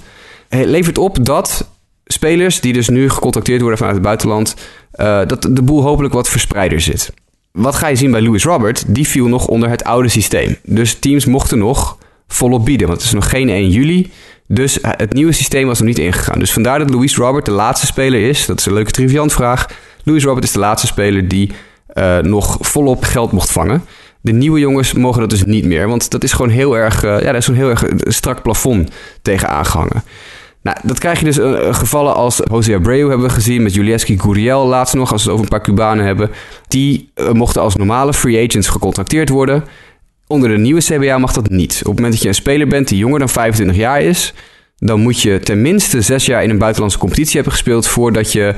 levert 0.49 0.99
op 0.99 1.24
dat 1.24 1.68
spelers 2.07 2.61
die 2.61 2.72
dus 2.72 2.88
nu 2.88 3.11
gecontacteerd 3.11 3.61
worden 3.61 3.78
vanuit 3.78 3.96
het 3.96 4.07
buitenland, 4.07 4.54
uh, 4.94 5.20
dat 5.26 5.42
de 5.50 5.62
boel 5.62 5.82
hopelijk 5.82 6.14
wat 6.14 6.28
verspreider 6.28 6.80
zit. 6.80 7.12
Wat 7.52 7.74
ga 7.74 7.88
je 7.88 7.96
zien 7.96 8.11
bij 8.11 8.20
Lewis 8.20 8.44
Robert? 8.44 8.84
Die 8.86 9.09
viel 9.09 9.26
nog 9.26 9.46
onder 9.46 9.68
het 9.68 9.84
oude 9.84 10.09
systeem. 10.09 10.57
Dus 10.62 10.94
teams 10.94 11.24
mochten 11.24 11.59
nog 11.59 11.98
volop 12.28 12.64
bieden, 12.64 12.86
want 12.86 12.98
het 12.98 13.09
is 13.09 13.14
nog 13.14 13.30
geen 13.30 13.48
1 13.48 13.70
juli. 13.70 14.11
Dus 14.48 14.78
het 14.82 15.12
nieuwe 15.12 15.32
systeem 15.32 15.66
was 15.66 15.78
nog 15.78 15.88
niet 15.88 15.98
ingegaan. 15.98 16.38
Dus 16.38 16.52
vandaar 16.52 16.78
dat 16.78 16.90
Louis 16.90 17.16
Robert 17.16 17.44
de 17.44 17.50
laatste 17.50 17.86
speler 17.86 18.28
is. 18.28 18.46
Dat 18.46 18.59
is 18.59 18.66
een 18.66 18.72
leuke 18.72 18.90
triviantvraag. 18.90 19.66
Louis 20.02 20.24
Robert 20.24 20.44
is 20.44 20.52
de 20.52 20.59
laatste 20.59 20.86
speler 20.86 21.28
die 21.28 21.50
uh, 21.94 22.18
nog 22.18 22.57
volop 22.61 23.04
geld 23.04 23.32
mocht 23.32 23.52
vangen. 23.52 23.84
De 24.20 24.32
nieuwe 24.32 24.59
jongens 24.59 24.92
mogen 24.92 25.20
dat 25.20 25.30
dus 25.30 25.44
niet 25.44 25.64
meer. 25.64 25.88
Want 25.88 26.11
dat 26.11 26.24
is 26.24 26.32
gewoon 26.32 26.50
heel 26.50 26.76
erg, 26.76 27.02
ja, 27.02 27.20
daar 27.20 27.34
is 27.34 27.44
zo'n 27.44 27.54
heel 27.54 27.70
erg 27.70 27.84
strak 27.98 28.42
plafond 28.42 28.90
tegen 29.22 29.48
aangehangen. 29.48 30.02
Nou, 30.66 30.78
dat 30.82 30.98
krijg 30.98 31.18
je 31.18 31.24
dus 31.24 31.38
uh, 31.38 31.74
gevallen 31.74 32.14
als 32.14 32.40
Jose 32.50 32.74
Abreu 32.74 33.08
hebben 33.08 33.26
we 33.26 33.32
gezien, 33.32 33.62
met 33.62 33.74
Julieski 33.74 34.18
Guriel 34.18 34.66
laatst 34.66 34.94
nog, 34.94 35.12
als 35.12 35.24
we 35.24 35.30
het 35.30 35.38
over 35.38 35.44
een 35.44 35.58
paar 35.58 35.66
Cubanen 35.66 36.04
hebben. 36.04 36.30
Die 36.68 37.10
uh, 37.14 37.30
mochten 37.30 37.62
als 37.62 37.76
normale 37.76 38.14
free 38.14 38.46
agents 38.46 38.68
gecontracteerd 38.68 39.28
worden. 39.28 39.64
Onder 40.26 40.48
de 40.48 40.58
nieuwe 40.58 40.80
CBA 40.80 41.18
mag 41.18 41.32
dat 41.32 41.50
niet. 41.50 41.72
Op 41.72 41.86
het 41.86 41.94
moment 41.94 42.12
dat 42.12 42.22
je 42.22 42.28
een 42.28 42.34
speler 42.34 42.66
bent 42.66 42.88
die 42.88 42.98
jonger 42.98 43.18
dan 43.18 43.28
25 43.28 43.76
jaar 43.76 44.02
is, 44.02 44.34
dan 44.78 45.00
moet 45.00 45.22
je 45.22 45.38
tenminste 45.38 46.00
zes 46.00 46.26
jaar 46.26 46.42
in 46.42 46.50
een 46.50 46.58
buitenlandse 46.58 46.98
competitie 46.98 47.34
hebben 47.34 47.52
gespeeld 47.52 47.86
voordat 47.86 48.32
je 48.32 48.54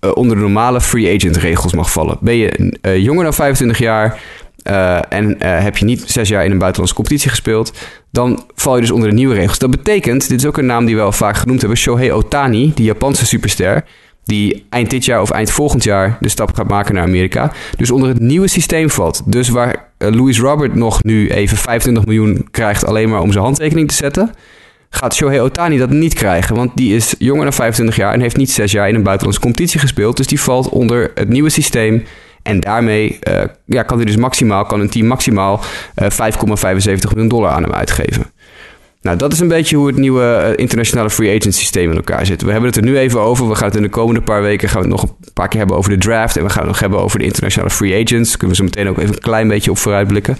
uh, 0.00 0.10
onder 0.14 0.36
de 0.36 0.42
normale 0.42 0.80
free 0.80 1.16
agent 1.16 1.36
regels 1.36 1.72
mag 1.72 1.92
vallen. 1.92 2.18
Ben 2.20 2.36
je 2.36 2.78
jonger 3.02 3.24
dan 3.24 3.34
25 3.34 3.78
jaar, 3.78 4.20
uh, 4.64 5.12
en 5.12 5.24
uh, 5.24 5.34
heb 5.40 5.76
je 5.76 5.84
niet 5.84 6.04
zes 6.06 6.28
jaar 6.28 6.44
in 6.44 6.50
een 6.50 6.58
buitenlandse 6.58 6.96
competitie 6.96 7.30
gespeeld, 7.30 7.72
dan 8.10 8.44
val 8.54 8.74
je 8.74 8.80
dus 8.80 8.90
onder 8.90 9.08
de 9.08 9.14
nieuwe 9.14 9.34
regels. 9.34 9.58
Dat 9.58 9.70
betekent, 9.70 10.28
dit 10.28 10.38
is 10.38 10.46
ook 10.46 10.58
een 10.58 10.66
naam 10.66 10.84
die 10.84 10.96
we 10.96 11.02
al 11.02 11.12
vaak 11.12 11.36
genoemd 11.36 11.60
hebben, 11.60 11.78
Shohei 11.78 12.12
Otani, 12.12 12.72
die 12.74 12.84
Japanse 12.84 13.26
superster, 13.26 13.84
die 14.24 14.66
eind 14.70 14.90
dit 14.90 15.04
jaar 15.04 15.20
of 15.20 15.30
eind 15.30 15.50
volgend 15.50 15.84
jaar 15.84 16.16
de 16.20 16.28
stap 16.28 16.54
gaat 16.54 16.68
maken 16.68 16.94
naar 16.94 17.04
Amerika, 17.04 17.52
dus 17.76 17.90
onder 17.90 18.08
het 18.08 18.20
nieuwe 18.20 18.48
systeem 18.48 18.90
valt. 18.90 19.22
Dus 19.26 19.48
waar 19.48 19.88
uh, 19.98 20.08
Louis 20.10 20.40
Robert 20.40 20.74
nog 20.74 21.04
nu 21.04 21.30
even 21.30 21.56
25 21.56 22.04
miljoen 22.04 22.48
krijgt 22.50 22.86
alleen 22.86 23.08
maar 23.08 23.20
om 23.20 23.32
zijn 23.32 23.44
handtekening 23.44 23.88
te 23.88 23.94
zetten, 23.94 24.30
gaat 24.90 25.14
Shohei 25.14 25.40
Otani 25.40 25.78
dat 25.78 25.90
niet 25.90 26.14
krijgen. 26.14 26.56
Want 26.56 26.70
die 26.74 26.94
is 26.96 27.14
jonger 27.18 27.44
dan 27.44 27.52
25 27.52 27.96
jaar 27.96 28.12
en 28.12 28.20
heeft 28.20 28.36
niet 28.36 28.50
zes 28.50 28.72
jaar 28.72 28.88
in 28.88 28.94
een 28.94 29.02
buitenlandse 29.02 29.42
competitie 29.42 29.80
gespeeld. 29.80 30.16
Dus 30.16 30.26
die 30.26 30.40
valt 30.40 30.68
onder 30.68 31.10
het 31.14 31.28
nieuwe 31.28 31.50
systeem 31.50 32.04
en 32.42 32.60
daarmee 32.60 33.18
uh, 33.28 33.42
ja, 33.64 33.82
kan 33.82 33.98
dus 33.98 34.16
maximaal, 34.16 34.64
kan 34.64 34.80
een 34.80 34.90
team 34.90 35.06
maximaal 35.06 35.60
uh, 36.02 36.10
5,75 36.10 36.16
miljoen 36.84 37.28
dollar 37.28 37.50
aan 37.50 37.62
hem 37.62 37.72
uitgeven. 37.72 38.32
Nou, 39.02 39.16
dat 39.16 39.32
is 39.32 39.40
een 39.40 39.48
beetje 39.48 39.76
hoe 39.76 39.86
het 39.86 39.96
nieuwe 39.96 40.52
uh, 40.52 40.58
internationale 40.58 41.10
free 41.10 41.36
agent 41.36 41.54
systeem 41.54 41.90
in 41.90 41.96
elkaar 41.96 42.26
zit. 42.26 42.42
We 42.42 42.50
hebben 42.50 42.68
het 42.68 42.76
er 42.78 42.84
nu 42.84 42.98
even 42.98 43.20
over. 43.20 43.48
We 43.48 43.54
gaan 43.54 43.66
het 43.68 43.76
in 43.76 43.82
de 43.82 43.88
komende 43.88 44.20
paar 44.20 44.42
weken 44.42 44.68
gaan 44.68 44.82
we 44.82 44.88
het 44.88 45.00
nog 45.00 45.02
een 45.02 45.32
paar 45.32 45.48
keer 45.48 45.58
hebben 45.58 45.76
over 45.76 45.90
de 45.90 45.98
draft. 45.98 46.36
En 46.36 46.42
we 46.42 46.50
gaan 46.50 46.58
het 46.58 46.68
nog 46.68 46.80
hebben 46.80 46.98
over 46.98 47.18
de 47.18 47.24
internationale 47.24 47.70
free 47.70 48.04
agents. 48.04 48.36
Kunnen 48.36 48.56
we 48.56 48.62
zo 48.62 48.64
meteen 48.64 48.88
ook 48.88 48.98
even 48.98 49.14
een 49.14 49.20
klein 49.20 49.48
beetje 49.48 49.70
op 49.70 49.78
vooruitblikken. 49.78 50.38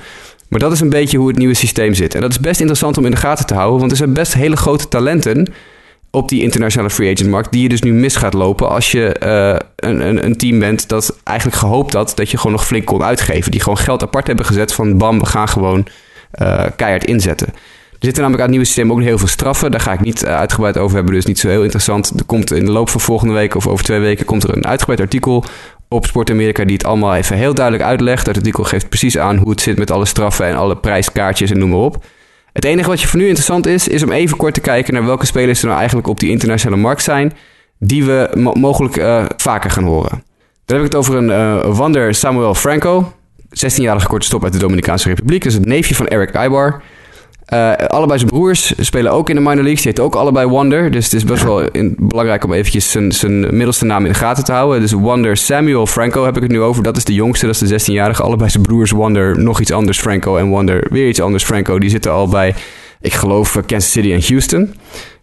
Maar 0.48 0.61
dat 0.61 0.72
is 0.72 0.80
een 0.80 0.88
beetje 0.88 1.18
hoe 1.18 1.28
het 1.28 1.38
nieuwe 1.38 1.55
systeem 1.55 1.94
zit. 1.94 2.14
En 2.14 2.20
dat 2.20 2.30
is 2.30 2.40
best 2.40 2.59
interessant 2.59 2.98
om 2.98 3.05
in 3.05 3.11
de 3.11 3.16
gaten 3.16 3.46
te 3.46 3.55
houden. 3.55 3.78
Want 3.78 3.90
er 3.90 3.96
zijn 3.96 4.12
best 4.12 4.34
hele 4.34 4.57
grote 4.57 4.88
talenten 4.88 5.46
op 6.14 6.28
die 6.28 6.42
internationale 6.42 6.90
free 6.90 7.12
agent 7.12 7.28
markt, 7.28 7.52
die 7.52 7.62
je 7.62 7.68
dus 7.68 7.82
nu 7.82 7.92
mis 7.92 8.16
gaat 8.16 8.34
lopen 8.34 8.68
als 8.68 8.92
je 8.92 9.16
uh, 9.22 9.68
een, 9.76 10.06
een, 10.06 10.24
een, 10.24 10.36
team 10.36 10.58
bent 10.58 10.88
dat 10.88 11.16
eigenlijk 11.24 11.58
gehoopt 11.58 11.92
had 11.92 12.12
dat 12.14 12.30
je 12.30 12.36
gewoon 12.36 12.52
nog 12.52 12.66
flink 12.66 12.84
kon 12.84 13.02
uitgeven. 13.02 13.50
Die 13.50 13.60
gewoon 13.60 13.78
geld 13.78 14.02
apart 14.02 14.26
hebben 14.26 14.46
gezet 14.46 14.72
van 14.72 14.98
bam, 14.98 15.18
we 15.18 15.26
gaan 15.26 15.48
gewoon 15.48 15.86
uh, 16.40 16.64
keihard 16.76 17.04
inzetten. 17.04 17.46
Er 17.48 18.08
zitten 18.08 18.22
namelijk 18.22 18.42
aan 18.42 18.48
het 18.48 18.50
nieuwe 18.50 18.64
systeem 18.64 18.92
ook 18.92 19.00
heel 19.00 19.18
veel 19.18 19.28
straffen. 19.28 19.70
Daar 19.70 19.80
ga 19.80 19.92
ik 19.92 20.00
niet 20.00 20.24
uh, 20.24 20.36
uitgebreid 20.36 20.78
over 20.78 20.96
hebben, 20.96 21.14
dus 21.14 21.24
niet 21.24 21.38
zo 21.38 21.48
heel 21.48 21.62
interessant. 21.62 22.12
Er 22.16 22.24
komt 22.24 22.52
in 22.52 22.64
de 22.64 22.70
loop 22.70 22.88
van 22.88 23.00
volgende 23.00 23.34
week 23.34 23.54
of 23.54 23.66
over 23.66 23.84
twee 23.84 24.00
weken 24.00 24.24
komt 24.24 24.42
er 24.42 24.56
een 24.56 24.66
uitgebreid 24.66 25.00
artikel 25.00 25.44
op 25.88 26.06
Sport 26.06 26.30
Amerika 26.30 26.64
die 26.64 26.76
het 26.76 26.84
allemaal 26.84 27.14
even 27.14 27.36
heel 27.36 27.54
duidelijk 27.54 27.84
uitlegt. 27.84 28.24
Dat 28.26 28.36
artikel 28.36 28.64
geeft 28.64 28.88
precies 28.88 29.18
aan 29.18 29.36
hoe 29.36 29.50
het 29.50 29.60
zit 29.60 29.78
met 29.78 29.90
alle 29.90 30.06
straffen 30.06 30.46
en 30.46 30.56
alle 30.56 30.76
prijskaartjes 30.76 31.50
en 31.50 31.58
noem 31.58 31.68
maar 31.68 31.78
op. 31.78 32.04
Het 32.53 32.64
enige 32.64 32.88
wat 32.88 33.00
je 33.00 33.07
voor 33.07 33.18
nu 33.18 33.24
interessant 33.26 33.66
is, 33.66 33.88
is 33.88 34.03
om 34.03 34.12
even 34.12 34.36
kort 34.36 34.55
te 34.55 34.61
kijken 34.61 34.94
naar 34.94 35.05
welke 35.05 35.26
spelers 35.26 35.61
er 35.61 35.66
nou 35.66 35.78
eigenlijk 35.78 36.09
op 36.09 36.20
die 36.20 36.30
internationale 36.30 36.82
markt 36.82 37.03
zijn, 37.03 37.32
die 37.78 38.05
we 38.05 38.30
mo 38.34 38.53
mogelijk 38.53 38.96
uh, 38.96 39.24
vaker 39.36 39.70
gaan 39.70 39.84
horen. 39.84 40.22
Dan 40.64 40.76
heb 40.76 40.86
ik 40.86 40.92
het 40.92 40.94
over 40.94 41.16
een 41.16 41.28
uh, 41.28 41.76
Wander 41.76 42.14
Samuel 42.14 42.55
Franco, 42.55 43.12
16-jarige 43.48 44.07
korte 44.07 44.26
stop 44.26 44.44
uit 44.44 44.53
de 44.53 44.59
Dominicaanse 44.59 45.09
Republiek. 45.09 45.44
Is 45.44 45.55
het 45.55 45.66
neefje 45.66 45.94
van 45.94 46.07
Eric 46.07 46.34
Ibar. 46.34 46.82
Uh, 47.49 47.72
allebei 47.72 48.18
zijn 48.18 48.30
broers 48.30 48.72
spelen 48.78 49.12
ook 49.12 49.28
in 49.28 49.34
de 49.34 49.40
minor 49.40 49.62
leagues. 49.62 49.82
Die 49.82 49.93
heet 49.93 50.01
ook 50.01 50.14
allebei 50.14 50.49
Wander. 50.49 50.90
Dus 50.90 51.05
het 51.05 51.14
is 51.14 51.24
best 51.24 51.43
wel 51.43 51.68
belangrijk 51.97 52.45
om 52.45 52.53
eventjes 52.53 52.90
zijn, 53.09 53.40
middelste 53.40 53.84
naam 53.84 54.05
in 54.05 54.12
de 54.12 54.18
gaten 54.18 54.45
te 54.45 54.53
houden. 54.53 54.80
Dus 54.80 54.93
Wander 54.93 55.36
Samuel 55.36 55.86
Franco 55.86 56.24
heb 56.24 56.36
ik 56.36 56.43
het 56.43 56.51
nu 56.51 56.61
over. 56.61 56.82
Dat 56.82 56.97
is 56.97 57.05
de 57.05 57.14
jongste, 57.14 57.47
dat 57.47 57.62
is 57.62 57.68
de 57.68 57.93
16-jarige. 57.93 58.22
Allebei 58.22 58.51
zijn 58.51 58.62
broers 58.62 58.90
Wander, 58.90 59.38
nog 59.38 59.61
iets 59.61 59.72
anders 59.72 60.01
Franco. 60.01 60.36
En 60.36 60.51
Wander, 60.51 60.86
weer 60.90 61.09
iets 61.09 61.20
anders 61.20 61.45
Franco. 61.45 61.78
Die 61.78 61.90
zitten 61.90 62.12
al 62.12 62.28
bij, 62.28 62.55
ik 63.01 63.12
geloof, 63.12 63.61
Kansas 63.66 63.93
City 63.93 64.12
en 64.12 64.22
Houston. 64.26 64.74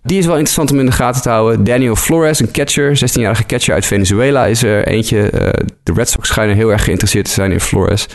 Die 0.03 0.17
is 0.17 0.25
wel 0.25 0.35
interessant 0.35 0.71
om 0.71 0.79
in 0.79 0.85
de 0.85 0.91
gaten 0.91 1.21
te 1.21 1.29
houden. 1.29 1.63
Daniel 1.63 1.95
Flores, 1.95 2.39
een 2.39 2.51
catcher, 2.51 2.97
16-jarige 2.97 3.45
catcher 3.45 3.73
uit 3.73 3.85
Venezuela 3.85 4.45
is 4.45 4.63
er 4.63 4.87
eentje. 4.87 5.17
Uh, 5.17 5.49
de 5.83 5.93
Red 5.93 6.09
Sox 6.09 6.27
schijnen 6.27 6.55
heel 6.55 6.69
erg 6.69 6.83
geïnteresseerd 6.83 7.25
te 7.25 7.31
zijn 7.31 7.51
in 7.51 7.59
Flores. 7.59 8.07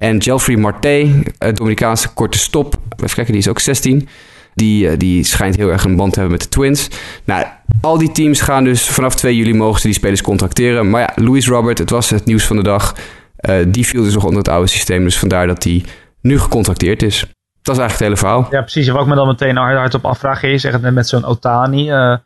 En 0.00 0.18
Jelfrey 0.18 0.56
Marte, 0.56 1.22
Dominicaanse 1.54 2.12
korte 2.14 2.38
stop. 2.38 2.74
Even 2.96 3.14
kijken, 3.14 3.32
die 3.32 3.42
is 3.42 3.48
ook 3.48 3.58
16. 3.58 4.08
Die, 4.54 4.96
die 4.96 5.24
schijnt 5.24 5.56
heel 5.56 5.68
erg 5.68 5.84
een 5.84 5.96
band 5.96 6.12
te 6.12 6.20
hebben 6.20 6.38
met 6.38 6.46
de 6.46 6.56
Twins. 6.56 6.88
Nou, 7.24 7.46
al 7.80 7.98
die 7.98 8.12
teams 8.12 8.40
gaan 8.40 8.64
dus 8.64 8.88
vanaf 8.88 9.14
2 9.14 9.36
juli 9.36 9.54
mogen 9.54 9.80
ze 9.80 9.86
die 9.86 9.96
spelers 9.96 10.22
contracteren. 10.22 10.90
Maar 10.90 11.00
ja, 11.00 11.12
Louis 11.14 11.48
Robert, 11.48 11.78
het 11.78 11.90
was 11.90 12.10
het 12.10 12.24
nieuws 12.24 12.46
van 12.46 12.56
de 12.56 12.62
dag. 12.62 12.94
Uh, 13.40 13.54
die 13.68 13.86
viel 13.86 14.02
dus 14.02 14.14
nog 14.14 14.24
onder 14.24 14.38
het 14.38 14.48
oude 14.48 14.66
systeem. 14.66 15.04
Dus 15.04 15.18
vandaar 15.18 15.46
dat 15.46 15.64
hij 15.64 15.84
nu 16.20 16.38
gecontracteerd 16.38 17.02
is. 17.02 17.24
Dat 17.62 17.74
is 17.74 17.80
eigenlijk 17.80 17.90
het 17.90 18.00
hele 18.00 18.16
verhaal. 18.16 18.46
Ja, 18.50 18.60
precies. 18.60 18.88
Wat 18.88 19.02
ik 19.02 19.08
me 19.08 19.14
dan 19.14 19.26
meteen 19.26 19.56
hard, 19.56 19.94
op 19.94 20.04
afvraag 20.04 20.42
is, 20.42 20.60
zeg 20.62 20.72
het 20.72 20.82
net 20.82 20.94
met 20.94 21.08
zo'n 21.08 21.24
Otani. 21.24 21.90
Uh, 21.90 22.16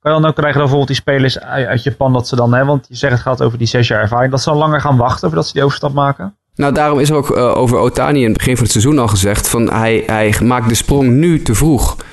kan 0.00 0.14
je 0.14 0.20
dan 0.20 0.26
ook 0.26 0.34
krijgen 0.34 0.60
dat 0.60 0.70
bijvoorbeeld 0.70 0.86
die 0.86 0.96
spelers 0.96 1.40
uit, 1.40 1.66
uit 1.66 1.82
Japan 1.82 2.12
dat 2.12 2.28
ze 2.28 2.36
dan, 2.36 2.54
hè, 2.54 2.64
want 2.64 2.86
je 2.88 2.96
zegt 2.96 3.12
het 3.12 3.22
gaat 3.22 3.42
over 3.42 3.58
die 3.58 3.66
zes 3.66 3.88
jaar 3.88 4.00
ervaring, 4.00 4.30
dat 4.30 4.42
ze 4.42 4.50
dan 4.50 4.58
langer 4.58 4.80
gaan 4.80 4.96
wachten 4.96 5.28
voordat 5.28 5.46
ze 5.46 5.52
die 5.52 5.62
overstap 5.62 5.92
maken? 5.92 6.37
Nou, 6.58 6.72
daarom 6.72 6.98
is 6.98 7.12
ook 7.12 7.36
uh, 7.36 7.56
over 7.56 7.78
Otani 7.78 8.20
in 8.20 8.28
het 8.28 8.36
begin 8.36 8.54
van 8.54 8.62
het 8.62 8.72
seizoen 8.72 8.98
al 8.98 9.08
gezegd: 9.08 9.48
van 9.48 9.70
hij, 9.72 10.02
hij 10.06 10.34
maakt 10.42 10.68
de 10.68 10.74
sprong 10.74 11.10
nu 11.10 11.42
te 11.42 11.54
vroeg. 11.54 11.96
Uh, 11.96 12.04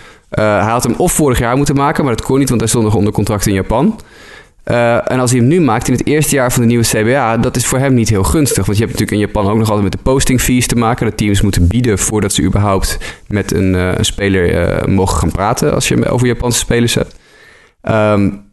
hij 0.62 0.72
had 0.72 0.84
hem 0.84 0.94
of 0.98 1.12
vorig 1.12 1.40
jaar 1.40 1.58
moeten 1.58 1.76
maken, 1.76 2.06
maar 2.06 2.16
dat 2.16 2.26
kon 2.26 2.40
niet, 2.40 2.50
want 2.50 2.62
hij 2.62 2.70
stond 2.70 2.84
nog 2.84 2.96
onder 2.96 3.14
contract 3.14 3.46
in 3.46 3.54
Japan. 3.54 4.00
Uh, 4.66 5.12
en 5.12 5.20
als 5.20 5.32
hij 5.32 5.40
hem 5.40 5.50
nu 5.50 5.62
maakt 5.62 5.88
in 5.88 5.94
het 5.94 6.08
eerste 6.08 6.36
jaar 6.36 6.52
van 6.52 6.62
de 6.62 6.68
nieuwe 6.68 6.84
CBA, 6.84 7.38
dat 7.38 7.56
is 7.56 7.66
voor 7.66 7.80
hem 7.80 7.94
niet 7.94 8.10
heel 8.10 8.24
gunstig. 8.24 8.66
Want 8.66 8.78
je 8.78 8.84
hebt 8.84 9.00
natuurlijk 9.00 9.22
in 9.22 9.34
Japan 9.34 9.52
ook 9.52 9.58
nog 9.58 9.70
altijd 9.70 9.84
met 9.90 9.92
de 9.92 10.12
posting 10.12 10.42
fees 10.42 10.68
te 10.68 10.76
maken. 10.76 11.06
Dat 11.06 11.18
teams 11.18 11.42
moeten 11.42 11.68
bieden 11.68 12.00
voordat 12.00 12.34
ze 12.34 12.44
überhaupt 12.44 12.98
met 13.28 13.54
een, 13.54 13.74
een 13.74 14.06
speler 14.06 14.90
mogen 14.90 15.18
gaan 15.18 15.32
praten 15.32 15.74
als 15.74 15.88
je 15.88 16.10
over 16.10 16.28
Japanse 16.28 16.60
spelers 16.60 16.94
hebt. 16.94 17.16
Um, 17.90 18.45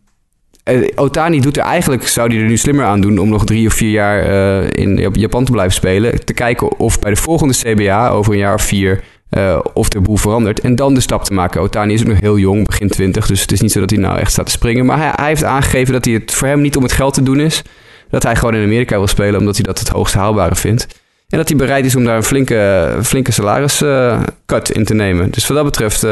Otani 0.95 1.41
doet 1.41 1.57
er 1.57 1.63
eigenlijk, 1.63 2.07
zou 2.07 2.33
hij 2.33 2.43
er 2.43 2.49
nu 2.49 2.57
slimmer 2.57 2.85
aan 2.85 3.01
doen 3.01 3.19
om 3.19 3.29
nog 3.29 3.45
drie 3.45 3.67
of 3.67 3.75
vier 3.75 3.91
jaar 3.91 4.29
uh, 4.29 4.69
in 4.71 5.11
Japan 5.13 5.45
te 5.45 5.53
blijven 5.53 5.75
spelen. 5.75 6.25
Te 6.25 6.33
kijken 6.33 6.79
of 6.79 6.99
bij 6.99 7.11
de 7.11 7.21
volgende 7.21 7.55
CBA 7.55 8.09
over 8.09 8.33
een 8.33 8.39
jaar 8.39 8.55
of 8.55 8.63
vier 8.63 9.03
uh, 9.31 9.59
of 9.75 9.89
de 9.89 10.01
boel 10.01 10.17
verandert. 10.17 10.61
En 10.61 10.75
dan 10.75 10.95
de 10.95 11.01
stap 11.01 11.25
te 11.25 11.35
maken. 11.35 11.61
Otani 11.61 11.95
is 11.95 12.03
nog 12.03 12.21
heel 12.21 12.39
jong, 12.39 12.67
begin 12.67 12.89
20. 12.89 13.27
Dus 13.27 13.41
het 13.41 13.53
is 13.53 13.61
niet 13.61 13.73
zo 13.73 13.81
dat 13.81 13.91
hij 13.91 13.99
nou 13.99 14.19
echt 14.19 14.33
staat 14.33 14.47
te 14.47 14.53
springen. 14.53 14.87
Maar 14.87 14.99
hij, 14.99 15.13
hij 15.15 15.29
heeft 15.29 15.45
aangegeven 15.45 15.93
dat 15.93 16.05
hij 16.05 16.15
het 16.15 16.33
voor 16.33 16.49
hem 16.49 16.61
niet 16.61 16.77
om 16.77 16.83
het 16.83 16.93
geld 16.93 17.15
te 17.15 17.23
doen 17.23 17.41
is. 17.41 17.63
Dat 18.11 18.23
hij 18.23 18.37
gewoon 18.37 18.55
in 18.55 18.65
Amerika 18.65 18.97
wil 18.97 19.07
spelen 19.07 19.41
omdat 19.41 19.55
hij 19.55 19.65
dat 19.65 19.79
het 19.79 19.89
hoogst 19.89 20.15
haalbare 20.15 20.55
vindt. 20.55 20.87
En 21.29 21.39
dat 21.39 21.49
hij 21.49 21.57
bereid 21.57 21.85
is 21.85 21.97
om 21.97 22.05
daar 22.05 22.17
een 22.17 22.23
flinke, 22.23 22.89
flinke 23.03 23.33
salaris 23.33 23.83
uh, 23.83 24.23
cut 24.47 24.71
in 24.71 24.85
te 24.85 24.95
nemen. 24.95 25.31
Dus 25.31 25.47
wat 25.47 25.57
dat 25.57 25.67
betreft, 25.67 26.07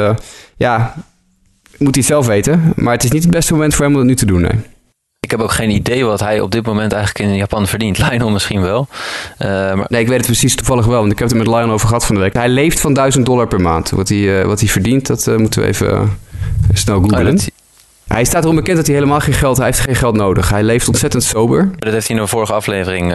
ja, 0.57 0.94
moet 1.81 1.95
hij 1.95 2.05
zelf 2.05 2.26
weten. 2.26 2.72
Maar 2.76 2.93
het 2.93 3.05
is 3.05 3.11
niet 3.11 3.22
het 3.22 3.33
beste 3.33 3.53
moment 3.53 3.74
voor 3.74 3.85
hem 3.85 3.95
om 3.95 4.01
dat 4.01 4.09
nu 4.09 4.16
te 4.16 4.26
doen, 4.26 4.41
nee. 4.41 4.61
Ik 5.20 5.31
heb 5.31 5.41
ook 5.41 5.53
geen 5.53 5.70
idee 5.70 6.05
wat 6.05 6.20
hij 6.20 6.41
op 6.41 6.51
dit 6.51 6.66
moment 6.66 6.93
eigenlijk 6.93 7.31
in 7.31 7.37
Japan 7.37 7.66
verdient. 7.66 7.99
Lionel 8.09 8.31
misschien 8.31 8.61
wel. 8.61 8.89
Uh, 9.39 9.49
maar... 9.49 9.87
Nee, 9.89 10.01
ik 10.01 10.09
weet 10.09 10.16
het 10.16 10.26
precies 10.26 10.55
toevallig 10.57 10.87
wel. 10.87 11.01
Want 11.01 11.12
ik 11.12 11.18
heb 11.18 11.28
het 11.28 11.37
er 11.39 11.45
met 11.45 11.55
Lionel 11.55 11.74
over 11.74 11.89
gehad 11.89 12.07
van 12.07 12.14
de 12.14 12.20
week. 12.20 12.33
Hij 12.33 12.49
leeft 12.49 12.81
van 12.81 12.95
1000 12.95 13.26
dollar 13.26 13.47
per 13.47 13.61
maand. 13.61 13.91
Wat 13.91 14.09
hij, 14.09 14.18
uh, 14.18 14.45
wat 14.45 14.61
hij 14.61 14.68
verdient, 14.68 15.07
dat 15.07 15.26
uh, 15.26 15.37
moeten 15.37 15.62
we 15.62 15.66
even 15.66 16.18
snel 16.72 17.01
googlen. 17.01 17.26
Oh, 17.26 17.31
dat... 17.33 17.51
Hij 18.07 18.24
staat 18.24 18.43
erom 18.43 18.57
bekend 18.57 18.76
dat 18.76 18.87
hij 18.87 18.95
helemaal 18.95 19.20
geen 19.20 19.35
geld... 19.35 19.57
Hij 19.57 19.66
heeft 19.66 19.78
geen 19.78 19.95
geld 19.95 20.14
nodig. 20.14 20.51
Hij 20.51 20.62
leeft 20.62 20.89
ontzettend 20.89 21.22
sober. 21.22 21.70
Dat 21.78 21.93
heeft 21.93 22.07
hij 22.07 22.16
in 22.16 22.22
een 22.22 22.28
vorige 22.28 22.53
aflevering 22.53 23.12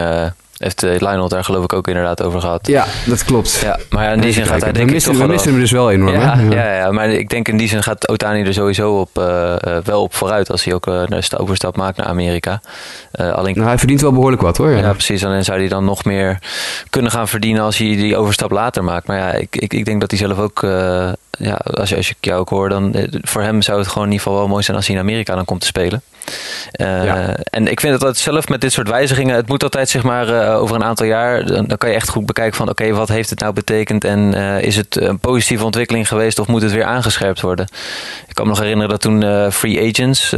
Heeft 0.56 0.84
uh, 0.84 0.90
Lionel 0.90 1.28
daar 1.28 1.44
geloof 1.44 1.64
ik 1.64 1.72
ook 1.72 1.88
inderdaad 1.88 2.22
over 2.22 2.40
gehad. 2.40 2.66
Ja, 2.66 2.86
dat 3.06 3.24
klopt. 3.24 3.60
Ja, 3.62 3.78
maar 3.90 4.12
in 4.12 4.20
die 4.20 4.32
zin 4.32 4.46
gaat 4.46 4.62
hij 4.62 4.72
denk 4.72 4.86
we 4.86 4.92
missen, 4.92 5.12
ik 5.12 5.18
toch 5.18 5.26
We 5.26 5.32
missen 5.32 5.50
hem 5.50 5.60
dus 5.60 5.70
wel 5.70 5.90
enorm. 5.90 6.20
Ja, 6.20 6.36
hè? 6.36 6.48
ja, 6.48 6.76
ja, 6.76 6.90
maar 6.90 7.08
ik 7.08 7.28
denk 7.28 7.48
in 7.48 7.56
die 7.56 7.68
zin 7.68 7.82
gaat 7.82 8.08
Otani 8.08 8.42
er 8.42 8.54
sowieso 8.54 9.00
op, 9.00 9.18
uh, 9.18 9.54
uh, 9.66 9.76
wel 9.84 10.02
op 10.02 10.14
vooruit 10.14 10.50
als 10.50 10.64
hij 10.64 10.74
ook 10.74 10.86
uh, 10.86 11.02
de 11.08 11.38
overstap 11.38 11.76
maakt 11.76 11.96
naar 11.96 12.06
Amerika. 12.06 12.60
alleen, 13.12 13.54
nou, 13.54 13.66
hij 13.66 13.78
verdient 13.78 14.00
wel 14.00 14.12
behoorlijk 14.12 14.42
wat 14.42 14.56
hoor. 14.56 14.70
Ja, 14.70 14.78
ja 14.78 14.92
precies. 14.92 15.24
Alleen 15.24 15.44
zou 15.44 15.58
hij 15.58 15.68
dan 15.68 15.84
nog 15.84 16.04
meer 16.04 16.38
kunnen 16.90 17.10
gaan 17.10 17.28
verdienen 17.28 17.62
als 17.62 17.78
hij 17.78 17.86
die 17.86 18.16
overstap 18.16 18.50
later 18.50 18.84
maakt. 18.84 19.06
Maar 19.06 19.16
ja, 19.16 19.32
ik, 19.32 19.56
ik, 19.56 19.72
ik 19.74 19.84
denk 19.84 20.00
dat 20.00 20.10
hij 20.10 20.18
zelf 20.18 20.38
ook 20.38 20.60
ja, 21.38 21.54
als, 21.54 21.88
je, 21.88 21.96
als 21.96 22.10
ik 22.10 22.16
jou 22.20 22.40
ook 22.40 22.48
hoor, 22.48 22.68
dan 22.68 23.08
voor 23.22 23.42
hem 23.42 23.62
zou 23.62 23.78
het 23.78 23.88
gewoon 23.88 24.06
in 24.06 24.12
ieder 24.12 24.26
geval 24.26 24.38
wel 24.40 24.48
mooi 24.48 24.62
zijn 24.62 24.76
als 24.76 24.86
hij 24.86 24.96
in 24.96 25.02
Amerika 25.02 25.34
dan 25.34 25.44
komt 25.44 25.60
te 25.60 25.66
spelen. 25.66 26.02
Uh, 26.80 27.04
ja. 27.04 27.36
En 27.50 27.66
ik 27.66 27.80
vind 27.80 28.00
dat 28.00 28.16
zelf 28.16 28.48
met 28.48 28.60
dit 28.60 28.72
soort 28.72 28.88
wijzigingen, 28.88 29.36
het 29.36 29.48
moet 29.48 29.62
altijd 29.62 29.88
zeg 29.88 30.02
maar 30.02 30.28
uh, 30.28 30.60
over 30.60 30.76
een 30.76 30.84
aantal 30.84 31.06
jaar, 31.06 31.46
dan, 31.46 31.66
dan, 31.66 31.78
kan 31.78 31.88
je 31.88 31.94
echt 31.94 32.08
goed 32.08 32.26
bekijken 32.26 32.56
van 32.56 32.68
oké, 32.68 32.82
okay, 32.82 32.94
wat 32.94 33.08
heeft 33.08 33.30
het 33.30 33.40
nou 33.40 33.52
betekend 33.52 34.04
en 34.04 34.34
uh, 34.34 34.62
is 34.62 34.76
het 34.76 35.00
een 35.00 35.18
positieve 35.18 35.64
ontwikkeling 35.64 36.08
geweest 36.08 36.38
of 36.38 36.46
moet 36.46 36.62
het 36.62 36.72
weer 36.72 36.84
aangescherpt 36.84 37.40
worden? 37.40 37.66
Ik 38.26 38.34
kan 38.34 38.44
me 38.44 38.50
nog 38.50 38.60
herinneren 38.60 38.90
dat 38.90 39.00
toen 39.00 39.52
free 39.52 39.88
agents 39.88 40.30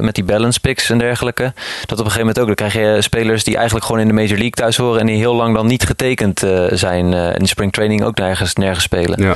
met 0.00 0.14
die 0.14 0.24
balance 0.24 0.60
picks 0.60 0.90
en 0.90 0.98
dergelijke, 0.98 1.52
dat 1.86 1.98
op 1.98 2.04
een 2.04 2.10
gegeven 2.10 2.18
moment 2.18 2.38
ook, 2.38 2.46
dan 2.46 2.54
krijg 2.54 2.72
je 2.72 3.02
spelers 3.02 3.44
die 3.44 3.56
eigenlijk 3.56 3.86
gewoon 3.86 4.00
in 4.00 4.06
de 4.06 4.12
Major 4.12 4.28
League 4.28 4.50
thuis 4.50 4.76
horen 4.76 5.00
en 5.00 5.06
die 5.06 5.16
heel 5.16 5.34
lang 5.34 5.54
dan 5.54 5.66
niet 5.66 5.82
getekend 5.82 6.38
zijn 6.70 7.12
in 7.12 7.42
de 7.42 7.46
spring 7.46 7.72
training 7.72 8.04
ook 8.04 8.18
nergens, 8.18 8.54
nergens 8.54 8.84
spelen. 8.84 9.22
Ja. 9.22 9.34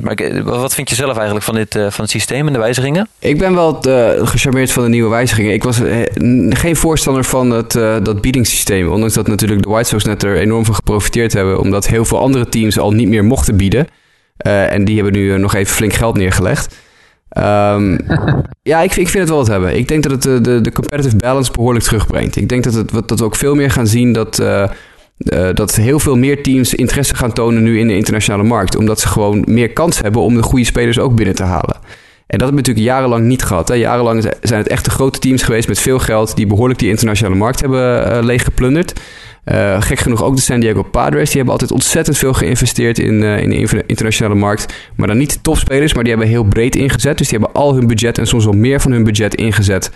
maar 0.00 0.42
wat 0.42 0.74
vind 0.74 0.88
je 0.88 0.94
zelf 0.94 1.14
eigenlijk 1.14 1.44
van, 1.44 1.54
dit, 1.54 1.72
van 1.72 2.04
het 2.04 2.10
systeem 2.10 2.46
en 2.46 2.52
de 2.52 2.58
wijzigingen? 2.58 3.08
Ik 3.18 3.38
ben 3.38 3.54
wel 3.54 3.78
gecharmeerd 4.24 4.72
van 4.72 4.82
de 4.82 4.88
nieuwe 4.88 5.10
wijzigingen. 5.10 5.23
Ik 5.32 5.62
was 5.62 5.80
geen 6.48 6.76
voorstander 6.76 7.24
van 7.24 7.50
het, 7.50 7.74
uh, 7.74 7.96
dat 8.02 8.20
biedingssysteem. 8.20 8.88
Ondanks 8.88 9.14
dat 9.14 9.26
natuurlijk 9.26 9.62
de 9.62 9.68
White 9.68 9.88
Sox 9.88 10.04
net 10.04 10.22
er 10.22 10.36
enorm 10.36 10.64
van 10.64 10.74
geprofiteerd 10.74 11.32
hebben. 11.32 11.58
Omdat 11.58 11.86
heel 11.86 12.04
veel 12.04 12.18
andere 12.18 12.48
teams 12.48 12.78
al 12.78 12.90
niet 12.90 13.08
meer 13.08 13.24
mochten 13.24 13.56
bieden. 13.56 13.86
Uh, 14.46 14.72
en 14.72 14.84
die 14.84 14.94
hebben 14.94 15.12
nu 15.12 15.38
nog 15.38 15.54
even 15.54 15.74
flink 15.74 15.92
geld 15.92 16.16
neergelegd. 16.16 16.76
Um, 17.38 17.98
ja, 18.62 18.80
ik, 18.80 18.96
ik 18.96 19.08
vind 19.08 19.18
het 19.18 19.28
wel 19.28 19.38
wat 19.38 19.46
hebben. 19.46 19.76
Ik 19.76 19.88
denk 19.88 20.02
dat 20.02 20.12
het 20.12 20.22
de, 20.22 20.40
de, 20.40 20.60
de 20.60 20.72
competitive 20.72 21.16
balance 21.16 21.52
behoorlijk 21.52 21.84
terugbrengt. 21.84 22.36
Ik 22.36 22.48
denk 22.48 22.64
dat, 22.64 22.74
het, 22.74 22.90
dat 23.08 23.18
we 23.18 23.24
ook 23.24 23.36
veel 23.36 23.54
meer 23.54 23.70
gaan 23.70 23.86
zien 23.86 24.12
dat... 24.12 24.38
Uh, 24.38 24.68
uh, 25.18 25.48
dat 25.54 25.74
heel 25.74 25.98
veel 25.98 26.16
meer 26.16 26.42
teams 26.42 26.74
interesse 26.74 27.14
gaan 27.14 27.32
tonen 27.32 27.62
nu 27.62 27.78
in 27.78 27.88
de 27.88 27.96
internationale 27.96 28.42
markt. 28.42 28.76
Omdat 28.76 29.00
ze 29.00 29.08
gewoon 29.08 29.44
meer 29.46 29.72
kans 29.72 30.00
hebben 30.00 30.22
om 30.22 30.34
de 30.34 30.42
goede 30.42 30.64
spelers 30.64 30.98
ook 30.98 31.14
binnen 31.14 31.34
te 31.34 31.42
halen. 31.42 31.76
En 32.34 32.40
dat 32.40 32.48
hebben 32.48 32.64
we 32.64 32.70
natuurlijk 32.70 32.96
jarenlang 32.96 33.24
niet 33.24 33.42
gehad. 33.42 33.68
Hè. 33.68 33.74
Jarenlang 33.74 34.22
zijn 34.40 34.60
het 34.60 34.68
echt 34.68 34.84
de 34.84 34.90
grote 34.90 35.18
teams 35.18 35.42
geweest 35.42 35.68
met 35.68 35.80
veel 35.80 35.98
geld... 35.98 36.36
die 36.36 36.46
behoorlijk 36.46 36.78
die 36.78 36.88
internationale 36.88 37.36
markt 37.36 37.60
hebben 37.60 38.12
uh, 38.12 38.22
leeggeplunderd. 38.22 39.00
Uh, 39.44 39.82
gek 39.82 39.98
genoeg 39.98 40.22
ook 40.22 40.36
de 40.36 40.42
San 40.42 40.60
Diego 40.60 40.82
Padres. 40.82 41.26
Die 41.26 41.36
hebben 41.36 41.52
altijd 41.52 41.72
ontzettend 41.72 42.18
veel 42.18 42.32
geïnvesteerd 42.32 42.98
in, 42.98 43.22
uh, 43.22 43.42
in 43.42 43.50
de 43.50 43.82
internationale 43.86 44.34
markt. 44.34 44.74
Maar 44.96 45.06
dan 45.06 45.16
niet 45.16 45.32
de 45.32 45.40
topspelers, 45.40 45.94
maar 45.94 46.02
die 46.02 46.12
hebben 46.12 46.30
heel 46.30 46.44
breed 46.44 46.76
ingezet. 46.76 47.18
Dus 47.18 47.28
die 47.28 47.38
hebben 47.38 47.60
al 47.62 47.74
hun 47.74 47.86
budget 47.86 48.18
en 48.18 48.26
soms 48.26 48.44
wel 48.44 48.52
meer 48.52 48.80
van 48.80 48.92
hun 48.92 49.04
budget 49.04 49.34
ingezet... 49.34 49.90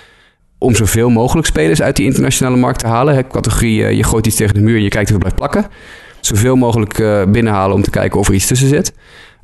om 0.58 0.74
zoveel 0.74 1.10
mogelijk 1.10 1.46
spelers 1.46 1.82
uit 1.82 1.96
die 1.96 2.06
internationale 2.06 2.56
markt 2.56 2.78
te 2.78 2.86
halen. 2.86 3.14
Hè. 3.14 3.26
Categorie, 3.26 3.96
je 3.96 4.04
gooit 4.04 4.26
iets 4.26 4.36
tegen 4.36 4.54
de 4.54 4.60
muur 4.60 4.76
en 4.76 4.82
je 4.82 4.88
kijkt 4.88 5.06
of 5.06 5.22
het 5.22 5.34
blijft 5.34 5.36
plakken. 5.36 5.66
Zoveel 6.20 6.56
mogelijk 6.56 6.94
binnenhalen 7.28 7.76
om 7.76 7.82
te 7.82 7.90
kijken 7.90 8.20
of 8.20 8.28
er 8.28 8.34
iets 8.34 8.46
tussen 8.46 8.68
zit. 8.68 8.92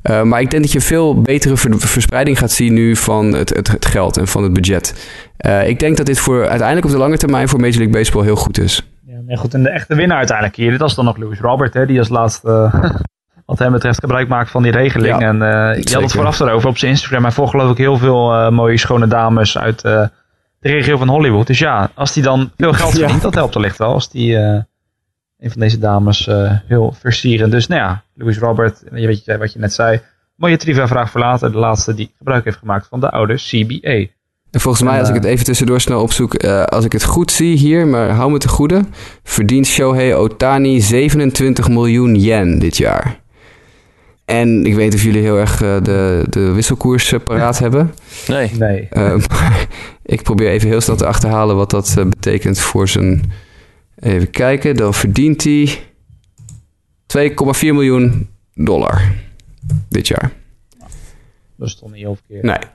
Uh, 0.09 0.21
maar 0.21 0.41
ik 0.41 0.51
denk 0.51 0.63
dat 0.63 0.71
je 0.71 0.81
veel 0.81 1.21
betere 1.21 1.57
verspreiding 1.77 2.37
gaat 2.37 2.51
zien 2.51 2.73
nu 2.73 2.95
van 2.95 3.33
het, 3.33 3.49
het, 3.49 3.67
het 3.67 3.85
geld 3.85 4.17
en 4.17 4.27
van 4.27 4.43
het 4.43 4.53
budget. 4.53 5.09
Uh, 5.45 5.67
ik 5.67 5.79
denk 5.79 5.97
dat 5.97 6.05
dit 6.05 6.19
voor 6.19 6.47
uiteindelijk 6.47 6.85
op 6.85 6.91
de 6.91 6.97
lange 6.97 7.17
termijn 7.17 7.47
voor 7.47 7.59
Major 7.59 7.77
League 7.77 7.93
Baseball 7.93 8.23
heel 8.23 8.35
goed 8.35 8.59
is. 8.59 8.87
Ja, 9.05 9.19
nee, 9.25 9.37
goed. 9.37 9.53
En 9.53 9.63
de 9.63 9.69
echte 9.69 9.95
winnaar 9.95 10.17
uiteindelijk 10.17 10.57
hier, 10.57 10.71
dit 10.71 10.79
was 10.79 10.95
dan 10.95 11.05
nog 11.05 11.17
Lewis 11.17 11.39
Robert, 11.39 11.73
hè, 11.73 11.85
die 11.85 11.99
als 11.99 12.09
laatste, 12.09 12.71
wat 13.45 13.59
hem 13.59 13.71
betreft, 13.71 13.99
gebruik 13.99 14.27
maakt 14.27 14.51
van 14.51 14.63
die 14.63 14.71
regeling. 14.71 15.19
Ja, 15.19 15.27
en 15.27 15.35
uh, 15.35 15.83
je 15.83 15.93
had 15.93 16.01
het 16.01 16.11
vooraf 16.11 16.39
erover 16.39 16.69
op 16.69 16.77
zijn 16.77 16.91
Instagram. 16.91 17.23
Hij 17.23 17.31
volgt 17.31 17.51
geloof 17.51 17.71
ik 17.71 17.77
heel 17.77 17.97
veel 17.97 18.51
mooie 18.51 18.77
schone 18.77 19.07
dames 19.07 19.57
uit 19.57 19.81
de 19.81 20.09
regio 20.59 20.97
van 20.97 21.07
Hollywood. 21.07 21.47
Dus 21.47 21.59
ja, 21.59 21.89
als 21.93 22.13
die 22.13 22.23
dan 22.23 22.51
veel 22.57 22.73
geld 22.73 22.91
verdient, 22.97 23.11
ja. 23.11 23.19
dat 23.19 23.35
helpt 23.35 23.53
wellicht 23.53 23.77
wel. 23.77 23.93
Als 23.93 24.09
die 24.09 24.37
een 25.45 25.51
van 25.51 25.61
deze 25.61 25.79
dames 25.79 26.27
uh, 26.27 26.51
heel 26.67 26.95
versieren. 26.99 27.49
Dus 27.49 27.67
nou 27.67 27.81
ja, 27.81 28.03
Louis 28.13 28.37
Robert, 28.37 28.83
je 28.93 29.07
weet 29.07 29.37
wat 29.37 29.53
je 29.53 29.59
net 29.59 29.73
zei. 29.73 30.01
Mooie 30.35 30.57
trivia 30.57 30.87
vraag 30.87 31.11
voor 31.11 31.19
later. 31.19 31.51
De 31.51 31.57
laatste 31.57 31.93
die 31.93 32.11
gebruik 32.17 32.43
heeft 32.43 32.57
gemaakt 32.57 32.87
van 32.87 32.99
de 32.99 33.09
oude 33.09 33.35
CBA. 33.35 34.05
En 34.51 34.59
volgens 34.61 34.83
mij, 34.83 34.99
als 34.99 35.09
ik 35.09 35.15
het 35.15 35.23
even 35.23 35.45
tussendoor 35.45 35.81
snel 35.81 36.01
opzoek, 36.01 36.43
uh, 36.43 36.63
als 36.63 36.85
ik 36.85 36.91
het 36.91 37.03
goed 37.03 37.31
zie 37.31 37.57
hier, 37.57 37.87
maar 37.87 38.09
hou 38.09 38.31
me 38.31 38.37
te 38.37 38.47
goede, 38.47 38.81
verdient 39.23 39.67
Shohei 39.67 40.13
Otani 40.13 40.81
27 40.81 41.69
miljoen 41.69 42.15
yen 42.15 42.59
dit 42.59 42.77
jaar. 42.77 43.19
En 44.25 44.65
ik 44.65 44.75
weet 44.75 44.93
of 44.93 45.03
jullie 45.03 45.21
heel 45.21 45.37
erg 45.37 45.61
uh, 45.61 45.75
de, 45.83 46.25
de 46.29 46.51
wisselkoers 46.51 47.11
uh, 47.11 47.19
paraat 47.23 47.59
hebben. 47.59 47.93
Nee. 48.27 48.51
nee. 48.57 48.87
maar 49.29 49.67
ik 50.05 50.23
probeer 50.23 50.49
even 50.49 50.69
heel 50.69 50.81
snel 50.81 50.95
te 50.95 51.05
achterhalen 51.05 51.55
wat 51.55 51.69
dat 51.69 51.95
betekent 52.09 52.59
voor 52.59 52.87
zijn 52.87 53.31
Even 53.99 54.29
kijken, 54.29 54.75
dan 54.75 54.93
verdient 54.93 55.43
hij 55.43 55.79
2,4 57.17 57.59
miljoen 57.59 58.29
dollar 58.53 59.11
dit 59.89 60.07
jaar. 60.07 60.31
Dat 61.57 61.67
is 61.67 61.75
toch 61.75 61.91
niet 61.91 62.01
heel 62.01 62.15
verkeerd. 62.15 62.43
Nee. 62.43 62.73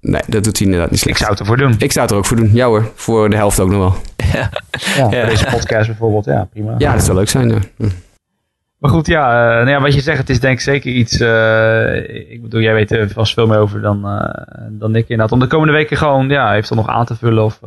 Nee, 0.00 0.22
dat 0.26 0.44
doet 0.44 0.56
hij 0.58 0.66
inderdaad 0.66 0.90
niet 0.90 1.00
slecht. 1.00 1.16
Ik 1.16 1.24
zou 1.24 1.30
het 1.30 1.40
ervoor 1.40 1.56
doen. 1.56 1.74
Ik 1.78 1.92
zou 1.92 2.04
het 2.04 2.10
er 2.10 2.16
ook 2.16 2.26
voor 2.26 2.36
doen. 2.36 2.50
Ja 2.52 2.66
hoor, 2.66 2.90
voor 2.94 3.30
de 3.30 3.36
helft 3.36 3.60
ook 3.60 3.70
nog 3.70 3.78
wel. 3.78 3.94
Ja, 4.32 4.50
ja, 4.96 5.10
ja. 5.10 5.26
deze 5.26 5.46
podcast 5.50 5.86
bijvoorbeeld. 5.86 6.24
Ja, 6.24 6.44
prima. 6.44 6.74
Ja, 6.78 6.92
dat 6.92 7.04
zou 7.04 7.16
leuk 7.16 7.28
zijn. 7.28 7.48
Ja. 7.48 7.88
Maar 8.78 8.90
goed, 8.90 9.06
ja, 9.06 9.50
uh, 9.50 9.56
nou 9.56 9.68
ja, 9.68 9.80
wat 9.80 9.94
je 9.94 10.00
zegt, 10.00 10.18
het 10.18 10.30
is 10.30 10.40
denk 10.40 10.54
ik 10.54 10.60
zeker 10.60 10.92
iets... 10.92 11.20
Uh, 11.20 12.30
ik 12.30 12.42
bedoel, 12.42 12.60
jij 12.60 12.74
weet 12.74 12.90
er 12.90 13.10
vast 13.10 13.34
veel 13.34 13.46
meer 13.46 13.58
over 13.58 13.80
dan, 13.80 14.06
uh, 14.06 14.30
dan 14.70 14.96
ik 14.96 15.02
inderdaad. 15.08 15.32
Om 15.32 15.38
de 15.38 15.46
komende 15.46 15.72
weken 15.72 15.96
gewoon, 15.96 16.28
ja, 16.28 16.52
heeft 16.52 16.70
er 16.70 16.76
nog 16.76 16.88
aan 16.88 17.06
te 17.06 17.16
vullen 17.16 17.44
of 17.44 17.60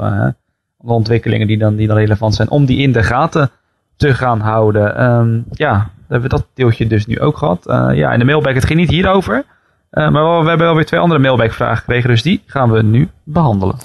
de 0.86 0.94
ontwikkelingen 0.94 1.48
die 1.48 1.58
dan, 1.58 1.76
die 1.76 1.88
dan 1.88 1.98
relevant 1.98 2.36
zijn, 2.36 2.50
om 2.50 2.66
die 2.66 2.78
in 2.78 2.92
de 2.92 3.04
gaten 3.04 3.52
te 3.96 4.14
gaan 4.14 4.40
houden. 4.40 5.04
Um, 5.04 5.46
ja, 5.52 5.72
dan 5.74 5.90
hebben 6.08 6.30
we 6.30 6.36
dat 6.36 6.48
deeltje 6.54 6.88
dus 6.88 7.06
nu 7.06 7.20
ook 7.20 7.38
gehad. 7.38 7.68
Uh, 7.68 7.90
ja, 7.94 8.12
in 8.12 8.20
de 8.20 8.26
mailbag, 8.26 8.54
het 8.54 8.66
ging 8.66 8.80
niet 8.80 8.90
hierover. 8.90 9.44
Uh, 9.92 10.10
maar 10.10 10.44
we 10.44 10.50
hebben 10.50 10.68
alweer 10.68 10.86
twee 10.86 11.00
andere 11.00 11.20
mailbag 11.20 11.56
vragen 11.56 11.78
gekregen, 11.78 12.10
dus 12.10 12.22
die 12.22 12.44
gaan 12.46 12.72
we 12.72 12.84
nu 12.84 13.10
behandelen. 13.24 13.76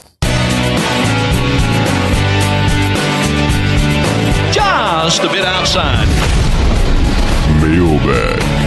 Just 4.52 5.24
a 5.24 5.30
bit 5.30 5.44
outside. 5.44 6.06
Mailbag. 7.60 8.59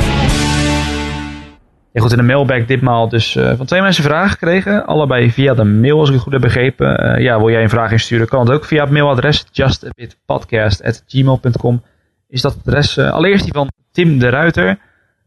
Ja, 1.93 2.01
goed, 2.01 2.11
in 2.11 2.17
de 2.17 2.23
mailbag 2.23 2.65
ditmaal 2.65 3.09
dus 3.09 3.35
uh, 3.35 3.53
van 3.55 3.65
twee 3.65 3.81
mensen 3.81 4.03
vragen 4.03 4.29
gekregen. 4.29 4.85
Allebei 4.85 5.31
via 5.31 5.53
de 5.53 5.63
mail, 5.63 5.99
als 5.99 6.07
ik 6.07 6.13
het 6.13 6.23
goed 6.23 6.33
heb 6.33 6.41
begrepen. 6.41 7.05
Uh, 7.05 7.19
ja, 7.23 7.37
wil 7.37 7.49
jij 7.49 7.63
een 7.63 7.69
vraag 7.69 7.91
insturen, 7.91 8.27
kan 8.27 8.39
het 8.39 8.49
ook 8.49 8.65
via 8.65 8.83
het 8.83 8.91
mailadres 8.91 9.45
justabitpodcast.gmail.com 9.51 11.83
is 12.27 12.41
dat 12.41 12.57
adres. 12.65 12.97
Uh, 12.97 13.11
allereerst 13.11 13.43
die 13.43 13.53
van 13.53 13.71
Tim 13.91 14.19
de 14.19 14.29
Ruiter. 14.29 14.77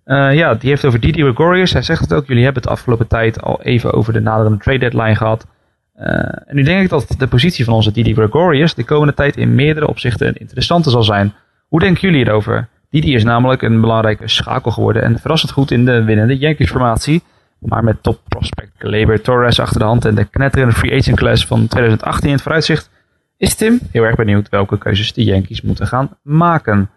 ja, 0.05 0.55
die 0.55 0.69
heeft 0.69 0.85
over 0.85 1.01
Didi 1.01 1.23
Gregorius. 1.23 1.73
Hij 1.73 1.83
zegt 1.83 2.01
het 2.01 2.13
ook, 2.13 2.27
jullie 2.27 2.45
hebben 2.45 2.63
het 2.63 2.71
afgelopen 2.71 3.07
tijd 3.07 3.43
al 3.43 3.63
even 3.63 3.93
over 3.93 4.13
de 4.13 4.21
naderende 4.21 4.59
trade 4.59 4.79
deadline 4.79 5.17
gehad. 5.17 5.47
en 5.95 6.57
nu 6.57 6.63
denk 6.63 6.83
ik 6.83 6.89
dat 6.89 7.15
de 7.19 7.27
positie 7.27 7.65
van 7.65 7.75
onze 7.75 7.93
Didi 7.93 8.15
Gregorius 8.15 8.75
de 8.75 8.85
komende 8.85 9.15
tijd 9.15 9.37
in 9.37 9.55
meerdere 9.55 9.89
opzichten 9.89 10.35
interessante 10.35 10.91
zal 10.91 11.03
zijn. 11.03 11.35
Hoe 11.69 11.81
denken 11.81 12.11
jullie 12.11 12.27
erover? 12.27 12.69
Didi 12.91 13.15
is 13.15 13.25
namelijk 13.25 13.63
een 13.63 13.81
belangrijke 13.81 14.29
schakel 14.29 14.71
geworden 14.71 15.03
en 15.03 15.19
verrassend 15.19 15.53
goed 15.53 15.71
in 15.71 15.85
de 15.85 16.05
winnende 16.05 16.39
Yankees-formatie. 16.39 17.23
Maar 17.59 17.85
met 17.85 18.03
top 18.03 18.21
prospect 18.29 18.73
Glaber 18.79 19.23
Torres 19.23 19.61
achter 19.61 19.79
de 19.79 19.85
hand 19.85 20.05
en 20.05 20.15
de 20.15 20.25
knetterende 20.25 20.75
free 20.75 20.99
agent 20.99 21.17
class 21.17 21.47
van 21.47 21.67
2018 21.67 22.27
in 22.27 22.33
het 22.33 22.43
vooruitzicht, 22.43 22.91
is 23.37 23.55
Tim 23.55 23.79
heel 23.91 24.03
erg 24.03 24.17
benieuwd 24.17 24.49
welke 24.49 24.79
keuzes 24.79 25.13
de 25.13 25.25
Yankees 25.25 25.63
moeten 25.63 25.87
gaan 25.87 26.19
maken. 26.23 26.91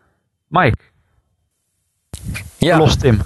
Mike, 0.47 0.77
ja. 2.59 2.77
Los 2.77 2.95
Tim. 2.95 3.21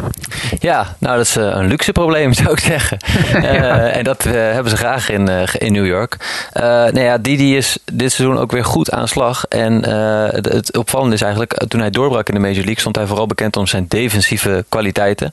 Ja, 0.60 0.96
nou 1.00 1.18
dat 1.18 1.26
is 1.26 1.38
uh, 1.38 1.44
een 1.44 1.68
luxe 1.68 1.92
probleem 1.92 2.34
zou 2.44 2.52
ik 2.52 2.60
zeggen. 2.60 2.98
uh, 3.36 3.44
ja. 3.54 3.88
En 3.90 4.04
dat 4.04 4.26
uh, 4.26 4.32
hebben 4.34 4.70
ze 4.70 4.78
graag 4.78 5.10
in, 5.10 5.28
in 5.58 5.72
New 5.72 5.86
York. 5.86 6.18
nou 6.54 7.00
ja, 7.00 7.18
Didi 7.18 7.58
is 7.58 7.78
dit 7.94 8.12
seizoen 8.12 8.38
ook 8.38 8.52
weer 8.52 8.66
goed 8.66 8.92
aan 8.92 9.08
slag. 9.08 9.46
En 9.50 9.90
het, 10.30 10.46
het, 10.46 10.78
opvallende 10.78 11.16
is 11.16 11.22
eigenlijk, 11.22 11.66
toen 11.68 11.80
hij 11.80 11.90
doorbrak 11.90 12.28
in 12.28 12.34
de 12.34 12.40
Major 12.40 12.56
League... 12.56 12.80
stond 12.80 12.96
hij 12.96 13.06
vooral 13.06 13.28
bekend 13.28 13.58
om 13.58 13.68
zijn 13.68 13.86
defensieve 13.88 14.66
kwaliteiten. 14.70 15.32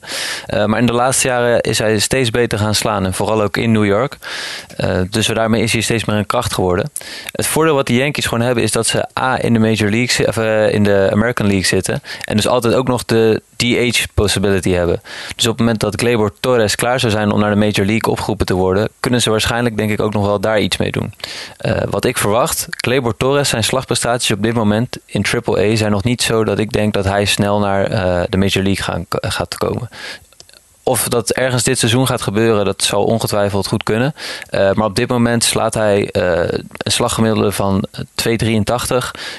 maar 0.65 0.79
in 0.79 0.85
de 0.85 0.93
laatste 0.93 1.27
jaren 1.27 1.61
is 1.61 1.77
hij 1.77 1.99
steeds 1.99 2.29
beter 2.29 2.59
gaan 2.59 2.75
slaan. 2.75 3.05
En 3.05 3.13
vooral 3.13 3.41
ook 3.41 3.57
in 3.57 3.71
New 3.71 3.85
York. 3.85 4.17
dus 5.09 5.27
daarmee 5.27 5.63
is 5.63 5.73
hij 5.73 5.81
steeds 5.81 6.05
meer 6.05 6.15
een 6.15 6.25
kracht 6.25 6.53
geworden. 6.53 6.91
Het 7.31 7.47
voordeel 7.47 7.75
wat 7.75 7.87
de 7.87 7.95
Yankees 7.95 8.25
gewoon 8.25 8.45
hebben... 8.45 8.63
is 8.63 8.71
dat 8.71 8.87
ze 8.87 9.07
A 9.19 9.41
in 9.41 9.53
de 9.53 9.59
Major 9.59 9.89
League, 9.89 10.27
of 10.27 10.37
in 10.73 10.83
de 10.83 11.09
American 11.11 11.47
League 11.47 11.65
zitten. 11.65 12.01
En 12.23 12.35
dus 12.35 12.47
altijd 12.47 12.73
ook 12.73 12.87
nog 12.87 13.05
de 13.05 13.41
DH 13.55 13.90
possibility 14.13 14.71
hebben. 14.71 15.01
Dus 15.35 15.45
op 15.45 15.51
het 15.51 15.59
moment 15.59 15.79
dat 15.79 15.99
Gleyber 15.99 16.31
Torres 16.39 16.75
klaar 16.75 16.99
zou 16.99 17.11
zijn 17.11 17.31
om 17.31 17.39
naar 17.39 17.49
de 17.49 17.55
Major 17.55 17.85
League 17.85 18.11
opgeroepen 18.11 18.45
te 18.45 18.53
worden, 18.53 18.89
kunnen 18.99 19.21
ze 19.21 19.29
waarschijnlijk 19.29 19.77
denk 19.77 19.91
ik 19.91 20.01
ook 20.01 20.13
nog 20.13 20.25
wel 20.25 20.39
daar 20.39 20.59
iets 20.59 20.77
mee 20.77 20.91
doen. 20.91 21.13
Uh, 21.65 21.77
wat 21.89 22.05
ik 22.05 22.17
verwacht, 22.17 22.67
Gleyber 22.69 23.17
Torres 23.17 23.49
zijn 23.49 23.63
slagprestaties 23.63 24.31
op 24.31 24.43
dit 24.43 24.53
moment 24.53 24.97
in 25.05 25.25
AAA 25.45 25.75
zijn 25.75 25.91
nog 25.91 26.03
niet 26.03 26.21
zo 26.21 26.43
dat 26.43 26.59
ik 26.59 26.71
denk 26.71 26.93
dat 26.93 27.05
hij 27.05 27.25
snel 27.25 27.59
naar 27.59 27.91
uh, 27.91 28.23
de 28.29 28.37
Major 28.37 28.63
League 28.63 28.83
gaan, 28.83 29.05
gaat 29.09 29.57
komen 29.57 29.89
of 30.83 31.07
dat 31.07 31.29
ergens 31.29 31.63
dit 31.63 31.79
seizoen 31.79 32.07
gaat 32.07 32.21
gebeuren, 32.21 32.65
dat 32.65 32.83
zal 32.83 33.03
ongetwijfeld 33.03 33.67
goed 33.67 33.83
kunnen. 33.83 34.13
Uh, 34.51 34.71
maar 34.71 34.85
op 34.85 34.95
dit 34.95 35.09
moment 35.09 35.43
slaat 35.43 35.73
hij 35.73 36.09
uh, 36.11 36.39
een 36.77 36.91
slaggemiddelde 36.91 37.51
van 37.51 37.85
2,83 37.97 38.03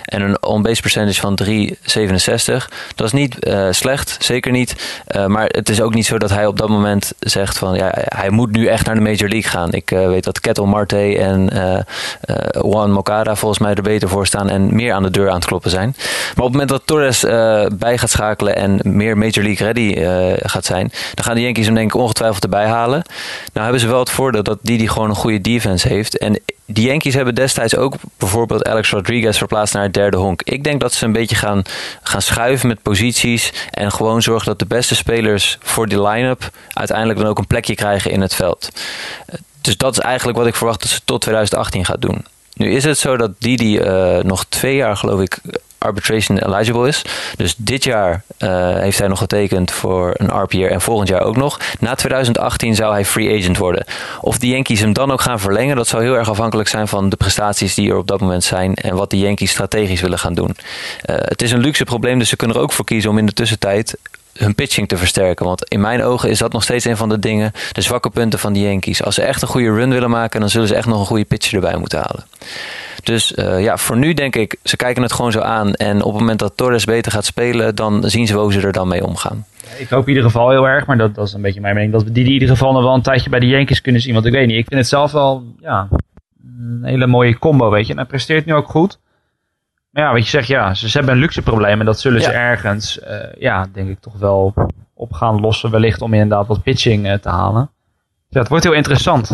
en 0.04 0.22
een 0.22 0.42
on-base 0.42 0.80
percentage 0.80 1.20
van 1.20 1.38
3,67. 1.44 2.68
Dat 2.94 3.06
is 3.06 3.12
niet 3.12 3.46
uh, 3.46 3.66
slecht, 3.70 4.16
zeker 4.18 4.52
niet. 4.52 5.00
maar 5.26 5.46
het 5.46 5.68
is 5.68 5.80
ook 5.80 5.94
niet 5.94 6.06
zo 6.06 6.18
dat 6.18 6.30
hij 6.30 6.46
op 6.46 6.58
dat 6.58 6.68
moment 6.68 7.12
zegt 7.18 7.58
van 7.58 7.74
ja, 7.74 7.90
hij 7.94 8.30
moet 8.30 8.52
nu 8.52 8.66
echt 8.66 8.86
naar 8.86 8.94
de 8.94 9.00
Major 9.00 9.28
League 9.28 9.50
gaan. 9.50 9.72
Ik 9.72 9.90
weet 9.90 10.24
dat 10.24 10.40
Kettle 10.40 10.66
Marte 10.66 11.18
en 11.18 11.50
Juan 12.50 12.92
Mokada 12.92 13.36
volgens 13.36 13.60
mij 13.60 13.74
er 13.74 13.82
beter 13.82 14.08
voor 14.08 14.26
staan 14.26 14.50
en 14.50 14.74
meer 14.74 14.92
aan 14.92 15.02
de 15.02 15.10
deur 15.10 15.28
aan 15.28 15.34
het 15.34 15.44
kloppen 15.44 15.70
zijn. 15.70 15.94
Maar 15.96 16.44
op 16.44 16.52
het 16.52 16.52
moment 16.52 16.68
dat 16.68 16.82
Torres 16.84 17.20
bij 17.78 17.98
gaat 17.98 18.10
schakelen 18.10 18.56
en 18.56 18.80
meer 18.82 19.18
Major 19.18 19.44
League 19.44 19.66
ready 19.66 19.94
gaat 20.48 20.64
zijn, 20.64 20.92
dan 21.14 21.24
de 21.34 21.42
Yankees 21.42 21.66
hem 21.66 21.74
denk 21.74 21.94
ik 21.94 22.00
ongetwijfeld 22.00 22.42
erbij 22.42 22.66
halen. 22.66 23.02
Nou 23.52 23.62
hebben 23.62 23.80
ze 23.80 23.86
wel 23.86 23.98
het 23.98 24.10
voordeel 24.10 24.42
dat 24.42 24.58
die, 24.62 24.78
die 24.78 24.88
gewoon 24.88 25.08
een 25.08 25.14
goede 25.14 25.40
defense 25.40 25.88
heeft. 25.88 26.18
En 26.18 26.40
die 26.66 26.86
Yankees 26.86 27.14
hebben 27.14 27.34
destijds 27.34 27.76
ook 27.76 27.94
bijvoorbeeld 28.18 28.64
Alex 28.64 28.90
Rodriguez 28.90 29.38
verplaatst 29.38 29.74
naar 29.74 29.82
het 29.82 29.94
derde 29.94 30.16
honk. 30.16 30.42
Ik 30.42 30.64
denk 30.64 30.80
dat 30.80 30.92
ze 30.92 31.04
een 31.04 31.12
beetje 31.12 31.36
gaan, 31.36 31.62
gaan 32.02 32.22
schuiven 32.22 32.68
met 32.68 32.82
posities. 32.82 33.52
En 33.70 33.92
gewoon 33.92 34.22
zorgen 34.22 34.46
dat 34.46 34.58
de 34.58 34.66
beste 34.66 34.94
spelers 34.94 35.58
voor 35.62 35.88
die 35.88 36.02
line-up 36.02 36.50
uiteindelijk 36.72 37.18
dan 37.18 37.28
ook 37.28 37.38
een 37.38 37.46
plekje 37.46 37.74
krijgen 37.74 38.10
in 38.10 38.20
het 38.20 38.34
veld. 38.34 38.68
Dus 39.60 39.76
dat 39.76 39.92
is 39.92 39.98
eigenlijk 39.98 40.38
wat 40.38 40.46
ik 40.46 40.54
verwacht 40.54 40.80
dat 40.80 40.90
ze 40.90 41.00
tot 41.04 41.20
2018 41.20 41.84
gaat 41.84 42.02
doen. 42.02 42.24
Nu 42.54 42.72
is 42.72 42.84
het 42.84 42.98
zo 42.98 43.16
dat 43.16 43.30
Didi 43.38 43.78
uh, 43.78 44.18
nog 44.18 44.44
twee 44.44 44.76
jaar, 44.76 44.96
geloof 44.96 45.20
ik, 45.20 45.38
arbitration 45.82 46.38
eligible 46.38 46.88
is. 46.88 47.02
Dus 47.36 47.54
dit 47.56 47.84
jaar 47.84 48.22
uh, 48.38 48.76
heeft 48.76 48.98
hij 48.98 49.08
nog 49.08 49.18
getekend 49.18 49.70
voor 49.70 50.14
een 50.16 50.42
RPR 50.42 50.56
en 50.56 50.80
volgend 50.80 51.08
jaar 51.08 51.22
ook 51.22 51.36
nog. 51.36 51.60
Na 51.78 51.94
2018 51.94 52.74
zou 52.74 52.92
hij 52.92 53.04
free 53.04 53.38
agent 53.38 53.58
worden. 53.58 53.84
Of 54.20 54.38
de 54.38 54.48
Yankees 54.48 54.80
hem 54.80 54.92
dan 54.92 55.12
ook 55.12 55.20
gaan 55.20 55.40
verlengen, 55.40 55.76
dat 55.76 55.88
zou 55.88 56.02
heel 56.02 56.16
erg 56.16 56.30
afhankelijk 56.30 56.68
zijn 56.68 56.88
van 56.88 57.08
de 57.08 57.16
prestaties 57.16 57.74
die 57.74 57.90
er 57.90 57.96
op 57.96 58.06
dat 58.06 58.20
moment 58.20 58.44
zijn 58.44 58.74
en 58.74 58.94
wat 58.94 59.10
de 59.10 59.18
Yankees 59.18 59.50
strategisch 59.50 60.00
willen 60.00 60.18
gaan 60.18 60.34
doen. 60.34 60.56
Uh, 61.10 61.16
het 61.18 61.42
is 61.42 61.52
een 61.52 61.60
luxe 61.60 61.84
probleem, 61.84 62.18
dus 62.18 62.28
ze 62.28 62.36
kunnen 62.36 62.56
er 62.56 62.62
ook 62.62 62.72
voor 62.72 62.84
kiezen 62.84 63.10
om 63.10 63.18
in 63.18 63.26
de 63.26 63.32
tussentijd 63.32 63.96
hun 64.32 64.54
pitching 64.54 64.88
te 64.88 64.96
versterken. 64.96 65.46
Want 65.46 65.68
in 65.68 65.80
mijn 65.80 66.02
ogen 66.02 66.30
is 66.30 66.38
dat 66.38 66.52
nog 66.52 66.62
steeds 66.62 66.84
een 66.84 66.96
van 66.96 67.08
de 67.08 67.18
dingen, 67.18 67.52
de 67.72 67.80
zwakke 67.80 68.10
punten 68.10 68.38
van 68.38 68.52
de 68.52 68.60
Yankees. 68.60 69.02
Als 69.02 69.14
ze 69.14 69.22
echt 69.22 69.42
een 69.42 69.48
goede 69.48 69.72
run 69.74 69.90
willen 69.90 70.10
maken, 70.10 70.40
dan 70.40 70.48
zullen 70.48 70.68
ze 70.68 70.74
echt 70.74 70.86
nog 70.86 71.00
een 71.00 71.06
goede 71.06 71.24
pitcher 71.24 71.54
erbij 71.54 71.76
moeten 71.76 71.98
halen. 71.98 72.26
Dus 73.02 73.32
uh, 73.32 73.62
ja, 73.62 73.76
voor 73.76 73.96
nu 73.96 74.14
denk 74.14 74.36
ik, 74.36 74.56
ze 74.62 74.76
kijken 74.76 75.02
het 75.02 75.12
gewoon 75.12 75.32
zo 75.32 75.40
aan. 75.40 75.74
En 75.74 76.02
op 76.02 76.12
het 76.12 76.20
moment 76.20 76.38
dat 76.38 76.56
Torres 76.56 76.84
beter 76.84 77.12
gaat 77.12 77.24
spelen, 77.24 77.74
dan 77.74 78.10
zien 78.10 78.26
ze 78.26 78.34
hoe 78.34 78.52
ze 78.52 78.60
er 78.60 78.72
dan 78.72 78.88
mee 78.88 79.06
omgaan. 79.06 79.44
Ik 79.78 79.88
hoop 79.88 80.02
in 80.02 80.08
ieder 80.08 80.22
geval 80.22 80.50
heel 80.50 80.68
erg, 80.68 80.86
maar 80.86 80.98
dat, 80.98 81.14
dat 81.14 81.26
is 81.26 81.32
een 81.32 81.42
beetje 81.42 81.60
mijn 81.60 81.74
mening, 81.74 81.92
dat 81.92 82.02
we 82.02 82.12
die 82.12 82.24
in 82.24 82.30
ieder 82.30 82.48
geval 82.48 82.72
nog 82.72 82.82
wel 82.82 82.94
een 82.94 83.02
tijdje 83.02 83.30
bij 83.30 83.40
de 83.40 83.46
Yankees 83.46 83.80
kunnen 83.80 84.00
zien. 84.00 84.14
Want 84.14 84.26
ik 84.26 84.32
weet 84.32 84.46
niet, 84.46 84.58
ik 84.58 84.66
vind 84.66 84.80
het 84.80 84.88
zelf 84.88 85.12
wel 85.12 85.44
ja, 85.60 85.88
een 86.44 86.80
hele 86.84 87.06
mooie 87.06 87.38
combo, 87.38 87.70
weet 87.70 87.86
je. 87.86 87.92
En 87.92 87.98
hij 87.98 88.06
presteert 88.06 88.46
nu 88.46 88.54
ook 88.54 88.68
goed. 88.68 88.98
Maar 89.90 90.04
ja, 90.04 90.12
wat 90.12 90.24
je 90.24 90.30
zegt, 90.30 90.46
ja, 90.46 90.74
ze, 90.74 90.88
hebben 90.92 91.14
een 91.14 91.20
luxe 91.20 91.42
probleem 91.42 91.80
en 91.80 91.86
dat 91.86 92.00
zullen 92.00 92.22
ze 92.22 92.30
ergens, 92.30 92.98
uh, 92.98 93.16
ja, 93.38 93.66
denk 93.72 93.88
ik 93.88 94.00
toch 94.00 94.18
wel 94.18 94.54
op 94.94 95.12
gaan 95.12 95.40
lossen. 95.40 95.70
Wellicht 95.70 96.02
om 96.02 96.12
inderdaad 96.12 96.46
wat 96.46 96.62
pitching 96.62 97.06
uh, 97.06 97.14
te 97.14 97.28
halen. 97.28 97.70
Ja, 98.28 98.40
het 98.40 98.48
wordt 98.48 98.64
heel 98.64 98.72
interessant. 98.72 99.32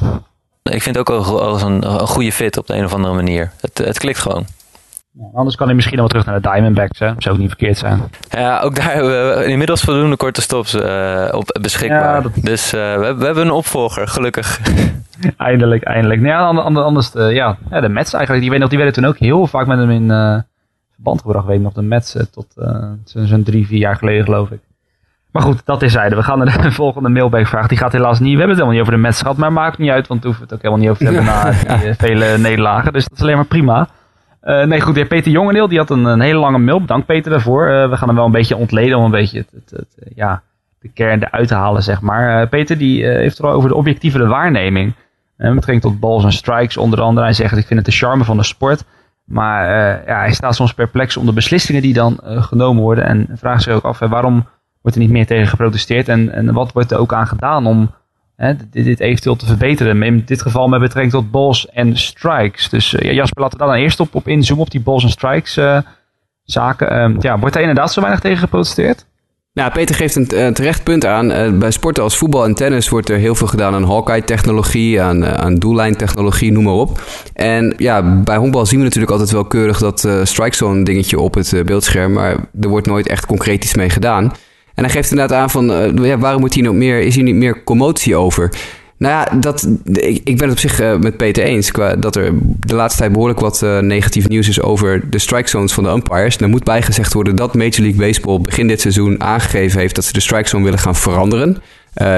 Ik 0.70 0.82
vind 0.82 0.96
het 0.96 1.10
ook 1.10 1.26
als 1.26 1.62
een, 1.62 1.90
een 1.90 2.06
goede 2.06 2.32
fit 2.32 2.56
op 2.56 2.66
de 2.66 2.74
een 2.74 2.84
of 2.84 2.94
andere 2.94 3.14
manier. 3.14 3.52
Het, 3.60 3.78
het 3.78 3.98
klikt 3.98 4.18
gewoon. 4.18 4.46
Ja, 5.12 5.28
anders 5.34 5.56
kan 5.56 5.66
hij 5.66 5.74
misschien 5.74 5.98
nog 5.98 6.12
wel 6.12 6.22
terug 6.22 6.34
naar 6.34 6.42
de 6.42 6.48
Diamondbacks. 6.48 6.98
Hè? 6.98 7.12
Zou 7.18 7.34
ook 7.34 7.40
niet 7.40 7.48
verkeerd 7.48 7.78
zijn. 7.78 8.02
Ja, 8.30 8.60
ook 8.60 8.74
daar 8.74 8.92
hebben 8.92 9.38
we 9.38 9.44
inmiddels 9.44 9.80
voldoende 9.80 10.16
korte 10.16 10.40
stops 10.40 10.74
uh, 10.74 11.28
op 11.32 11.58
beschikbaar. 11.60 12.14
Ja, 12.14 12.20
dat... 12.20 12.32
Dus 12.42 12.74
uh, 12.74 12.94
we, 12.94 13.14
we, 13.14 13.24
hebben 13.24 13.44
een 13.44 13.50
opvolger, 13.50 14.08
gelukkig. 14.08 14.60
eindelijk, 15.36 15.82
eindelijk. 15.82 16.20
Nou 16.20 16.56
ja, 16.56 16.80
anders, 16.80 17.14
uh, 17.14 17.32
ja, 17.32 17.58
ja, 17.70 17.80
de 17.80 17.88
Mets 17.88 18.12
eigenlijk. 18.12 18.42
Die, 18.42 18.50
weet 18.50 18.60
nog, 18.60 18.68
die 18.68 18.78
werden 18.78 18.94
toen 18.94 19.06
ook 19.06 19.18
heel 19.18 19.46
vaak 19.46 19.66
met 19.66 19.78
hem 19.78 19.90
in 19.90 20.08
verband 20.94 21.20
gebracht. 21.20 21.46
Weet 21.46 21.56
ik 21.56 21.62
nog, 21.62 21.72
de 21.72 21.82
Mets 21.82 22.16
tot 22.30 22.46
zo'n 23.04 23.42
drie, 23.42 23.66
vier 23.66 23.78
jaar 23.78 23.96
geleden 23.96 24.24
geloof 24.24 24.50
ik. 24.50 24.60
Maar 25.32 25.42
goed, 25.42 25.60
dat 25.64 25.82
is 25.82 25.92
zijde. 25.92 26.16
We 26.16 26.22
gaan 26.22 26.38
naar 26.44 26.62
de 26.62 26.72
volgende 26.72 27.08
mailbackvraag. 27.08 27.66
Die 27.66 27.78
gaat 27.78 27.92
helaas 27.92 28.20
niet. 28.20 28.32
We 28.32 28.38
hebben 28.38 28.56
het 28.56 28.58
helemaal 28.58 28.72
niet 28.72 28.82
over 28.82 28.94
de 28.94 29.08
Mets 29.08 29.20
gehad. 29.20 29.36
Maar 29.36 29.52
maakt 29.52 29.78
niet 29.78 29.90
uit, 29.90 30.06
want 30.06 30.20
we 30.20 30.26
hoeven 30.26 30.44
het 30.44 30.54
ook 30.54 30.62
helemaal 30.62 30.82
niet 30.82 30.90
over 30.90 31.06
te 31.06 31.12
hebben 31.12 31.32
na 31.68 31.78
die, 31.78 31.94
vele 31.94 32.38
nederlagen. 32.38 32.92
Dus 32.92 33.02
dat 33.02 33.12
is 33.12 33.22
alleen 33.22 33.36
maar 33.36 33.44
prima. 33.44 33.88
Uh, 34.42 34.64
nee, 34.64 34.80
goed. 34.80 34.94
De 34.94 35.04
Peter 35.04 35.32
Jongeneel 35.32 35.68
die 35.68 35.78
had 35.78 35.90
een, 35.90 36.04
een, 36.04 36.20
hele 36.20 36.38
lange 36.38 36.58
mail. 36.58 36.80
Bedankt 36.80 37.06
Peter 37.06 37.30
daarvoor. 37.30 37.68
Uh, 37.68 37.90
we 37.90 37.96
gaan 37.96 38.08
hem 38.08 38.16
wel 38.16 38.26
een 38.26 38.32
beetje 38.32 38.56
ontleden 38.56 38.98
om 38.98 39.04
een 39.04 39.10
beetje 39.10 39.38
het, 39.38 39.50
het, 39.52 39.70
het, 39.70 40.12
ja, 40.14 40.42
de 40.80 40.88
kern 40.88 41.22
eruit 41.22 41.48
te 41.48 41.54
halen, 41.54 41.82
zeg 41.82 42.00
maar. 42.00 42.48
Peter 42.48 42.78
die 42.78 43.06
heeft 43.06 43.36
het 43.36 43.46
al 43.46 43.52
over 43.52 43.68
de 43.68 43.74
objectieve 43.74 44.26
waarneming. 44.26 44.94
met 45.36 45.54
betrekking 45.54 45.80
tot 45.80 46.00
balls 46.00 46.24
en 46.24 46.32
strikes 46.32 46.76
onder 46.76 47.00
andere. 47.00 47.26
Hij 47.26 47.34
zegt, 47.34 47.56
ik 47.56 47.66
vind 47.66 47.78
het 47.78 47.88
de 47.88 47.96
charme 47.96 48.24
van 48.24 48.36
de 48.36 48.42
sport. 48.42 48.84
Maar 49.24 49.66
ja, 50.06 50.18
hij 50.18 50.32
staat 50.32 50.54
soms 50.54 50.74
perplex 50.74 51.16
om 51.16 51.26
de 51.26 51.32
beslissingen 51.32 51.82
die 51.82 51.94
dan 51.94 52.20
genomen 52.22 52.82
worden. 52.82 53.04
En 53.04 53.28
vraagt 53.34 53.62
zich 53.62 53.74
ook 53.74 53.84
af, 53.84 53.98
waarom 53.98 54.46
wordt 54.82 54.96
er 54.96 55.02
niet 55.02 55.12
meer 55.12 55.26
tegen 55.26 55.46
geprotesteerd? 55.46 56.08
En, 56.08 56.32
en 56.32 56.52
wat 56.52 56.72
wordt 56.72 56.90
er 56.90 56.98
ook 56.98 57.12
aan 57.12 57.26
gedaan 57.26 57.66
om 57.66 57.90
hè, 58.36 58.56
dit, 58.56 58.84
dit, 58.84 59.00
eventueel 59.00 59.36
te 59.36 59.46
verbeteren? 59.46 60.02
In 60.02 60.22
dit 60.24 60.42
geval 60.42 60.68
met 60.68 60.80
betrekking 60.80 61.12
tot 61.12 61.30
balls 61.30 61.68
en 61.68 61.96
strikes. 61.96 62.68
Dus 62.68 62.94
uh, 62.94 63.12
Jasper, 63.12 63.42
laten 63.42 63.58
we 63.58 63.64
daar 63.64 63.74
dan 63.74 63.82
eerst 63.82 64.00
op, 64.00 64.14
op 64.14 64.28
inzoomen, 64.28 64.64
op 64.64 64.70
die 64.70 64.80
balls 64.80 65.02
en 65.02 65.10
strikes 65.10 65.56
uh, 65.56 65.78
zaken. 66.42 67.12
Uh, 67.12 67.20
ja, 67.20 67.38
wordt 67.38 67.54
er 67.54 67.60
inderdaad 67.60 67.92
zo 67.92 68.00
weinig 68.00 68.20
tegen 68.20 68.38
geprotesteerd? 68.38 69.06
Nou, 69.52 69.72
Peter 69.72 69.94
geeft 69.94 70.16
een 70.16 70.54
terecht 70.54 70.84
punt 70.84 71.06
aan. 71.06 71.30
Uh, 71.30 71.58
bij 71.58 71.70
sporten 71.70 72.02
als 72.02 72.16
voetbal 72.16 72.44
en 72.44 72.54
tennis 72.54 72.88
wordt 72.88 73.08
er 73.08 73.18
heel 73.18 73.34
veel 73.34 73.46
gedaan 73.46 73.74
aan 73.74 73.84
Hawkeye-technologie, 73.84 75.02
aan, 75.02 75.26
aan 75.26 75.54
doellijntechnologie, 75.54 76.52
noem 76.52 76.64
maar 76.64 76.72
op. 76.72 77.02
En 77.34 77.74
ja, 77.76 78.22
bij 78.22 78.36
honkbal 78.36 78.66
zien 78.66 78.78
we 78.78 78.84
natuurlijk 78.84 79.12
altijd 79.12 79.30
wel 79.30 79.44
keurig 79.44 79.78
dat 79.78 80.08
strike 80.22 80.56
zone 80.56 80.84
dingetje 80.84 81.20
op 81.20 81.34
het 81.34 81.62
beeldscherm, 81.64 82.12
maar 82.12 82.36
er 82.60 82.68
wordt 82.68 82.86
nooit 82.86 83.08
echt 83.08 83.26
concreet 83.26 83.64
iets 83.64 83.74
mee 83.74 83.90
gedaan. 83.90 84.32
En 84.78 84.84
hij 84.84 84.92
geeft 84.92 85.10
inderdaad 85.10 85.38
aan 85.38 85.50
van, 85.50 85.92
ja, 86.04 86.18
waarom 86.18 86.40
moet 86.40 86.54
hier 86.54 86.62
nog 86.62 86.74
meer, 86.74 87.00
is 87.00 87.14
hier 87.14 87.24
niet 87.24 87.34
meer 87.34 87.64
commotie 87.64 88.16
over? 88.16 88.50
Nou 88.96 89.12
ja, 89.12 89.38
dat, 89.38 89.68
ik, 89.84 90.20
ik 90.24 90.38
ben 90.38 90.48
het 90.48 90.50
op 90.50 90.58
zich 90.58 90.80
uh, 90.80 90.96
met 90.96 91.16
Peter 91.16 91.44
eens. 91.44 91.70
Qua, 91.70 91.96
dat 91.96 92.16
er 92.16 92.32
de 92.66 92.74
laatste 92.74 92.98
tijd 92.98 93.12
behoorlijk 93.12 93.40
wat 93.40 93.62
uh, 93.62 93.78
negatief 93.78 94.28
nieuws 94.28 94.48
is 94.48 94.60
over 94.60 95.10
de 95.10 95.18
strike 95.18 95.48
zones 95.48 95.72
van 95.72 95.84
de 95.84 95.90
umpires. 95.90 96.36
Er 96.36 96.48
moet 96.48 96.64
bijgezegd 96.64 97.12
worden 97.12 97.36
dat 97.36 97.54
Major 97.54 97.80
League 97.80 98.06
Baseball 98.06 98.40
begin 98.40 98.66
dit 98.68 98.80
seizoen 98.80 99.22
aangegeven 99.22 99.80
heeft 99.80 99.94
dat 99.94 100.04
ze 100.04 100.12
de 100.12 100.20
strike 100.20 100.48
zone 100.48 100.64
willen 100.64 100.78
gaan 100.78 100.96
veranderen. 100.96 101.62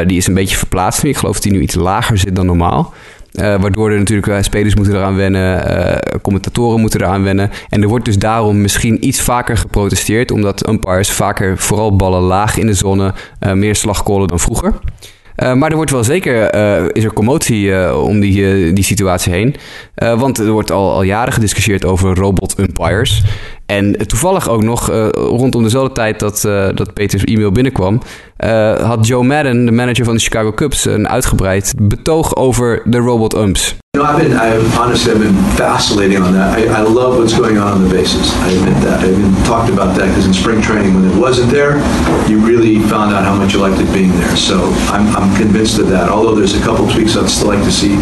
Die 0.07 0.17
is 0.17 0.27
een 0.27 0.35
beetje 0.35 0.57
verplaatst 0.57 1.03
nu. 1.03 1.11
Ik 1.11 1.17
geloof 1.17 1.35
dat 1.35 1.43
die 1.43 1.53
nu 1.53 1.61
iets 1.61 1.75
lager 1.75 2.19
zit 2.19 2.37
dan 2.37 2.47
normaal. 2.47 2.95
Uh, 3.33 3.61
waardoor 3.61 3.91
er 3.91 3.99
natuurlijk 3.99 4.27
uh, 4.27 4.37
spelers 4.41 4.75
moeten 4.75 4.95
eraan 4.95 5.17
wennen, 5.17 5.71
uh, 5.71 5.97
commentatoren 6.23 6.81
moeten 6.81 7.01
eraan 7.01 7.23
wennen. 7.23 7.51
En 7.69 7.83
er 7.83 7.89
wordt 7.89 8.05
dus 8.05 8.19
daarom 8.19 8.61
misschien 8.61 9.07
iets 9.07 9.21
vaker 9.21 9.57
geprotesteerd, 9.57 10.31
omdat 10.31 10.69
umpires 10.69 11.11
vaker 11.11 11.59
vooral 11.59 11.97
ballen 11.97 12.21
laag 12.21 12.57
in 12.57 12.67
de 12.67 12.75
zone 12.75 13.15
meer 13.55 13.77
slag 13.77 14.03
dan 14.03 14.39
vroeger. 14.39 14.75
maar 15.55 15.71
er 15.71 15.77
wordt 15.77 15.91
wel 15.91 16.05
zeker 16.05 16.55
is 16.97 17.05
er 17.05 17.13
commotie 17.13 17.95
om 17.95 18.21
die, 18.21 18.73
die 18.73 18.85
situatie 18.85 19.33
heen. 19.33 19.57
want 19.95 20.39
er 20.39 20.51
wordt 20.51 20.71
al, 20.71 20.93
al 20.93 21.03
jaren 21.03 21.33
gediscussieerd 21.33 21.85
over 21.85 22.15
robot 22.15 22.59
umpires. 22.59 23.23
En 23.71 23.97
toevallig 24.07 24.49
ook 24.49 24.63
nog 24.63 24.91
uh, 24.91 25.09
rondom 25.13 25.63
dezelfde 25.63 25.93
tijd 25.93 26.21
dat, 26.21 26.45
uh, 26.47 26.69
dat 26.75 26.93
Peters 26.93 27.25
e-mail 27.25 27.53
binnenkwam, 27.53 28.01
uh, 28.45 28.73
had 28.75 29.07
Joe 29.07 29.25
Madden, 29.25 29.65
de 29.67 29.73
manager 29.73 30.05
van 30.05 30.15
de 30.15 30.21
Chicago 30.21 30.53
Cubs, 30.53 30.85
een 30.85 31.09
uitgebreid 31.09 31.75
betoog 31.79 32.37
over 32.37 32.83
de 32.85 32.99
robot 32.99 33.35
umps. 33.35 33.79
You 33.93 34.07
know, 34.07 34.15
I've 34.15 34.23
been, 34.23 34.37
I, 34.37 34.79
honestly, 34.79 35.13
I've 35.13 35.19
been 35.19 35.35
vacillating 35.35 36.23
on 36.23 36.33
that. 36.33 36.59
I, 36.59 36.63
I 36.63 36.83
love 36.83 37.17
what's 37.17 37.35
going 37.35 37.59
on 37.59 37.73
on 37.73 37.89
the 37.89 37.95
bases. 37.97 38.33
I 38.47 38.53
admit 38.59 38.83
that. 38.83 39.03
I've 39.03 39.17
been 39.17 39.43
talked 39.45 39.69
about 39.69 39.97
that 39.97 40.07
because 40.07 40.27
in 40.27 40.33
spring 40.33 40.63
training, 40.63 40.95
when 40.95 41.11
it 41.11 41.17
wasn't 41.17 41.51
there, 41.51 41.73
you 42.29 42.39
really 42.47 42.79
found 42.89 43.13
out 43.15 43.25
how 43.25 43.35
much 43.35 43.53
you 43.53 43.61
liked 43.61 43.81
it 43.81 43.93
being 43.93 44.13
there. 44.21 44.37
So 44.37 44.55
I'm, 44.95 45.07
I'm 45.17 45.37
convinced 45.37 45.81
of 45.81 45.89
that. 45.89 46.09
Although 46.09 46.37
there's 46.37 46.55
a 46.55 46.63
couple 46.63 46.89
tweaks 46.89 47.17
I'd 47.17 47.29
still 47.29 47.49
like 47.49 47.65
to 47.65 47.73
see 47.73 47.99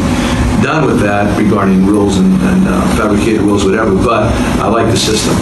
done 0.62 0.84
with 0.86 1.00
that 1.00 1.38
regarding 1.38 1.86
rules 1.86 2.18
and, 2.18 2.32
and 2.42 2.68
uh, 2.68 2.96
fabricated 2.96 3.40
rules, 3.40 3.64
whatever. 3.64 3.94
But 3.94 4.32
I 4.60 4.68
like 4.68 4.90
the 4.90 4.96
system. 4.96 5.36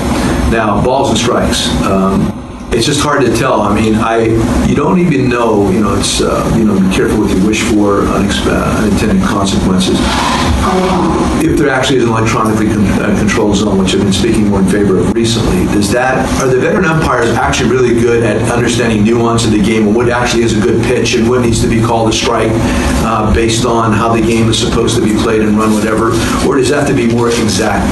Now, 0.51 0.83
balls 0.85 1.11
and 1.11 1.19
strikes. 1.19 1.69
Um, 1.83 2.46
it's 2.73 2.87
just 2.87 3.01
hard 3.01 3.25
to 3.25 3.35
tell. 3.37 3.61
I 3.61 3.75
mean, 3.75 3.95
I 3.95 4.27
you 4.67 4.75
don't 4.75 4.99
even 4.99 5.29
know. 5.29 5.71
You 5.71 5.81
know, 5.81 5.95
it's 5.95 6.21
uh, 6.21 6.55
you 6.57 6.65
know, 6.65 6.79
be 6.79 6.95
careful 6.95 7.19
what 7.21 7.31
you 7.31 7.47
wish 7.47 7.63
for, 7.63 8.03
unexpe- 8.03 8.77
unintended 8.79 9.23
consequences. 9.23 9.99
If 11.43 11.57
there 11.59 11.71
actually 11.71 11.99
is 11.99 12.05
an 12.05 12.11
electronically 12.11 12.67
con- 12.67 12.85
uh, 13.01 13.17
controlled 13.19 13.57
zone, 13.57 13.79
which 13.79 13.95
I've 13.95 14.03
been 14.03 14.13
speaking 14.13 14.49
more 14.49 14.61
in 14.61 14.67
favor 14.67 14.99
of 14.99 15.13
recently, 15.15 15.65
does 15.73 15.91
that 15.93 16.27
are 16.43 16.49
the 16.49 16.59
veteran 16.59 16.85
umpires 16.85 17.31
actually 17.31 17.71
really 17.71 17.95
good 18.01 18.25
at 18.25 18.51
understanding 18.51 19.05
nuance 19.05 19.45
of 19.45 19.53
the 19.53 19.63
game 19.63 19.87
and 19.87 19.95
what 19.95 20.11
actually 20.11 20.43
is 20.43 20.57
a 20.59 20.61
good 20.61 20.83
pitch 20.85 21.15
and 21.15 21.29
what 21.29 21.43
needs 21.43 21.63
to 21.63 21.69
be 21.69 21.81
called 21.81 22.09
a 22.09 22.13
strike 22.13 22.51
uh, 23.07 23.33
based 23.33 23.65
on 23.65 23.93
how 23.93 24.13
the 24.13 24.21
game 24.21 24.49
is 24.49 24.59
supposed 24.59 24.97
to 24.97 25.03
be 25.03 25.15
played 25.23 25.43
and 25.43 25.57
run, 25.57 25.73
whatever, 25.73 26.09
or 26.47 26.57
does 26.57 26.69
that 26.71 26.81
have 26.81 26.89
to 26.89 26.95
be 26.95 27.07
more 27.15 27.29
exact 27.29 27.87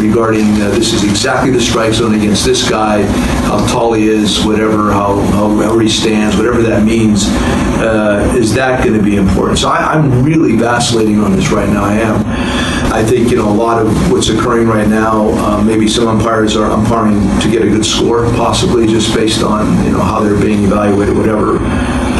regarding 0.00 0.46
uh, 0.60 0.70
this 0.70 0.92
is 0.92 1.04
exactly 1.04 1.50
the 1.50 1.60
strike 1.60 1.92
zone 1.92 2.14
against 2.14 2.44
this 2.44 2.68
guy, 2.68 3.02
how 3.46 3.64
tall 3.68 3.92
he 3.92 4.08
is, 4.08 4.15
whatever, 4.44 4.92
how, 4.92 5.20
how 5.32 5.78
he 5.78 5.88
stands, 5.88 6.36
whatever 6.36 6.62
that 6.62 6.84
means, 6.84 7.26
uh, 7.80 8.34
is 8.36 8.54
that 8.54 8.82
going 8.84 8.96
to 8.96 9.02
be 9.02 9.16
important? 9.16 9.58
So 9.58 9.68
I, 9.68 9.94
I'm 9.94 10.24
really 10.24 10.56
vacillating 10.56 11.20
on 11.20 11.32
this 11.32 11.50
right 11.50 11.68
now. 11.68 11.84
I 11.84 11.94
am. 11.94 12.24
I 12.92 13.04
think 13.04 13.30
you 13.30 13.36
know 13.36 13.48
a 13.48 13.52
lot 13.52 13.84
of 13.84 14.10
what's 14.10 14.28
occurring 14.28 14.68
right 14.68 14.88
now. 14.88 15.28
Uh, 15.32 15.62
maybe 15.62 15.86
some 15.86 16.08
umpires 16.08 16.56
are 16.56 16.70
umpiring 16.70 17.20
to 17.40 17.50
get 17.50 17.62
a 17.62 17.68
good 17.68 17.84
score, 17.84 18.24
possibly 18.36 18.86
just 18.86 19.14
based 19.14 19.42
on 19.42 19.84
you 19.84 19.92
know 19.92 20.00
how 20.00 20.20
they're 20.20 20.40
being 20.40 20.64
evaluated, 20.64 21.16
whatever. 21.16 21.58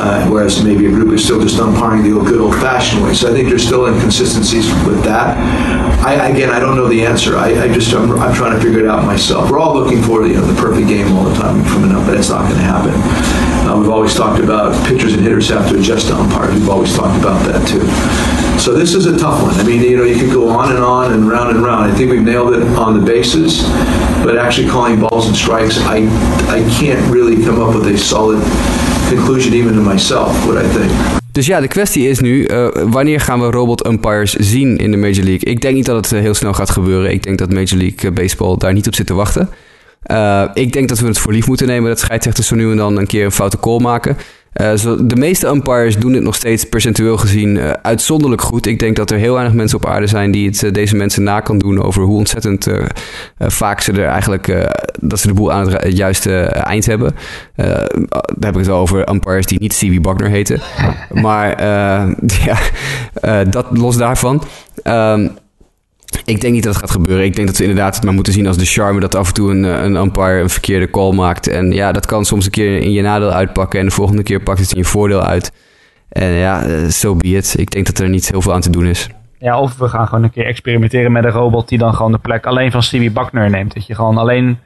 Uh, 0.07 0.25
whereas 0.29 0.63
maybe 0.63 0.87
a 0.87 0.89
group 0.89 1.13
is 1.13 1.25
still 1.25 1.41
just 1.41 1.59
umpiring 1.59 2.05
the 2.05 2.13
old, 2.13 2.29
good 2.29 2.41
old-fashioned 2.41 3.03
way. 3.03 3.13
So 3.13 3.29
I 3.29 3.33
think 3.33 3.49
there's 3.49 3.67
still 3.67 3.87
inconsistencies 3.87 4.71
with 4.87 5.03
that. 5.03 5.37
I, 6.07 6.29
again, 6.29 6.49
I 6.49 6.61
don't 6.61 6.77
know 6.77 6.87
the 6.87 7.05
answer. 7.05 7.37
I, 7.37 7.65
I 7.65 7.67
just 7.75 7.93
I'm, 7.93 8.13
I'm 8.13 8.33
trying 8.33 8.57
to 8.57 8.63
figure 8.63 8.79
it 8.79 8.87
out 8.87 9.05
myself. 9.05 9.51
We're 9.51 9.59
all 9.59 9.75
looking 9.75 10.01
for 10.01 10.25
you 10.25 10.35
know 10.35 10.47
the 10.47 10.55
perfect 10.63 10.87
game 10.87 11.11
all 11.11 11.25
the 11.25 11.35
time 11.35 11.61
coming 11.65 11.91
up, 11.91 12.07
but 12.07 12.17
it's 12.17 12.29
not 12.29 12.43
going 12.43 12.55
to 12.55 12.63
happen. 12.63 12.95
Uh, 13.67 13.81
we've 13.81 13.91
always 13.91 14.15
talked 14.15 14.41
about 14.41 14.71
pitchers 14.87 15.15
and 15.15 15.23
hitters 15.25 15.49
have 15.49 15.69
to 15.71 15.77
adjust 15.77 16.07
to 16.07 16.15
umpires. 16.15 16.55
We've 16.55 16.69
always 16.69 16.95
talked 16.95 17.19
about 17.21 17.45
that 17.51 17.67
too. 17.67 17.83
So 18.61 18.75
this 18.75 18.95
is 18.95 19.07
a 19.07 19.19
tough 19.19 19.43
one. 19.43 19.55
I 19.55 19.65
mean, 19.65 19.83
you 19.83 19.97
know, 19.97 20.05
you 20.05 20.21
could 20.21 20.33
go 20.33 20.49
on 20.51 20.71
and 20.71 20.85
on 20.85 21.15
and 21.15 21.29
round 21.29 21.51
and 21.51 21.65
round. 21.65 21.91
I 21.91 21.95
think 21.97 22.13
we've 22.13 22.23
nailed 22.23 22.55
it 22.55 22.63
on 22.79 22.97
the 22.97 23.05
bases, 23.05 23.65
but 24.23 24.39
actually 24.39 24.69
calling 24.69 25.01
balls 25.01 25.27
and 25.27 25.35
strikes, 25.35 25.79
I 25.79 26.07
I 26.47 26.63
can't 26.79 27.03
really 27.13 27.43
come 27.43 27.61
up 27.61 27.75
with 27.75 27.89
a 27.89 27.99
solid 27.99 28.39
conclusion 29.09 29.53
even 29.53 29.75
to 29.75 29.91
myself. 29.91 30.45
What 30.45 30.65
I 30.65 30.69
think. 30.69 30.91
Dus 31.33 31.47
ja, 31.47 31.61
de 31.61 31.69
kwestie 31.69 32.09
is 32.09 32.21
nu, 32.21 32.49
uh, 32.49 32.69
wanneer 32.73 33.21
gaan 33.21 33.41
we 33.41 33.51
robot 33.51 33.87
umpires 33.87 34.33
zien 34.33 34.77
in 34.77 34.91
de 34.91 34.97
Major 34.97 35.25
League? 35.25 35.51
Ik 35.51 35.61
denk 35.61 35.75
niet 35.75 35.87
dat 35.87 35.97
het 35.97 36.13
uh, 36.13 36.21
heel 36.21 36.35
snel 36.35 36.53
gaat 36.53 36.71
gebeuren. 36.71 37.13
Ik 37.13 37.23
denk 37.23 37.39
dat 37.39 37.53
Major 37.53 37.77
League 37.79 38.13
Baseball 38.13 38.57
daar 38.57 38.73
niet 38.73 38.87
op 38.87 38.95
zit 38.95 39.07
te 39.07 39.15
wachten. 39.15 39.49
Uh, 40.11 40.45
ik 40.55 40.73
denk 40.73 40.89
dat 40.89 40.99
we 40.99 41.07
het 41.07 41.19
voor 41.19 41.33
lief 41.33 41.47
moeten 41.47 41.67
nemen 41.67 41.89
dat 41.89 41.99
scheidsrechters 41.99 42.47
zo 42.47 42.55
nu 42.55 42.71
en 42.71 42.77
dan 42.77 42.97
een 42.97 43.07
keer 43.07 43.25
een 43.25 43.33
foute 43.33 43.61
call 43.61 43.81
maken. 43.81 44.17
Uh, 44.61 44.73
zo, 44.75 45.07
de 45.07 45.17
meeste 45.17 45.49
umpires 45.49 45.99
doen 45.99 46.13
het 46.13 46.23
nog 46.23 46.35
steeds 46.35 46.65
percentueel 46.65 47.17
gezien 47.17 47.57
uh, 47.57 47.71
uitzonderlijk 47.71 48.43
goed. 48.43 48.67
Ik 48.67 48.79
denk 48.79 48.97
dat 48.97 49.11
er 49.11 49.19
heel 49.19 49.35
weinig 49.35 49.55
mensen 49.55 49.79
op 49.79 49.87
aarde 49.87 50.07
zijn 50.07 50.31
die 50.31 50.49
het 50.49 50.75
deze 50.75 50.97
mensen 50.97 51.23
na 51.23 51.41
kan 51.41 51.59
doen 51.59 51.83
over 51.83 52.03
hoe 52.03 52.17
ontzettend 52.17 52.69
vaak 53.39 53.81
ze 53.81 53.93
er 53.93 54.07
eigenlijk 54.07 54.71
dat 55.01 55.19
ze 55.21 55.27
de 55.27 55.35
boel 55.35 55.53
aan 55.53 55.73
het 55.73 55.97
juiste 55.97 56.41
eind 56.43 56.87
hebben. 56.87 57.15
daar 57.55 57.89
heb 58.41 58.53
ik 58.53 58.57
het 58.57 58.67
wel 58.67 58.79
over 58.79 59.11
umpires 59.11 59.47
die 59.47 59.61
niet 59.61 59.79
C.W. 59.79 60.01
Buckner 60.01 60.31
heten. 60.31 60.61
Maar 61.13 61.63
ja, 62.47 62.59
dat 63.45 63.67
los 63.71 63.97
daarvan. 63.97 64.43
Um, 64.85 65.31
ik 66.25 66.41
denk 66.41 66.55
niet 66.55 66.63
dat 66.63 66.73
het 66.75 66.83
gaat 66.83 66.91
gebeuren. 66.91 67.25
Ik 67.25 67.35
denk 67.35 67.47
dat 67.47 67.57
we 67.57 67.65
inderdaad 67.65 67.95
het 67.95 68.05
maar 68.05 68.15
moeten 68.15 68.33
zien 68.33 68.47
als 68.47 68.57
de 68.57 68.65
charme 68.65 69.01
dat 69.01 69.15
af 69.15 69.29
en 69.29 69.35
toe 69.35 69.51
een, 69.51 69.63
een 69.63 69.97
umpire 69.97 70.41
een 70.41 70.51
verkeerde 70.51 70.91
call 70.91 71.13
maakt. 71.13 71.49
En 71.49 71.73
ja, 71.73 71.93
dat 71.93 72.07
kan 72.07 72.25
soms 72.25 72.45
een 72.45 72.51
keer 72.51 72.81
in 72.81 72.93
je 72.93 73.03
nadeel 73.03 73.31
uitpakken 73.31 73.81
en 73.81 73.87
de 73.87 73.93
volgende 73.93 74.23
keer 74.23 74.43
pakt 74.43 74.59
het 74.59 74.73
in 74.73 74.79
je 74.79 74.85
voordeel 74.85 75.23
uit. 75.23 75.53
En 76.09 76.31
ja, 76.31 76.69
zo 76.69 76.89
so 76.89 77.15
be 77.15 77.29
it. 77.29 77.55
Ik 77.59 77.71
denk 77.71 77.87
dat 77.87 77.99
er 77.99 78.09
niet 78.09 78.31
heel 78.31 78.43
veel 78.43 78.55
aan 78.55 78.61
te 78.61 78.71
doen 78.71 78.87
is. 78.87 79.09
Ja, 79.39 79.61
of 79.61 79.79
we 79.79 79.89
gaan 79.89 80.09
gewoon 80.09 80.25
een 80.25 80.31
keer 80.31 80.47
experimenteren 80.47 81.13
met 81.13 81.25
een 81.25 81.31
robot 81.31 81.69
die 81.69 81.79
dan 81.79 81.95
gewoon 81.95 82.13
de 82.13 82.19
plek 82.19 82.47
alleen 82.47 82.71
van 82.71 82.83
Stevie 82.83 83.11
Buckner 83.11 83.51
neemt. 83.51 83.75
Dat 83.75 83.87
je 83.87 83.95
gewoon 83.95 84.19
alleen 84.19 84.59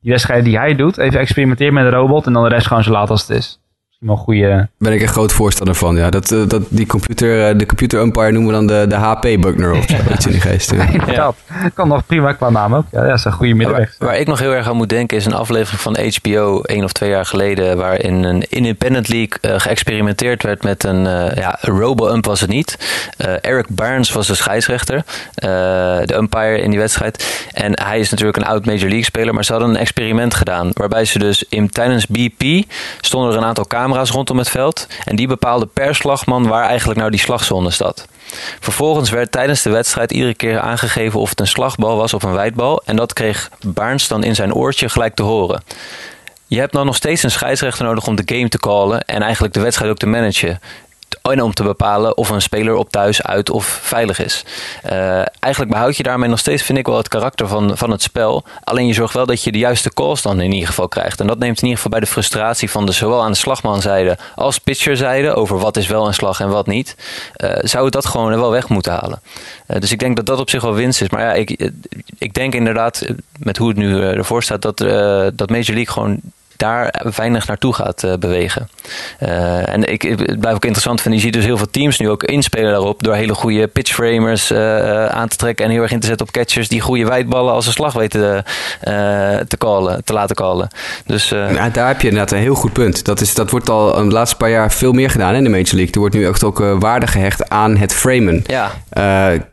die 0.00 0.10
wedstrijden 0.10 0.44
die 0.44 0.58
hij 0.58 0.74
doet, 0.74 0.98
even 0.98 1.20
experimenteren 1.20 1.74
met 1.74 1.84
een 1.84 1.90
robot 1.90 2.26
en 2.26 2.32
dan 2.32 2.42
de 2.42 2.48
rest 2.48 2.66
gewoon 2.66 2.82
zo 2.82 2.90
laat 2.90 3.10
als 3.10 3.20
het 3.20 3.36
is 3.36 3.60
wel 3.98 4.14
een 4.14 4.22
goede... 4.22 4.68
Ben 4.78 4.92
ik 4.92 5.00
een 5.00 5.08
groot 5.08 5.32
voorstander 5.32 5.74
van, 5.74 5.96
ja. 5.96 6.10
Dat, 6.10 6.30
uh, 6.30 6.48
dat, 6.48 6.62
die 6.68 6.86
computer, 6.86 7.50
uh, 7.50 7.58
de 7.58 7.66
computer 7.66 8.00
umpire 8.00 8.32
noemen 8.32 8.46
we 8.46 8.56
dan 8.56 8.66
de, 8.66 8.86
de 8.88 8.94
HP 8.94 9.22
Buckner 9.22 9.72
of 9.72 9.84
zo. 9.88 9.96
Iets 10.12 10.26
in 10.26 10.32
die 10.32 10.40
geest. 10.40 10.70
Ja. 10.78 10.88
Inderdaad. 10.88 11.36
Kan 11.74 11.88
nog 11.88 12.06
prima 12.06 12.32
qua 12.32 12.50
naam 12.50 12.74
ook. 12.74 12.84
Ja, 12.90 13.06
dat 13.06 13.18
is 13.18 13.24
een 13.24 13.32
goede 13.32 13.54
middenweg. 13.54 13.94
Waar, 13.98 14.08
waar, 14.08 14.18
ik 14.18 14.26
nog 14.26 14.38
heel 14.38 14.54
erg 14.54 14.68
aan 14.68 14.76
moet 14.76 14.88
denken 14.88 15.16
is 15.16 15.26
een 15.26 15.34
aflevering 15.34 15.80
van 15.80 15.96
HBO 15.96 16.60
één 16.60 16.84
of 16.84 16.92
twee 16.92 17.10
jaar 17.10 17.26
geleden... 17.26 17.76
waarin 17.76 18.22
een 18.24 18.42
Independent 18.48 19.08
League 19.08 19.38
uh, 19.40 19.60
geëxperimenteerd 19.60 20.42
werd 20.42 20.62
met 20.62 20.84
een... 20.84 21.04
ja, 21.34 21.58
robo-ump 21.60 22.24
was 22.24 22.40
het 22.40 22.50
niet. 22.50 22.78
Eric 23.40 23.66
Barnes 23.68 24.12
was 24.12 24.26
de 24.26 24.34
scheidsrechter. 24.34 25.04
de 25.34 26.14
umpire 26.16 26.60
in 26.60 26.70
die 26.70 26.78
wedstrijd. 26.78 27.46
En 27.52 27.82
hij 27.82 27.98
is 27.98 28.10
natuurlijk 28.10 28.36
een 28.36 28.46
oud 28.46 28.66
Major 28.66 28.80
League 28.80 29.04
speler... 29.04 29.34
maar 29.34 29.44
ze 29.44 29.52
hadden 29.52 29.70
een 29.70 29.76
experiment 29.76 30.34
gedaan... 30.34 30.70
waarbij 30.72 31.04
ze 31.04 31.18
dus 31.18 31.44
in, 31.48 31.70
tijdens 31.70 32.06
BP 32.06 32.70
stonden 33.00 33.30
er 33.30 33.36
een 33.36 33.44
aantal 33.44 33.66
camera's 33.66 33.87
camera's 33.88 34.10
rondom 34.10 34.38
het 34.38 34.48
veld. 34.48 34.86
En 35.04 35.16
die 35.16 35.26
bepaalde 35.26 35.66
per 35.66 35.94
slagman 35.94 36.46
waar 36.46 36.64
eigenlijk 36.64 36.98
nou 36.98 37.10
die 37.10 37.20
slagzone 37.20 37.70
staat. 37.70 38.08
Vervolgens 38.60 39.10
werd 39.10 39.32
tijdens 39.32 39.62
de 39.62 39.70
wedstrijd 39.70 40.12
iedere 40.12 40.34
keer 40.34 40.60
aangegeven 40.60 41.20
of 41.20 41.30
het 41.30 41.40
een 41.40 41.46
slagbal 41.46 41.96
was 41.96 42.14
of 42.14 42.22
een 42.22 42.32
wijdbal. 42.32 42.82
En 42.84 42.96
dat 42.96 43.12
kreeg 43.12 43.50
Barnes 43.66 44.08
dan 44.08 44.24
in 44.24 44.34
zijn 44.34 44.54
oortje 44.54 44.88
gelijk 44.88 45.14
te 45.14 45.22
horen. 45.22 45.62
Je 46.46 46.58
hebt 46.58 46.72
dan 46.72 46.86
nog 46.86 46.96
steeds 46.96 47.22
een 47.22 47.30
scheidsrechter 47.30 47.84
nodig 47.84 48.06
om 48.06 48.16
de 48.16 48.34
game 48.34 48.48
te 48.48 48.58
callen 48.58 49.04
en 49.04 49.22
eigenlijk 49.22 49.54
de 49.54 49.60
wedstrijd 49.60 49.90
ook 49.90 49.98
te 49.98 50.06
managen 50.06 50.60
en 51.32 51.42
om 51.42 51.54
te 51.54 51.62
bepalen 51.62 52.16
of 52.16 52.28
een 52.28 52.42
speler 52.42 52.74
op 52.74 52.90
thuis, 52.90 53.22
uit 53.22 53.50
of 53.50 53.66
veilig 53.66 54.18
is. 54.18 54.44
Uh, 54.86 55.22
eigenlijk 55.38 55.72
behoud 55.72 55.96
je 55.96 56.02
daarmee 56.02 56.28
nog 56.28 56.38
steeds, 56.38 56.62
vind 56.62 56.78
ik 56.78 56.86
wel, 56.86 56.96
het 56.96 57.08
karakter 57.08 57.48
van, 57.48 57.76
van 57.76 57.90
het 57.90 58.02
spel. 58.02 58.44
Alleen 58.64 58.86
je 58.86 58.92
zorgt 58.92 59.14
wel 59.14 59.26
dat 59.26 59.42
je 59.42 59.52
de 59.52 59.58
juiste 59.58 59.94
calls 59.94 60.22
dan 60.22 60.40
in 60.40 60.52
ieder 60.52 60.68
geval 60.68 60.88
krijgt. 60.88 61.20
En 61.20 61.26
dat 61.26 61.38
neemt 61.38 61.56
in 61.56 61.62
ieder 61.62 61.76
geval 61.76 61.90
bij 61.90 62.00
de 62.00 62.06
frustratie 62.06 62.70
van 62.70 62.86
de 62.86 62.92
zowel 62.92 63.22
aan 63.22 63.30
de 63.30 63.36
slagmanzijde 63.36 64.18
als 64.34 64.58
pitcherzijde 64.58 65.34
over 65.34 65.58
wat 65.58 65.76
is 65.76 65.86
wel 65.86 66.06
een 66.06 66.14
slag 66.14 66.40
en 66.40 66.48
wat 66.48 66.66
niet. 66.66 66.96
Uh, 67.36 67.50
zou 67.62 67.84
het 67.84 67.92
dat 67.92 68.06
gewoon 68.06 68.38
wel 68.38 68.50
weg 68.50 68.68
moeten 68.68 68.92
halen. 68.92 69.20
Uh, 69.66 69.80
dus 69.80 69.92
ik 69.92 69.98
denk 69.98 70.16
dat 70.16 70.26
dat 70.26 70.38
op 70.38 70.50
zich 70.50 70.62
wel 70.62 70.74
winst 70.74 71.00
is. 71.00 71.08
Maar 71.08 71.22
ja, 71.22 71.32
ik, 71.32 71.70
ik 72.18 72.34
denk 72.34 72.54
inderdaad, 72.54 73.06
met 73.38 73.56
hoe 73.56 73.68
het 73.68 73.76
nu 73.76 74.00
ervoor 74.02 74.42
staat, 74.42 74.62
dat, 74.62 74.78
dat 75.38 75.50
Major 75.50 75.74
League 75.74 75.92
gewoon 75.92 76.20
daar 76.58 77.04
weinig 77.16 77.46
naartoe 77.46 77.74
gaat 77.74 78.02
uh, 78.02 78.14
bewegen. 78.14 78.68
Uh, 79.22 79.68
en 79.68 79.92
ik, 79.92 80.02
het 80.02 80.40
blijft 80.40 80.56
ook 80.56 80.64
interessant 80.64 81.00
vinden. 81.00 81.20
Je 81.20 81.26
ziet 81.26 81.34
dus 81.34 81.44
heel 81.44 81.56
veel 81.56 81.70
teams 81.70 81.98
nu 81.98 82.10
ook 82.10 82.22
inspelen 82.22 82.70
daarop. 82.70 83.02
Door 83.02 83.14
hele 83.14 83.34
goede 83.34 83.66
pitchframers 83.66 84.50
uh, 84.50 85.06
aan 85.06 85.28
te 85.28 85.36
trekken. 85.36 85.64
En 85.64 85.70
heel 85.70 85.82
erg 85.82 85.90
in 85.90 86.00
te 86.00 86.06
zetten 86.06 86.26
op 86.26 86.32
catchers 86.32 86.68
die 86.68 86.80
goede 86.80 87.04
wijdballen 87.04 87.52
als 87.52 87.66
een 87.66 87.72
slag 87.72 87.92
weten 87.92 88.44
te, 89.48 89.56
callen, 89.58 90.04
te 90.04 90.12
laten 90.12 90.36
callen. 90.36 90.68
Dus, 91.06 91.28
daar 91.72 91.86
heb 91.86 92.00
je 92.00 92.08
inderdaad 92.08 92.32
een 92.32 92.38
heel 92.38 92.54
goed 92.54 92.72
punt. 92.72 93.04
Dat, 93.04 93.20
is, 93.20 93.34
dat 93.34 93.50
wordt 93.50 93.68
al 93.68 93.94
de 93.94 94.14
laatste 94.14 94.36
paar 94.36 94.50
jaar 94.50 94.72
veel 94.72 94.92
meer 94.92 95.10
gedaan 95.10 95.34
in 95.34 95.44
de 95.44 95.50
Major 95.50 95.74
League. 95.74 95.92
Er 95.92 96.00
wordt 96.00 96.14
nu 96.14 96.26
echt 96.26 96.44
ook 96.44 96.58
waarde 96.58 97.06
gehecht 97.06 97.48
aan 97.48 97.76
het 97.76 97.94
framen. 97.94 98.44
Ja. 98.46 98.70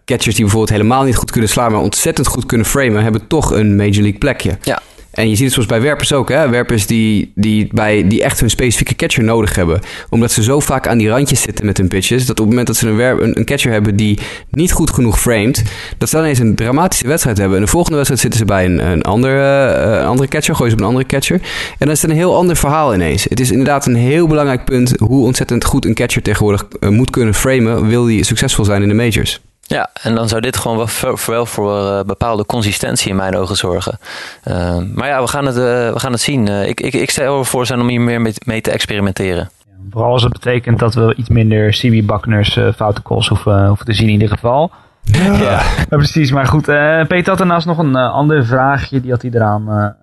catchers 0.06 0.36
die 0.36 0.44
bijvoorbeeld 0.44 0.70
helemaal 0.70 1.04
niet 1.04 1.16
goed 1.16 1.32
kunnen 1.32 1.50
slaan, 1.50 1.72
maar 1.72 1.82
ontzettend 1.82 2.28
goed 2.28 2.46
kunnen 2.46 2.68
framen, 2.68 3.04
hebben 3.04 3.28
toch 3.28 3.52
een 3.52 3.76
Major 3.76 4.02
League 4.02 4.18
plekje. 4.18 4.58
Ja. 4.62 4.82
En 5.16 5.30
je 5.30 5.36
ziet 5.36 5.44
het 5.44 5.54
zoals 5.54 5.68
bij 5.68 5.82
werpers 5.82 6.14
ook. 6.14 6.30
Hè? 6.30 6.50
Werpers 6.50 6.86
die, 6.86 7.32
die, 7.36 7.68
bij, 7.72 8.08
die 8.08 8.24
echt 8.24 8.40
hun 8.40 8.50
specifieke 8.50 8.96
catcher 8.96 9.24
nodig 9.24 9.56
hebben. 9.56 9.82
Omdat 10.10 10.32
ze 10.32 10.44
zo 10.44 10.60
vaak 10.60 10.88
aan 10.88 10.98
die 10.98 11.10
randjes 11.10 11.42
zitten 11.42 11.66
met 11.66 11.78
hun 11.78 11.88
pitches. 11.88 12.26
Dat 12.26 12.40
op 12.40 12.46
het 12.46 12.48
moment 12.48 12.68
dat 12.68 12.76
ze 12.76 12.88
een, 12.88 13.38
een, 13.38 13.46
catcher 13.46 13.72
hebben 13.72 13.96
die 13.96 14.20
niet 14.50 14.72
goed 14.72 14.90
genoeg 14.90 15.20
framed. 15.20 15.64
Dat 15.98 16.10
ze 16.10 16.16
dan 16.16 16.26
eens 16.26 16.40
een 16.40 16.56
dramatische 16.56 17.08
wedstrijd 17.08 17.38
hebben. 17.38 17.58
En 17.58 17.64
de 17.64 17.70
volgende 17.70 17.96
wedstrijd 17.96 18.22
zitten 18.22 18.40
ze 18.40 18.46
bij 18.46 18.66
een, 18.66 18.92
een 18.92 19.02
andere, 19.02 20.00
uh, 20.00 20.08
andere 20.08 20.28
catcher. 20.28 20.56
Gooien 20.56 20.72
ze 20.72 20.78
op 20.78 20.84
een 20.84 20.90
andere 20.90 21.08
catcher. 21.08 21.36
En 21.72 21.76
dan 21.78 21.90
is 21.90 22.02
het 22.02 22.12
een 22.12 22.18
heel 22.18 22.36
ander 22.36 22.56
verhaal 22.56 22.94
ineens. 22.94 23.24
Het 23.24 23.40
is 23.40 23.52
inderdaad 23.52 23.86
een 23.86 23.96
heel 23.96 24.28
belangrijk 24.28 24.66
punt. 24.66 24.94
Hoe 24.98 25.26
ontzettend 25.26 25.66
goed 25.66 25.86
een 25.86 25.94
catcher 25.94 26.22
tegenwoordig 26.22 26.68
uh, 26.80 26.90
moet 26.90 27.10
kunnen 27.10 27.34
framen. 27.34 27.88
Wil 27.88 28.06
die 28.06 28.24
succesvol 28.24 28.66
zijn 28.66 28.82
in 28.82 28.88
de 28.88 28.94
majors. 28.94 29.42
Ja, 29.68 29.90
en 30.02 30.16
dan 30.16 30.28
zou 30.28 30.42
dit 30.42 30.58
gewoon 30.58 30.78
wel 30.78 30.88
voor, 30.88 31.20
wel 31.26 31.46
voor 31.46 31.82
uh, 31.82 32.02
bepaalde 32.02 32.46
consistentie 32.46 33.10
in 33.10 33.16
mijn 33.16 33.36
ogen 33.36 33.56
zorgen. 33.56 34.00
Uh, 34.48 34.78
maar 34.94 35.08
ja, 35.08 35.22
we 35.22 35.28
gaan 35.28 35.46
het, 35.46 35.56
uh, 35.56 35.64
we 35.64 36.00
gaan 36.00 36.12
het 36.12 36.22
zien. 36.22 36.48
ik, 36.48 36.80
ik, 36.80 36.94
ik 36.94 37.10
stel 37.10 37.40
ervoor 37.40 37.66
zijn 37.66 37.82
om 37.82 37.88
hier 37.88 38.02
meer 38.02 38.22
mee, 38.22 38.34
mee 38.46 38.62
te 38.62 38.72
experimenteren. 38.72 39.50
Ja, 39.66 39.74
vooral 39.92 40.12
als 40.12 40.24
het 40.24 40.32
betekent 40.32 40.80
dat 40.80 40.94
we 40.94 41.16
iets 41.18 41.30
minder 41.30 41.70
CB 41.70 42.08
Buckners 42.08 42.60
foute 42.76 43.02
calls 43.02 43.28
hoeven, 43.28 43.68
hoeven 43.68 43.86
te 43.86 43.94
zien 43.94 44.08
in 44.08 44.14
ieder 44.14 44.30
geval. 44.30 44.72
Ja, 45.02 45.34
ja 45.38 45.62
precies. 45.90 46.32
Maar 46.32 46.46
goed, 46.46 46.66
Peter 47.08 47.26
had 47.26 47.38
daarnaast 47.38 47.66
nog 47.66 47.78
een 47.78 47.96
ander 47.96 48.46
vraagje. 48.46 49.02
Die 49.02 49.12
had 49.12 49.22
hij 49.22 49.32
eraan 49.34 49.96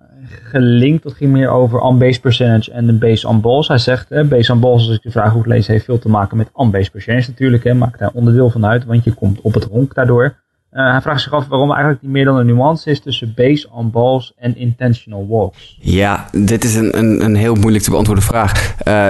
gelinkt. 0.43 1.03
Dat 1.03 1.13
ging 1.13 1.31
meer 1.31 1.49
over 1.49 1.79
on-base 1.79 2.19
percentage 2.19 2.71
en 2.71 2.85
de 2.85 2.93
base 2.93 3.27
on 3.27 3.41
balls. 3.41 3.67
Hij 3.67 3.77
zegt, 3.77 4.09
hè, 4.09 4.23
base 4.23 4.51
on 4.51 4.59
balls, 4.59 4.87
als 4.87 4.95
ik 4.95 5.01
de 5.01 5.11
vraag 5.11 5.31
goed 5.31 5.45
lees, 5.45 5.67
heeft 5.67 5.85
veel 5.85 5.99
te 5.99 6.09
maken 6.09 6.37
met 6.37 6.49
on-base 6.53 6.91
percentage 6.91 7.29
natuurlijk. 7.29 7.63
Hè, 7.63 7.73
maakt 7.73 7.99
daar 7.99 8.11
onderdeel 8.13 8.49
van 8.49 8.65
uit, 8.65 8.85
want 8.85 9.03
je 9.03 9.13
komt 9.13 9.41
op 9.41 9.53
het 9.53 9.63
honk 9.63 9.93
daardoor. 9.93 10.42
Uh, 10.73 10.91
hij 10.91 11.01
vraagt 11.01 11.21
zich 11.21 11.31
af 11.31 11.47
waarom 11.47 11.71
eigenlijk 11.71 12.01
niet 12.01 12.11
meer 12.11 12.25
dan 12.25 12.37
een 12.37 12.45
nuance 12.45 12.89
is 12.89 12.99
tussen 12.99 13.33
base 13.35 13.69
on 13.71 13.91
balls 13.91 14.33
en 14.37 14.57
intentional 14.57 15.27
walks. 15.27 15.77
Ja, 15.79 16.27
dit 16.31 16.63
is 16.63 16.75
een, 16.75 16.97
een, 16.97 17.23
een 17.23 17.35
heel 17.35 17.55
moeilijk 17.55 17.83
te 17.83 17.89
beantwoorden 17.89 18.23
vraag. 18.23 18.75
Uh, 18.87 19.07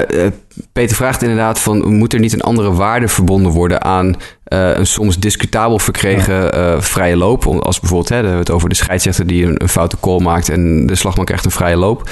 Peter 0.72 0.95
vraagt 0.95 1.22
inderdaad 1.22 1.60
van, 1.60 1.94
moet 1.94 2.14
er 2.14 2.19
niet 2.19 2.34
een 2.34 2.41
andere 2.41 2.73
waarde 2.73 3.07
verbonden 3.07 3.52
worden 3.52 3.84
aan 3.84 4.15
een 4.44 4.85
soms 4.85 5.19
discutabel 5.19 5.80
verkregen 5.80 6.84
vrije 6.84 7.18
loop? 7.18 7.45
Als 7.45 7.80
bijvoorbeeld, 7.80 8.10
hè, 8.10 8.15
we 8.15 8.22
hebben 8.22 8.44
het 8.45 8.52
over 8.52 8.69
de 8.69 8.76
scheidsrechter 8.76 9.27
die 9.27 9.45
een, 9.45 9.61
een 9.61 9.69
foute 9.69 9.98
call 9.99 10.19
maakt 10.19 10.49
en 10.49 10.85
de 10.85 10.95
slagman 10.95 11.26
krijgt 11.26 11.45
een 11.45 11.52
vrije 11.52 11.77
loop. 11.77 12.10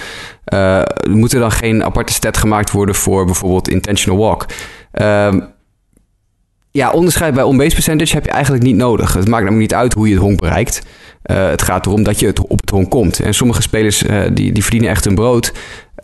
moet 1.10 1.34
er 1.34 1.40
dan 1.40 1.52
geen 1.52 1.84
aparte 1.84 2.14
stat 2.14 2.38
gemaakt 2.38 2.72
worden 2.72 2.95
voor 2.95 3.26
bijvoorbeeld 3.26 3.69
intentional 3.69 4.19
walk? 4.19 4.45
Ehm, 4.91 5.40
ja, 6.72 6.91
onderscheid 6.91 7.34
bij 7.34 7.43
on-base 7.43 7.73
percentage 7.73 8.14
heb 8.14 8.26
je 8.26 8.31
eigenlijk 8.31 8.64
niet 8.64 8.76
nodig. 8.76 9.14
Het 9.14 9.27
maakt 9.27 9.43
namelijk 9.43 9.72
niet 9.72 9.80
uit 9.80 9.93
hoe 9.93 10.07
je 10.07 10.14
het 10.14 10.23
honk 10.23 10.39
bereikt. 10.39 10.81
Uh, 11.26 11.49
het 11.49 11.61
gaat 11.61 11.85
erom 11.85 12.03
dat 12.03 12.19
je 12.19 12.26
het 12.26 12.48
op 12.48 12.60
het 12.60 12.69
honk 12.69 12.89
komt. 12.89 13.19
En 13.19 13.34
sommige 13.34 13.61
spelers 13.61 14.03
uh, 14.03 14.22
die, 14.34 14.52
die 14.52 14.64
verdienen 14.64 14.89
echt 14.89 15.06
een 15.06 15.15
brood 15.15 15.53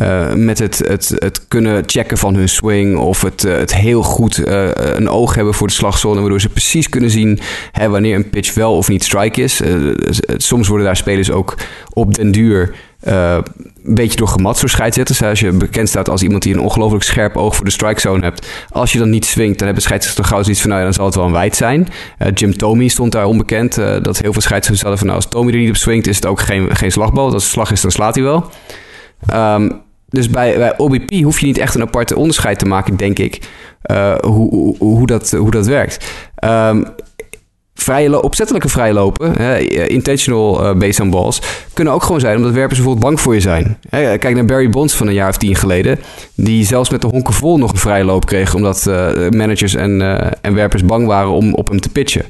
uh, 0.01 0.33
met 0.33 0.59
het, 0.59 0.77
het, 0.77 1.13
het 1.15 1.47
kunnen 1.47 1.83
checken 1.85 2.17
van 2.17 2.35
hun 2.35 2.49
swing. 2.49 2.97
Of 2.97 3.21
het, 3.21 3.41
het 3.41 3.75
heel 3.75 4.03
goed 4.03 4.41
een 4.47 5.09
oog 5.09 5.35
hebben 5.35 5.53
voor 5.53 5.67
de 5.67 5.73
slagzone. 5.73 6.19
Waardoor 6.19 6.41
ze 6.41 6.49
precies 6.49 6.89
kunnen 6.89 7.09
zien 7.09 7.39
hè, 7.71 7.89
wanneer 7.89 8.15
een 8.15 8.29
pitch 8.29 8.53
wel 8.53 8.77
of 8.77 8.87
niet 8.87 9.03
strike 9.03 9.41
is. 9.41 9.61
soms 10.37 10.67
worden 10.67 10.85
daar 10.85 10.95
spelers 10.95 11.31
ook 11.31 11.55
op 11.93 12.13
den 12.13 12.31
duur 12.31 12.75
uh, 13.07 13.37
een 13.85 13.95
beetje 13.95 14.17
door 14.17 14.27
gemat 14.27 14.59
door 14.59 14.69
scheidsrechters. 14.69 15.23
Als 15.23 15.39
je 15.39 15.51
bekend 15.51 15.89
staat 15.89 16.09
als 16.09 16.23
iemand 16.23 16.43
die 16.43 16.53
een 16.53 16.59
ongelooflijk 16.59 17.03
scherp 17.03 17.37
oog 17.37 17.55
voor 17.55 17.65
de 17.65 17.71
strike 17.71 17.99
zone 17.99 18.23
hebt. 18.23 18.47
Als 18.69 18.91
je 18.91 18.99
dan 18.99 19.09
niet 19.09 19.25
swingt, 19.25 19.57
dan 19.57 19.65
hebben 19.65 19.83
scheidsrechters 19.83 20.27
gauw 20.27 20.41
zoiets 20.41 20.61
van, 20.61 20.69
nou 20.69 20.83
dan 20.83 20.93
zal 20.93 21.05
het 21.05 21.15
wel 21.15 21.25
een 21.25 21.31
wijd 21.31 21.55
zijn. 21.55 21.87
Uh, 22.19 22.27
Jim 22.33 22.57
Tomey 22.57 22.87
stond 22.87 23.11
daar 23.11 23.25
onbekend. 23.25 23.77
Uh, 23.77 23.85
dat 24.01 24.17
heel 24.17 24.33
veel 24.33 24.41
scheidsrechters 24.41 24.81
hadden 24.81 24.97
van, 24.97 25.07
nou, 25.07 25.19
als 25.19 25.29
Tomey 25.29 25.53
er 25.53 25.59
niet 25.59 25.69
op 25.69 25.75
swingt, 25.75 26.07
is 26.07 26.15
het 26.15 26.25
ook 26.25 26.39
geen, 26.39 26.75
geen 26.75 26.91
slagbal. 26.91 27.33
Als 27.33 27.49
slag 27.49 27.71
is, 27.71 27.81
dan 27.81 27.91
slaat 27.91 28.15
hij 28.15 28.23
wel. 28.23 28.51
Um, 29.33 29.81
dus 30.09 30.29
bij, 30.29 30.57
bij 30.57 30.77
OBP 30.77 31.13
hoef 31.23 31.39
je 31.39 31.45
niet 31.45 31.57
echt 31.57 31.75
een 31.75 31.81
aparte 31.81 32.15
onderscheid 32.15 32.59
te 32.59 32.65
maken, 32.65 32.95
denk 32.95 33.19
ik, 33.19 33.39
hoe, 34.19 34.49
hoe, 34.49 34.77
hoe, 34.77 35.07
dat, 35.07 35.31
hoe 35.31 35.51
dat 35.51 35.67
werkt. 35.67 36.11
Um, 36.43 36.85
vrije 37.77 38.21
opzettelijke 38.21 38.69
vrijlopen, 38.69 39.33
hè, 39.37 39.57
intentional 39.87 40.63
uh, 40.63 40.79
based 40.79 40.99
on 40.99 41.09
balls, 41.09 41.41
kunnen 41.73 41.93
ook 41.93 42.03
gewoon 42.03 42.19
zijn 42.19 42.37
omdat 42.37 42.51
werpers 42.51 42.75
bijvoorbeeld 42.75 43.05
bang 43.05 43.21
voor 43.21 43.33
je 43.33 43.39
zijn. 43.39 43.77
Kijk 43.89 44.35
naar 44.35 44.45
Barry 44.45 44.69
Bonds 44.69 44.95
van 44.95 45.07
een 45.07 45.13
jaar 45.13 45.29
of 45.29 45.37
tien 45.37 45.55
geleden, 45.55 45.99
die 46.35 46.65
zelfs 46.65 46.89
met 46.89 47.01
de 47.01 47.07
honken 47.07 47.33
vol 47.33 47.57
nog 47.57 47.71
een 47.71 47.77
vrije 47.77 48.03
loop 48.03 48.25
kreeg 48.25 48.53
omdat 48.55 48.85
uh, 48.87 49.09
managers 49.29 49.75
en, 49.75 50.01
uh, 50.01 50.17
en 50.41 50.53
werpers 50.53 50.85
bang 50.85 51.07
waren 51.07 51.31
om 51.31 51.53
op 51.53 51.67
hem 51.67 51.79
te 51.79 51.89
pitchen 51.89 52.25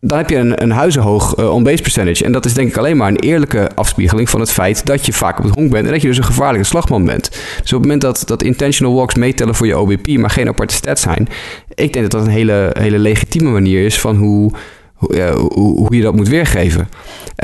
dan 0.00 0.18
heb 0.18 0.30
je 0.30 0.36
een, 0.36 0.62
een 0.62 0.70
huizenhoog 0.70 1.38
uh, 1.38 1.54
on-base 1.54 1.82
percentage. 1.82 2.24
En 2.24 2.32
dat 2.32 2.44
is 2.44 2.54
denk 2.54 2.68
ik 2.68 2.76
alleen 2.76 2.96
maar 2.96 3.08
een 3.08 3.18
eerlijke 3.18 3.70
afspiegeling 3.74 4.30
van 4.30 4.40
het 4.40 4.50
feit 4.50 4.86
dat 4.86 5.06
je 5.06 5.12
vaak 5.12 5.38
op 5.38 5.44
het 5.44 5.54
honk 5.54 5.70
bent 5.70 5.86
en 5.86 5.92
dat 5.92 6.02
je 6.02 6.08
dus 6.08 6.16
een 6.16 6.24
gevaarlijke 6.24 6.66
slagman 6.66 7.04
bent. 7.04 7.30
Dus 7.30 7.72
op 7.72 7.78
het 7.78 7.80
moment 7.80 8.00
dat, 8.00 8.22
dat 8.26 8.42
intentional 8.42 8.94
walks 8.94 9.14
meetellen 9.14 9.54
voor 9.54 9.66
je 9.66 9.78
OBP, 9.78 10.08
maar 10.08 10.30
geen 10.30 10.48
aparte 10.48 10.74
stats 10.74 11.02
zijn, 11.02 11.28
ik 11.74 11.92
denk 11.92 12.10
dat 12.10 12.10
dat 12.10 12.22
een 12.22 12.32
hele, 12.32 12.70
hele 12.78 12.98
legitieme 12.98 13.50
manier 13.50 13.84
is 13.84 14.00
van 14.00 14.16
hoe, 14.16 14.52
hoe, 14.98 15.96
je 15.96 16.02
dat 16.02 16.14
moet 16.14 16.28
weergeven. 16.28 16.88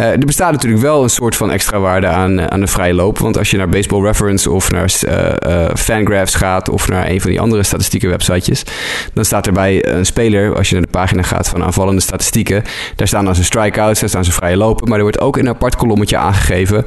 Uh, 0.01 0.11
er 0.11 0.19
bestaat 0.19 0.53
natuurlijk 0.53 0.83
wel 0.83 1.03
een 1.03 1.11
soort 1.11 1.37
van 1.37 1.51
extra 1.51 1.79
waarde 1.79 2.07
aan, 2.07 2.39
uh, 2.39 2.47
aan 2.47 2.61
de 2.61 2.67
vrije 2.67 2.95
loop. 2.95 3.19
Want 3.19 3.39
als 3.39 3.51
je 3.51 3.57
naar 3.57 3.69
Baseball 3.69 4.03
Reference 4.03 4.51
of 4.51 4.71
naar 4.71 4.93
uh, 5.09 5.67
Fangraphs 5.75 6.35
gaat 6.35 6.69
of 6.69 6.89
naar 6.89 7.09
een 7.09 7.21
van 7.21 7.31
die 7.31 7.41
andere 7.41 7.63
statistieke 7.63 8.09
websitejes, 8.09 8.65
dan 9.13 9.25
staat 9.25 9.47
er 9.47 9.53
bij 9.53 9.87
een 9.87 10.07
speler, 10.07 10.57
als 10.57 10.69
je 10.69 10.75
naar 10.75 10.85
de 10.85 10.91
pagina 10.91 11.23
gaat 11.23 11.49
van 11.49 11.63
aanvallende 11.63 12.01
statistieken, 12.01 12.63
daar 12.97 13.07
staan 13.07 13.25
dan 13.25 13.35
zijn 13.35 13.47
strikeouts, 13.47 14.01
daar 14.01 14.09
staan 14.09 14.25
zijn 14.25 14.37
vrije 14.37 14.57
lopen. 14.57 14.89
Maar 14.89 14.97
er 14.97 15.03
wordt 15.03 15.21
ook 15.21 15.37
in 15.37 15.47
een 15.47 15.55
apart 15.55 15.77
kolommetje 15.77 16.17
aangegeven 16.17 16.87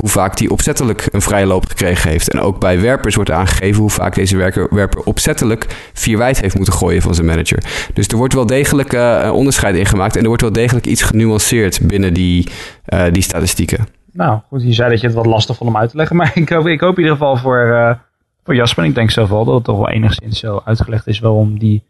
hoe 0.00 0.10
vaak 0.10 0.38
hij 0.38 0.48
opzettelijk 0.48 1.06
een 1.10 1.22
vrije 1.22 1.46
loop 1.46 1.66
gekregen 1.66 2.10
heeft. 2.10 2.30
En 2.30 2.40
ook 2.40 2.60
bij 2.60 2.80
werpers 2.80 3.14
wordt 3.14 3.30
aangegeven 3.30 3.80
hoe 3.80 3.90
vaak 3.90 4.14
deze 4.14 4.36
werper 4.70 5.00
opzettelijk 5.04 5.66
vier 5.92 6.18
wijd 6.18 6.40
heeft 6.40 6.54
moeten 6.54 6.74
gooien 6.74 7.02
van 7.02 7.14
zijn 7.14 7.26
manager. 7.26 7.58
Dus 7.94 8.06
er 8.06 8.16
wordt 8.16 8.34
wel 8.34 8.46
degelijk 8.46 8.96
onderscheid 9.32 9.76
in 9.76 9.86
gemaakt. 9.86 10.05
En 10.14 10.20
er 10.20 10.26
wordt 10.26 10.42
wel 10.42 10.52
degelijk 10.52 10.86
iets 10.86 11.02
genuanceerd 11.02 11.86
binnen 11.86 12.14
die, 12.14 12.48
uh, 12.88 13.04
die 13.12 13.22
statistieken. 13.22 13.86
Nou, 14.12 14.40
goed, 14.48 14.62
je 14.62 14.72
zei 14.72 14.90
dat 14.90 15.00
je 15.00 15.06
het 15.06 15.16
wat 15.16 15.26
lastig 15.26 15.56
vond 15.56 15.70
om 15.70 15.76
uit 15.76 15.90
te 15.90 15.96
leggen. 15.96 16.16
Maar 16.20 16.32
ik 16.34 16.48
hoop, 16.48 16.66
ik 16.66 16.80
hoop 16.80 16.96
in 16.96 17.02
ieder 17.02 17.16
geval 17.16 17.36
voor, 17.36 17.66
uh, 17.66 17.90
voor 18.44 18.54
Jasper. 18.54 18.82
En 18.82 18.88
ik 18.88 18.94
denk 18.94 19.10
zelf 19.10 19.28
wel 19.28 19.44
dat 19.44 19.54
het 19.54 19.64
toch 19.64 19.76
wel 19.76 19.88
enigszins 19.88 20.38
zo 20.38 20.62
uitgelegd 20.64 21.06
is 21.06 21.18
waarom 21.18 21.58
die 21.58 21.84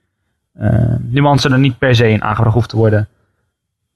uh, 0.61 0.95
nuance 1.01 1.49
er 1.49 1.59
niet 1.59 1.79
per 1.79 1.95
se 1.95 2.09
in 2.09 2.23
aangebracht 2.23 2.55
hoeft 2.55 2.69
te 2.69 2.77
worden. 2.77 3.09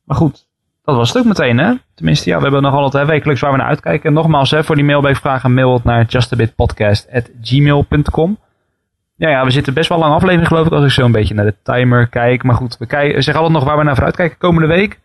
Maar 0.05 0.17
goed, 0.17 0.47
dat 0.85 0.97
was 0.97 1.09
het 1.09 1.19
ook 1.19 1.25
meteen, 1.25 1.59
hè? 1.59 1.75
Tenminste, 1.95 2.31
ja, 2.31 2.37
we 2.37 2.43
hebben 2.43 2.63
nog 2.63 2.75
altijd 2.75 3.07
wekelijks 3.07 3.41
waar 3.41 3.51
we 3.51 3.57
naar 3.57 3.67
uitkijken. 3.67 4.09
En 4.09 4.13
nogmaals, 4.13 4.51
hè, 4.51 4.65
voor 4.65 4.77
die 4.77 4.85
mailbackvragen 4.85 5.55
mail 5.55 5.75
het 5.75 5.85
naar 5.85 6.07
justabitpodcast.gmail.com. 6.09 8.39
Ja, 9.21 9.29
ja, 9.29 9.45
we 9.45 9.51
zitten 9.51 9.75
best 9.75 9.89
wel 9.89 9.99
lang 9.99 10.15
aflevering 10.15 10.47
geloof 10.47 10.67
ik 10.67 10.73
als 10.73 10.85
ik 10.85 10.91
zo 10.91 11.05
een 11.05 11.13
beetje 11.13 11.35
naar 11.35 11.45
de 11.45 11.55
timer 11.63 12.07
kijk. 12.07 12.43
Maar 12.43 12.55
goed, 12.55 12.77
we 12.79 12.87
kijken, 12.87 13.23
zeggen 13.23 13.43
altijd 13.43 13.59
nog 13.59 13.69
waar 13.69 13.79
we 13.79 13.85
naar 13.85 13.95
vooruit 13.95 14.17
kijken 14.17 14.39
komende 14.39 14.69
week. 14.69 14.99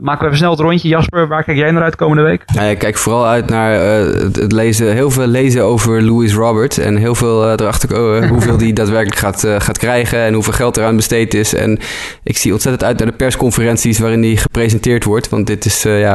Maken 0.00 0.20
we 0.20 0.26
even 0.26 0.38
snel 0.38 0.50
het 0.50 0.60
rondje. 0.60 0.88
Jasper, 0.88 1.28
waar 1.28 1.44
kijk 1.44 1.56
jij 1.56 1.70
naar 1.70 1.82
uit 1.82 1.96
komende 1.96 2.22
week? 2.22 2.44
Ik 2.70 2.78
kijk 2.78 2.96
vooral 2.96 3.26
uit 3.26 3.50
naar 3.50 3.74
uh, 3.74 4.22
het 4.32 4.52
lezen, 4.52 4.92
heel 4.92 5.10
veel 5.10 5.26
lezen 5.26 5.64
over 5.64 6.02
Louis 6.02 6.34
Robert. 6.34 6.78
En 6.78 6.96
heel 6.96 7.14
veel 7.14 7.44
uh, 7.44 7.52
erachter 7.52 7.88
komen 7.88 8.28
hoeveel 8.28 8.56
die 8.56 8.72
daadwerkelijk 8.82 9.18
gaat, 9.18 9.46
gaat 9.58 9.78
krijgen 9.78 10.18
en 10.18 10.34
hoeveel 10.34 10.52
geld 10.52 10.76
eraan 10.76 10.96
besteed 10.96 11.34
is. 11.34 11.54
En 11.54 11.78
ik 12.22 12.36
zie 12.36 12.52
ontzettend 12.52 12.84
uit 12.84 12.98
naar 12.98 13.06
de 13.06 13.16
persconferenties 13.16 13.98
waarin 13.98 14.20
die 14.20 14.36
gepresenteerd 14.36 15.04
wordt. 15.04 15.28
Want 15.28 15.46
dit 15.46 15.64
is, 15.64 15.82
ja, 15.82 16.14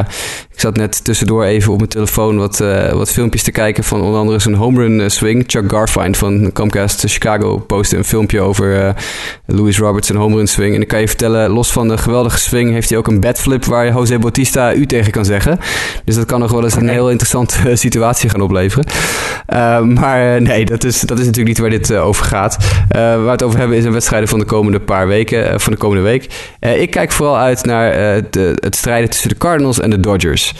ik 0.52 0.60
zat 0.60 0.76
net 0.76 1.04
tussendoor 1.04 1.44
even 1.44 1.72
op 1.72 1.78
mijn 1.78 1.90
telefoon 1.90 2.38
wat, 2.38 2.64
wat 2.91 3.12
filmpjes 3.12 3.44
te 3.44 3.52
kijken 3.52 3.84
van 3.84 4.02
onder 4.02 4.20
andere 4.20 4.40
zijn 4.40 4.56
home 4.56 4.80
run 4.80 5.12
swing. 5.12 5.44
Chuck 5.48 5.72
Garfine 5.72 6.16
van 6.16 6.52
Comcast 6.54 7.04
Chicago 7.08 7.58
postte 7.58 7.98
een 7.98 8.04
filmpje 8.04 8.41
over 8.41 8.95
Louis 9.45 9.80
Roberts 9.80 10.10
en 10.10 10.16
home 10.16 10.36
run 10.36 10.48
swing. 10.48 10.76
En 10.76 10.82
ik 10.82 10.88
kan 10.88 10.99
je 10.99 11.08
vertellen, 11.08 11.49
los 11.49 11.72
van 11.72 11.88
de 11.88 11.98
geweldige 11.98 12.40
swing 12.40 12.72
heeft 12.72 12.90
hij 12.90 12.98
ook 12.98 13.08
een 13.08 13.26
flip 13.36 13.66
waar 13.68 13.94
José 13.94 14.19
Bautista 14.19 14.73
u 14.73 14.85
tegen 14.85 15.11
kan 15.11 15.26
zeggen. 15.26 15.60
Dus 16.03 16.15
dat 16.15 16.26
kan 16.26 16.39
nog 16.39 16.52
wel 16.52 16.64
eens 16.64 16.76
een 16.76 16.89
heel 16.89 17.10
interessante 17.10 17.69
eh, 17.69 17.76
situatie 17.85 18.30
gaan 18.30 18.41
opleveren. 18.41 18.85
Uh, 19.53 19.81
maar 19.81 20.35
eh, 20.35 20.41
nee, 20.41 20.65
dat 20.65 20.84
is, 20.84 21.02
dat 21.02 21.19
is 21.19 21.26
natuurlijk 21.26 21.48
niet 21.48 21.57
waar 21.57 21.80
dit 21.80 21.89
uh, 21.89 22.06
over 22.06 22.26
gaat. 22.26 22.57
Waar 22.89 23.23
we 23.23 23.30
het 23.30 23.44
over 23.44 23.60
hebben 23.60 23.77
is 23.77 23.85
een 23.85 23.91
wedstrijden 23.91 24.30
van 24.30 24.39
de 24.39 24.45
komende 24.45 24.80
paar 24.80 25.07
weken, 25.07 25.60
van 25.60 25.72
de 25.72 25.77
komende 25.77 26.03
week. 26.03 26.53
ik 26.60 26.91
kijk 26.91 27.11
vooral 27.11 27.38
uit 27.38 27.65
naar 27.65 27.91
de, 28.30 28.57
het 28.60 28.76
strijden 28.76 29.10
tussen 29.10 29.30
de 29.30 29.38
Cardinals 29.38 29.80
en 29.80 29.89
de 29.89 29.99
Dodgers 29.99 30.53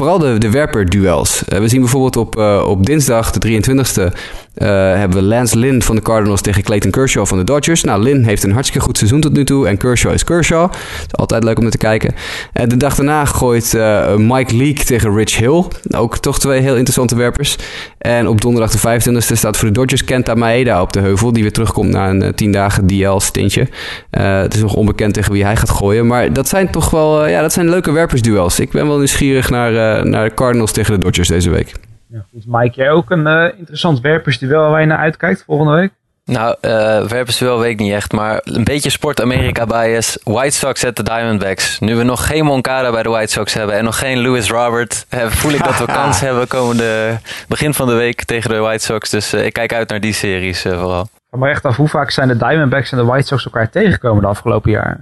vooral 0.00 0.18
de, 0.18 0.38
de 0.38 0.50
werperduels. 0.50 1.42
Uh, 1.48 1.58
we 1.58 1.68
zien 1.68 1.80
bijvoorbeeld 1.80 2.16
op, 2.16 2.36
uh, 2.36 2.64
op 2.66 2.86
dinsdag, 2.86 3.30
de 3.30 3.62
23e, 3.62 4.16
uh, 4.56 4.68
hebben 4.68 5.18
we 5.18 5.24
Lance 5.24 5.58
Lynn 5.58 5.82
van 5.82 5.96
de 5.96 6.02
Cardinals 6.02 6.40
tegen 6.40 6.62
Clayton 6.62 6.90
Kershaw 6.90 7.26
van 7.26 7.38
de 7.38 7.44
Dodgers. 7.44 7.82
Nou, 7.82 8.02
Lynn 8.02 8.24
heeft 8.24 8.42
een 8.42 8.52
hartstikke 8.52 8.84
goed 8.86 8.98
seizoen 8.98 9.20
tot 9.20 9.32
nu 9.32 9.44
toe 9.44 9.68
en 9.68 9.76
Kershaw 9.76 10.12
is 10.12 10.24
Kershaw. 10.24 10.72
Is 10.72 11.16
altijd 11.16 11.44
leuk 11.44 11.56
om 11.56 11.62
naar 11.62 11.72
te 11.72 11.78
kijken. 11.78 12.14
En 12.52 12.68
de 12.68 12.76
dag 12.76 12.94
daarna 12.94 13.24
gooit 13.24 13.74
uh, 13.74 14.16
Mike 14.16 14.56
Leake 14.56 14.84
tegen 14.84 15.14
Rich 15.14 15.36
Hill. 15.36 15.64
Ook 15.90 16.18
toch 16.18 16.38
twee 16.38 16.60
heel 16.60 16.74
interessante 16.74 17.16
werpers. 17.16 17.56
En 17.98 18.28
op 18.28 18.40
donderdag 18.40 18.70
de 18.70 19.00
25e 19.00 19.16
staat 19.18 19.56
voor 19.56 19.68
de 19.68 19.74
Dodgers 19.74 20.04
Kenta 20.04 20.34
Maeda 20.34 20.82
op 20.82 20.92
de 20.92 21.00
heuvel. 21.00 21.32
Die 21.32 21.42
weer 21.42 21.52
terugkomt 21.52 21.90
na 21.90 22.08
een 22.08 22.34
10 22.34 22.52
dagen 22.52 22.86
DL-stintje. 22.86 23.68
het 24.10 24.54
is 24.54 24.60
nog 24.60 24.74
onbekend 24.74 25.14
tegen 25.14 25.32
wie 25.32 25.44
hij 25.44 25.56
gaat 25.56 25.70
gooien. 25.70 26.06
Maar 26.06 26.32
dat 26.32 26.48
zijn 26.48 26.70
toch 26.70 26.90
wel 26.90 27.26
ja, 27.26 27.40
dat 27.40 27.52
zijn 27.52 27.68
leuke 27.68 27.92
werpersduels. 27.92 28.60
Ik 28.60 28.70
ben 28.70 28.86
wel 28.86 28.96
nieuwsgierig 28.96 29.50
naar, 29.50 30.06
naar 30.06 30.28
de 30.28 30.34
Cardinals 30.34 30.72
tegen 30.72 30.94
de 30.94 31.00
Dodgers 31.00 31.28
deze 31.28 31.50
week. 31.50 31.72
Ja, 32.12 32.24
goed. 32.30 32.44
Mike, 32.46 32.74
jij 32.76 32.90
ook 32.90 33.10
een 33.10 33.26
uh, 33.26 33.58
interessant 33.58 34.00
werpersduel 34.00 34.70
waar 34.70 34.80
je 34.80 34.86
naar 34.86 34.98
uitkijkt 34.98 35.42
volgende 35.46 35.74
week? 35.74 35.90
Nou, 36.24 36.56
uh, 36.60 36.70
werpersduel 37.02 37.58
weet 37.58 37.70
ik 37.70 37.78
niet 37.78 37.92
echt, 37.92 38.12
maar 38.12 38.40
een 38.44 38.64
beetje 38.64 38.90
sport 38.90 39.20
Amerika 39.20 39.66
bias. 39.66 40.18
White 40.24 40.56
Sox 40.56 40.84
at 40.84 40.96
de 40.96 41.02
Diamondbacks. 41.02 41.78
Nu 41.78 41.96
we 41.96 42.02
nog 42.02 42.26
geen 42.26 42.44
Moncada 42.44 42.90
bij 42.90 43.02
de 43.02 43.08
White 43.08 43.32
Sox 43.32 43.54
hebben 43.54 43.76
en 43.76 43.84
nog 43.84 43.98
geen 43.98 44.18
Lewis 44.18 44.50
Robert, 44.50 45.06
voel 45.10 45.52
ik 45.52 45.64
dat 45.64 45.78
we 45.78 45.84
kans 46.00 46.20
hebben 46.20 46.48
komende 46.48 47.18
begin 47.48 47.74
van 47.74 47.86
de 47.86 47.94
week 47.94 48.24
tegen 48.24 48.50
de 48.50 48.56
White 48.56 48.84
Sox. 48.84 49.10
Dus 49.10 49.34
uh, 49.34 49.44
ik 49.44 49.52
kijk 49.52 49.72
uit 49.72 49.88
naar 49.88 50.00
die 50.00 50.12
series 50.12 50.62
vooral. 50.62 51.08
Maar 51.30 51.50
echt 51.50 51.64
af, 51.64 51.76
hoe 51.76 51.88
vaak 51.88 52.10
zijn 52.10 52.28
de 52.28 52.36
Diamondbacks 52.36 52.92
en 52.92 52.98
de 52.98 53.04
White 53.04 53.26
Sox 53.26 53.44
elkaar 53.44 53.70
tegengekomen 53.70 54.22
de 54.22 54.28
afgelopen 54.28 54.70
jaar? 54.70 55.00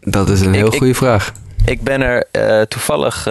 Dat 0.00 0.28
is 0.28 0.40
een 0.40 0.54
heel 0.54 0.70
goede 0.70 0.94
vraag. 0.94 1.32
Ik 1.64 1.82
ben 1.82 2.02
er 2.02 2.26
toevallig 2.68 3.26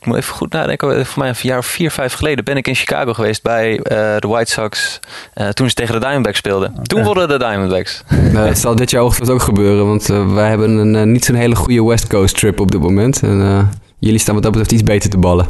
ik 0.00 0.06
moet 0.06 0.16
even 0.16 0.34
goed 0.34 0.52
nadenken. 0.52 1.06
Voor 1.06 1.22
mij 1.22 1.28
een 1.28 1.34
jaar 1.38 1.58
of 1.58 1.66
vier, 1.66 1.90
vijf 1.90 2.12
geleden 2.12 2.44
ben 2.44 2.56
ik 2.56 2.68
in 2.68 2.74
Chicago 2.74 3.12
geweest 3.12 3.42
bij 3.42 3.72
uh, 3.72 3.80
de 4.18 4.28
White 4.28 4.50
Sox. 4.50 5.00
Uh, 5.34 5.48
toen 5.48 5.68
ze 5.68 5.74
tegen 5.74 5.94
de 5.94 6.00
Diamondbacks 6.00 6.38
speelden. 6.38 6.70
Okay. 6.70 6.82
Toen 6.82 7.02
wonnen 7.02 7.28
de 7.28 7.38
Diamondbacks. 7.38 8.02
Het 8.48 8.58
zal 8.58 8.74
dit 8.76 8.90
jaar 8.90 9.02
ochtend 9.02 9.30
ook 9.30 9.42
gebeuren. 9.42 9.86
Want 9.86 10.10
uh, 10.10 10.34
wij 10.34 10.48
hebben 10.48 10.70
een 10.70 11.12
niet 11.12 11.24
zo'n 11.24 11.34
hele 11.34 11.56
goede 11.56 11.84
West 11.84 12.06
Coast 12.06 12.38
trip 12.38 12.60
op 12.60 12.70
dit 12.70 12.80
moment. 12.80 13.22
En 13.22 13.70
jullie 13.98 14.18
staan 14.18 14.34
wat 14.34 14.42
dat 14.42 14.52
betreft 14.52 14.72
iets 14.72 14.82
beter 14.82 15.10
te 15.10 15.18
ballen. 15.18 15.46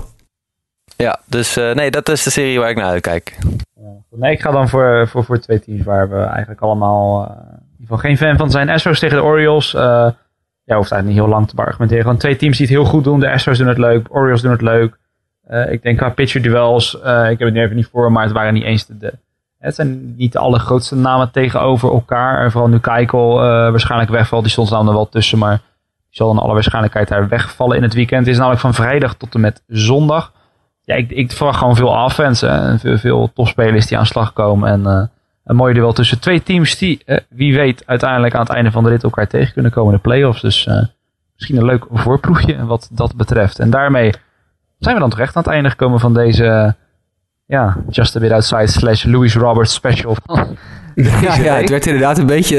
Ja, 0.97 1.21
dus 1.25 1.55
nee, 1.55 1.91
dat 1.91 2.09
is 2.09 2.23
de 2.23 2.31
serie 2.31 2.59
waar 2.59 2.71
ik 2.71 2.77
naar 2.77 2.87
uitkijk. 2.87 3.39
Nee, 4.11 4.33
ik 4.33 4.41
ga 4.41 4.51
dan 4.51 4.69
voor, 4.69 5.09
voor, 5.09 5.25
voor 5.25 5.39
twee 5.39 5.61
teams 5.61 5.85
waar 5.85 6.11
we 6.11 6.17
eigenlijk 6.17 6.61
allemaal 6.61 7.37
ieder 7.79 7.97
geval 7.97 7.99
geen 7.99 8.17
fan 8.17 8.37
van 8.37 8.51
zijn. 8.51 8.69
Astros 8.69 8.99
tegen 8.99 9.17
de 9.17 9.23
Orioles. 9.23 9.73
Ja, 10.69 10.77
hoeft 10.77 10.93
eigenlijk 10.93 11.07
niet 11.07 11.27
heel 11.27 11.39
lang 11.39 11.49
te 11.49 11.57
argumenteren. 11.57 12.03
Gewoon 12.03 12.19
twee 12.19 12.37
teams 12.37 12.57
die 12.57 12.67
het 12.67 12.75
heel 12.77 12.85
goed 12.85 13.05
doen. 13.05 13.21
De 13.21 13.31
Astros 13.31 13.59
doen 13.59 13.67
het 13.67 13.79
leuk, 13.79 14.07
Orioles 14.11 14.43
doen 14.43 14.51
het 14.51 14.63
leuk. 14.63 14.99
Uh, 15.51 15.73
ik 15.73 15.83
denk 15.83 15.99
qua 15.99 16.11
pitcher 16.11 16.43
duels, 16.43 16.99
uh, 17.05 17.31
ik 17.31 17.39
heb 17.39 17.49
het 17.49 17.53
nu 17.53 17.61
even 17.61 17.77
niet 17.77 17.89
voor, 17.93 18.13
maar 18.13 18.23
het 18.23 18.33
waren 18.33 18.55
niet 18.55 18.63
eens 18.63 18.87
de, 18.87 19.13
het 19.59 19.75
zijn 19.75 20.15
niet 20.17 20.33
de 20.33 20.39
allergrootste 20.39 20.97
namen 20.97 21.31
tegenover 21.31 21.93
elkaar. 21.93 22.45
En 22.45 22.51
vooral 22.51 22.71
nu 22.71 22.79
Keikel 22.79 23.35
uh, 23.35 23.41
waarschijnlijk 23.49 24.11
wegvalt. 24.11 24.43
Die 24.43 24.53
stond 24.53 24.71
er 24.71 24.85
wel 24.85 25.09
tussen, 25.09 25.39
maar 25.39 25.57
die 25.57 26.17
zal 26.17 26.31
in 26.31 26.39
alle 26.39 26.53
waarschijnlijkheid 26.53 27.09
daar 27.09 27.29
wegvallen 27.29 27.77
in 27.77 27.83
het 27.83 27.95
weekend. 27.95 28.21
Het 28.21 28.29
is 28.29 28.37
namelijk 28.37 28.61
van 28.61 28.75
vrijdag 28.75 29.15
tot 29.15 29.35
en 29.35 29.41
met 29.41 29.63
zondag. 29.67 30.33
Ja, 30.83 30.95
ik, 30.95 31.11
ik 31.11 31.33
verwacht 31.33 31.59
gewoon 31.59 31.77
veel 31.77 32.05
offense 32.05 32.47
en 32.47 32.79
veel, 32.79 32.99
veel 32.99 33.31
topspelers 33.35 33.87
die 33.87 33.99
aan 33.99 34.07
slag 34.07 34.33
komen. 34.33 34.71
En 34.71 35.11
een 35.49 35.57
mooi 35.57 35.75
duel 35.75 35.93
tussen 35.93 36.21
twee 36.21 36.43
teams 36.43 36.79
die, 36.79 37.03
uh, 37.07 37.17
wie 37.29 37.55
weet, 37.55 37.83
uiteindelijk 37.87 38.35
aan 38.35 38.41
het 38.41 38.49
einde 38.49 38.71
van 38.71 38.85
de 38.85 38.91
rit 38.91 39.03
elkaar 39.03 39.27
tegen 39.27 39.53
kunnen 39.53 39.73
komen 39.73 39.91
in 39.91 39.97
de 39.97 40.03
playoffs. 40.03 40.41
Dus 40.41 40.67
uh, 40.67 40.83
misschien 41.35 41.57
een 41.57 41.65
leuk 41.65 41.87
voorproefje 41.91 42.65
wat 42.65 42.89
dat 42.93 43.17
betreft. 43.17 43.59
En 43.59 43.71
daarmee 43.71 44.13
zijn 44.79 44.95
we 44.95 45.01
dan 45.01 45.11
terecht 45.11 45.37
aan 45.37 45.43
het 45.43 45.53
einde 45.53 45.71
gekomen 45.71 46.01
van 46.01 46.15
deze 46.15 46.75
ja, 47.47 47.77
Just 47.91 48.17
a 48.17 48.21
Bit 48.21 48.33
Outside 48.33 48.67
slash 48.67 49.05
Louis 49.05 49.35
Roberts 49.35 49.75
special. 49.75 50.17
ja, 51.03 51.35
ja, 51.49 51.57
het 51.57 51.69
werd 51.71 51.87
inderdaad 51.87 52.19
een 52.19 52.27
beetje, 52.27 52.59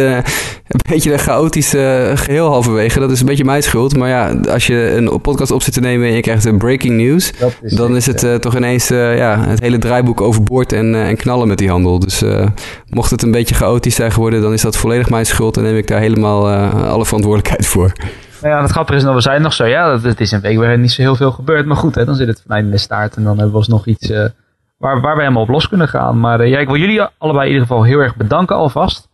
een 0.67 0.81
beetje 0.89 1.13
een 1.13 1.19
chaotisch 1.19 1.73
uh, 1.73 2.11
geheel 2.13 2.47
halverwege. 2.47 2.99
Dat 2.99 3.11
is 3.11 3.19
een 3.19 3.25
beetje 3.25 3.43
mijn 3.43 3.63
schuld. 3.63 3.97
Maar 3.97 4.09
ja, 4.09 4.35
als 4.49 4.67
je 4.67 4.91
een 4.91 5.21
podcast 5.21 5.51
op 5.51 5.61
zit 5.61 5.73
te 5.73 5.79
nemen 5.79 6.07
en 6.07 6.13
je 6.13 6.21
krijgt 6.21 6.45
een 6.45 6.57
breaking 6.57 6.97
news... 6.97 7.31
Is 7.61 7.73
dan 7.73 7.95
is 7.95 8.05
het 8.05 8.23
uh, 8.23 8.35
toch 8.35 8.55
ineens 8.55 8.91
uh, 8.91 9.17
ja, 9.17 9.39
het 9.39 9.59
hele 9.59 9.77
draaiboek 9.77 10.21
overboord 10.21 10.71
en, 10.71 10.95
en 10.95 11.17
knallen 11.17 11.47
met 11.47 11.57
die 11.57 11.69
handel. 11.69 11.99
Dus 11.99 12.23
mocht 12.89 13.11
het 13.11 13.21
een 13.21 13.31
beetje 13.31 13.55
chaotisch 13.55 13.95
zijn 13.95 14.11
geworden, 14.11 14.41
dan 14.41 14.53
is 14.53 14.61
dat 14.61 14.77
volledig 14.77 15.09
mijn 15.09 15.25
schuld. 15.25 15.57
En 15.57 15.63
neem 15.63 15.77
ik 15.77 15.87
daar 15.87 15.99
helemaal 15.99 16.49
alle 16.83 17.05
verantwoordelijkheid 17.05 17.65
voor. 17.65 17.91
Nou 18.41 18.53
ja, 18.53 18.61
het 18.61 18.71
grappige 18.71 18.97
is 18.97 19.03
nog, 19.03 19.15
we 19.15 19.21
zijn 19.21 19.41
nog 19.41 19.53
zo, 19.53 19.65
ja, 19.65 19.99
het 19.99 20.19
is 20.19 20.31
een 20.31 20.41
week 20.41 20.57
waarin 20.57 20.81
niet 20.81 20.91
zo 20.91 21.01
heel 21.01 21.15
veel 21.15 21.31
gebeurt. 21.31 21.65
Maar 21.65 21.77
goed, 21.77 21.95
hè, 21.95 22.05
dan 22.05 22.15
zit 22.15 22.27
het 22.27 22.41
vanuit 22.41 22.65
in 22.65 22.71
de 22.71 22.77
staart 22.77 23.15
en 23.15 23.23
dan 23.23 23.33
hebben 23.33 23.51
we 23.51 23.57
alsnog 23.57 23.87
iets 23.87 24.11
waar, 24.79 25.01
waar 25.01 25.15
we 25.15 25.21
helemaal 25.21 25.41
op 25.41 25.49
los 25.49 25.69
kunnen 25.69 25.87
gaan. 25.87 26.19
Maar 26.19 26.41
uh, 26.41 26.49
ja, 26.49 26.59
ik 26.59 26.67
wil 26.67 26.77
jullie 26.77 27.01
allebei 27.17 27.45
in 27.45 27.51
ieder 27.53 27.67
geval 27.67 27.83
heel 27.83 27.99
erg 27.99 28.15
bedanken 28.15 28.55
alvast. 28.55 29.07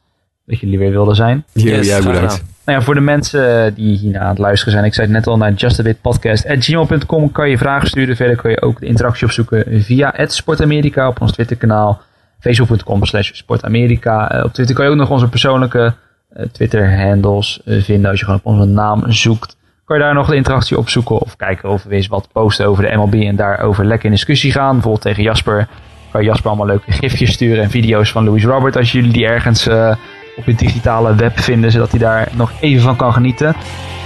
Dat 0.46 0.60
jullie 0.60 0.78
weer 0.78 0.92
wilden 0.92 1.16
zijn. 1.16 1.46
Yes, 1.52 1.88
jij 1.88 2.02
bedankt. 2.02 2.44
Nou 2.66 2.80
ja, 2.80 2.82
voor 2.82 2.94
de 2.94 3.02
mensen 3.02 3.74
die 3.74 3.98
hier 3.98 4.20
aan 4.20 4.30
het 4.30 4.38
luisteren 4.38 4.74
zijn. 4.74 4.86
Ik 4.86 4.94
zei 4.94 5.08
het 5.08 5.16
net 5.16 5.28
al 5.28 5.38
naar 5.38 5.54
justabitpodcast.gmail.com 5.54 7.32
kan 7.32 7.50
je 7.50 7.58
vragen 7.58 7.88
sturen. 7.88 8.16
Verder 8.16 8.36
kun 8.36 8.52
je 8.52 8.62
ook 8.62 8.80
de 8.80 8.86
interactie 8.86 9.26
opzoeken 9.26 9.84
via 9.84 10.14
het 10.16 10.34
Sportamerika 10.34 11.08
op 11.08 11.22
ons 11.22 11.32
Twitter 11.32 11.56
kanaal. 11.58 12.02
Facebook.com 12.40 13.06
slash 13.06 13.32
Sportamerika. 13.34 14.36
Uh, 14.36 14.44
op 14.44 14.54
Twitter 14.54 14.76
kan 14.76 14.86
je 14.86 14.92
ook 14.92 14.98
nog 14.98 15.10
onze 15.10 15.30
persoonlijke 15.30 15.94
uh, 16.38 16.46
Twitter 16.46 17.00
handles 17.02 17.62
vinden 17.66 18.10
als 18.10 18.20
je 18.20 18.26
gewoon 18.26 18.40
op 18.44 18.54
onze 18.54 18.66
naam 18.66 19.12
zoekt 19.12 19.55
kan 19.86 19.98
je 19.98 20.04
daar 20.04 20.14
nog 20.14 20.28
de 20.28 20.36
interactie 20.36 20.78
opzoeken 20.78 21.20
of 21.20 21.36
kijken 21.36 21.70
of 21.70 21.84
we 21.84 21.96
eens 21.96 22.08
wat 22.08 22.28
posten 22.32 22.66
over 22.66 22.84
de 22.84 22.96
MLB 22.96 23.14
en 23.14 23.36
daarover 23.36 23.86
lekker 23.86 24.06
in 24.06 24.12
discussie 24.12 24.52
gaan. 24.52 24.72
Bijvoorbeeld 24.72 25.02
tegen 25.02 25.24
Jasper. 25.24 25.68
Kan 26.12 26.24
Jasper 26.24 26.48
allemaal 26.48 26.66
leuke 26.66 26.92
gifjes 26.92 27.32
sturen 27.32 27.64
en 27.64 27.70
video's 27.70 28.12
van 28.12 28.24
Louis 28.24 28.44
Robert 28.44 28.78
als 28.78 28.92
jullie 28.92 29.12
die 29.12 29.26
ergens 29.26 29.68
uh, 29.68 29.96
op 30.36 30.46
het 30.46 30.60
digitale 30.60 31.16
web 31.16 31.40
vinden, 31.40 31.72
zodat 31.72 31.90
hij 31.90 32.00
daar 32.00 32.28
nog 32.32 32.52
even 32.60 32.84
van 32.84 32.96
kan 32.96 33.14
genieten. 33.14 33.56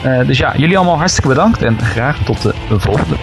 Uh, 0.06 0.28
dus 0.28 0.38
ja, 0.38 0.54
jullie 0.58 0.78
allemaal 0.78 0.98
hartstikke 0.98 1.30
bedankt 1.30 1.62
en 1.62 1.80
graag 1.80 2.24
tot 2.24 2.42
de 2.42 2.80
volgende. 2.80 3.16